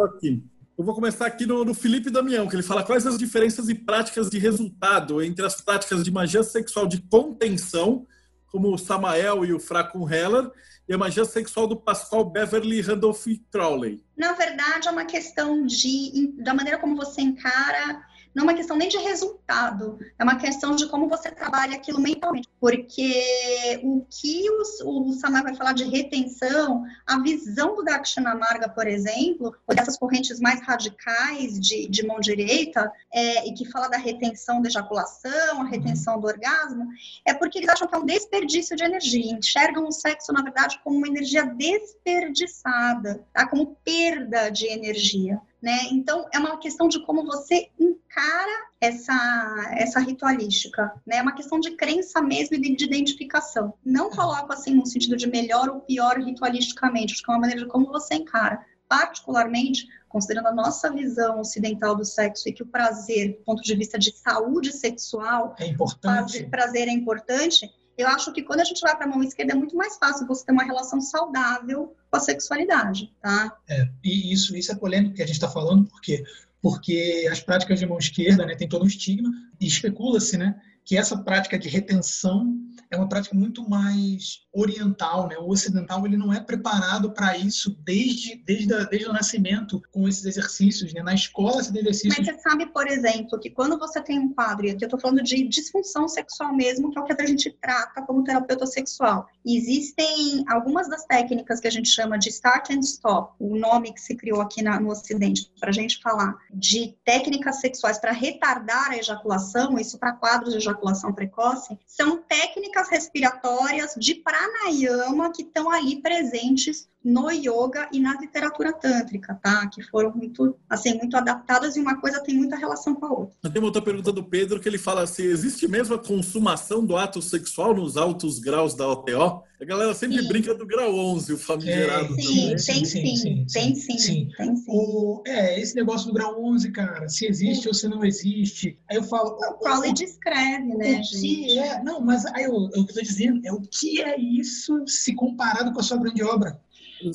aqui. 0.00 0.42
Eu 0.78 0.84
vou 0.84 0.94
começar 0.94 1.26
aqui 1.26 1.44
no, 1.44 1.64
no, 1.64 1.74
Felipe 1.74 2.10
Damião, 2.10 2.48
que 2.48 2.56
ele 2.56 2.62
fala 2.62 2.82
quais 2.82 3.06
as 3.06 3.18
diferenças 3.18 3.68
e 3.68 3.74
práticas 3.74 4.30
de 4.30 4.38
resultado 4.38 5.22
entre 5.22 5.44
as 5.44 5.60
práticas 5.60 6.02
de 6.02 6.10
magia 6.10 6.42
sexual 6.42 6.86
de 6.86 7.02
contenção, 7.02 8.06
como 8.46 8.72
o 8.72 8.78
Samael 8.78 9.44
e 9.44 9.52
o 9.52 9.60
Fracon 9.60 10.08
Heller, 10.08 10.50
e 10.88 10.94
a 10.94 10.98
magia 10.98 11.24
sexual 11.24 11.66
do 11.66 11.76
Pascal 11.76 12.24
Beverly 12.24 12.80
Randolph 12.80 13.26
Crowley. 13.52 14.02
Na 14.16 14.32
verdade, 14.32 14.88
é 14.88 14.90
uma 14.90 15.04
questão 15.04 15.66
de 15.66 16.32
da 16.38 16.54
maneira 16.54 16.78
como 16.78 16.96
você 16.96 17.20
encara 17.20 18.02
não 18.34 18.42
é 18.42 18.46
uma 18.46 18.54
questão 18.54 18.76
nem 18.76 18.88
de 18.88 18.96
resultado, 18.98 19.98
é 20.18 20.22
uma 20.22 20.36
questão 20.36 20.76
de 20.76 20.88
como 20.88 21.08
você 21.08 21.30
trabalha 21.30 21.74
aquilo 21.74 22.00
mentalmente. 22.00 22.48
Porque 22.60 23.80
o 23.82 24.04
que 24.08 24.48
o, 24.50 25.08
o 25.08 25.12
Samar 25.14 25.42
vai 25.42 25.54
falar 25.54 25.72
de 25.72 25.84
retenção, 25.84 26.84
a 27.06 27.18
visão 27.18 27.74
do 27.74 27.82
Dakshinamurga, 27.82 28.68
por 28.68 28.86
exemplo, 28.86 29.54
ou 29.66 29.74
dessas 29.74 29.98
correntes 29.98 30.38
mais 30.40 30.60
radicais 30.60 31.58
de, 31.58 31.88
de 31.88 32.06
mão 32.06 32.20
direita, 32.20 32.92
é, 33.12 33.48
e 33.48 33.54
que 33.54 33.64
fala 33.64 33.88
da 33.88 33.96
retenção 33.96 34.62
da 34.62 34.68
ejaculação, 34.68 35.62
a 35.62 35.64
retenção 35.64 36.20
do 36.20 36.26
orgasmo, 36.26 36.88
é 37.26 37.34
porque 37.34 37.58
eles 37.58 37.68
acham 37.68 37.88
que 37.88 37.94
é 37.94 37.98
um 37.98 38.06
desperdício 38.06 38.76
de 38.76 38.84
energia, 38.84 39.32
enxergam 39.32 39.86
o 39.86 39.92
sexo, 39.92 40.32
na 40.32 40.42
verdade, 40.42 40.80
como 40.84 40.96
uma 40.96 41.08
energia 41.08 41.44
desperdiçada, 41.44 43.24
tá? 43.32 43.46
como 43.48 43.76
perda 43.84 44.50
de 44.50 44.66
energia. 44.66 45.40
Né? 45.62 45.88
Então, 45.90 46.26
é 46.32 46.38
uma 46.38 46.58
questão 46.58 46.88
de 46.88 47.04
como 47.04 47.24
você 47.24 47.68
encara 47.78 48.70
essa, 48.80 49.74
essa 49.76 50.00
ritualística, 50.00 50.90
né? 51.06 51.16
É 51.18 51.22
uma 51.22 51.34
questão 51.34 51.60
de 51.60 51.72
crença 51.72 52.22
mesmo 52.22 52.56
e 52.56 52.74
de 52.74 52.84
identificação. 52.84 53.74
Não 53.84 54.08
coloco 54.10 54.52
assim 54.52 54.74
no 54.74 54.86
sentido 54.86 55.16
de 55.16 55.26
melhor 55.26 55.68
ou 55.68 55.80
pior 55.80 56.18
ritualisticamente, 56.18 57.12
acho 57.12 57.22
que 57.22 57.30
é 57.30 57.34
uma 57.34 57.40
maneira 57.40 57.62
de 57.62 57.68
como 57.68 57.86
você 57.86 58.14
encara. 58.14 58.64
Particularmente, 58.88 59.86
considerando 60.08 60.48
a 60.48 60.54
nossa 60.54 60.90
visão 60.90 61.40
ocidental 61.40 61.94
do 61.94 62.04
sexo 62.04 62.48
e 62.48 62.52
que 62.52 62.62
o 62.62 62.66
prazer, 62.66 63.36
do 63.36 63.44
ponto 63.44 63.62
de 63.62 63.74
vista 63.76 63.98
de 63.98 64.12
saúde 64.16 64.72
sexual, 64.72 65.54
é 65.58 65.66
importante. 65.66 66.44
prazer 66.46 66.88
é 66.88 66.92
importante, 66.92 67.70
eu 68.00 68.08
acho 68.08 68.32
que 68.32 68.42
quando 68.42 68.60
a 68.60 68.64
gente 68.64 68.80
vai 68.80 68.96
para 68.96 69.06
a 69.06 69.08
mão 69.08 69.22
esquerda 69.22 69.52
é 69.52 69.56
muito 69.56 69.76
mais 69.76 69.96
fácil 69.96 70.26
você 70.26 70.44
ter 70.44 70.52
uma 70.52 70.64
relação 70.64 71.00
saudável 71.00 71.94
com 72.10 72.16
a 72.16 72.20
sexualidade, 72.20 73.12
tá? 73.20 73.56
É, 73.68 73.88
e 74.02 74.32
isso, 74.32 74.56
isso 74.56 74.72
é 74.72 74.74
polêmico 74.74 75.14
que 75.14 75.22
a 75.22 75.26
gente 75.26 75.36
está 75.36 75.48
falando, 75.48 75.86
porque 75.86 76.24
porque 76.62 77.26
as 77.30 77.40
práticas 77.40 77.78
de 77.78 77.86
mão 77.86 77.98
esquerda 77.98 78.44
né, 78.44 78.54
tem 78.54 78.68
todo 78.68 78.84
um 78.84 78.86
estigma 78.86 79.30
e 79.58 79.66
especula-se 79.66 80.36
né, 80.36 80.60
que 80.84 80.96
essa 80.96 81.16
prática 81.16 81.58
de 81.58 81.68
retenção 81.68 82.54
é 82.90 82.96
uma 82.96 83.08
prática 83.08 83.36
muito 83.36 83.68
mais 83.68 84.40
oriental, 84.52 85.28
né? 85.28 85.36
O 85.38 85.48
ocidental 85.48 86.04
ele 86.04 86.16
não 86.16 86.32
é 86.32 86.40
preparado 86.40 87.12
para 87.12 87.36
isso 87.36 87.76
desde, 87.84 88.42
desde, 88.44 88.74
a, 88.74 88.84
desde 88.84 89.08
o 89.08 89.12
nascimento 89.12 89.80
com 89.92 90.08
esses 90.08 90.24
exercícios, 90.24 90.92
né? 90.92 91.02
Na 91.02 91.14
escola 91.14 91.62
se 91.62 91.72
tem 91.72 91.82
exercícios. 91.82 92.16
Mas 92.18 92.26
você 92.26 92.42
sabe, 92.42 92.66
por 92.66 92.88
exemplo, 92.88 93.38
que 93.38 93.50
quando 93.50 93.78
você 93.78 94.02
tem 94.02 94.18
um 94.18 94.34
quadro, 94.34 94.66
e 94.66 94.70
aqui 94.70 94.84
eu 94.84 94.86
estou 94.86 95.00
falando 95.00 95.22
de 95.22 95.46
disfunção 95.46 96.08
sexual 96.08 96.54
mesmo, 96.54 96.90
que 96.90 96.98
é 96.98 97.02
o 97.02 97.04
que 97.04 97.12
a 97.12 97.26
gente 97.26 97.50
trata 97.60 98.02
como 98.02 98.24
terapeuta 98.24 98.66
sexual. 98.66 99.26
Existem 99.46 100.44
algumas 100.48 100.88
das 100.88 101.04
técnicas 101.04 101.60
que 101.60 101.68
a 101.68 101.70
gente 101.70 101.88
chama 101.88 102.18
de 102.18 102.28
start 102.28 102.70
and 102.70 102.80
stop, 102.80 103.34
o 103.38 103.56
nome 103.56 103.92
que 103.92 104.00
se 104.00 104.16
criou 104.16 104.40
aqui 104.40 104.62
na, 104.62 104.80
no 104.80 104.90
Ocidente, 104.90 105.50
para 105.60 105.70
a 105.70 105.72
gente 105.72 106.00
falar 106.02 106.36
de 106.52 106.96
técnicas 107.04 107.60
sexuais 107.60 107.98
para 107.98 108.12
retardar 108.12 108.90
a 108.90 108.96
ejaculação, 108.96 109.78
isso 109.78 109.98
para 109.98 110.12
quadros 110.12 110.52
de 110.52 110.58
ejaculação 110.58 111.12
precoce, 111.12 111.78
são 111.86 112.22
técnicas 112.22 112.79
respiratórias 112.88 113.94
de 113.96 114.14
pranayama 114.14 115.32
que 115.32 115.42
estão 115.42 115.70
ali 115.70 116.00
presentes 116.00 116.88
no 117.02 117.30
yoga 117.30 117.88
e 117.92 117.98
na 117.98 118.14
literatura 118.20 118.72
tântrica, 118.72 119.34
tá? 119.42 119.66
Que 119.68 119.82
foram 119.82 120.12
muito, 120.14 120.56
assim, 120.68 120.94
muito 120.94 121.16
adaptadas 121.16 121.76
e 121.76 121.80
uma 121.80 122.00
coisa 122.00 122.22
tem 122.22 122.34
muita 122.34 122.56
relação 122.56 122.94
com 122.94 123.06
a 123.06 123.12
outra. 123.12 123.50
Tem 123.50 123.60
uma 123.60 123.68
outra 123.68 123.82
pergunta 123.82 124.12
do 124.12 124.22
Pedro 124.22 124.60
que 124.60 124.68
ele 124.68 124.78
fala 124.78 125.02
assim: 125.02 125.22
existe 125.22 125.66
mesmo 125.66 125.94
a 125.94 125.98
consumação 125.98 126.84
do 126.84 126.96
ato 126.96 127.22
sexual 127.22 127.74
nos 127.74 127.96
altos 127.96 128.38
graus 128.38 128.74
da 128.74 128.86
OTO? 128.86 129.42
A 129.60 129.64
galera 129.66 129.92
sempre 129.92 130.22
sim. 130.22 130.28
brinca 130.28 130.54
do 130.54 130.66
grau 130.66 130.94
11, 130.94 131.34
o 131.34 131.38
famigerado. 131.38 132.14
Sim, 132.14 132.48
tem 132.48 132.58
sim, 132.58 132.84
sim, 132.84 133.16
sim, 133.16 133.46
tem 133.52 133.74
sim. 133.74 133.98
sim. 133.98 134.28
Tem 134.34 134.56
sim. 134.56 134.64
O, 134.66 135.22
é, 135.26 135.60
esse 135.60 135.76
negócio 135.76 136.06
do 136.06 136.14
grau 136.14 136.42
11, 136.42 136.70
cara, 136.72 137.06
se 137.10 137.26
existe 137.26 137.68
ou 137.68 137.74
se 137.74 137.86
não 137.86 138.02
existe. 138.02 138.78
Aí 138.88 138.96
eu 138.96 139.02
falo. 139.02 139.38
O 139.38 139.58
Crowley 139.58 139.92
descreve, 139.92 140.74
né, 140.74 141.00
o 141.00 141.02
gente? 141.02 141.20
Que 141.20 141.58
é, 141.58 141.82
não, 141.82 142.00
mas 142.00 142.24
aí 142.26 142.44
eu, 142.44 142.70
eu 142.74 142.86
tô 142.86 143.02
dizendo, 143.02 143.40
é 143.44 143.52
o 143.52 143.60
que 143.60 144.00
é 144.00 144.18
isso 144.18 144.82
se 144.86 145.14
comparado 145.14 145.72
com 145.72 145.80
a 145.80 145.82
sua 145.82 145.98
grande 145.98 146.22
obra? 146.22 146.58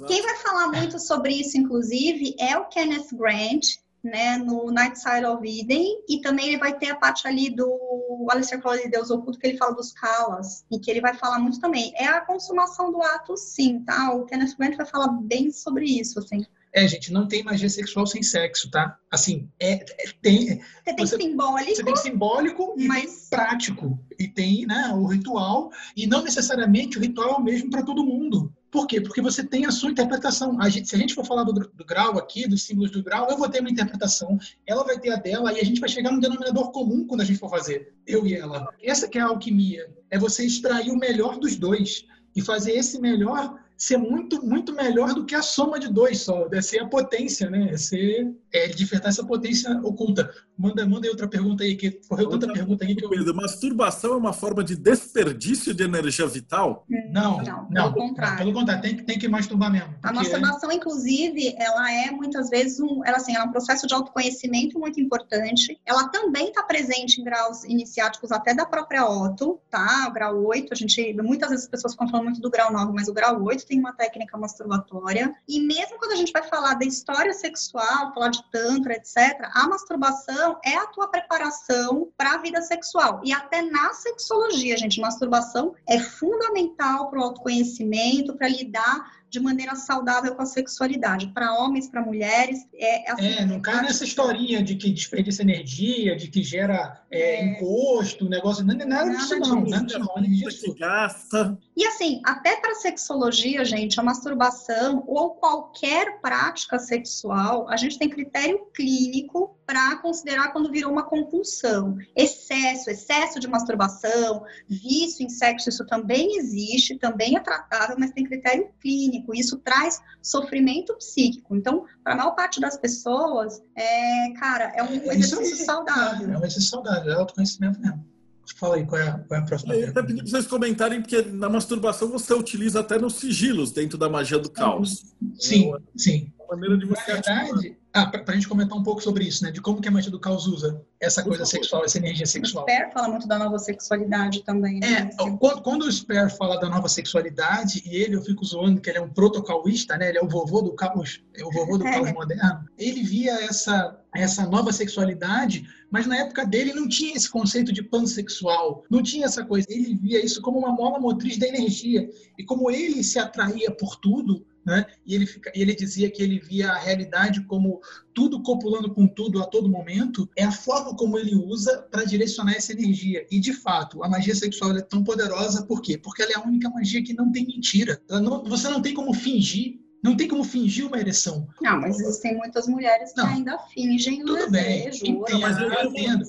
Quem 0.08 0.22
vai 0.22 0.36
falar 0.38 0.68
muito 0.70 1.00
sobre 1.00 1.34
isso, 1.34 1.58
inclusive, 1.58 2.36
é 2.40 2.58
o 2.58 2.66
Kenneth 2.66 3.10
Grant, 3.14 3.66
né, 4.04 4.38
no 4.38 4.72
Night 4.72 5.00
Side 5.00 5.26
of 5.26 5.48
Eden, 5.48 6.04
e 6.08 6.22
também 6.22 6.48
ele 6.50 6.58
vai 6.58 6.78
ter 6.78 6.92
a 6.92 6.96
parte 6.96 7.28
ali 7.28 7.50
do 7.50 8.28
Alistair 8.30 8.62
Crowley, 8.62 8.90
Deus 8.90 9.10
Oculto, 9.10 9.40
que 9.40 9.48
ele 9.48 9.58
fala 9.58 9.74
dos 9.74 9.92
Kalas, 9.94 10.64
e 10.72 10.80
que 10.80 10.92
ele 10.92 11.02
vai 11.02 11.16
falar 11.16 11.40
muito 11.40 11.60
também. 11.60 11.92
É 11.96 12.06
a 12.06 12.22
consumação 12.22 12.92
do 12.92 13.02
ato, 13.02 13.36
sim, 13.36 13.80
tá? 13.84 14.14
O 14.14 14.26
Kenneth 14.26 14.56
Grant 14.58 14.76
vai 14.76 14.86
falar 14.86 15.08
bem 15.08 15.52
sobre 15.52 15.86
isso, 15.86 16.20
assim. 16.20 16.46
É, 16.76 16.86
gente, 16.90 17.12
não 17.14 17.26
tem 17.26 17.42
magia 17.42 17.70
sexual 17.70 18.06
sem 18.06 18.22
sexo, 18.22 18.70
tá? 18.70 19.00
Assim, 19.10 19.50
é, 19.58 19.76
é 19.76 20.12
tem. 20.22 20.60
Você 20.60 20.94
tem 20.94 20.96
você, 20.98 21.18
simbólico. 21.18 21.76
Você 21.76 21.84
tem 21.86 21.96
simbólico 21.96 22.76
e 22.78 22.86
mas... 22.86 23.28
prático. 23.30 23.98
E 24.20 24.28
tem, 24.28 24.66
né, 24.66 24.92
o 24.94 25.06
ritual. 25.06 25.72
E 25.96 26.06
não 26.06 26.22
necessariamente 26.22 26.98
o 26.98 27.02
ritual 27.02 27.30
é 27.30 27.34
o 27.36 27.42
mesmo 27.42 27.70
para 27.70 27.82
todo 27.82 28.06
mundo. 28.06 28.54
Por 28.76 28.88
quê? 28.88 29.00
Porque 29.00 29.22
você 29.22 29.42
tem 29.42 29.66
a 29.66 29.72
sua 29.72 29.90
interpretação. 29.90 30.62
A 30.62 30.68
gente, 30.68 30.90
se 30.90 30.96
a 30.98 31.00
gente 31.00 31.16
for 31.16 31.26
falar 31.26 31.46
do, 31.46 31.54
do, 31.54 31.86
grau 31.86 32.20
aqui, 32.20 32.46
dos 32.46 32.64
símbolos 32.64 32.92
do 32.92 33.02
grau, 33.02 33.30
eu 33.30 33.38
vou 33.38 33.48
ter 33.48 33.62
uma 33.62 33.70
interpretação, 33.70 34.38
ela 34.68 34.84
vai 34.84 35.00
ter 35.00 35.14
a 35.14 35.16
dela, 35.16 35.54
e 35.54 35.62
a 35.62 35.64
gente 35.64 35.80
vai 35.80 35.88
chegar 35.88 36.12
num 36.12 36.20
denominador 36.20 36.74
comum 36.74 37.08
quando 37.08 37.22
a 37.22 37.24
gente 37.24 37.40
for 37.40 37.50
fazer, 37.50 37.94
eu 38.06 38.28
e 38.28 38.34
ela. 38.34 38.68
Essa 38.84 39.08
que 39.08 39.18
é 39.18 39.22
a 39.22 39.28
alquimia, 39.28 39.90
é 40.12 40.20
você 40.20 40.46
extrair 40.46 40.92
o 40.92 40.98
melhor 40.98 41.40
dos 41.40 41.56
dois 41.56 42.06
e 42.36 42.42
fazer 42.42 42.74
esse 42.74 43.00
melhor 43.00 43.58
ser 43.78 43.98
muito, 43.98 44.46
muito 44.46 44.74
melhor 44.74 45.14
do 45.14 45.26
que 45.26 45.36
a 45.36 45.42
soma 45.42 45.80
de 45.80 45.88
dois 45.88 46.20
só. 46.20 46.46
Deve 46.50 46.62
ser 46.62 46.80
a 46.80 46.88
potência, 46.88 47.50
né? 47.50 47.70
É 47.72 47.78
ser, 47.78 48.30
é 48.54 48.70
essa 49.04 49.26
potência 49.26 49.72
oculta. 49.84 50.30
Manda, 50.58 50.86
manda 50.86 51.06
aí 51.06 51.10
outra 51.10 51.28
pergunta 51.28 51.64
aí, 51.64 51.76
que 51.76 51.92
correu 52.08 52.30
tanta 52.30 52.52
pergunta 52.52 52.86
aí 52.86 52.96
que 52.96 53.04
eu... 53.04 53.36
Masturbação 53.36 54.14
é 54.14 54.18
uma 54.18 54.34
forma 54.34 54.64
de 54.64 54.76
desperdício 54.76 55.74
de 55.74 55.84
energia 55.84 56.26
vital? 56.26 56.86
Não, 57.12 57.38
não. 57.44 57.68
não 57.70 57.94
pelo 57.94 58.08
contrário. 58.08 58.38
Pelo 58.38 58.54
contrário, 58.54 58.82
tem, 58.82 58.96
tem 58.98 59.20
que 59.20 59.28
masturbar 59.28 59.72
mesmo. 59.72 59.94
A 60.02 60.14
masturbação, 60.14 60.72
inclusive, 60.72 61.54
ela 61.58 61.92
é 61.92 62.12
muitas 62.12 62.50
vezes 62.50 62.80
um, 62.80 63.04
ela, 63.06 63.18
assim, 63.18 63.36
é 63.36 63.44
um 63.44 63.52
processo 63.52 63.86
de 63.86 63.94
autoconhecimento 63.94 64.80
muito 64.80 65.00
importante. 65.00 65.80
Ela 65.86 66.08
também 66.10 66.48
está 66.48 66.64
presente 66.64 67.20
em 67.20 67.24
graus 67.24 67.64
iniciáticos 67.66 68.32
até 68.32 68.54
da 68.54 68.66
própria 68.66 69.06
Otto, 69.06 69.60
tá? 69.70 70.08
O 70.10 70.14
grau 70.14 70.46
8, 70.46 70.74
a 70.74 70.76
gente, 70.76 71.14
muitas 71.22 71.50
vezes 71.50 71.66
as 71.66 71.72
pessoas 71.72 71.94
ficam 71.94 72.08
falando 72.08 72.26
muito 72.26 72.42
do 72.42 72.50
grau 72.50 72.72
9, 72.72 72.94
mas 72.94 73.08
o 73.08 73.14
grau 73.14 73.42
8 73.44 73.66
tem 73.66 73.80
uma 73.80 73.94
técnica 73.94 74.38
masturbatória. 74.38 75.34
E 75.48 75.60
mesmo 75.62 75.98
quando 75.98 76.14
a 76.14 76.16
gente 76.16 76.32
vai 76.32 76.44
falar 76.44 76.76
da 76.76 76.86
história 76.86 77.34
sexual, 77.34 78.14
falar 78.14 78.30
de 78.30 78.44
tantra, 78.52 78.94
etc., 78.94 79.50
a 79.54 79.68
masturbação 79.68 80.45
é 80.64 80.76
a 80.76 80.88
tua 80.88 81.08
preparação 81.08 82.10
para 82.18 82.34
a 82.34 82.38
vida 82.38 82.62
sexual. 82.62 83.22
E 83.24 83.34
até 83.34 83.62
na 83.62 83.94
sexologia, 83.94 84.78
gente, 84.78 85.00
masturbação 85.00 85.74
é 85.88 86.00
fundamental 86.00 87.10
para 87.10 87.20
o 87.20 87.24
autoconhecimento, 87.24 88.36
para 88.36 88.48
lidar 88.48 89.06
de 89.36 89.40
maneira 89.40 89.76
saudável 89.76 90.34
com 90.34 90.42
a 90.42 90.46
sexualidade, 90.46 91.28
para 91.28 91.54
homens, 91.54 91.90
para 91.90 92.02
mulheres. 92.02 92.66
É, 92.74 93.12
assim, 93.12 93.28
é, 93.28 93.46
não 93.46 93.60
cai 93.60 93.82
nessa 93.82 94.06
historinha 94.06 94.64
de 94.64 94.76
que 94.76 94.90
desperdiça 94.90 95.42
energia, 95.42 96.16
de 96.16 96.30
que 96.30 96.42
gera 96.42 97.02
é, 97.12 97.20
é, 97.20 97.46
imposto, 97.46 98.30
negócio, 98.30 98.64
não 98.64 98.74
é 98.74 98.86
nada, 98.86 99.06
nada 99.06 99.18
disso 99.18 99.40
não, 99.40 99.64
disso. 99.64 99.76
nada 99.76 99.86
disso 99.86 100.00
não, 100.00 100.24
disso. 100.24 100.76
gasta. 100.76 101.58
E 101.76 101.86
assim, 101.86 102.22
até 102.24 102.56
para 102.56 102.76
sexologia, 102.76 103.66
gente, 103.66 104.00
a 104.00 104.04
masturbação 104.04 105.04
ou 105.06 105.32
qualquer 105.32 106.22
prática 106.22 106.80
sexual, 106.80 107.68
a 107.70 107.76
gente 107.76 108.00
tem 108.00 108.10
critério 108.10 108.66
clínico 108.74 109.58
para 109.66 109.98
considerar 109.98 110.52
quando 110.52 110.72
virou 110.72 110.92
uma 110.92 111.04
compulsão. 111.04 111.98
Excesso, 112.16 112.90
excesso 112.90 113.40
de 113.40 113.48
masturbação, 113.48 114.44
vício 114.70 115.26
em 115.26 115.30
sexo, 115.30 115.70
isso 115.70 115.86
também 115.86 116.38
existe, 116.38 116.98
também 116.98 117.36
é 117.36 117.40
tratável, 117.40 117.96
mas 118.00 118.12
tem 118.12 118.24
critério 118.24 118.70
clínico. 118.80 119.34
Isso 119.34 119.58
traz 119.58 120.02
sofrimento 120.22 120.96
psíquico. 120.96 121.56
Então, 121.56 121.86
para 122.04 122.14
a 122.14 122.18
maior 122.18 122.32
parte 122.32 122.60
das 122.60 122.78
pessoas, 122.78 123.62
é, 123.76 124.32
cara, 124.34 124.72
é 124.76 124.84
um 124.84 124.88
é, 124.88 125.16
exercício 125.16 125.62
é, 125.62 125.66
saudável. 125.66 126.28
É 126.32 126.38
um 126.38 126.40
exercício 126.40 126.70
saudável, 126.70 127.12
é 127.12 127.16
autoconhecimento 127.16 127.80
mesmo. 127.80 128.16
Fala 128.58 128.76
aí, 128.76 128.86
qual 128.86 129.02
é 129.02 129.08
a, 129.08 129.20
qual 129.20 129.40
é 129.40 129.44
a 129.44 129.46
próxima 129.46 129.76
Eu 129.76 129.90
até 129.90 130.04
pedi 130.04 130.22
para 130.22 130.30
vocês 130.30 130.48
comentarem, 130.48 131.02
porque 131.02 131.22
na 131.24 131.50
masturbação 131.50 132.08
você 132.10 132.34
utiliza 132.34 132.80
até 132.80 133.00
nos 133.00 133.16
sigilos 133.16 133.72
dentro 133.72 133.98
da 133.98 134.08
magia 134.08 134.38
do 134.38 134.52
caos. 134.52 135.04
Sim, 135.40 135.74
sim. 135.96 136.32
A 136.40 136.56
maneira 136.56 136.78
de 136.78 136.86
você 136.86 137.12
Na 137.12 137.22
verdade, 137.22 137.78
ah, 137.96 138.06
para 138.06 138.24
a 138.28 138.34
gente 138.34 138.50
comentar 138.50 138.78
um 138.78 138.84
pouco 138.84 139.02
sobre 139.02 139.24
isso, 139.24 139.42
né? 139.42 139.52
De 139.52 139.62
como 139.62 139.80
que 139.80 139.88
a 139.88 139.92
magia 139.92 140.12
do 140.12 140.20
caos 140.20 140.46
usa 140.48 140.82
essa 141.00 141.24
coisa 141.24 141.46
sexual, 141.46 141.86
essa 141.86 141.98
energia 141.98 142.26
sexual. 142.26 142.66
O 142.66 142.70
Sper 142.70 142.92
fala 142.92 143.08
muito 143.08 143.26
da 143.26 143.40
nova 143.40 143.58
sexualidade 143.58 144.44
também. 144.44 144.82
Né? 144.82 145.10
É, 145.18 145.32
quando, 145.38 145.62
quando, 145.62 145.84
o 145.84 145.92
Sper 145.92 146.30
fala 146.30 146.60
da 146.60 146.68
nova 146.68 146.90
sexualidade, 146.90 147.82
e 147.86 147.96
ele, 147.96 148.18
eu 148.18 148.22
fico 148.22 148.44
zoando 148.44 148.82
que 148.82 148.90
ele 148.90 148.98
é 148.98 149.02
um 149.02 149.08
protocaulista, 149.08 149.96
né? 149.96 150.10
Ele 150.10 150.18
é 150.18 150.22
o 150.22 150.28
vovô 150.28 150.62
do 150.62 150.74
caos, 150.74 151.24
é 151.34 151.46
o 151.46 151.50
vovô 151.50 151.78
do 151.78 151.88
é. 151.88 151.92
caos 151.94 152.12
moderno. 152.12 152.66
Ele 152.78 153.02
via 153.02 153.32
essa, 153.46 153.98
essa 154.14 154.46
nova 154.46 154.74
sexualidade, 154.74 155.66
mas 155.90 156.06
na 156.06 156.18
época 156.18 156.46
dele 156.46 156.74
não 156.74 156.90
tinha 156.90 157.16
esse 157.16 157.30
conceito 157.30 157.72
de 157.72 157.82
pansexual, 157.82 158.84
não 158.90 159.02
tinha 159.02 159.26
essa 159.26 159.46
coisa. 159.46 159.68
Ele 159.70 159.96
via 159.96 160.24
isso 160.24 160.42
como 160.42 160.60
uma 160.60 160.74
mola 160.74 161.00
motriz 161.00 161.38
da 161.38 161.48
energia. 161.48 162.10
E 162.38 162.44
como 162.44 162.70
ele 162.70 163.02
se 163.06 163.18
atraía 163.18 163.72
por 163.72 163.96
tudo, 163.96 164.46
né? 164.66 164.86
E 165.06 165.14
ele, 165.14 165.26
fica, 165.26 165.52
ele 165.54 165.76
dizia 165.76 166.10
que 166.10 166.24
ele 166.24 166.40
via 166.40 166.72
a 166.72 166.78
realidade 166.78 167.42
como 167.46 167.80
tudo 168.14 168.42
copulando 168.42 168.94
com 168.94 169.08
tudo 169.08 169.42
a 169.42 169.46
todo 169.46 169.70
momento, 169.70 170.28
é 170.36 170.44
a 170.44 170.52
forma 170.52 170.96
como 170.96 171.18
ele 171.18 171.36
usa 171.36 171.84
para 171.92 172.04
direcionar 172.04 172.54
essa 172.54 172.72
energia. 172.72 173.26
E, 173.30 173.40
de 173.40 173.54
fato, 173.54 174.04
a 174.04 174.10
magia 174.10 174.36
sexual 174.36 174.76
é 174.76 174.82
tão 174.82 175.04
poderosa, 175.04 175.66
por 175.66 175.82
quê? 175.82 175.98
Porque 175.98 176.24
ela 176.24 176.32
é 176.32 176.36
a 176.38 176.44
única 176.44 176.70
magia 176.70 177.04
que 177.04 177.14
não 177.14 177.32
tem 177.32 177.46
mentira. 177.46 178.02
Não, 178.10 178.44
você 178.44 178.68
não 178.70 178.82
tem 178.82 178.94
como 178.94 179.14
fingir 179.14 179.80
não 180.04 180.16
tem 180.16 180.28
como 180.28 180.44
fingir 180.44 180.86
uma 180.86 181.00
ereção. 181.00 181.48
Não, 181.60 181.82
mas 181.82 182.00
existem 182.00 182.38
muitas 182.38 182.68
mulheres 182.68 183.12
que 183.12 183.18
não. 183.18 183.28
ainda 183.28 183.58
fingem 183.74 184.22
o 184.22 184.26
Tudo 184.28 184.52
desejo. 184.52 185.02
Bem, 185.02 185.12
entendo, 185.14 185.42
mas, 185.42 185.58
eu 185.58 185.90
entendo. 185.90 186.26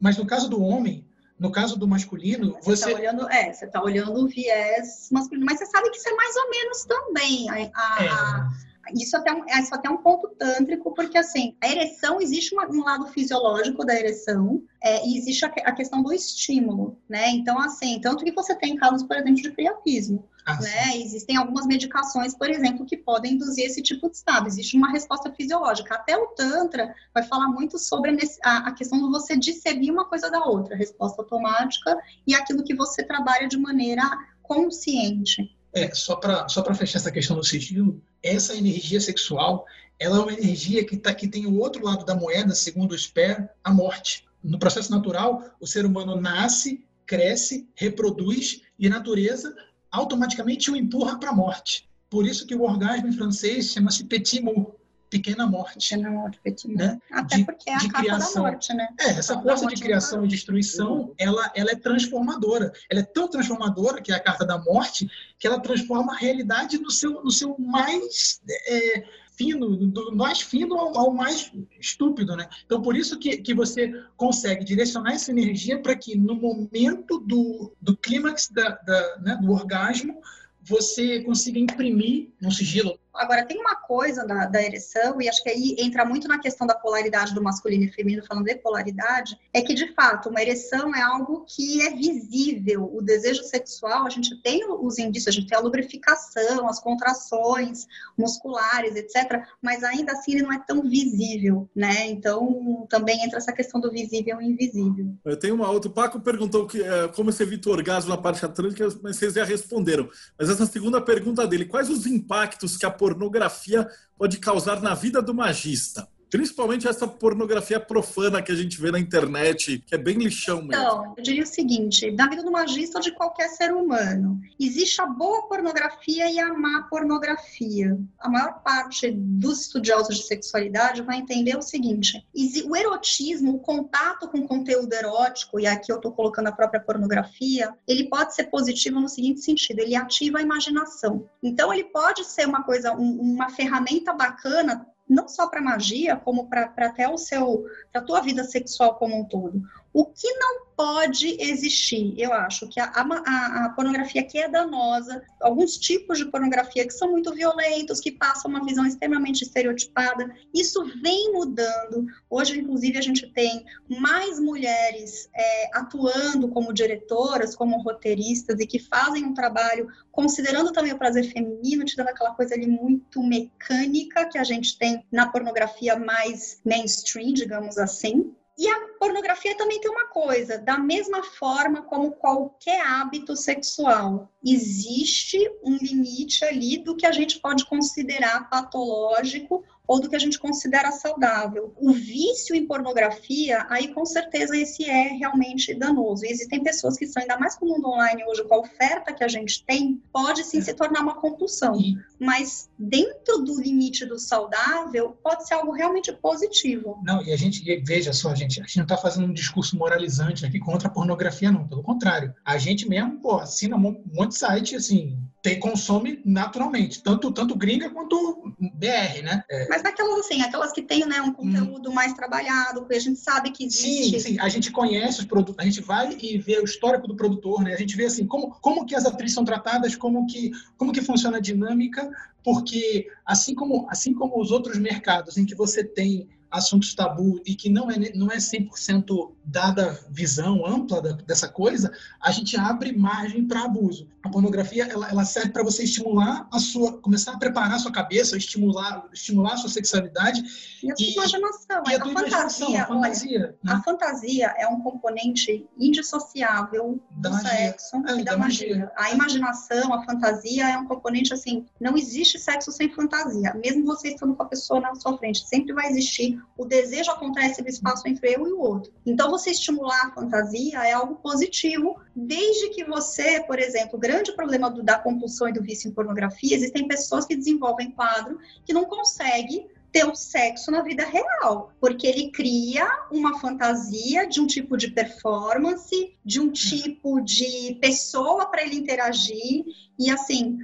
mas 0.00 0.16
no 0.16 0.24
caso 0.24 0.48
do 0.48 0.62
homem, 0.62 1.06
no 1.38 1.52
caso 1.52 1.78
do 1.78 1.86
masculino, 1.86 2.56
você. 2.60 2.76
Você 2.76 2.90
está 2.90 2.98
olhando, 2.98 3.30
é, 3.30 3.52
você 3.52 3.66
tá 3.66 3.82
olhando 3.82 4.24
o 4.24 4.26
viés 4.26 5.08
masculino, 5.12 5.46
mas 5.46 5.58
você 5.58 5.66
sabe 5.66 5.90
que 5.90 5.96
isso 5.96 6.08
é 6.08 6.14
mais 6.14 6.36
ou 6.36 6.50
menos 6.50 6.84
também. 6.84 7.50
A, 7.50 7.54
a, 7.74 8.04
é. 8.04 8.68
Isso 8.94 9.16
até, 9.16 9.32
um, 9.32 9.44
isso 9.46 9.74
até 9.74 9.88
um 9.88 9.98
ponto 9.98 10.28
tântrico, 10.28 10.94
porque 10.94 11.18
assim, 11.18 11.56
a 11.62 11.68
ereção, 11.68 12.20
existe 12.20 12.54
uma, 12.54 12.68
um 12.68 12.82
lado 12.82 13.06
fisiológico 13.08 13.84
da 13.84 13.94
ereção, 13.94 14.62
é, 14.82 15.06
e 15.06 15.18
existe 15.18 15.44
a, 15.44 15.48
a, 15.48 15.72
questão 15.72 16.02
do 16.02 16.12
estímulo, 16.12 16.98
né? 17.08 17.30
Então, 17.30 17.58
assim, 17.58 18.00
tanto 18.00 18.24
que 18.24 18.32
você 18.32 18.54
tem 18.54 18.76
casos, 18.76 19.02
por 19.02 19.16
exemplo, 19.16 19.42
de 19.42 19.50
priapismo. 19.50 20.28
Ah, 20.46 20.58
né? 20.62 20.96
Existem 20.96 21.36
algumas 21.36 21.66
medicações, 21.66 22.34
por 22.34 22.48
exemplo, 22.48 22.86
que 22.86 22.96
podem 22.96 23.34
induzir 23.34 23.66
esse 23.66 23.82
tipo 23.82 24.08
de 24.08 24.16
estado. 24.16 24.46
Existe 24.46 24.78
uma 24.78 24.90
resposta 24.90 25.30
fisiológica. 25.32 25.94
Até 25.94 26.16
o 26.16 26.28
Tantra 26.28 26.94
vai 27.12 27.22
falar 27.22 27.48
muito 27.48 27.78
sobre 27.78 28.16
a, 28.42 28.68
a 28.68 28.72
questão 28.72 28.98
de 28.98 29.10
você 29.10 29.36
discernir 29.36 29.90
uma 29.90 30.06
coisa 30.06 30.30
da 30.30 30.42
outra, 30.44 30.74
resposta 30.74 31.20
automática 31.20 31.98
e 32.26 32.34
aquilo 32.34 32.64
que 32.64 32.74
você 32.74 33.02
trabalha 33.02 33.46
de 33.46 33.58
maneira 33.58 34.02
consciente. 34.42 35.57
É, 35.72 35.94
só 35.94 36.16
para 36.16 36.48
só 36.48 36.64
fechar 36.74 36.98
essa 36.98 37.12
questão 37.12 37.36
do 37.36 37.44
sigilo, 37.44 38.02
essa 38.22 38.56
energia 38.56 39.00
sexual, 39.00 39.66
ela 39.98 40.18
é 40.18 40.20
uma 40.20 40.32
energia 40.32 40.84
que, 40.84 40.96
tá, 40.96 41.12
que 41.12 41.28
tem 41.28 41.46
o 41.46 41.58
outro 41.58 41.84
lado 41.84 42.04
da 42.04 42.14
moeda, 42.14 42.54
segundo 42.54 42.92
o 42.92 42.98
Sper, 42.98 43.50
a 43.62 43.72
morte. 43.72 44.24
No 44.42 44.58
processo 44.58 44.90
natural, 44.90 45.44
o 45.60 45.66
ser 45.66 45.84
humano 45.84 46.20
nasce, 46.20 46.84
cresce, 47.04 47.68
reproduz 47.74 48.60
e 48.78 48.86
a 48.86 48.90
natureza 48.90 49.54
automaticamente 49.90 50.70
o 50.70 50.76
empurra 50.76 51.18
para 51.18 51.30
a 51.30 51.34
morte. 51.34 51.88
Por 52.08 52.26
isso 52.26 52.46
que 52.46 52.54
o 52.54 52.62
orgasmo 52.62 53.08
em 53.08 53.12
francês 53.12 53.72
chama-se 53.72 54.04
petit 54.04 54.40
mot, 54.40 54.72
pequena 55.08 55.46
morte. 55.46 55.90
Pequena 55.90 56.10
morte. 56.10 56.40
Né? 56.68 57.00
Até 57.10 57.36
de, 57.36 57.44
porque 57.44 57.70
é 57.70 57.74
a 57.74 57.80
capa 57.80 57.98
criação. 58.00 58.42
da 58.42 58.50
morte, 58.50 58.74
né? 58.74 58.88
É, 59.00 59.10
essa 59.10 59.40
força 59.40 59.66
de 59.66 59.80
criação 59.80 60.24
e 60.24 60.28
destruição, 60.28 61.12
ela, 61.18 61.50
ela 61.54 61.70
é 61.70 61.76
transformadora. 61.76 62.72
Ela 62.90 63.00
é 63.00 63.04
tão 63.04 63.28
transformadora, 63.28 64.00
que 64.00 64.12
é 64.12 64.14
a 64.14 64.20
carta 64.20 64.44
da 64.44 64.58
morte, 64.58 65.10
que 65.38 65.46
ela 65.46 65.60
transforma 65.60 66.14
a 66.14 66.16
realidade 66.16 66.78
no 66.78 66.90
seu, 66.90 67.22
no 67.22 67.30
seu 67.30 67.56
mais... 67.58 68.40
É, 68.66 69.04
fino, 69.38 69.76
do 69.76 70.16
mais 70.16 70.40
fino 70.40 70.76
ao, 70.76 70.98
ao, 70.98 71.14
mais 71.14 71.52
estúpido, 71.80 72.34
né? 72.34 72.48
Então, 72.66 72.82
por 72.82 72.96
isso 72.96 73.16
que, 73.20 73.36
que 73.36 73.54
você 73.54 74.04
consegue 74.16 74.64
direcionar 74.64 75.12
essa 75.12 75.30
energia 75.30 75.80
para 75.80 75.94
que 75.94 76.18
no 76.18 76.34
momento 76.34 77.20
do, 77.20 77.72
do 77.80 77.96
clímax 77.96 78.48
da, 78.48 78.70
da 78.70 79.18
né, 79.20 79.38
do 79.40 79.52
orgasmo, 79.52 80.20
você 80.60 81.20
consiga 81.20 81.58
imprimir 81.58 82.30
um 82.42 82.50
sigilo 82.50 82.98
Agora, 83.18 83.44
tem 83.44 83.58
uma 83.58 83.74
coisa 83.74 84.24
da, 84.24 84.46
da, 84.46 84.62
ereção, 84.62 85.20
e 85.20 85.28
acho 85.28 85.42
que 85.42 85.50
aí 85.50 85.76
entra 85.78 86.04
muito 86.04 86.28
na 86.28 86.38
questão 86.38 86.66
da 86.66 86.74
polaridade 86.74 87.34
do 87.34 87.42
masculino 87.42 87.84
e 87.84 87.92
feminino, 87.92 88.24
falando 88.24 88.44
de 88.44 88.54
polaridade, 88.54 89.36
é 89.52 89.60
que, 89.60 89.74
de 89.74 89.92
fato, 89.92 90.28
uma 90.28 90.40
ereção 90.40 90.94
é 90.94 91.02
algo 91.02 91.44
que 91.44 91.82
é 91.82 91.90
visível. 91.90 92.88
O 92.94 93.02
desejo 93.02 93.42
sexual, 93.42 94.06
a 94.06 94.10
gente 94.10 94.40
tem 94.40 94.64
os 94.68 94.98
indícios, 94.98 95.34
a 95.34 95.38
gente 95.38 95.48
tem 95.48 95.58
a 95.58 95.60
lubrificação, 95.60 96.68
as 96.68 96.78
contrações 96.78 97.86
musculares, 98.16 98.94
etc., 98.94 99.42
mas 99.60 99.82
ainda 99.82 100.12
assim 100.12 100.34
ele 100.34 100.42
não 100.42 100.52
é 100.52 100.62
tão 100.64 100.82
visível, 100.82 101.68
né? 101.74 102.06
Então, 102.06 102.86
também 102.88 103.24
entra 103.24 103.38
essa 103.38 103.52
questão 103.52 103.80
do 103.80 103.90
visível 103.90 104.40
e 104.40 104.46
invisível. 104.46 105.14
Eu 105.24 105.36
tenho 105.36 105.56
uma 105.56 105.68
outra. 105.70 105.90
O 105.90 105.92
Paco 105.92 106.20
perguntou 106.20 106.66
que, 106.66 106.82
é, 106.82 107.08
como 107.08 107.32
você 107.32 107.42
evita 107.42 107.68
o 107.68 107.72
orgasmo 107.72 108.10
na 108.10 108.16
parte 108.16 108.44
atlântica, 108.44 108.86
mas 109.02 109.16
vocês 109.16 109.34
já 109.34 109.44
responderam. 109.44 110.08
Mas 110.38 110.48
essa 110.48 110.66
segunda 110.66 111.00
pergunta 111.00 111.46
dele, 111.46 111.64
quais 111.64 111.90
os 111.90 112.06
impactos 112.06 112.76
que 112.76 112.86
a 112.86 112.90
pornografia 113.08 113.88
pode 114.18 114.38
causar 114.38 114.82
na 114.82 114.94
vida 114.94 115.22
do 115.22 115.32
magista. 115.32 116.06
Principalmente 116.30 116.86
essa 116.86 117.06
pornografia 117.06 117.80
profana 117.80 118.42
que 118.42 118.52
a 118.52 118.54
gente 118.54 118.80
vê 118.80 118.90
na 118.90 118.98
internet, 118.98 119.82
que 119.86 119.94
é 119.94 119.98
bem 119.98 120.18
lixão 120.18 120.62
mesmo. 120.62 120.82
Então, 120.82 121.14
eu 121.16 121.22
diria 121.22 121.42
o 121.42 121.46
seguinte: 121.46 122.10
na 122.12 122.28
vida 122.28 122.42
do 122.42 122.50
magista 122.50 122.98
ou 122.98 123.02
de 123.02 123.12
qualquer 123.12 123.48
ser 123.48 123.72
humano, 123.72 124.40
existe 124.60 125.00
a 125.00 125.06
boa 125.06 125.48
pornografia 125.48 126.30
e 126.30 126.38
a 126.38 126.52
má 126.52 126.82
pornografia. 126.90 127.98
A 128.18 128.28
maior 128.28 128.62
parte 128.62 129.10
dos 129.10 129.62
estudiosos 129.62 130.18
de 130.18 130.26
sexualidade 130.26 131.02
vai 131.02 131.18
entender 131.18 131.56
o 131.56 131.62
seguinte: 131.62 132.26
o 132.66 132.76
erotismo, 132.76 133.54
o 133.54 133.60
contato 133.60 134.28
com 134.28 134.46
conteúdo 134.46 134.92
erótico, 134.92 135.58
e 135.58 135.66
aqui 135.66 135.90
eu 135.90 135.96
estou 135.96 136.12
colocando 136.12 136.48
a 136.48 136.52
própria 136.52 136.80
pornografia, 136.80 137.72
ele 137.86 138.08
pode 138.08 138.34
ser 138.34 138.44
positivo 138.44 139.00
no 139.00 139.08
seguinte 139.08 139.40
sentido: 139.40 139.80
ele 139.80 139.96
ativa 139.96 140.38
a 140.38 140.42
imaginação. 140.42 141.28
Então, 141.42 141.72
ele 141.72 141.84
pode 141.84 142.24
ser 142.24 142.46
uma 142.46 142.62
coisa, 142.62 142.92
um, 142.92 143.18
uma 143.20 143.48
ferramenta 143.48 144.12
bacana 144.12 144.86
não 145.08 145.28
só 145.28 145.48
para 145.48 145.60
magia, 145.60 146.16
como 146.16 146.48
para 146.48 146.70
até 146.76 147.08
o 147.08 147.16
seu, 147.16 147.64
a 147.94 148.00
tua 148.00 148.20
vida 148.20 148.44
sexual 148.44 148.96
como 148.96 149.18
um 149.18 149.24
todo. 149.24 149.62
O 149.92 150.04
que 150.04 150.30
não 150.34 150.66
pode 150.76 151.36
existir? 151.40 152.14
Eu 152.16 152.32
acho 152.32 152.68
que 152.68 152.78
a, 152.78 152.84
a, 152.84 153.64
a, 153.64 153.68
pornografia 153.70 154.22
que 154.22 154.38
é 154.38 154.48
danosa, 154.48 155.22
alguns 155.40 155.76
tipos 155.76 156.18
de 156.18 156.26
pornografia 156.26 156.86
que 156.86 156.92
são 156.92 157.10
muito 157.10 157.34
violentos, 157.34 157.98
que 157.98 158.12
passam 158.12 158.50
uma 158.50 158.64
visão 158.64 158.86
extremamente 158.86 159.42
estereotipada, 159.42 160.32
isso 160.54 160.84
vem 161.02 161.32
mudando. 161.32 162.06
Hoje, 162.30 162.60
inclusive, 162.60 162.98
a 162.98 163.02
gente 163.02 163.26
tem 163.32 163.64
mais 163.88 164.38
mulheres 164.38 165.28
é, 165.34 165.70
atuando 165.76 166.48
como 166.48 166.72
diretoras, 166.72 167.56
como 167.56 167.82
roteiristas 167.82 168.60
e 168.60 168.66
que 168.66 168.78
fazem 168.78 169.24
um 169.24 169.34
trabalho 169.34 169.88
considerando 170.12 170.72
também 170.72 170.92
o 170.92 170.98
prazer 170.98 171.24
feminino, 171.32 171.84
tirando 171.84 172.08
aquela 172.08 172.34
coisa 172.34 172.54
ali 172.54 172.66
muito 172.66 173.22
mecânica 173.22 174.26
que 174.26 174.38
a 174.38 174.44
gente 174.44 174.78
tem 174.78 175.04
na 175.10 175.28
pornografia 175.28 175.98
mais 175.98 176.60
mainstream, 176.64 177.32
digamos 177.32 177.78
assim. 177.78 178.32
E 178.58 178.66
a 178.66 178.80
pornografia 178.98 179.56
também 179.56 179.80
tem 179.80 179.90
uma 179.90 180.06
coisa, 180.06 180.58
da 180.58 180.78
mesma 180.78 181.22
forma 181.22 181.82
como 181.82 182.12
qualquer 182.12 182.80
hábito 182.80 183.36
sexual, 183.36 184.30
existe 184.44 185.38
um 185.62 185.76
limite 185.76 186.44
ali 186.44 186.78
do 186.78 186.96
que 186.96 187.06
a 187.06 187.12
gente 187.12 187.40
pode 187.40 187.64
considerar 187.66 188.48
patológico 188.48 189.64
ou 189.88 189.98
do 189.98 190.08
que 190.08 190.14
a 190.14 190.18
gente 190.18 190.38
considera 190.38 190.92
saudável. 190.92 191.72
O 191.78 191.90
vício 191.92 192.54
em 192.54 192.66
pornografia, 192.66 193.66
aí 193.70 193.88
com 193.88 194.04
certeza 194.04 194.54
esse 194.54 194.84
é 194.84 195.14
realmente 195.14 195.74
danoso. 195.74 196.26
E 196.26 196.30
existem 196.30 196.62
pessoas 196.62 196.98
que 196.98 197.06
são, 197.06 197.22
ainda 197.22 197.38
mais 197.38 197.56
com 197.56 197.64
o 197.64 197.70
mundo 197.70 197.88
online 197.88 198.22
hoje, 198.26 198.44
com 198.44 198.54
a 198.54 198.58
oferta 198.58 199.14
que 199.14 199.24
a 199.24 199.28
gente 199.28 199.64
tem, 199.64 200.02
pode 200.12 200.44
sim 200.44 200.58
é. 200.58 200.60
se 200.60 200.74
tornar 200.74 201.00
uma 201.00 201.14
compulsão. 201.14 201.72
Mas 202.20 202.68
dentro 202.78 203.38
do 203.38 203.58
limite 203.58 204.04
do 204.04 204.18
saudável, 204.18 205.16
pode 205.22 205.48
ser 205.48 205.54
algo 205.54 205.72
realmente 205.72 206.12
positivo. 206.12 207.00
Não, 207.02 207.24
e 207.24 207.32
a 207.32 207.36
gente, 207.36 207.64
veja 207.82 208.12
só, 208.12 208.34
gente, 208.34 208.60
a 208.60 208.64
gente 208.64 208.76
não 208.76 208.86
está 208.88 208.96
fazendo 208.96 209.26
um 209.26 209.32
discurso 209.32 209.76
moralizante 209.76 210.46
aqui 210.46 210.58
contra 210.58 210.88
a 210.88 210.90
pornografia, 210.90 211.52
não. 211.52 211.68
Pelo 211.68 211.82
contrário. 211.82 212.34
A 212.44 212.56
gente 212.58 212.88
mesmo, 212.88 213.20
pô, 213.20 213.36
assina 213.36 213.76
um 213.76 214.02
monte 214.12 214.30
de 214.30 214.38
site, 214.38 214.76
assim, 214.76 215.18
tem, 215.40 215.60
consome 215.60 216.20
naturalmente, 216.24 217.02
tanto, 217.02 217.30
tanto 217.30 217.54
gringa 217.54 217.90
quanto 217.90 218.54
BR, 218.58 219.22
né? 219.22 219.44
É. 219.48 219.68
Mas 219.68 219.82
naquelas 219.82 220.18
assim, 220.18 220.42
aquelas 220.42 220.72
que 220.72 220.82
têm 220.82 221.06
né, 221.06 221.20
um 221.22 221.32
conteúdo 221.32 221.90
hum. 221.90 221.92
mais 221.92 222.12
trabalhado, 222.12 222.84
que 222.86 222.94
a 222.94 223.00
gente 223.00 223.20
sabe 223.20 223.50
que 223.50 223.64
existe. 223.64 224.18
Sim, 224.18 224.32
sim, 224.32 224.40
a 224.40 224.48
gente 224.48 224.72
conhece 224.72 225.20
os 225.20 225.26
produtos, 225.26 225.56
a 225.58 225.64
gente 225.64 225.80
vai 225.80 226.16
e 226.20 226.38
vê 226.38 226.58
o 226.58 226.64
histórico 226.64 227.06
do 227.06 227.14
produtor, 227.14 227.62
né? 227.62 227.72
A 227.72 227.76
gente 227.76 227.96
vê 227.96 228.06
assim, 228.06 228.26
como, 228.26 228.50
como 228.60 228.84
que 228.84 228.96
as 228.96 229.06
atrizes 229.06 229.34
são 229.34 229.44
tratadas, 229.44 229.94
como 229.94 230.26
que, 230.26 230.50
como 230.76 230.92
que 230.92 231.00
funciona 231.00 231.36
a 231.36 231.40
dinâmica, 231.40 232.10
porque 232.42 233.08
assim 233.24 233.54
como, 233.54 233.86
assim 233.88 234.12
como 234.12 234.40
os 234.40 234.50
outros 234.50 234.78
mercados 234.78 235.36
em 235.36 235.46
que 235.46 235.54
você 235.54 235.84
tem 235.84 236.28
assuntos 236.50 236.94
tabu 236.94 237.40
e 237.44 237.54
que 237.54 237.68
não 237.68 237.90
é, 237.90 238.12
não 238.14 238.30
é 238.30 238.36
100% 238.36 239.32
dada 239.48 239.98
visão 240.10 240.64
ampla 240.66 241.00
da, 241.00 241.12
dessa 241.12 241.48
coisa, 241.48 241.90
a 242.20 242.30
gente 242.30 242.56
abre 242.56 242.92
margem 242.92 243.46
para 243.46 243.64
abuso. 243.64 244.06
A 244.22 244.28
pornografia 244.28 244.84
ela, 244.84 245.08
ela 245.08 245.24
serve 245.24 245.50
para 245.50 245.62
você 245.62 245.84
estimular 245.84 246.46
a 246.52 246.58
sua, 246.58 246.98
começar 246.98 247.32
a 247.32 247.38
preparar 247.38 247.74
a 247.74 247.78
sua 247.78 247.90
cabeça, 247.90 248.36
estimular, 248.36 249.06
estimular 249.12 249.54
a 249.54 249.56
sua 249.56 249.70
sexualidade 249.70 250.42
e 250.82 250.92
a 250.92 250.96
sua 250.96 251.06
imaginação. 251.06 251.82
E 251.88 251.94
a, 251.94 251.96
a 251.96 252.06
fantasia, 252.06 252.82
a 252.82 252.86
fantasia, 252.86 253.38
olha, 253.38 253.58
né? 253.64 253.72
a 253.72 253.82
fantasia 253.82 254.54
é 254.58 254.68
um 254.68 254.80
componente 254.80 255.66
indissociável 255.78 257.00
da 257.10 257.30
do 257.30 257.34
magia. 257.36 257.50
sexo 257.50 257.96
é, 257.96 258.20
e 258.20 258.24
da, 258.24 258.32
da 258.32 258.38
magia. 258.38 258.68
magia. 258.68 258.92
A 258.96 259.10
imaginação, 259.12 259.94
a 259.94 260.04
fantasia 260.04 260.68
é 260.68 260.76
um 260.76 260.86
componente 260.86 261.32
assim, 261.32 261.64
não 261.80 261.96
existe 261.96 262.38
sexo 262.38 262.70
sem 262.70 262.90
fantasia. 262.90 263.54
Mesmo 263.64 263.86
você 263.86 264.08
estando 264.08 264.34
com 264.34 264.42
a 264.42 264.46
pessoa 264.46 264.80
na 264.80 264.94
sua 264.94 265.16
frente, 265.16 265.48
sempre 265.48 265.72
vai 265.72 265.88
existir 265.88 266.38
o 266.56 266.66
desejo 266.66 267.10
acontece 267.10 267.62
no 267.62 267.68
espaço 267.68 268.06
entre 268.06 268.34
eu 268.34 268.46
e 268.46 268.52
o 268.52 268.60
outro. 268.60 268.92
Então, 269.06 269.30
você 269.30 269.37
estimular 269.46 270.06
a 270.06 270.12
fantasia 270.12 270.78
é 270.84 270.92
algo 270.92 271.16
positivo, 271.16 272.00
desde 272.14 272.70
que 272.70 272.84
você, 272.84 273.40
por 273.40 273.58
exemplo, 273.58 273.96
o 273.96 274.00
grande 274.00 274.32
problema 274.32 274.70
do, 274.70 274.82
da 274.82 274.98
compulsão 274.98 275.48
e 275.48 275.52
do 275.52 275.62
vício 275.62 275.88
em 275.88 275.94
pornografia, 275.94 276.56
existem 276.56 276.88
pessoas 276.88 277.24
que 277.24 277.36
desenvolvem 277.36 277.90
quadro 277.90 278.38
que 278.64 278.72
não 278.72 278.84
conseguem 278.84 279.68
ter 279.90 280.04
o 280.04 280.14
sexo 280.14 280.70
na 280.70 280.82
vida 280.82 281.04
real, 281.04 281.72
porque 281.80 282.06
ele 282.06 282.30
cria 282.30 282.86
uma 283.10 283.38
fantasia 283.40 284.26
de 284.26 284.40
um 284.40 284.46
tipo 284.46 284.76
de 284.76 284.90
performance, 284.90 286.14
de 286.24 286.40
um 286.40 286.50
tipo 286.50 287.20
de 287.20 287.78
pessoa 287.80 288.46
para 288.46 288.62
ele 288.62 288.76
interagir 288.76 289.64
e 289.98 290.10
assim, 290.10 290.58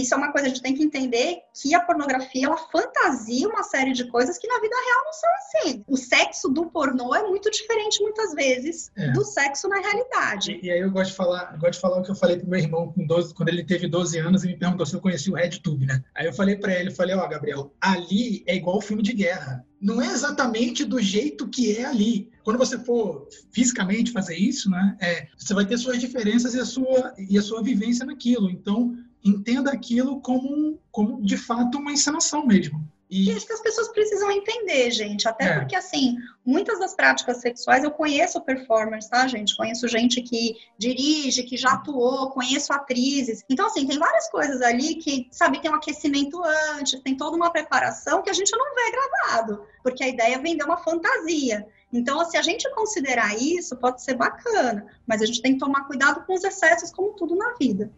isso 0.00 0.14
é 0.14 0.16
uma 0.16 0.32
coisa, 0.32 0.46
a 0.46 0.48
gente 0.48 0.62
tem 0.62 0.74
que 0.74 0.82
entender 0.82 1.38
que 1.54 1.74
a 1.74 1.80
pornografia, 1.80 2.46
ela 2.46 2.56
fantasia 2.56 3.48
uma 3.48 3.62
série 3.62 3.92
de 3.92 4.04
coisas 4.08 4.38
que 4.38 4.46
na 4.46 4.60
vida 4.60 4.74
real 4.74 5.04
não 5.04 5.12
são 5.12 5.30
assim. 5.36 5.84
O 5.86 5.96
sexo 5.96 6.48
do 6.48 6.66
pornô 6.66 7.14
é 7.14 7.22
muito 7.22 7.50
diferente, 7.50 8.02
muitas 8.02 8.34
vezes, 8.34 8.90
é. 8.96 9.10
do 9.12 9.24
sexo 9.24 9.68
na 9.68 9.78
realidade. 9.78 10.52
E, 10.52 10.66
e, 10.66 10.70
aí 10.70 10.80
eu 10.80 10.90
gosto 10.90 11.10
de 11.10 11.16
falar, 11.16 11.56
gosto 11.58 11.74
de 11.74 11.80
falar 11.80 11.98
o 11.98 12.02
que 12.02 12.10
eu 12.10 12.14
falei 12.14 12.38
pro 12.38 12.48
meu 12.48 12.58
irmão 12.58 12.92
com 12.92 13.06
12, 13.06 13.34
quando 13.34 13.48
ele 13.48 13.64
teve 13.64 13.88
12 13.88 14.18
anos 14.18 14.44
e 14.44 14.48
me 14.48 14.56
perguntou 14.56 14.86
se 14.86 14.94
eu 14.94 15.00
conhecia 15.00 15.32
o 15.32 15.36
RedTube, 15.36 15.86
né? 15.86 16.02
Aí 16.14 16.26
eu 16.26 16.32
falei 16.32 16.56
para 16.56 16.74
ele, 16.74 16.90
eu 16.90 16.94
falei, 16.94 17.14
ó, 17.14 17.24
oh, 17.24 17.28
Gabriel, 17.28 17.72
ali 17.80 18.42
é 18.46 18.54
igual 18.54 18.80
filme 18.80 19.02
de 19.02 19.12
guerra. 19.12 19.64
Não 19.80 20.00
é 20.00 20.06
exatamente 20.06 20.84
do 20.84 21.00
jeito 21.00 21.48
que 21.48 21.76
é 21.76 21.84
ali. 21.84 22.30
Quando 22.42 22.58
você 22.58 22.78
for 22.78 23.28
fisicamente 23.50 24.12
fazer 24.12 24.36
isso, 24.36 24.70
né, 24.70 24.96
é, 25.00 25.26
você 25.36 25.52
vai 25.52 25.66
ter 25.66 25.76
suas 25.76 26.00
diferenças 26.00 26.54
e 26.54 26.60
a 26.60 26.64
sua, 26.64 27.14
e 27.18 27.36
a 27.36 27.42
sua 27.42 27.62
vivência 27.62 28.06
naquilo. 28.06 28.50
Então, 28.50 28.96
entenda 29.28 29.72
aquilo 29.72 30.20
como, 30.20 30.78
como 30.90 31.22
de 31.22 31.36
fato 31.36 31.78
uma 31.78 31.92
encenação 31.92 32.46
mesmo. 32.46 32.86
E... 33.08 33.30
e 33.30 33.32
acho 33.32 33.46
que 33.46 33.52
as 33.52 33.60
pessoas 33.60 33.88
precisam 33.88 34.30
entender, 34.30 34.90
gente. 34.90 35.28
Até 35.28 35.44
é. 35.44 35.58
porque, 35.60 35.76
assim, 35.76 36.16
muitas 36.44 36.78
das 36.78 36.94
práticas 36.94 37.40
sexuais 37.40 37.84
eu 37.84 37.90
conheço 37.90 38.40
performers, 38.40 39.08
tá, 39.08 39.26
gente? 39.28 39.56
Conheço 39.56 39.86
gente 39.86 40.20
que 40.22 40.56
dirige, 40.76 41.44
que 41.44 41.56
já 41.56 41.70
atuou, 41.70 42.30
conheço 42.30 42.72
atrizes. 42.72 43.44
Então, 43.48 43.66
assim, 43.66 43.86
tem 43.86 43.98
várias 43.98 44.28
coisas 44.28 44.60
ali 44.60 44.96
que, 44.96 45.28
sabe, 45.30 45.60
tem 45.60 45.70
um 45.70 45.74
aquecimento 45.74 46.42
antes, 46.74 47.00
tem 47.00 47.16
toda 47.16 47.36
uma 47.36 47.50
preparação 47.50 48.22
que 48.22 48.30
a 48.30 48.34
gente 48.34 48.50
não 48.56 48.74
vê 48.74 48.90
gravado, 48.90 49.64
porque 49.82 50.02
a 50.02 50.08
ideia 50.08 50.34
é 50.34 50.38
vender 50.38 50.64
uma 50.64 50.78
fantasia. 50.78 51.66
Então, 51.92 52.24
se 52.24 52.36
a 52.36 52.42
gente 52.42 52.68
considerar 52.74 53.40
isso, 53.40 53.76
pode 53.76 54.02
ser 54.02 54.14
bacana, 54.14 54.86
mas 55.06 55.22
a 55.22 55.26
gente 55.26 55.40
tem 55.40 55.52
que 55.52 55.60
tomar 55.60 55.84
cuidado 55.84 56.24
com 56.26 56.34
os 56.34 56.42
excessos, 56.42 56.90
como 56.90 57.14
tudo 57.14 57.36
na 57.36 57.54
vida. 57.54 57.90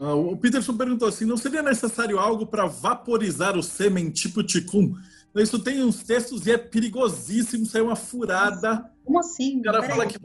Ah, 0.00 0.14
o 0.14 0.36
Peterson 0.36 0.76
perguntou 0.76 1.08
assim: 1.08 1.24
não 1.24 1.36
seria 1.36 1.62
necessário 1.62 2.18
algo 2.18 2.46
para 2.46 2.66
vaporizar 2.66 3.56
o 3.56 3.62
sêmen 3.62 4.10
tipo 4.10 4.42
ticum? 4.42 4.94
Isso 5.34 5.58
tem 5.58 5.84
uns 5.84 6.02
textos 6.02 6.46
e 6.46 6.52
é 6.52 6.58
perigosíssimo, 6.58 7.64
isso 7.64 7.76
é 7.76 7.82
uma 7.82 7.94
furada. 7.94 8.90
Como 9.04 9.18
assim? 9.18 9.60
O 9.60 9.62
cara 9.62 9.82
fala 9.82 10.06
que. 10.06 10.16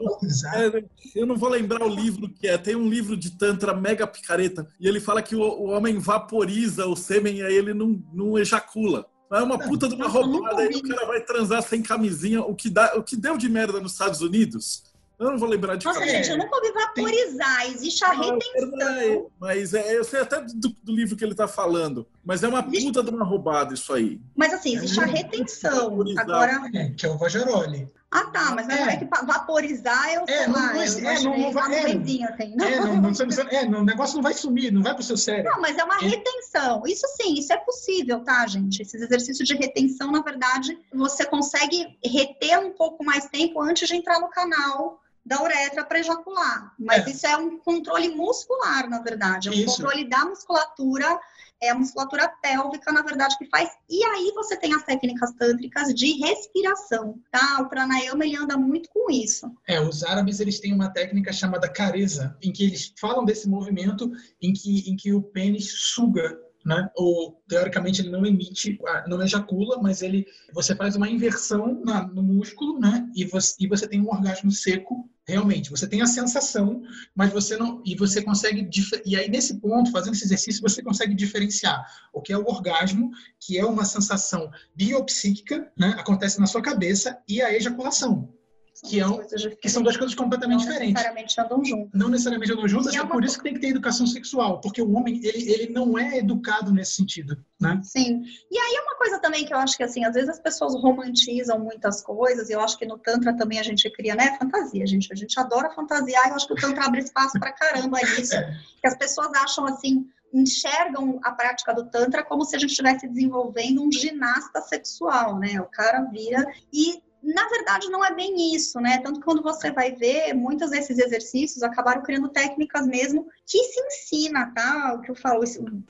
É, 0.54 0.84
eu 1.14 1.26
não 1.26 1.36
vou 1.36 1.48
lembrar 1.48 1.84
o 1.84 1.94
livro 1.94 2.28
que 2.28 2.48
é. 2.48 2.58
Tem 2.58 2.74
um 2.74 2.88
livro 2.88 3.16
de 3.16 3.30
Tantra 3.30 3.74
mega 3.74 4.06
picareta. 4.06 4.66
E 4.80 4.88
ele 4.88 5.00
fala 5.00 5.22
que 5.22 5.36
o, 5.36 5.40
o 5.40 5.66
homem 5.68 5.98
vaporiza 5.98 6.86
o 6.86 6.96
sêmen 6.96 7.36
e 7.36 7.42
aí 7.42 7.54
ele 7.54 7.74
não, 7.74 8.02
não 8.12 8.38
ejacula. 8.38 9.06
É 9.32 9.40
uma 9.40 9.58
puta 9.58 9.88
de 9.88 9.94
uma 9.94 10.08
roubada. 10.08 10.62
Aí 10.62 10.74
o 10.74 10.82
cara 10.82 11.06
vai 11.06 11.20
transar 11.20 11.62
sem 11.62 11.82
camisinha. 11.82 12.40
O 12.42 12.54
que, 12.54 12.68
dá, 12.68 12.94
o 12.96 13.02
que 13.02 13.16
deu 13.16 13.36
de 13.36 13.48
merda 13.48 13.80
nos 13.80 13.92
Estados 13.92 14.20
Unidos 14.20 14.93
eu 15.18 15.30
não 15.30 15.38
vou 15.38 15.48
lembrar 15.48 15.76
de 15.76 15.84
Nossa, 15.84 16.04
gente, 16.06 16.30
eu 16.30 16.38
nunca 16.38 16.56
ouvi 16.56 16.72
vaporizar. 16.72 17.62
Tem... 17.62 17.72
Existe 17.72 18.04
a 18.04 18.12
retenção. 18.12 19.30
Mas 19.38 19.74
é, 19.74 19.96
eu 19.96 20.04
sei 20.04 20.20
até 20.20 20.40
do, 20.40 20.68
do, 20.82 20.92
livro 20.92 21.16
que 21.16 21.24
ele 21.24 21.32
está 21.32 21.46
falando. 21.46 22.06
Mas 22.24 22.42
é 22.42 22.48
uma 22.48 22.62
puta 22.62 23.02
de 23.02 23.10
uma 23.10 23.24
roubada 23.24 23.74
isso 23.74 23.92
aí. 23.92 24.20
Mas 24.34 24.52
assim, 24.52 24.74
existe 24.74 25.00
a 25.00 25.06
retenção. 25.06 26.02
Agora. 26.18 26.68
É, 26.74 26.90
que 26.90 27.06
é 27.06 27.10
o 27.10 27.16
Vageroli. 27.16 27.88
Ah, 28.10 28.26
tá, 28.26 28.54
mas 28.54 28.68
é, 28.68 28.80
é 28.80 28.96
que 28.96 29.06
vaporizar 29.26 30.14
eu 30.14 30.24
sei 30.24 30.36
é, 30.36 30.46
não, 30.46 30.54
lá, 30.54 30.72
mas, 30.72 30.96
é, 30.96 31.20
não, 31.20 31.36
não 31.36 31.50
vai, 31.50 31.74
é, 31.74 31.80
assim, 31.80 32.20
não, 32.54 32.64
é, 32.64 32.76
não, 32.78 32.96
não, 32.96 33.48
é, 33.50 33.66
não, 33.66 33.80
o 33.80 33.84
negócio 33.84 34.14
não 34.14 34.22
vai 34.22 34.32
sumir, 34.32 34.70
não 34.70 34.84
vai 34.84 34.94
para 34.94 35.00
o 35.00 35.04
seu 35.04 35.16
cérebro. 35.16 35.50
Não, 35.50 35.60
mas 35.60 35.76
é 35.76 35.82
uma 35.82 35.98
é. 35.98 36.06
retenção. 36.06 36.84
Isso 36.86 37.04
sim, 37.20 37.34
isso 37.34 37.52
é 37.52 37.56
possível, 37.56 38.20
tá, 38.20 38.46
gente? 38.46 38.82
Esses 38.82 39.02
exercícios 39.02 39.48
de 39.48 39.56
retenção, 39.56 40.12
na 40.12 40.22
verdade, 40.22 40.78
você 40.92 41.26
consegue 41.26 41.98
reter 42.04 42.60
um 42.60 42.70
pouco 42.70 43.04
mais 43.04 43.26
tempo 43.26 43.60
antes 43.60 43.88
de 43.88 43.96
entrar 43.96 44.20
no 44.20 44.28
canal 44.28 45.00
da 45.24 45.42
uretra 45.42 45.84
para 45.84 46.00
ejacular. 46.00 46.74
Mas 46.78 47.06
é. 47.06 47.10
isso 47.10 47.26
é 47.26 47.36
um 47.36 47.58
controle 47.58 48.14
muscular, 48.14 48.88
na 48.88 49.00
verdade. 49.00 49.48
É 49.48 49.50
um 49.50 49.54
isso. 49.54 49.76
controle 49.76 50.08
da 50.08 50.24
musculatura, 50.26 51.18
é 51.62 51.70
a 51.70 51.74
musculatura 51.74 52.28
pélvica, 52.42 52.92
na 52.92 53.02
verdade, 53.02 53.36
que 53.38 53.46
faz. 53.46 53.70
E 53.88 54.04
aí 54.04 54.32
você 54.34 54.56
tem 54.56 54.74
as 54.74 54.82
técnicas 54.82 55.32
tântricas 55.32 55.94
de 55.94 56.12
respiração, 56.18 57.18
tá? 57.30 57.62
O 57.62 57.68
pranayama, 57.68 58.24
ele 58.24 58.36
anda 58.36 58.56
muito 58.56 58.90
com 58.90 59.10
isso. 59.10 59.50
É, 59.66 59.80
os 59.80 60.04
árabes, 60.04 60.40
eles 60.40 60.60
têm 60.60 60.74
uma 60.74 60.90
técnica 60.90 61.32
chamada 61.32 61.68
careza, 61.68 62.36
em 62.42 62.52
que 62.52 62.64
eles 62.64 62.92
falam 63.00 63.24
desse 63.24 63.48
movimento 63.48 64.10
em 64.42 64.52
que, 64.52 64.90
em 64.90 64.96
que 64.96 65.12
o 65.12 65.22
pênis 65.22 65.72
suga 65.72 66.38
né? 66.64 66.88
Ou 66.96 67.42
teoricamente 67.46 68.00
ele 68.00 68.10
não 68.10 68.24
emite, 68.24 68.78
não 69.06 69.22
ejacula, 69.22 69.80
mas 69.82 70.00
ele, 70.00 70.26
você 70.52 70.74
faz 70.74 70.96
uma 70.96 71.08
inversão 71.08 71.80
na, 71.84 72.06
no 72.06 72.22
músculo, 72.22 72.80
né? 72.80 73.06
E 73.14 73.26
você, 73.26 73.54
e 73.60 73.68
você 73.68 73.86
tem 73.86 74.00
um 74.00 74.08
orgasmo 74.08 74.50
seco 74.50 75.08
realmente. 75.26 75.70
Você 75.70 75.86
tem 75.86 76.02
a 76.02 76.06
sensação, 76.06 76.82
mas 77.14 77.32
você 77.32 77.56
não. 77.56 77.82
E 77.84 77.96
você 77.96 78.22
consegue. 78.22 78.68
E 79.04 79.16
aí, 79.16 79.28
nesse 79.28 79.60
ponto, 79.60 79.90
fazendo 79.90 80.14
esse 80.14 80.24
exercício, 80.24 80.62
você 80.62 80.82
consegue 80.82 81.14
diferenciar 81.14 81.84
o 82.12 82.20
que 82.20 82.32
é 82.32 82.38
o 82.38 82.46
orgasmo, 82.46 83.10
que 83.40 83.58
é 83.58 83.64
uma 83.64 83.84
sensação 83.84 84.50
biopsíquica, 84.74 85.70
né? 85.76 85.94
acontece 85.98 86.38
na 86.38 86.46
sua 86.46 86.62
cabeça, 86.62 87.18
e 87.28 87.40
a 87.40 87.52
ejaculação. 87.54 88.33
Que, 88.82 88.98
é 88.98 89.06
um, 89.06 89.20
que, 89.60 89.68
são 89.68 89.82
duas 89.82 89.96
coisas 89.96 90.14
completamente 90.16 90.64
não 90.64 90.72
diferentes. 90.72 90.94
Não 90.94 91.14
necessariamente 91.14 91.40
andam 91.40 91.64
juntas. 91.64 91.90
Não 91.94 92.08
necessariamente 92.08 92.52
andam 92.52 92.68
juntas, 92.68 92.94
é, 92.94 92.98
é 92.98 93.06
por 93.06 93.24
isso 93.24 93.38
que 93.38 93.44
tem 93.44 93.54
que 93.54 93.60
ter 93.60 93.68
educação 93.68 94.06
sexual, 94.06 94.60
porque 94.60 94.82
o 94.82 94.92
homem, 94.92 95.20
ele, 95.24 95.52
ele 95.52 95.72
não 95.72 95.96
é 95.98 96.18
educado 96.18 96.72
nesse 96.72 96.96
sentido, 96.96 97.36
né? 97.60 97.80
Sim. 97.82 98.22
E 98.50 98.58
aí 98.58 98.74
é 98.74 98.80
uma 98.80 98.96
coisa 98.96 99.20
também 99.20 99.44
que 99.44 99.54
eu 99.54 99.58
acho 99.58 99.76
que, 99.76 99.84
assim, 99.84 100.04
às 100.04 100.14
vezes 100.14 100.28
as 100.28 100.40
pessoas 100.40 100.74
romantizam 100.74 101.58
muitas 101.58 102.02
coisas, 102.02 102.50
e 102.50 102.52
eu 102.52 102.60
acho 102.60 102.76
que 102.76 102.84
no 102.84 102.98
Tantra 102.98 103.36
também 103.36 103.58
a 103.60 103.62
gente 103.62 103.88
cria, 103.90 104.14
né, 104.14 104.36
fantasia, 104.38 104.86
gente. 104.86 105.12
A 105.12 105.16
gente 105.16 105.38
adora 105.38 105.70
fantasiar, 105.70 106.26
e 106.26 106.30
eu 106.30 106.34
acho 106.34 106.46
que 106.46 106.54
o 106.54 106.56
Tantra 106.56 106.86
abre 106.86 107.00
espaço 107.00 107.38
pra 107.38 107.52
caramba 107.52 107.98
nisso. 108.00 108.34
É. 108.34 108.52
Que 108.80 108.88
as 108.88 108.98
pessoas 108.98 109.28
acham, 109.34 109.64
assim, 109.64 110.06
enxergam 110.34 111.20
a 111.22 111.30
prática 111.30 111.72
do 111.72 111.88
Tantra 111.88 112.24
como 112.24 112.44
se 112.44 112.56
a 112.56 112.58
gente 112.58 112.70
estivesse 112.70 113.06
desenvolvendo 113.06 113.80
um 113.80 113.92
ginasta 113.92 114.60
sexual, 114.62 115.38
né? 115.38 115.60
O 115.60 115.66
cara 115.66 116.02
vira 116.02 116.44
e 116.72 117.00
na 117.24 117.48
verdade, 117.48 117.88
não 117.88 118.04
é 118.04 118.14
bem 118.14 118.54
isso, 118.54 118.78
né? 118.80 118.98
Tanto 118.98 119.18
que 119.18 119.24
quando 119.24 119.42
você 119.42 119.70
vai 119.70 119.92
ver, 119.92 120.34
muitos 120.34 120.70
desses 120.70 120.98
exercícios 120.98 121.62
acabaram 121.62 122.02
criando 122.02 122.28
técnicas 122.28 122.86
mesmo 122.86 123.26
que 123.46 123.58
se 123.64 123.80
ensina, 123.80 124.52
tá? 124.54 124.94
O 124.94 125.00
que 125.00 125.10
eu 125.10 125.14
falo, 125.14 125.42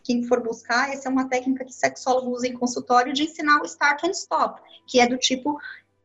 quem 0.02 0.22
for 0.22 0.40
buscar, 0.40 0.92
essa 0.92 1.08
é 1.08 1.12
uma 1.12 1.28
técnica 1.28 1.64
que 1.64 1.72
sexólogos 1.72 2.38
usam 2.38 2.50
em 2.50 2.54
consultório 2.54 3.12
de 3.12 3.24
ensinar 3.24 3.60
o 3.60 3.64
start 3.64 4.04
and 4.04 4.12
stop, 4.12 4.60
que 4.86 5.00
é 5.00 5.08
do 5.08 5.18
tipo, 5.18 5.58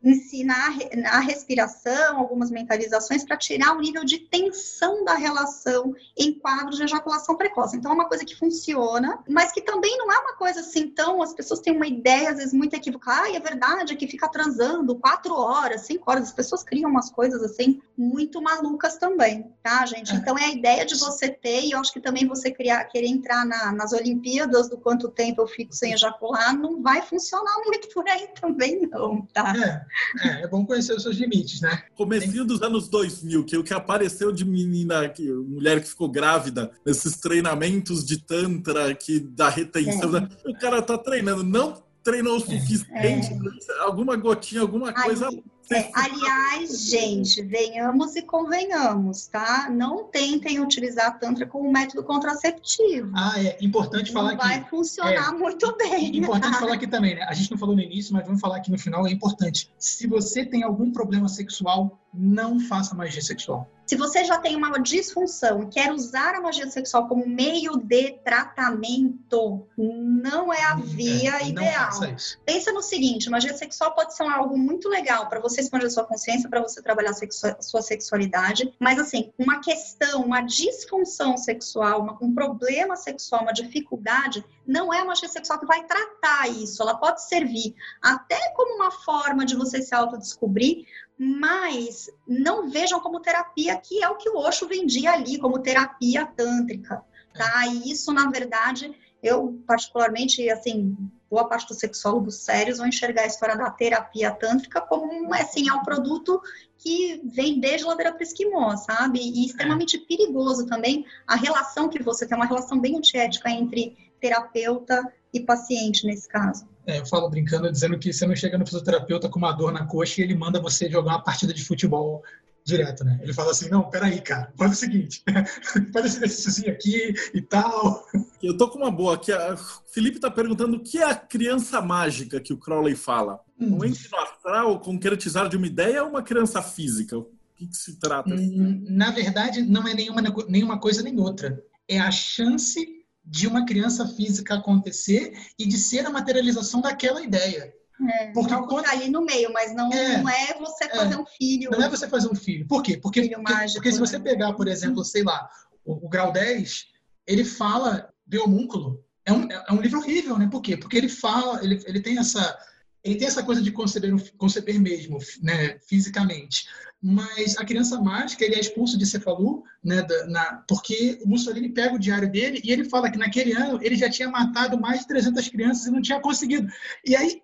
ensinar 0.04 0.78
a 1.12 1.20
respiração, 1.20 2.20
algumas 2.20 2.50
mentalizações 2.50 3.26
para 3.26 3.38
tirar 3.38 3.76
o 3.76 3.82
nível 3.82 4.06
de 4.06 4.20
tensão 4.20 5.04
da 5.04 5.16
relação 5.16 5.94
em 6.18 6.34
quadros 6.34 6.78
de 6.78 6.84
ejaculação 6.84 7.36
precoce. 7.36 7.76
Então 7.76 7.92
é 7.92 7.96
uma 7.96 8.08
coisa 8.08 8.24
que 8.24 8.36
funciona, 8.36 9.22
mas 9.28 9.52
que 9.52 9.62
também 9.62 9.98
não 9.98 10.12
é 10.12 10.18
uma 10.20 10.36
coisa 10.36 10.62
assim 10.62 10.88
tão. 10.88 11.22
As 11.22 11.34
pessoas 11.34 11.60
têm 11.60 11.76
uma 11.76 11.88
ideia 11.88 12.32
às 12.32 12.38
vezes 12.38 12.54
muito 12.54 12.76
equivocada. 12.76 13.24
Ah, 13.24 13.36
é 13.36 13.40
verdade, 13.40 13.94
é 13.94 13.96
que 13.96 14.08
fica 14.08 14.30
transando 14.30 14.96
quatro 14.96 15.34
horas, 15.34 15.82
cinco 15.82 16.10
horas. 16.10 16.24
As 16.26 16.34
pessoas 16.34 16.64
criam 16.64 16.90
umas 16.90 17.10
coisas 17.10 17.44
assim 17.44 17.82
muito 17.98 18.42
malucas 18.42 18.98
também, 18.98 19.54
tá, 19.62 19.86
gente? 19.86 20.16
Então 20.16 20.38
é 20.38 20.46
a 20.46 20.52
ideia 20.52 20.86
de 20.86 20.98
você 20.98 21.28
ter, 21.28 21.66
e 21.66 21.72
eu 21.72 21.80
acho 21.80 21.92
que 21.92 22.00
também 22.00 22.26
você 22.26 22.50
criar, 22.52 22.86
querer 22.86 23.08
entrar 23.08 23.46
na, 23.46 23.74
nas 23.74 23.92
Olimpíadas 23.92 24.70
do 24.70 24.78
quanto 24.78 25.10
tempo 25.10 25.42
eu 25.42 25.48
fico 25.48 25.74
sem 25.74 25.94
ejacular, 25.94 26.58
não 26.58 26.82
vai 26.82 27.02
funcionar 27.02 27.58
muito 27.66 27.90
por 27.90 28.08
aí 28.08 28.30
também, 28.40 28.88
não, 28.88 29.26
tá? 29.34 29.54
É. 29.58 29.89
É, 30.22 30.44
é 30.44 30.48
bom 30.48 30.66
conhecer 30.66 30.94
os 30.94 31.04
seus 31.04 31.18
limites, 31.18 31.62
né? 31.62 31.84
Comecinho 31.96 32.46
dos 32.46 32.62
anos 32.62 32.88
2000, 32.88 33.44
que 33.46 33.58
o 33.58 33.64
que 33.64 33.74
apareceu 33.74 34.32
de 34.32 34.46
menina, 34.46 35.08
que, 35.10 35.30
mulher 35.32 35.82
que 35.82 35.90
ficou 35.90 36.10
grávida, 36.10 36.72
nesses 36.86 37.18
treinamentos 37.18 38.06
de 38.06 38.18
tantra, 38.18 38.94
que 38.94 39.20
dá 39.20 39.50
retenção, 39.50 40.18
é. 40.18 40.30
o 40.46 40.58
cara 40.60 40.82
tá 40.82 40.98
treinando, 40.98 41.44
não 41.44 41.82
treinou 42.04 42.38
o 42.38 42.40
suficiente, 42.40 43.34
é. 43.34 43.80
alguma 43.82 44.16
gotinha, 44.16 44.62
alguma 44.62 44.94
coisa 44.94 45.30
É, 45.72 45.92
aliás, 45.94 46.90
gente, 46.90 47.42
venhamos 47.44 48.16
e 48.16 48.22
convenhamos, 48.24 49.28
tá? 49.28 49.70
Não 49.70 50.06
tentem 50.06 50.60
utilizar 50.60 51.20
Tantra 51.20 51.46
como 51.46 51.72
método 51.72 52.04
contraceptivo. 52.04 53.12
Ah, 53.16 53.34
é 53.38 53.58
importante 53.62 54.12
falar 54.12 54.32
não 54.32 54.38
que. 54.38 54.48
vai 54.48 54.64
funcionar 54.70 55.30
é, 55.34 55.38
muito 55.38 55.76
bem. 55.78 56.18
Importante 56.18 56.54
tá? 56.54 56.60
falar 56.60 56.74
aqui 56.74 56.88
também, 56.88 57.16
né? 57.16 57.24
A 57.24 57.34
gente 57.34 57.52
não 57.52 57.58
falou 57.58 57.76
no 57.76 57.82
início, 57.82 58.14
mas 58.14 58.26
vamos 58.26 58.42
falar 58.42 58.58
aqui 58.58 58.72
no 58.72 58.80
final, 58.80 59.06
é 59.08 59.12
importante. 59.12 59.72
Se 59.78 60.08
você 60.08 60.44
tem 60.46 60.64
algum 60.64 60.92
problema 60.92 61.28
sexual, 61.28 62.00
não 62.14 62.60
faça 62.60 62.96
magia 62.96 63.22
sexual. 63.22 63.70
Se 63.86 63.96
você 63.96 64.24
já 64.24 64.38
tem 64.38 64.56
uma 64.56 64.78
disfunção 64.80 65.64
e 65.64 65.68
quer 65.68 65.92
usar 65.92 66.36
a 66.36 66.42
magia 66.42 66.70
sexual 66.70 67.08
como 67.08 67.28
meio 67.28 67.76
de 67.78 68.12
tratamento, 68.24 69.66
não 69.76 70.54
é 70.54 70.62
a 70.64 70.76
via 70.76 71.38
É, 71.38 71.40
não 71.40 71.50
ideal. 71.50 71.86
faça 71.86 72.10
isso. 72.12 72.40
Pensa 72.46 72.72
no 72.72 72.84
seguinte, 72.84 73.30
magia 73.32 73.56
sexual 73.56 73.96
pode 73.96 74.16
ser 74.16 74.24
algo 74.24 74.56
muito 74.58 74.88
legal 74.88 75.28
para 75.28 75.40
você 75.40 75.59
expandir 75.60 75.92
sua 75.92 76.04
consciência, 76.04 76.50
para 76.50 76.62
você 76.62 76.82
trabalhar 76.82 77.14
sexu- 77.14 77.56
sua 77.62 77.82
sexualidade, 77.82 78.74
mas 78.80 79.00
assim, 79.00 79.32
uma 79.38 79.60
questão, 79.60 80.24
uma 80.24 80.42
disfunção 80.42 81.38
sexual, 81.38 82.02
uma- 82.02 82.18
um 82.22 82.34
problema 82.34 82.96
sexual, 82.96 83.44
uma 83.44 83.54
dificuldade, 83.54 84.44
não 84.66 84.94
é 84.94 85.00
a 85.00 85.06
magia 85.06 85.28
sexual 85.30 85.60
que 85.60 85.66
vai 85.66 85.84
tratar 85.86 86.48
isso. 86.50 86.82
Ela 86.82 86.96
pode 86.96 87.24
servir 87.28 87.76
até 88.02 88.38
como 88.56 88.76
uma 88.76 88.92
forma 88.92 89.46
de 89.46 89.56
você 89.56 89.82
se 89.82 89.94
autodescobrir, 89.94 90.86
mas 91.18 92.10
não 92.28 92.70
vejam 92.70 93.00
como 93.00 93.20
terapia, 93.20 93.76
que 93.78 94.02
é 94.04 94.08
o 94.10 94.16
que 94.16 94.30
o 94.30 94.38
Osho 94.38 94.68
vendia 94.68 95.12
ali, 95.12 95.38
como 95.38 95.60
terapia 95.60 96.26
tântrica, 96.26 97.04
tá? 97.34 97.68
E 97.68 97.92
isso, 97.92 98.14
na 98.14 98.30
verdade, 98.30 98.96
eu 99.22 99.62
particularmente, 99.68 100.50
assim, 100.50 100.96
boa 101.30 101.48
parte 101.48 101.68
dos 101.68 101.78
sexólogos 101.78 102.36
sérios 102.36 102.80
vão 102.80 102.88
enxergar 102.88 103.24
a 103.24 103.28
história 103.28 103.56
da 103.56 103.70
terapia 103.70 104.32
tântrica 104.32 104.82
como, 104.82 105.06
um, 105.06 105.34
assim, 105.34 105.70
é 105.70 105.74
um 105.74 105.84
produto 105.84 106.42
que 106.78 107.22
vem 107.24 107.60
desde 107.60 107.86
ladeira 107.86 108.14
para 108.14 108.24
esquimó, 108.24 108.76
sabe? 108.76 109.20
E 109.20 109.46
extremamente 109.46 109.98
perigoso 109.98 110.66
também 110.66 111.06
a 111.28 111.36
relação 111.36 111.90
que 111.90 112.02
você 112.02 112.26
tem, 112.26 112.38
uma 112.38 112.46
relação 112.46 112.80
bem 112.80 112.98
antiética 112.98 113.50
entre 113.50 113.96
terapeuta 114.20 115.02
e 115.34 115.40
paciente 115.40 116.06
nesse 116.06 116.28
caso. 116.28 116.68
É, 116.86 117.00
eu 117.00 117.06
falo 117.06 117.30
brincando, 117.30 117.72
dizendo 117.72 118.00
que 118.00 118.12
você 118.12 118.26
não 118.26 118.36
chega 118.36 118.58
no 118.58 118.66
fisioterapeuta 118.66 119.30
com 119.30 119.38
uma 119.38 119.52
dor 119.52 119.72
na 119.72 119.86
coxa 119.86 120.22
e 120.22 120.24
ele 120.24 120.36
manda 120.36 120.60
você 120.60 120.90
jogar 120.90 121.12
uma 121.12 121.24
partida 121.24 121.54
de 121.54 121.64
futebol 121.64 122.24
direto, 122.64 123.04
né? 123.04 123.20
Ele 123.22 123.34
fala 123.34 123.52
assim, 123.52 123.70
não, 123.70 123.90
peraí, 123.90 124.22
cara, 124.22 124.54
faz 124.58 124.72
o 124.72 124.76
seguinte, 124.76 125.24
faz 125.94 126.06
esse 126.06 126.18
exercício 126.18 126.72
aqui 126.72 127.14
e 127.34 127.42
tal. 127.42 128.06
Eu 128.42 128.58
tô 128.58 128.70
com 128.70 128.78
uma 128.78 128.92
boa 128.92 129.16
aqui. 129.16 129.32
O 129.32 129.58
Felipe 129.92 130.20
tá 130.20 130.30
perguntando 130.30 130.78
o 130.78 130.84
que 130.84 130.98
é 131.00 131.06
a 131.06 131.16
criança 131.16 131.82
mágica 131.82 132.40
que 132.40 132.54
o 132.54 132.58
Crowley 132.58 132.96
fala. 132.96 133.40
Um 133.60 133.84
ente 133.84 134.10
no 134.12 134.18
astral 134.20 134.80
concretizar 134.80 135.50
de 135.50 135.58
uma 135.58 135.68
ideia 135.68 136.04
ou 136.04 136.10
uma 136.10 136.24
criança 136.24 136.62
física? 136.62 137.18
O 137.18 137.28
que, 137.56 137.68
que 137.68 137.78
se 137.78 138.00
trata? 138.00 138.34
Hum, 138.34 138.86
Na 138.88 139.12
verdade, 139.12 139.62
não 139.62 139.88
é 139.88 139.94
nenhuma, 139.94 140.22
nenhuma 140.48 140.80
coisa 140.80 141.04
nem 141.04 141.20
outra. 141.20 141.62
É 141.88 142.00
a 142.00 142.12
chance 142.12 143.00
de 143.26 143.48
uma 143.48 143.66
criança 143.66 144.08
física 144.08 144.56
acontecer 144.56 145.34
e 145.58 145.68
de 145.68 145.78
ser 145.78 146.06
a 146.06 146.10
materialização 146.10 146.82
daquela 146.82 147.22
ideia. 147.22 147.74
É, 148.08 148.32
Porque 148.32 148.54
algo 148.54 148.68
quando- 148.68 148.86
ali 148.88 149.10
no 149.10 149.22
meio, 149.24 149.52
mas 149.52 149.74
não 149.76 149.92
É. 149.92 150.18
não 150.22 150.30
é 150.30 150.54
você 150.58 150.88
fazer 150.90 151.16
um 151.18 151.26
filho. 151.26 151.70
Não 151.72 151.82
é 151.84 151.90
você 151.90 152.08
fazer 152.08 152.30
um 152.30 152.36
filho. 152.36 152.66
Por 152.68 152.82
quê? 152.82 152.98
Porque, 152.98 153.22
porque, 153.22 153.38
mágico, 153.38 153.74
porque 153.80 153.92
se 153.92 154.00
você 154.00 154.18
né? 154.18 154.24
pegar, 154.24 154.54
por 154.54 154.68
exemplo, 154.68 155.04
sei 155.04 155.24
lá, 155.24 155.50
o, 155.84 156.06
o 156.06 156.10
grau 156.10 156.32
10, 156.32 156.88
ele 157.28 157.44
fala 157.44 158.10
de 158.26 158.38
homúnculo. 158.38 159.04
É 159.26 159.34
um, 159.34 159.48
é 159.52 159.72
um 159.74 159.82
livro 159.82 160.00
horrível, 160.00 160.38
né? 160.38 160.48
Por 160.50 160.62
quê? 160.62 160.78
Porque 160.78 160.98
ele 160.98 161.10
fala, 161.10 161.64
ele, 161.64 161.82
ele 161.86 162.00
tem 162.00 162.18
essa 162.18 162.58
ele 163.02 163.16
tem 163.16 163.30
essa 163.30 163.42
coisa 163.42 163.62
de 163.62 163.72
conceber, 163.72 164.14
conceber 164.38 164.78
mesmo, 164.78 165.20
né, 165.42 165.80
fisicamente. 165.88 166.66
Mas 167.02 167.58
a 167.58 167.64
criança 167.64 167.98
mágica, 168.02 168.44
ele 168.44 168.56
é 168.56 168.60
expulso 168.60 168.98
de 168.98 169.06
Cefalu, 169.06 169.64
né, 169.82 170.02
da- 170.02 170.26
na, 170.28 170.64
porque 170.68 171.18
o 171.24 171.28
Mussolini 171.30 171.70
pega 171.70 171.96
o 171.96 172.00
diário 172.00 172.30
dele 172.30 172.60
e 172.62 172.70
ele 172.74 172.84
fala 172.84 173.10
que 173.10 173.18
naquele 173.18 173.54
ano 173.54 173.80
ele 173.82 173.96
já 173.96 174.10
tinha 174.10 174.28
matado 174.30 174.78
mais 174.78 175.00
de 175.00 175.08
300 175.08 175.48
crianças 175.48 175.86
e 175.86 175.92
não 175.92 176.02
tinha 176.02 176.20
conseguido. 176.20 176.68
E 177.06 177.16
aí 177.16 177.42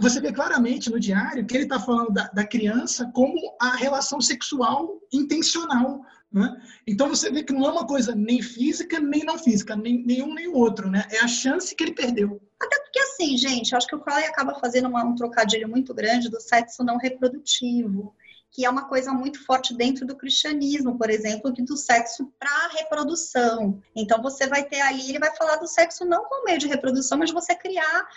você 0.00 0.20
vê 0.20 0.32
claramente 0.32 0.90
no 0.90 1.00
diário 1.00 1.46
que 1.46 1.56
ele 1.56 1.64
está 1.64 1.80
falando 1.80 2.12
da, 2.12 2.28
da 2.28 2.44
criança 2.44 3.10
como 3.14 3.34
a 3.60 3.74
relação 3.76 4.20
sexual 4.20 5.00
intencional. 5.12 6.04
Né? 6.30 6.54
Então 6.86 7.08
você 7.08 7.30
vê 7.30 7.42
que 7.42 7.52
não 7.52 7.66
é 7.66 7.70
uma 7.72 7.86
coisa 7.86 8.14
nem 8.14 8.42
física 8.42 9.00
nem 9.00 9.24
não 9.24 9.38
física, 9.38 9.74
nem 9.74 10.04
nenhum 10.04 10.34
nem 10.34 10.48
o 10.48 10.54
outro. 10.54 10.90
Né? 10.90 11.06
É 11.10 11.20
a 11.20 11.28
chance 11.28 11.74
que 11.74 11.84
ele 11.84 11.94
perdeu. 11.94 12.40
Porque 12.58 12.98
assim, 12.98 13.36
gente, 13.36 13.74
acho 13.74 13.86
que 13.86 13.94
o 13.94 14.00
Crowley 14.00 14.26
acaba 14.26 14.58
fazendo 14.58 14.88
uma- 14.88 15.04
um 15.04 15.14
trocadilho 15.14 15.68
muito 15.68 15.94
grande 15.94 16.30
do 16.30 16.40
sexo 16.40 16.84
não 16.84 16.98
reprodutivo, 16.98 18.14
que 18.56 18.64
é 18.64 18.70
uma 18.70 18.88
coisa 18.88 19.12
muito 19.12 19.44
forte 19.44 19.74
dentro 19.74 20.06
do 20.06 20.16
cristianismo, 20.16 20.96
por 20.96 21.10
exemplo, 21.10 21.52
que 21.52 21.62
do 21.62 21.76
sexo 21.76 22.32
para 22.38 22.68
reprodução. 22.68 23.82
Então 23.94 24.22
você 24.22 24.46
vai 24.46 24.64
ter 24.64 24.80
ali, 24.80 25.10
ele 25.10 25.18
vai 25.18 25.36
falar 25.36 25.56
do 25.56 25.66
sexo 25.66 26.06
não 26.06 26.24
como 26.24 26.46
meio 26.46 26.58
de 26.58 26.66
reprodução, 26.66 27.18
mas 27.18 27.28
de 27.28 27.34
você 27.34 27.54
criar, 27.54 28.08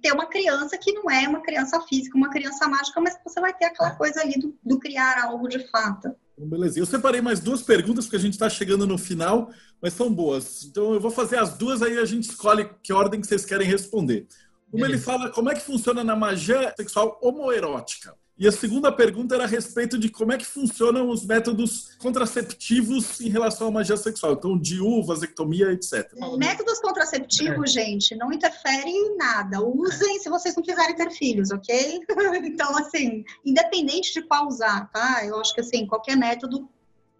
ter 0.00 0.12
uma 0.12 0.24
criança 0.24 0.78
que 0.78 0.90
não 0.94 1.10
é 1.10 1.28
uma 1.28 1.42
criança 1.42 1.78
física, 1.82 2.16
uma 2.16 2.30
criança 2.30 2.66
mágica, 2.66 2.98
mas 2.98 3.14
que 3.14 3.24
você 3.24 3.38
vai 3.42 3.52
ter 3.52 3.66
aquela 3.66 3.90
coisa 3.90 4.22
ali 4.22 4.40
do, 4.40 4.56
do 4.64 4.78
criar 4.78 5.22
algo 5.22 5.46
de 5.46 5.68
fato. 5.68 6.16
Então, 6.32 6.48
beleza. 6.48 6.78
Eu 6.78 6.86
separei 6.86 7.20
mais 7.20 7.38
duas 7.38 7.60
perguntas, 7.60 8.06
porque 8.06 8.16
a 8.16 8.20
gente 8.20 8.32
está 8.32 8.48
chegando 8.48 8.86
no 8.86 8.96
final, 8.96 9.50
mas 9.82 9.92
são 9.92 10.10
boas. 10.10 10.64
Então 10.64 10.94
eu 10.94 11.00
vou 11.00 11.10
fazer 11.10 11.36
as 11.36 11.58
duas, 11.58 11.82
aí 11.82 11.98
a 11.98 12.06
gente 12.06 12.30
escolhe 12.30 12.70
que 12.82 12.90
ordem 12.90 13.20
que 13.20 13.26
vocês 13.26 13.44
querem 13.44 13.68
responder. 13.68 14.26
Uma 14.72 14.86
ele 14.86 14.96
fala 14.96 15.30
como 15.30 15.50
é 15.50 15.54
que 15.54 15.60
funciona 15.60 16.02
na 16.02 16.16
magia 16.16 16.72
sexual 16.74 17.18
homoerótica. 17.22 18.16
E 18.36 18.48
a 18.48 18.52
segunda 18.52 18.90
pergunta 18.90 19.36
era 19.36 19.44
a 19.44 19.46
respeito 19.46 19.96
de 19.96 20.08
como 20.08 20.32
é 20.32 20.36
que 20.36 20.44
funcionam 20.44 21.08
os 21.08 21.24
métodos 21.24 21.94
contraceptivos 21.98 23.20
em 23.20 23.28
relação 23.28 23.68
à 23.68 23.70
magia 23.70 23.96
sexual. 23.96 24.32
Então, 24.32 24.58
DIU, 24.58 25.04
vasectomia, 25.04 25.70
etc. 25.70 26.12
Métodos 26.36 26.80
contraceptivos, 26.80 27.72
gente, 27.72 28.16
não 28.16 28.32
interfere 28.32 28.90
em 28.90 29.16
nada. 29.16 29.62
Usem 29.62 30.18
se 30.18 30.28
vocês 30.28 30.56
não 30.56 30.64
quiserem 30.64 30.96
ter 30.96 31.12
filhos, 31.12 31.52
ok? 31.52 32.00
então, 32.44 32.76
assim, 32.76 33.24
independente 33.44 34.12
de 34.12 34.22
qual 34.22 34.48
usar, 34.48 34.90
tá? 34.90 35.24
Eu 35.24 35.38
acho 35.40 35.54
que, 35.54 35.60
assim, 35.60 35.86
qualquer 35.86 36.16
método 36.16 36.68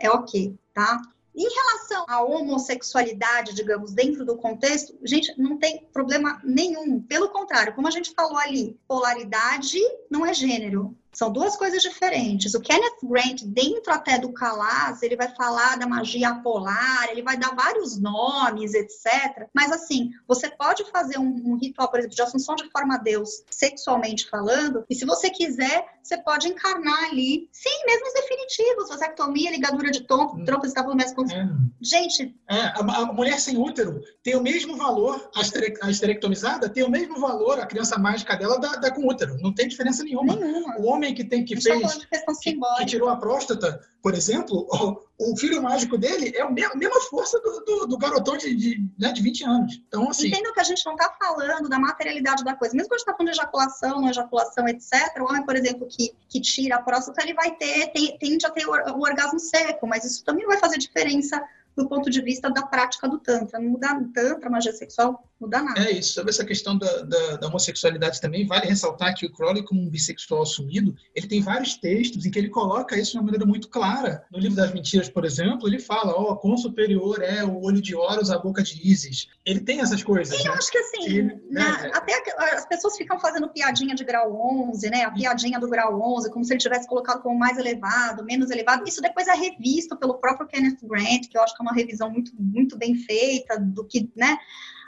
é 0.00 0.10
ok, 0.10 0.58
tá? 0.72 1.00
Em 1.36 1.48
relação 1.48 2.04
à 2.08 2.22
homossexualidade, 2.22 3.54
digamos, 3.54 3.92
dentro 3.92 4.24
do 4.24 4.36
contexto, 4.36 4.96
gente, 5.02 5.32
não 5.36 5.58
tem 5.58 5.84
problema 5.92 6.40
nenhum. 6.44 7.00
Pelo 7.00 7.28
contrário, 7.28 7.74
como 7.74 7.88
a 7.88 7.90
gente 7.90 8.12
falou 8.14 8.38
ali, 8.38 8.78
polaridade 8.86 9.78
não 10.08 10.24
é 10.24 10.32
gênero. 10.32 10.96
São 11.14 11.32
duas 11.32 11.56
coisas 11.56 11.82
diferentes. 11.82 12.54
O 12.54 12.60
Kenneth 12.60 12.98
Grant, 13.02 13.42
dentro 13.44 13.92
até 13.92 14.18
do 14.18 14.32
Calas, 14.32 15.02
ele 15.02 15.16
vai 15.16 15.28
falar 15.34 15.78
da 15.78 15.86
magia 15.86 16.30
apolar, 16.30 17.08
ele 17.10 17.22
vai 17.22 17.36
dar 17.36 17.54
vários 17.54 18.00
nomes, 18.00 18.74
etc. 18.74 19.48
Mas, 19.54 19.70
assim, 19.70 20.10
você 20.26 20.50
pode 20.50 20.84
fazer 20.90 21.18
um, 21.18 21.52
um 21.52 21.56
ritual, 21.56 21.88
por 21.88 21.98
exemplo, 21.98 22.16
de 22.16 22.22
assunção 22.22 22.54
de 22.54 22.68
forma 22.70 22.94
a 22.96 22.98
Deus, 22.98 23.44
sexualmente 23.50 24.28
falando, 24.28 24.84
e 24.88 24.94
se 24.94 25.04
você 25.04 25.30
quiser, 25.30 25.84
você 26.02 26.18
pode 26.18 26.48
encarnar 26.48 27.04
ali, 27.04 27.48
sim, 27.50 27.84
mesmo 27.86 28.06
os 28.06 28.14
definitivos, 28.14 28.88
vasectomia, 28.88 29.50
ligadura 29.50 29.90
de 29.90 30.06
tom, 30.06 30.44
trompas 30.44 30.68
estabelecimentos. 30.68 31.32
É, 31.32 31.48
Gente, 31.80 32.34
é, 32.48 32.60
a, 32.60 32.78
a 32.78 33.12
mulher 33.12 33.38
sem 33.38 33.58
útero 33.58 34.00
tem 34.22 34.34
o 34.36 34.42
mesmo 34.42 34.76
valor, 34.76 35.30
a, 35.34 35.40
estere, 35.40 35.74
a 35.82 35.90
esterectomizada 35.90 36.68
tem 36.68 36.82
o 36.82 36.90
mesmo 36.90 37.20
valor, 37.20 37.58
a 37.60 37.66
criança 37.66 37.98
mágica 37.98 38.36
dela, 38.36 38.58
da, 38.58 38.76
da 38.76 38.90
com 38.90 39.06
útero. 39.06 39.36
Não 39.40 39.52
tem 39.52 39.68
diferença 39.68 40.02
nenhuma. 40.02 40.34
nenhuma. 40.34 40.78
O 40.78 40.86
homem 40.86 41.03
que 41.12 41.24
tem 41.24 41.44
que 41.44 41.60
fez 41.60 41.98
que, 42.40 42.54
que 42.54 42.86
tirou 42.86 43.08
a 43.08 43.16
próstata, 43.16 43.80
por 44.00 44.14
exemplo, 44.14 44.68
o, 45.18 45.32
o 45.32 45.36
filho 45.36 45.60
mágico 45.60 45.98
dele 45.98 46.32
é 46.36 46.42
a 46.42 46.50
mesma, 46.50 47.00
força 47.10 47.40
do, 47.40 47.64
do, 47.64 47.86
do 47.88 47.98
garotão 47.98 48.36
de, 48.36 48.54
de, 48.54 48.88
né, 48.96 49.12
de 49.12 49.20
20 49.20 49.44
anos. 49.44 49.82
Então, 49.88 50.08
assim, 50.08 50.28
Entendo 50.28 50.52
que 50.52 50.60
a 50.60 50.64
gente 50.64 50.86
não 50.86 50.92
está 50.94 51.12
falando 51.18 51.68
da 51.68 51.78
materialidade 51.78 52.44
da 52.44 52.54
coisa. 52.54 52.76
Mesmo 52.76 52.88
quando 52.88 52.94
a 52.94 52.98
gente 52.98 53.08
está 53.08 53.16
falando 53.16 53.32
de 53.32 53.38
ejaculação, 53.40 54.00
não 54.00 54.08
ejaculação, 54.08 54.68
etc., 54.68 55.20
o 55.20 55.24
homem, 55.24 55.44
por 55.44 55.56
exemplo, 55.56 55.88
que, 55.90 56.14
que 56.28 56.40
tira 56.40 56.76
a 56.76 56.82
próstata, 56.82 57.22
ele 57.22 57.34
vai 57.34 57.56
ter, 57.56 57.88
tem, 57.88 58.16
tende 58.18 58.46
a 58.46 58.50
ter 58.50 58.66
o, 58.66 58.70
o 58.70 59.02
orgasmo 59.02 59.40
seco, 59.40 59.86
mas 59.86 60.04
isso 60.04 60.24
também 60.24 60.44
não 60.44 60.50
vai 60.52 60.60
fazer 60.60 60.78
diferença 60.78 61.42
do 61.76 61.88
ponto 61.88 62.08
de 62.08 62.20
vista 62.22 62.50
da 62.50 62.62
prática 62.62 63.08
do 63.08 63.18
Tantra. 63.18 63.58
Não 63.58 63.70
muda 63.70 64.00
Tantra, 64.14 64.48
magia 64.48 64.72
sexual, 64.72 65.28
não 65.44 65.58
muda 65.58 65.62
nada. 65.62 65.80
É 65.88 65.92
isso, 65.92 66.14
sobre 66.14 66.30
essa 66.30 66.44
questão 66.44 66.76
da, 66.76 67.02
da, 67.02 67.36
da, 67.36 67.46
homossexualidade 67.48 68.20
também, 68.20 68.46
vale 68.46 68.66
ressaltar 68.66 69.14
que 69.14 69.26
o 69.26 69.32
Crowley, 69.32 69.62
como 69.62 69.80
um 69.80 69.88
bissexual 69.88 70.42
assumido, 70.42 70.94
ele 71.14 71.26
tem 71.26 71.40
vários 71.40 71.76
textos 71.76 72.24
em 72.24 72.30
que 72.30 72.38
ele 72.38 72.48
coloca 72.48 72.96
isso 72.98 73.12
de 73.12 73.18
uma 73.18 73.24
maneira 73.24 73.46
muito 73.46 73.68
clara. 73.68 74.24
No 74.30 74.38
livro 74.38 74.56
das 74.56 74.72
mentiras, 74.72 75.08
por 75.08 75.24
exemplo, 75.24 75.68
ele 75.68 75.78
fala, 75.78 76.12
ó, 76.12 76.32
oh, 76.32 76.36
quão 76.36 76.56
superior 76.56 77.22
é 77.22 77.44
o 77.44 77.62
olho 77.62 77.80
de 77.80 77.94
Horus 77.94 78.30
à 78.30 78.38
boca 78.38 78.62
de 78.62 78.80
Isis. 78.86 79.28
Ele 79.44 79.60
tem 79.60 79.80
essas 79.80 80.02
coisas, 80.02 80.38
E 80.40 80.44
né? 80.44 80.50
eu 80.50 80.54
acho 80.54 80.70
que 80.70 80.78
assim, 80.78 81.04
Ele- 81.06 81.42
na- 81.50 81.82
né? 81.82 81.90
até 81.94 82.14
as 82.54 82.66
pessoas 82.66 82.96
ficam 82.96 83.18
fazendo 83.20 83.48
piadinha 83.48 83.94
de 83.94 84.04
grau 84.04 84.32
11, 84.68 84.88
né? 84.90 85.04
A 85.04 85.10
piadinha 85.10 85.58
do 85.60 85.68
grau 85.68 86.00
11, 86.00 86.30
como 86.30 86.44
se 86.44 86.52
ele 86.52 86.60
tivesse 86.60 86.86
colocado 86.88 87.22
como 87.22 87.38
mais 87.38 87.58
elevado, 87.58 88.24
menos 88.24 88.50
elevado. 88.50 88.84
Isso 88.86 89.00
depois 89.00 89.28
é 89.28 89.34
revisto 89.34 89.96
pelo 89.96 90.14
próprio 90.14 90.46
Kenneth 90.48 90.78
Grant, 90.82 91.28
que 91.28 91.36
eu 91.36 91.42
acho 91.42 91.54
que 91.54 91.62
é 91.62 91.64
uma 91.64 91.74
revisão 91.74 92.10
muito, 92.10 92.32
muito 92.38 92.76
bem 92.76 92.94
feita 92.94 93.58
do 93.58 93.84
que, 93.84 94.10
né? 94.16 94.38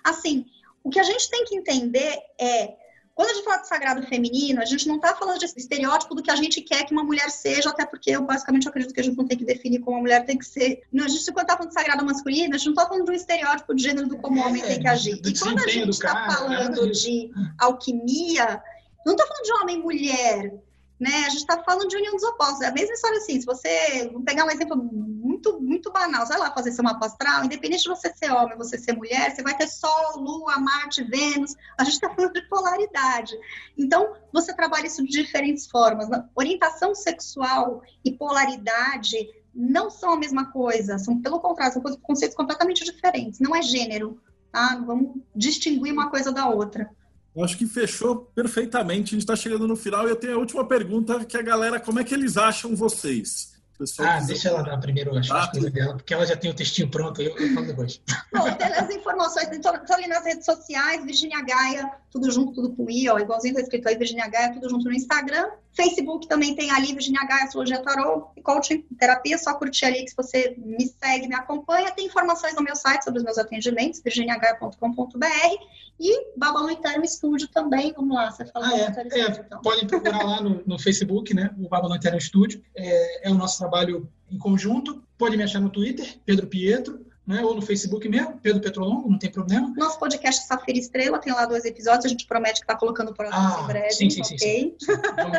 Assim, 0.06 0.46
o 0.84 0.88
que 0.90 1.00
a 1.00 1.02
gente 1.02 1.28
tem 1.28 1.44
que 1.44 1.56
entender 1.56 2.16
é 2.40 2.76
quando 3.16 3.30
a 3.30 3.32
gente 3.32 3.44
fala 3.44 3.56
de 3.62 3.68
sagrado 3.68 4.06
feminino, 4.06 4.60
a 4.60 4.64
gente 4.66 4.86
não 4.86 4.96
está 4.96 5.16
falando 5.16 5.38
de 5.38 5.46
estereótipo 5.46 6.14
do 6.14 6.22
que 6.22 6.30
a 6.30 6.36
gente 6.36 6.60
quer 6.60 6.84
que 6.84 6.92
uma 6.92 7.02
mulher 7.02 7.30
seja, 7.30 7.70
até 7.70 7.86
porque 7.86 8.10
eu 8.10 8.20
basicamente 8.20 8.68
acredito 8.68 8.92
que 8.92 9.00
a 9.00 9.02
gente 9.02 9.16
não 9.16 9.26
tem 9.26 9.38
que 9.38 9.44
definir 9.44 9.80
como 9.80 9.96
uma 9.96 10.02
mulher 10.02 10.26
tem 10.26 10.36
que 10.36 10.44
ser. 10.44 10.82
Não, 10.92 11.06
a 11.06 11.08
gente, 11.08 11.24
quando 11.32 11.44
está 11.44 11.56
falando 11.56 11.70
de 11.70 11.74
sagrado 11.74 12.04
masculino, 12.04 12.54
a 12.54 12.58
gente 12.58 12.66
não 12.66 12.74
está 12.74 12.86
falando 12.86 13.06
de 13.06 13.10
um 13.10 13.14
estereótipo 13.14 13.74
de 13.74 13.82
gênero 13.82 14.06
do 14.06 14.18
como 14.18 14.38
o 14.38 14.46
homem 14.46 14.62
tem 14.62 14.78
que 14.78 14.86
agir. 14.86 15.18
E 15.24 15.38
quando 15.38 15.58
a 15.60 15.66
gente 15.66 15.88
está 15.88 16.30
falando 16.30 16.90
de 16.90 17.30
alquimia, 17.58 18.62
não 19.06 19.14
estou 19.14 19.26
falando 19.26 19.44
de 19.44 19.52
homem 19.54 19.76
e 19.76 19.82
mulher, 19.82 20.54
né? 21.00 21.24
A 21.24 21.30
gente 21.30 21.40
está 21.40 21.62
falando 21.62 21.88
de 21.88 21.96
união 21.96 22.12
dos 22.12 22.22
opostos. 22.22 22.60
É 22.60 22.66
a 22.66 22.72
mesma 22.72 22.92
história 22.92 23.16
assim. 23.16 23.40
Se 23.40 23.46
você 23.46 24.10
vou 24.12 24.20
pegar 24.22 24.44
um 24.44 24.50
exemplo 24.50 24.76
muito, 25.46 25.60
muito 25.60 25.92
banal, 25.92 26.26
sei 26.26 26.36
lá, 26.38 26.52
fazer 26.52 26.72
seu 26.72 26.82
mapa 26.82 27.06
astral, 27.06 27.44
independente 27.44 27.82
de 27.82 27.88
você 27.88 28.12
ser 28.14 28.30
homem, 28.32 28.56
você 28.56 28.78
ser 28.78 28.92
mulher, 28.94 29.34
você 29.34 29.42
vai 29.42 29.56
ter 29.56 29.68
Sol, 29.68 30.18
Lua, 30.18 30.58
Marte, 30.58 31.04
Vênus. 31.04 31.54
A 31.78 31.84
gente 31.84 31.94
está 31.94 32.12
falando 32.12 32.32
de 32.32 32.42
polaridade. 32.48 33.32
Então, 33.76 34.14
você 34.32 34.54
trabalha 34.54 34.86
isso 34.86 35.04
de 35.04 35.10
diferentes 35.10 35.66
formas. 35.68 36.08
Orientação 36.34 36.94
sexual 36.94 37.82
e 38.04 38.12
polaridade 38.12 39.16
não 39.54 39.90
são 39.90 40.12
a 40.12 40.18
mesma 40.18 40.50
coisa, 40.52 40.98
são 40.98 41.20
pelo 41.20 41.40
contrário, 41.40 41.72
são 41.72 41.82
conceitos 42.02 42.36
completamente 42.36 42.84
diferentes. 42.84 43.40
Não 43.40 43.54
é 43.54 43.62
gênero, 43.62 44.20
tá? 44.52 44.82
Vamos 44.86 45.22
distinguir 45.34 45.92
uma 45.92 46.10
coisa 46.10 46.30
da 46.32 46.48
outra. 46.48 46.90
Acho 47.38 47.58
que 47.58 47.66
fechou 47.66 48.16
perfeitamente. 48.34 49.10
A 49.10 49.16
gente 49.16 49.20
está 49.20 49.36
chegando 49.36 49.68
no 49.68 49.76
final 49.76 50.06
e 50.06 50.10
eu 50.10 50.16
tenho 50.16 50.36
a 50.36 50.38
última 50.38 50.66
pergunta 50.66 51.22
que 51.24 51.36
a 51.36 51.42
galera, 51.42 51.78
como 51.78 52.00
é 52.00 52.04
que 52.04 52.14
eles 52.14 52.38
acham 52.38 52.74
vocês? 52.74 53.55
Ah, 54.00 54.20
deixa 54.20 54.48
ela 54.48 54.62
dar 54.62 54.78
primeiro 54.78 55.16
as, 55.16 55.30
ah, 55.30 55.48
coisas 55.48 55.72
dela, 55.72 55.94
porque 55.94 56.14
ela 56.14 56.26
já 56.26 56.36
tem 56.36 56.50
o 56.50 56.54
textinho 56.54 56.90
pronto, 56.90 57.20
eu, 57.20 57.36
eu 57.36 57.54
falo 57.54 57.66
depois. 57.66 58.00
Bom, 58.32 58.52
tem 58.54 58.66
as 58.66 58.90
informações, 58.90 59.48
estou 59.50 59.72
ali 59.90 60.06
nas 60.06 60.24
redes 60.24 60.44
sociais, 60.44 61.04
Virginia 61.04 61.42
Gaia, 61.42 61.90
tudo 62.10 62.30
junto, 62.30 62.52
tudo 62.52 62.74
com 62.74 62.90
I, 62.90 63.08
ó, 63.08 63.18
igualzinho 63.18 63.52
está 63.52 63.62
escrito 63.62 63.88
aí, 63.88 63.96
Virginia 63.96 64.28
Gaia, 64.28 64.52
tudo 64.52 64.68
junto 64.68 64.84
no 64.84 64.92
Instagram. 64.92 65.48
Facebook 65.74 66.26
também 66.26 66.54
tem 66.54 66.70
ali, 66.70 66.94
Virginia 66.94 67.24
Gaia, 67.26 67.44
Astrologia 67.44 67.82
Tarot 67.82 68.28
e 68.36 68.42
Coaching, 68.42 68.82
Terapia, 68.98 69.36
só 69.36 69.52
curtir 69.54 69.84
ali 69.84 70.04
que 70.04 70.10
se 70.10 70.16
você 70.16 70.56
me 70.56 70.86
segue, 70.86 71.28
me 71.28 71.34
acompanha. 71.34 71.90
Tem 71.90 72.06
informações 72.06 72.54
no 72.54 72.62
meu 72.62 72.74
site 72.74 73.04
sobre 73.04 73.18
os 73.18 73.24
meus 73.24 73.36
atendimentos, 73.36 74.00
virginiagaia.com.br 74.02 75.26
e 75.98 76.32
Babylon 76.36 76.70
Eterno 76.70 77.06
Studio 77.06 77.48
também, 77.48 77.92
vamos 77.92 78.14
lá, 78.14 78.30
você 78.30 78.44
fala 78.46 78.68
ah, 78.68 78.78
é, 78.78 79.20
é, 79.20 79.30
então. 79.30 79.60
Podem 79.62 79.86
procurar 79.86 80.24
lá 80.24 80.40
no, 80.40 80.62
no, 80.66 80.78
Facebook, 80.78 81.32
né, 81.34 81.54
o 81.58 81.68
Babylon 81.68 81.94
Eterno 81.94 82.20
Studio, 82.20 82.62
é, 82.76 83.28
é 83.28 83.30
o 83.30 83.34
nosso 83.34 83.58
trabalho 83.58 84.08
em 84.30 84.38
conjunto. 84.38 85.02
Pode 85.16 85.36
me 85.36 85.42
achar 85.42 85.60
no 85.60 85.70
Twitter, 85.70 86.18
Pedro 86.24 86.46
Pietro, 86.46 87.06
né? 87.26 87.42
ou 87.42 87.54
no 87.54 87.62
Facebook 87.62 88.08
mesmo, 88.08 88.38
Pedro 88.40 88.60
Petrolongo, 88.60 89.10
não 89.10 89.18
tem 89.18 89.30
problema. 89.30 89.72
Nosso 89.76 89.98
podcast 89.98 90.46
Safira 90.46 90.78
Estrela 90.78 91.18
tem 91.18 91.32
lá 91.32 91.44
dois 91.44 91.64
episódios, 91.64 92.04
a 92.04 92.08
gente 92.08 92.26
promete 92.26 92.60
que 92.60 92.64
está 92.64 92.76
colocando 92.76 93.10
o 93.10 93.14
projeto 93.14 93.36
ah, 93.36 93.60
em 93.62 93.66
breve. 93.66 93.90
Sim, 93.90 94.10
sim, 94.10 94.20
okay? 94.22 94.38
sim, 94.38 94.76
sim. 94.78 94.92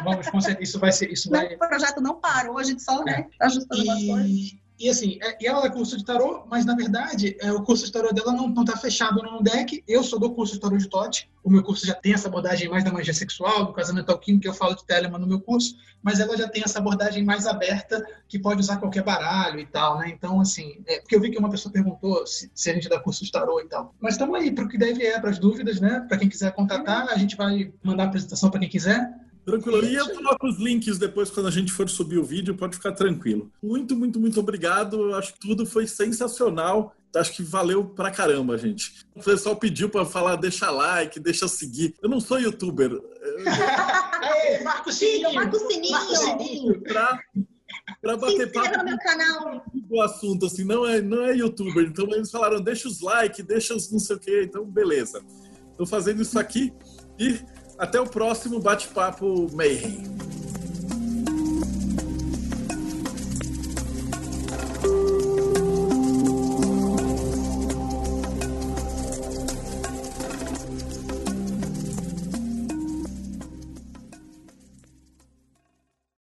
Vamos, 0.04 0.26
vamos, 0.26 0.46
isso 0.60 0.80
vai 0.80 0.92
ser. 0.92 1.12
Isso 1.12 1.32
não, 1.32 1.40
vai... 1.40 1.56
O 1.56 1.60
projeto 1.60 2.02
não 2.02 2.16
parou, 2.16 2.58
a 2.58 2.64
gente 2.64 2.82
só 2.82 3.04
né, 3.04 3.14
é. 3.14 3.18
né, 3.20 3.28
ajustando 3.40 3.82
e... 3.82 3.86
umas 3.86 4.04
coisas. 4.06 4.67
E 4.80 4.90
assim, 4.90 5.18
é, 5.22 5.46
ela 5.46 5.66
é 5.66 5.70
curso 5.70 5.98
de 5.98 6.06
tarô, 6.06 6.46
mas 6.50 6.66
na 6.66 6.76
verdade 6.76 7.36
é, 7.40 7.52
o 7.52 7.64
curso 7.64 7.86
de 7.86 7.92
tarô 7.92 8.14
dela 8.14 8.32
não, 8.32 8.48
não 8.48 8.64
tá 8.64 8.78
fechado 8.78 9.22
no 9.24 9.42
deck. 9.42 9.84
Eu 9.88 10.04
sou 10.04 10.20
do 10.20 10.32
curso 10.32 10.54
de 10.54 10.60
tarô 10.60 10.78
de 10.78 10.88
Tote. 10.88 11.30
O 11.44 11.50
meu 11.50 11.64
curso 11.64 11.86
já 11.86 11.96
tem 11.96 12.14
essa 12.14 12.28
abordagem 12.28 12.70
mais 12.70 12.84
da 12.84 12.92
magia 12.92 13.14
sexual, 13.14 13.66
do 13.66 13.74
casamento 13.74 14.12
alquímico, 14.12 14.44
que 14.44 14.48
eu 14.50 14.54
falo 14.54 14.76
de 14.76 14.86
Telemann 14.86 15.20
no 15.20 15.28
meu 15.28 15.40
curso, 15.40 15.78
mas 16.04 16.20
ela 16.20 16.38
já 16.38 16.48
tem 16.48 16.62
essa 16.64 16.80
abordagem 16.80 17.24
mais 17.24 17.48
aberta, 17.48 18.06
que 18.28 18.38
pode 18.38 18.60
usar 18.60 18.78
qualquer 18.78 19.02
baralho 19.02 19.60
e 19.60 19.66
tal, 19.66 19.98
né? 19.98 20.10
Então, 20.10 20.42
assim, 20.42 20.84
é, 20.86 21.00
porque 21.00 21.16
eu 21.16 21.22
vi 21.22 21.32
que 21.32 21.40
uma 21.40 21.50
pessoa 21.50 21.72
perguntou 21.72 22.28
se, 22.28 22.52
se 22.54 22.70
a 22.70 22.74
gente 22.74 22.90
dá 22.90 23.00
curso 23.00 23.24
de 23.24 23.32
tarô 23.32 23.62
e 23.62 23.66
tal. 23.66 23.96
Mas 24.00 24.16
estamos 24.16 24.36
aí 24.36 24.52
para 24.52 24.66
o 24.66 24.68
que 24.68 24.78
deve 24.78 25.06
é, 25.06 25.20
para 25.20 25.30
as 25.30 25.40
dúvidas, 25.40 25.80
né? 25.80 26.06
Para 26.08 26.18
quem 26.18 26.30
quiser 26.30 26.52
contatar, 26.52 27.08
a 27.10 27.18
gente 27.18 27.38
vai 27.38 27.72
mandar 27.82 28.04
a 28.04 28.08
apresentação 28.08 28.52
para 28.52 28.60
quem 28.60 28.70
quiser. 28.70 29.10
Tranquilo. 29.48 29.86
E 29.86 29.96
eu 29.96 30.10
coloco 30.14 30.46
os 30.46 30.58
links 30.58 30.98
depois 30.98 31.30
quando 31.30 31.48
a 31.48 31.52
gente 31.52 31.72
for 31.72 31.90
subir 31.90 32.18
o 32.18 32.24
vídeo, 32.24 32.54
pode 32.54 32.76
ficar 32.76 32.92
tranquilo. 32.92 33.50
Muito, 33.64 33.96
muito, 33.96 34.20
muito 34.20 34.38
obrigado. 34.42 35.16
Acho 35.16 35.34
que 35.34 35.40
tudo 35.40 35.66
foi 35.66 35.88
sensacional. 35.88 36.94
Acho 37.16 37.34
que 37.34 37.44
valeu 37.44 37.86
pra 37.86 38.12
caramba, 38.12 38.58
gente. 38.58 39.08
O 39.16 39.24
pessoal 39.24 39.56
pediu 39.56 39.90
pra 39.90 40.04
falar, 40.04 40.36
deixa 40.36 40.70
like, 40.70 41.18
deixa 41.18 41.48
seguir. 41.48 41.96
Eu 42.04 42.10
não 42.10 42.20
sou 42.20 42.38
youtuber. 42.38 42.92
Ei, 44.50 44.62
Marco 44.66 44.92
Sininho! 44.92 45.34
Marco 45.34 45.58
Sininho! 45.58 46.16
Sininho! 46.18 46.82
Pra, 46.82 47.18
pra 48.02 48.18
bater 48.18 48.52
papo 48.52 48.78
no 48.80 48.84
meu 48.84 48.98
canal. 48.98 49.66
O 49.90 50.02
assunto, 50.02 50.48
assim, 50.48 50.66
não 50.66 50.86
é, 50.86 51.02
não 51.02 51.24
é 51.24 51.34
youtuber. 51.34 51.88
Então 51.88 52.06
eles 52.14 52.30
falaram, 52.30 52.60
deixa 52.60 52.90
os 52.90 53.00
likes, 53.00 53.46
deixa 53.46 53.74
os 53.74 53.90
não 53.90 54.00
sei 54.00 54.18
o 54.18 54.20
quê. 54.20 54.42
Então, 54.44 54.66
beleza. 54.66 55.24
Tô 55.78 55.86
fazendo 55.86 56.22
isso 56.22 56.38
aqui 56.38 56.74
e 57.18 57.40
até 57.78 58.00
o 58.00 58.06
próximo 58.06 58.60
bate-papo 58.60 59.48
Mayhem. 59.54 60.04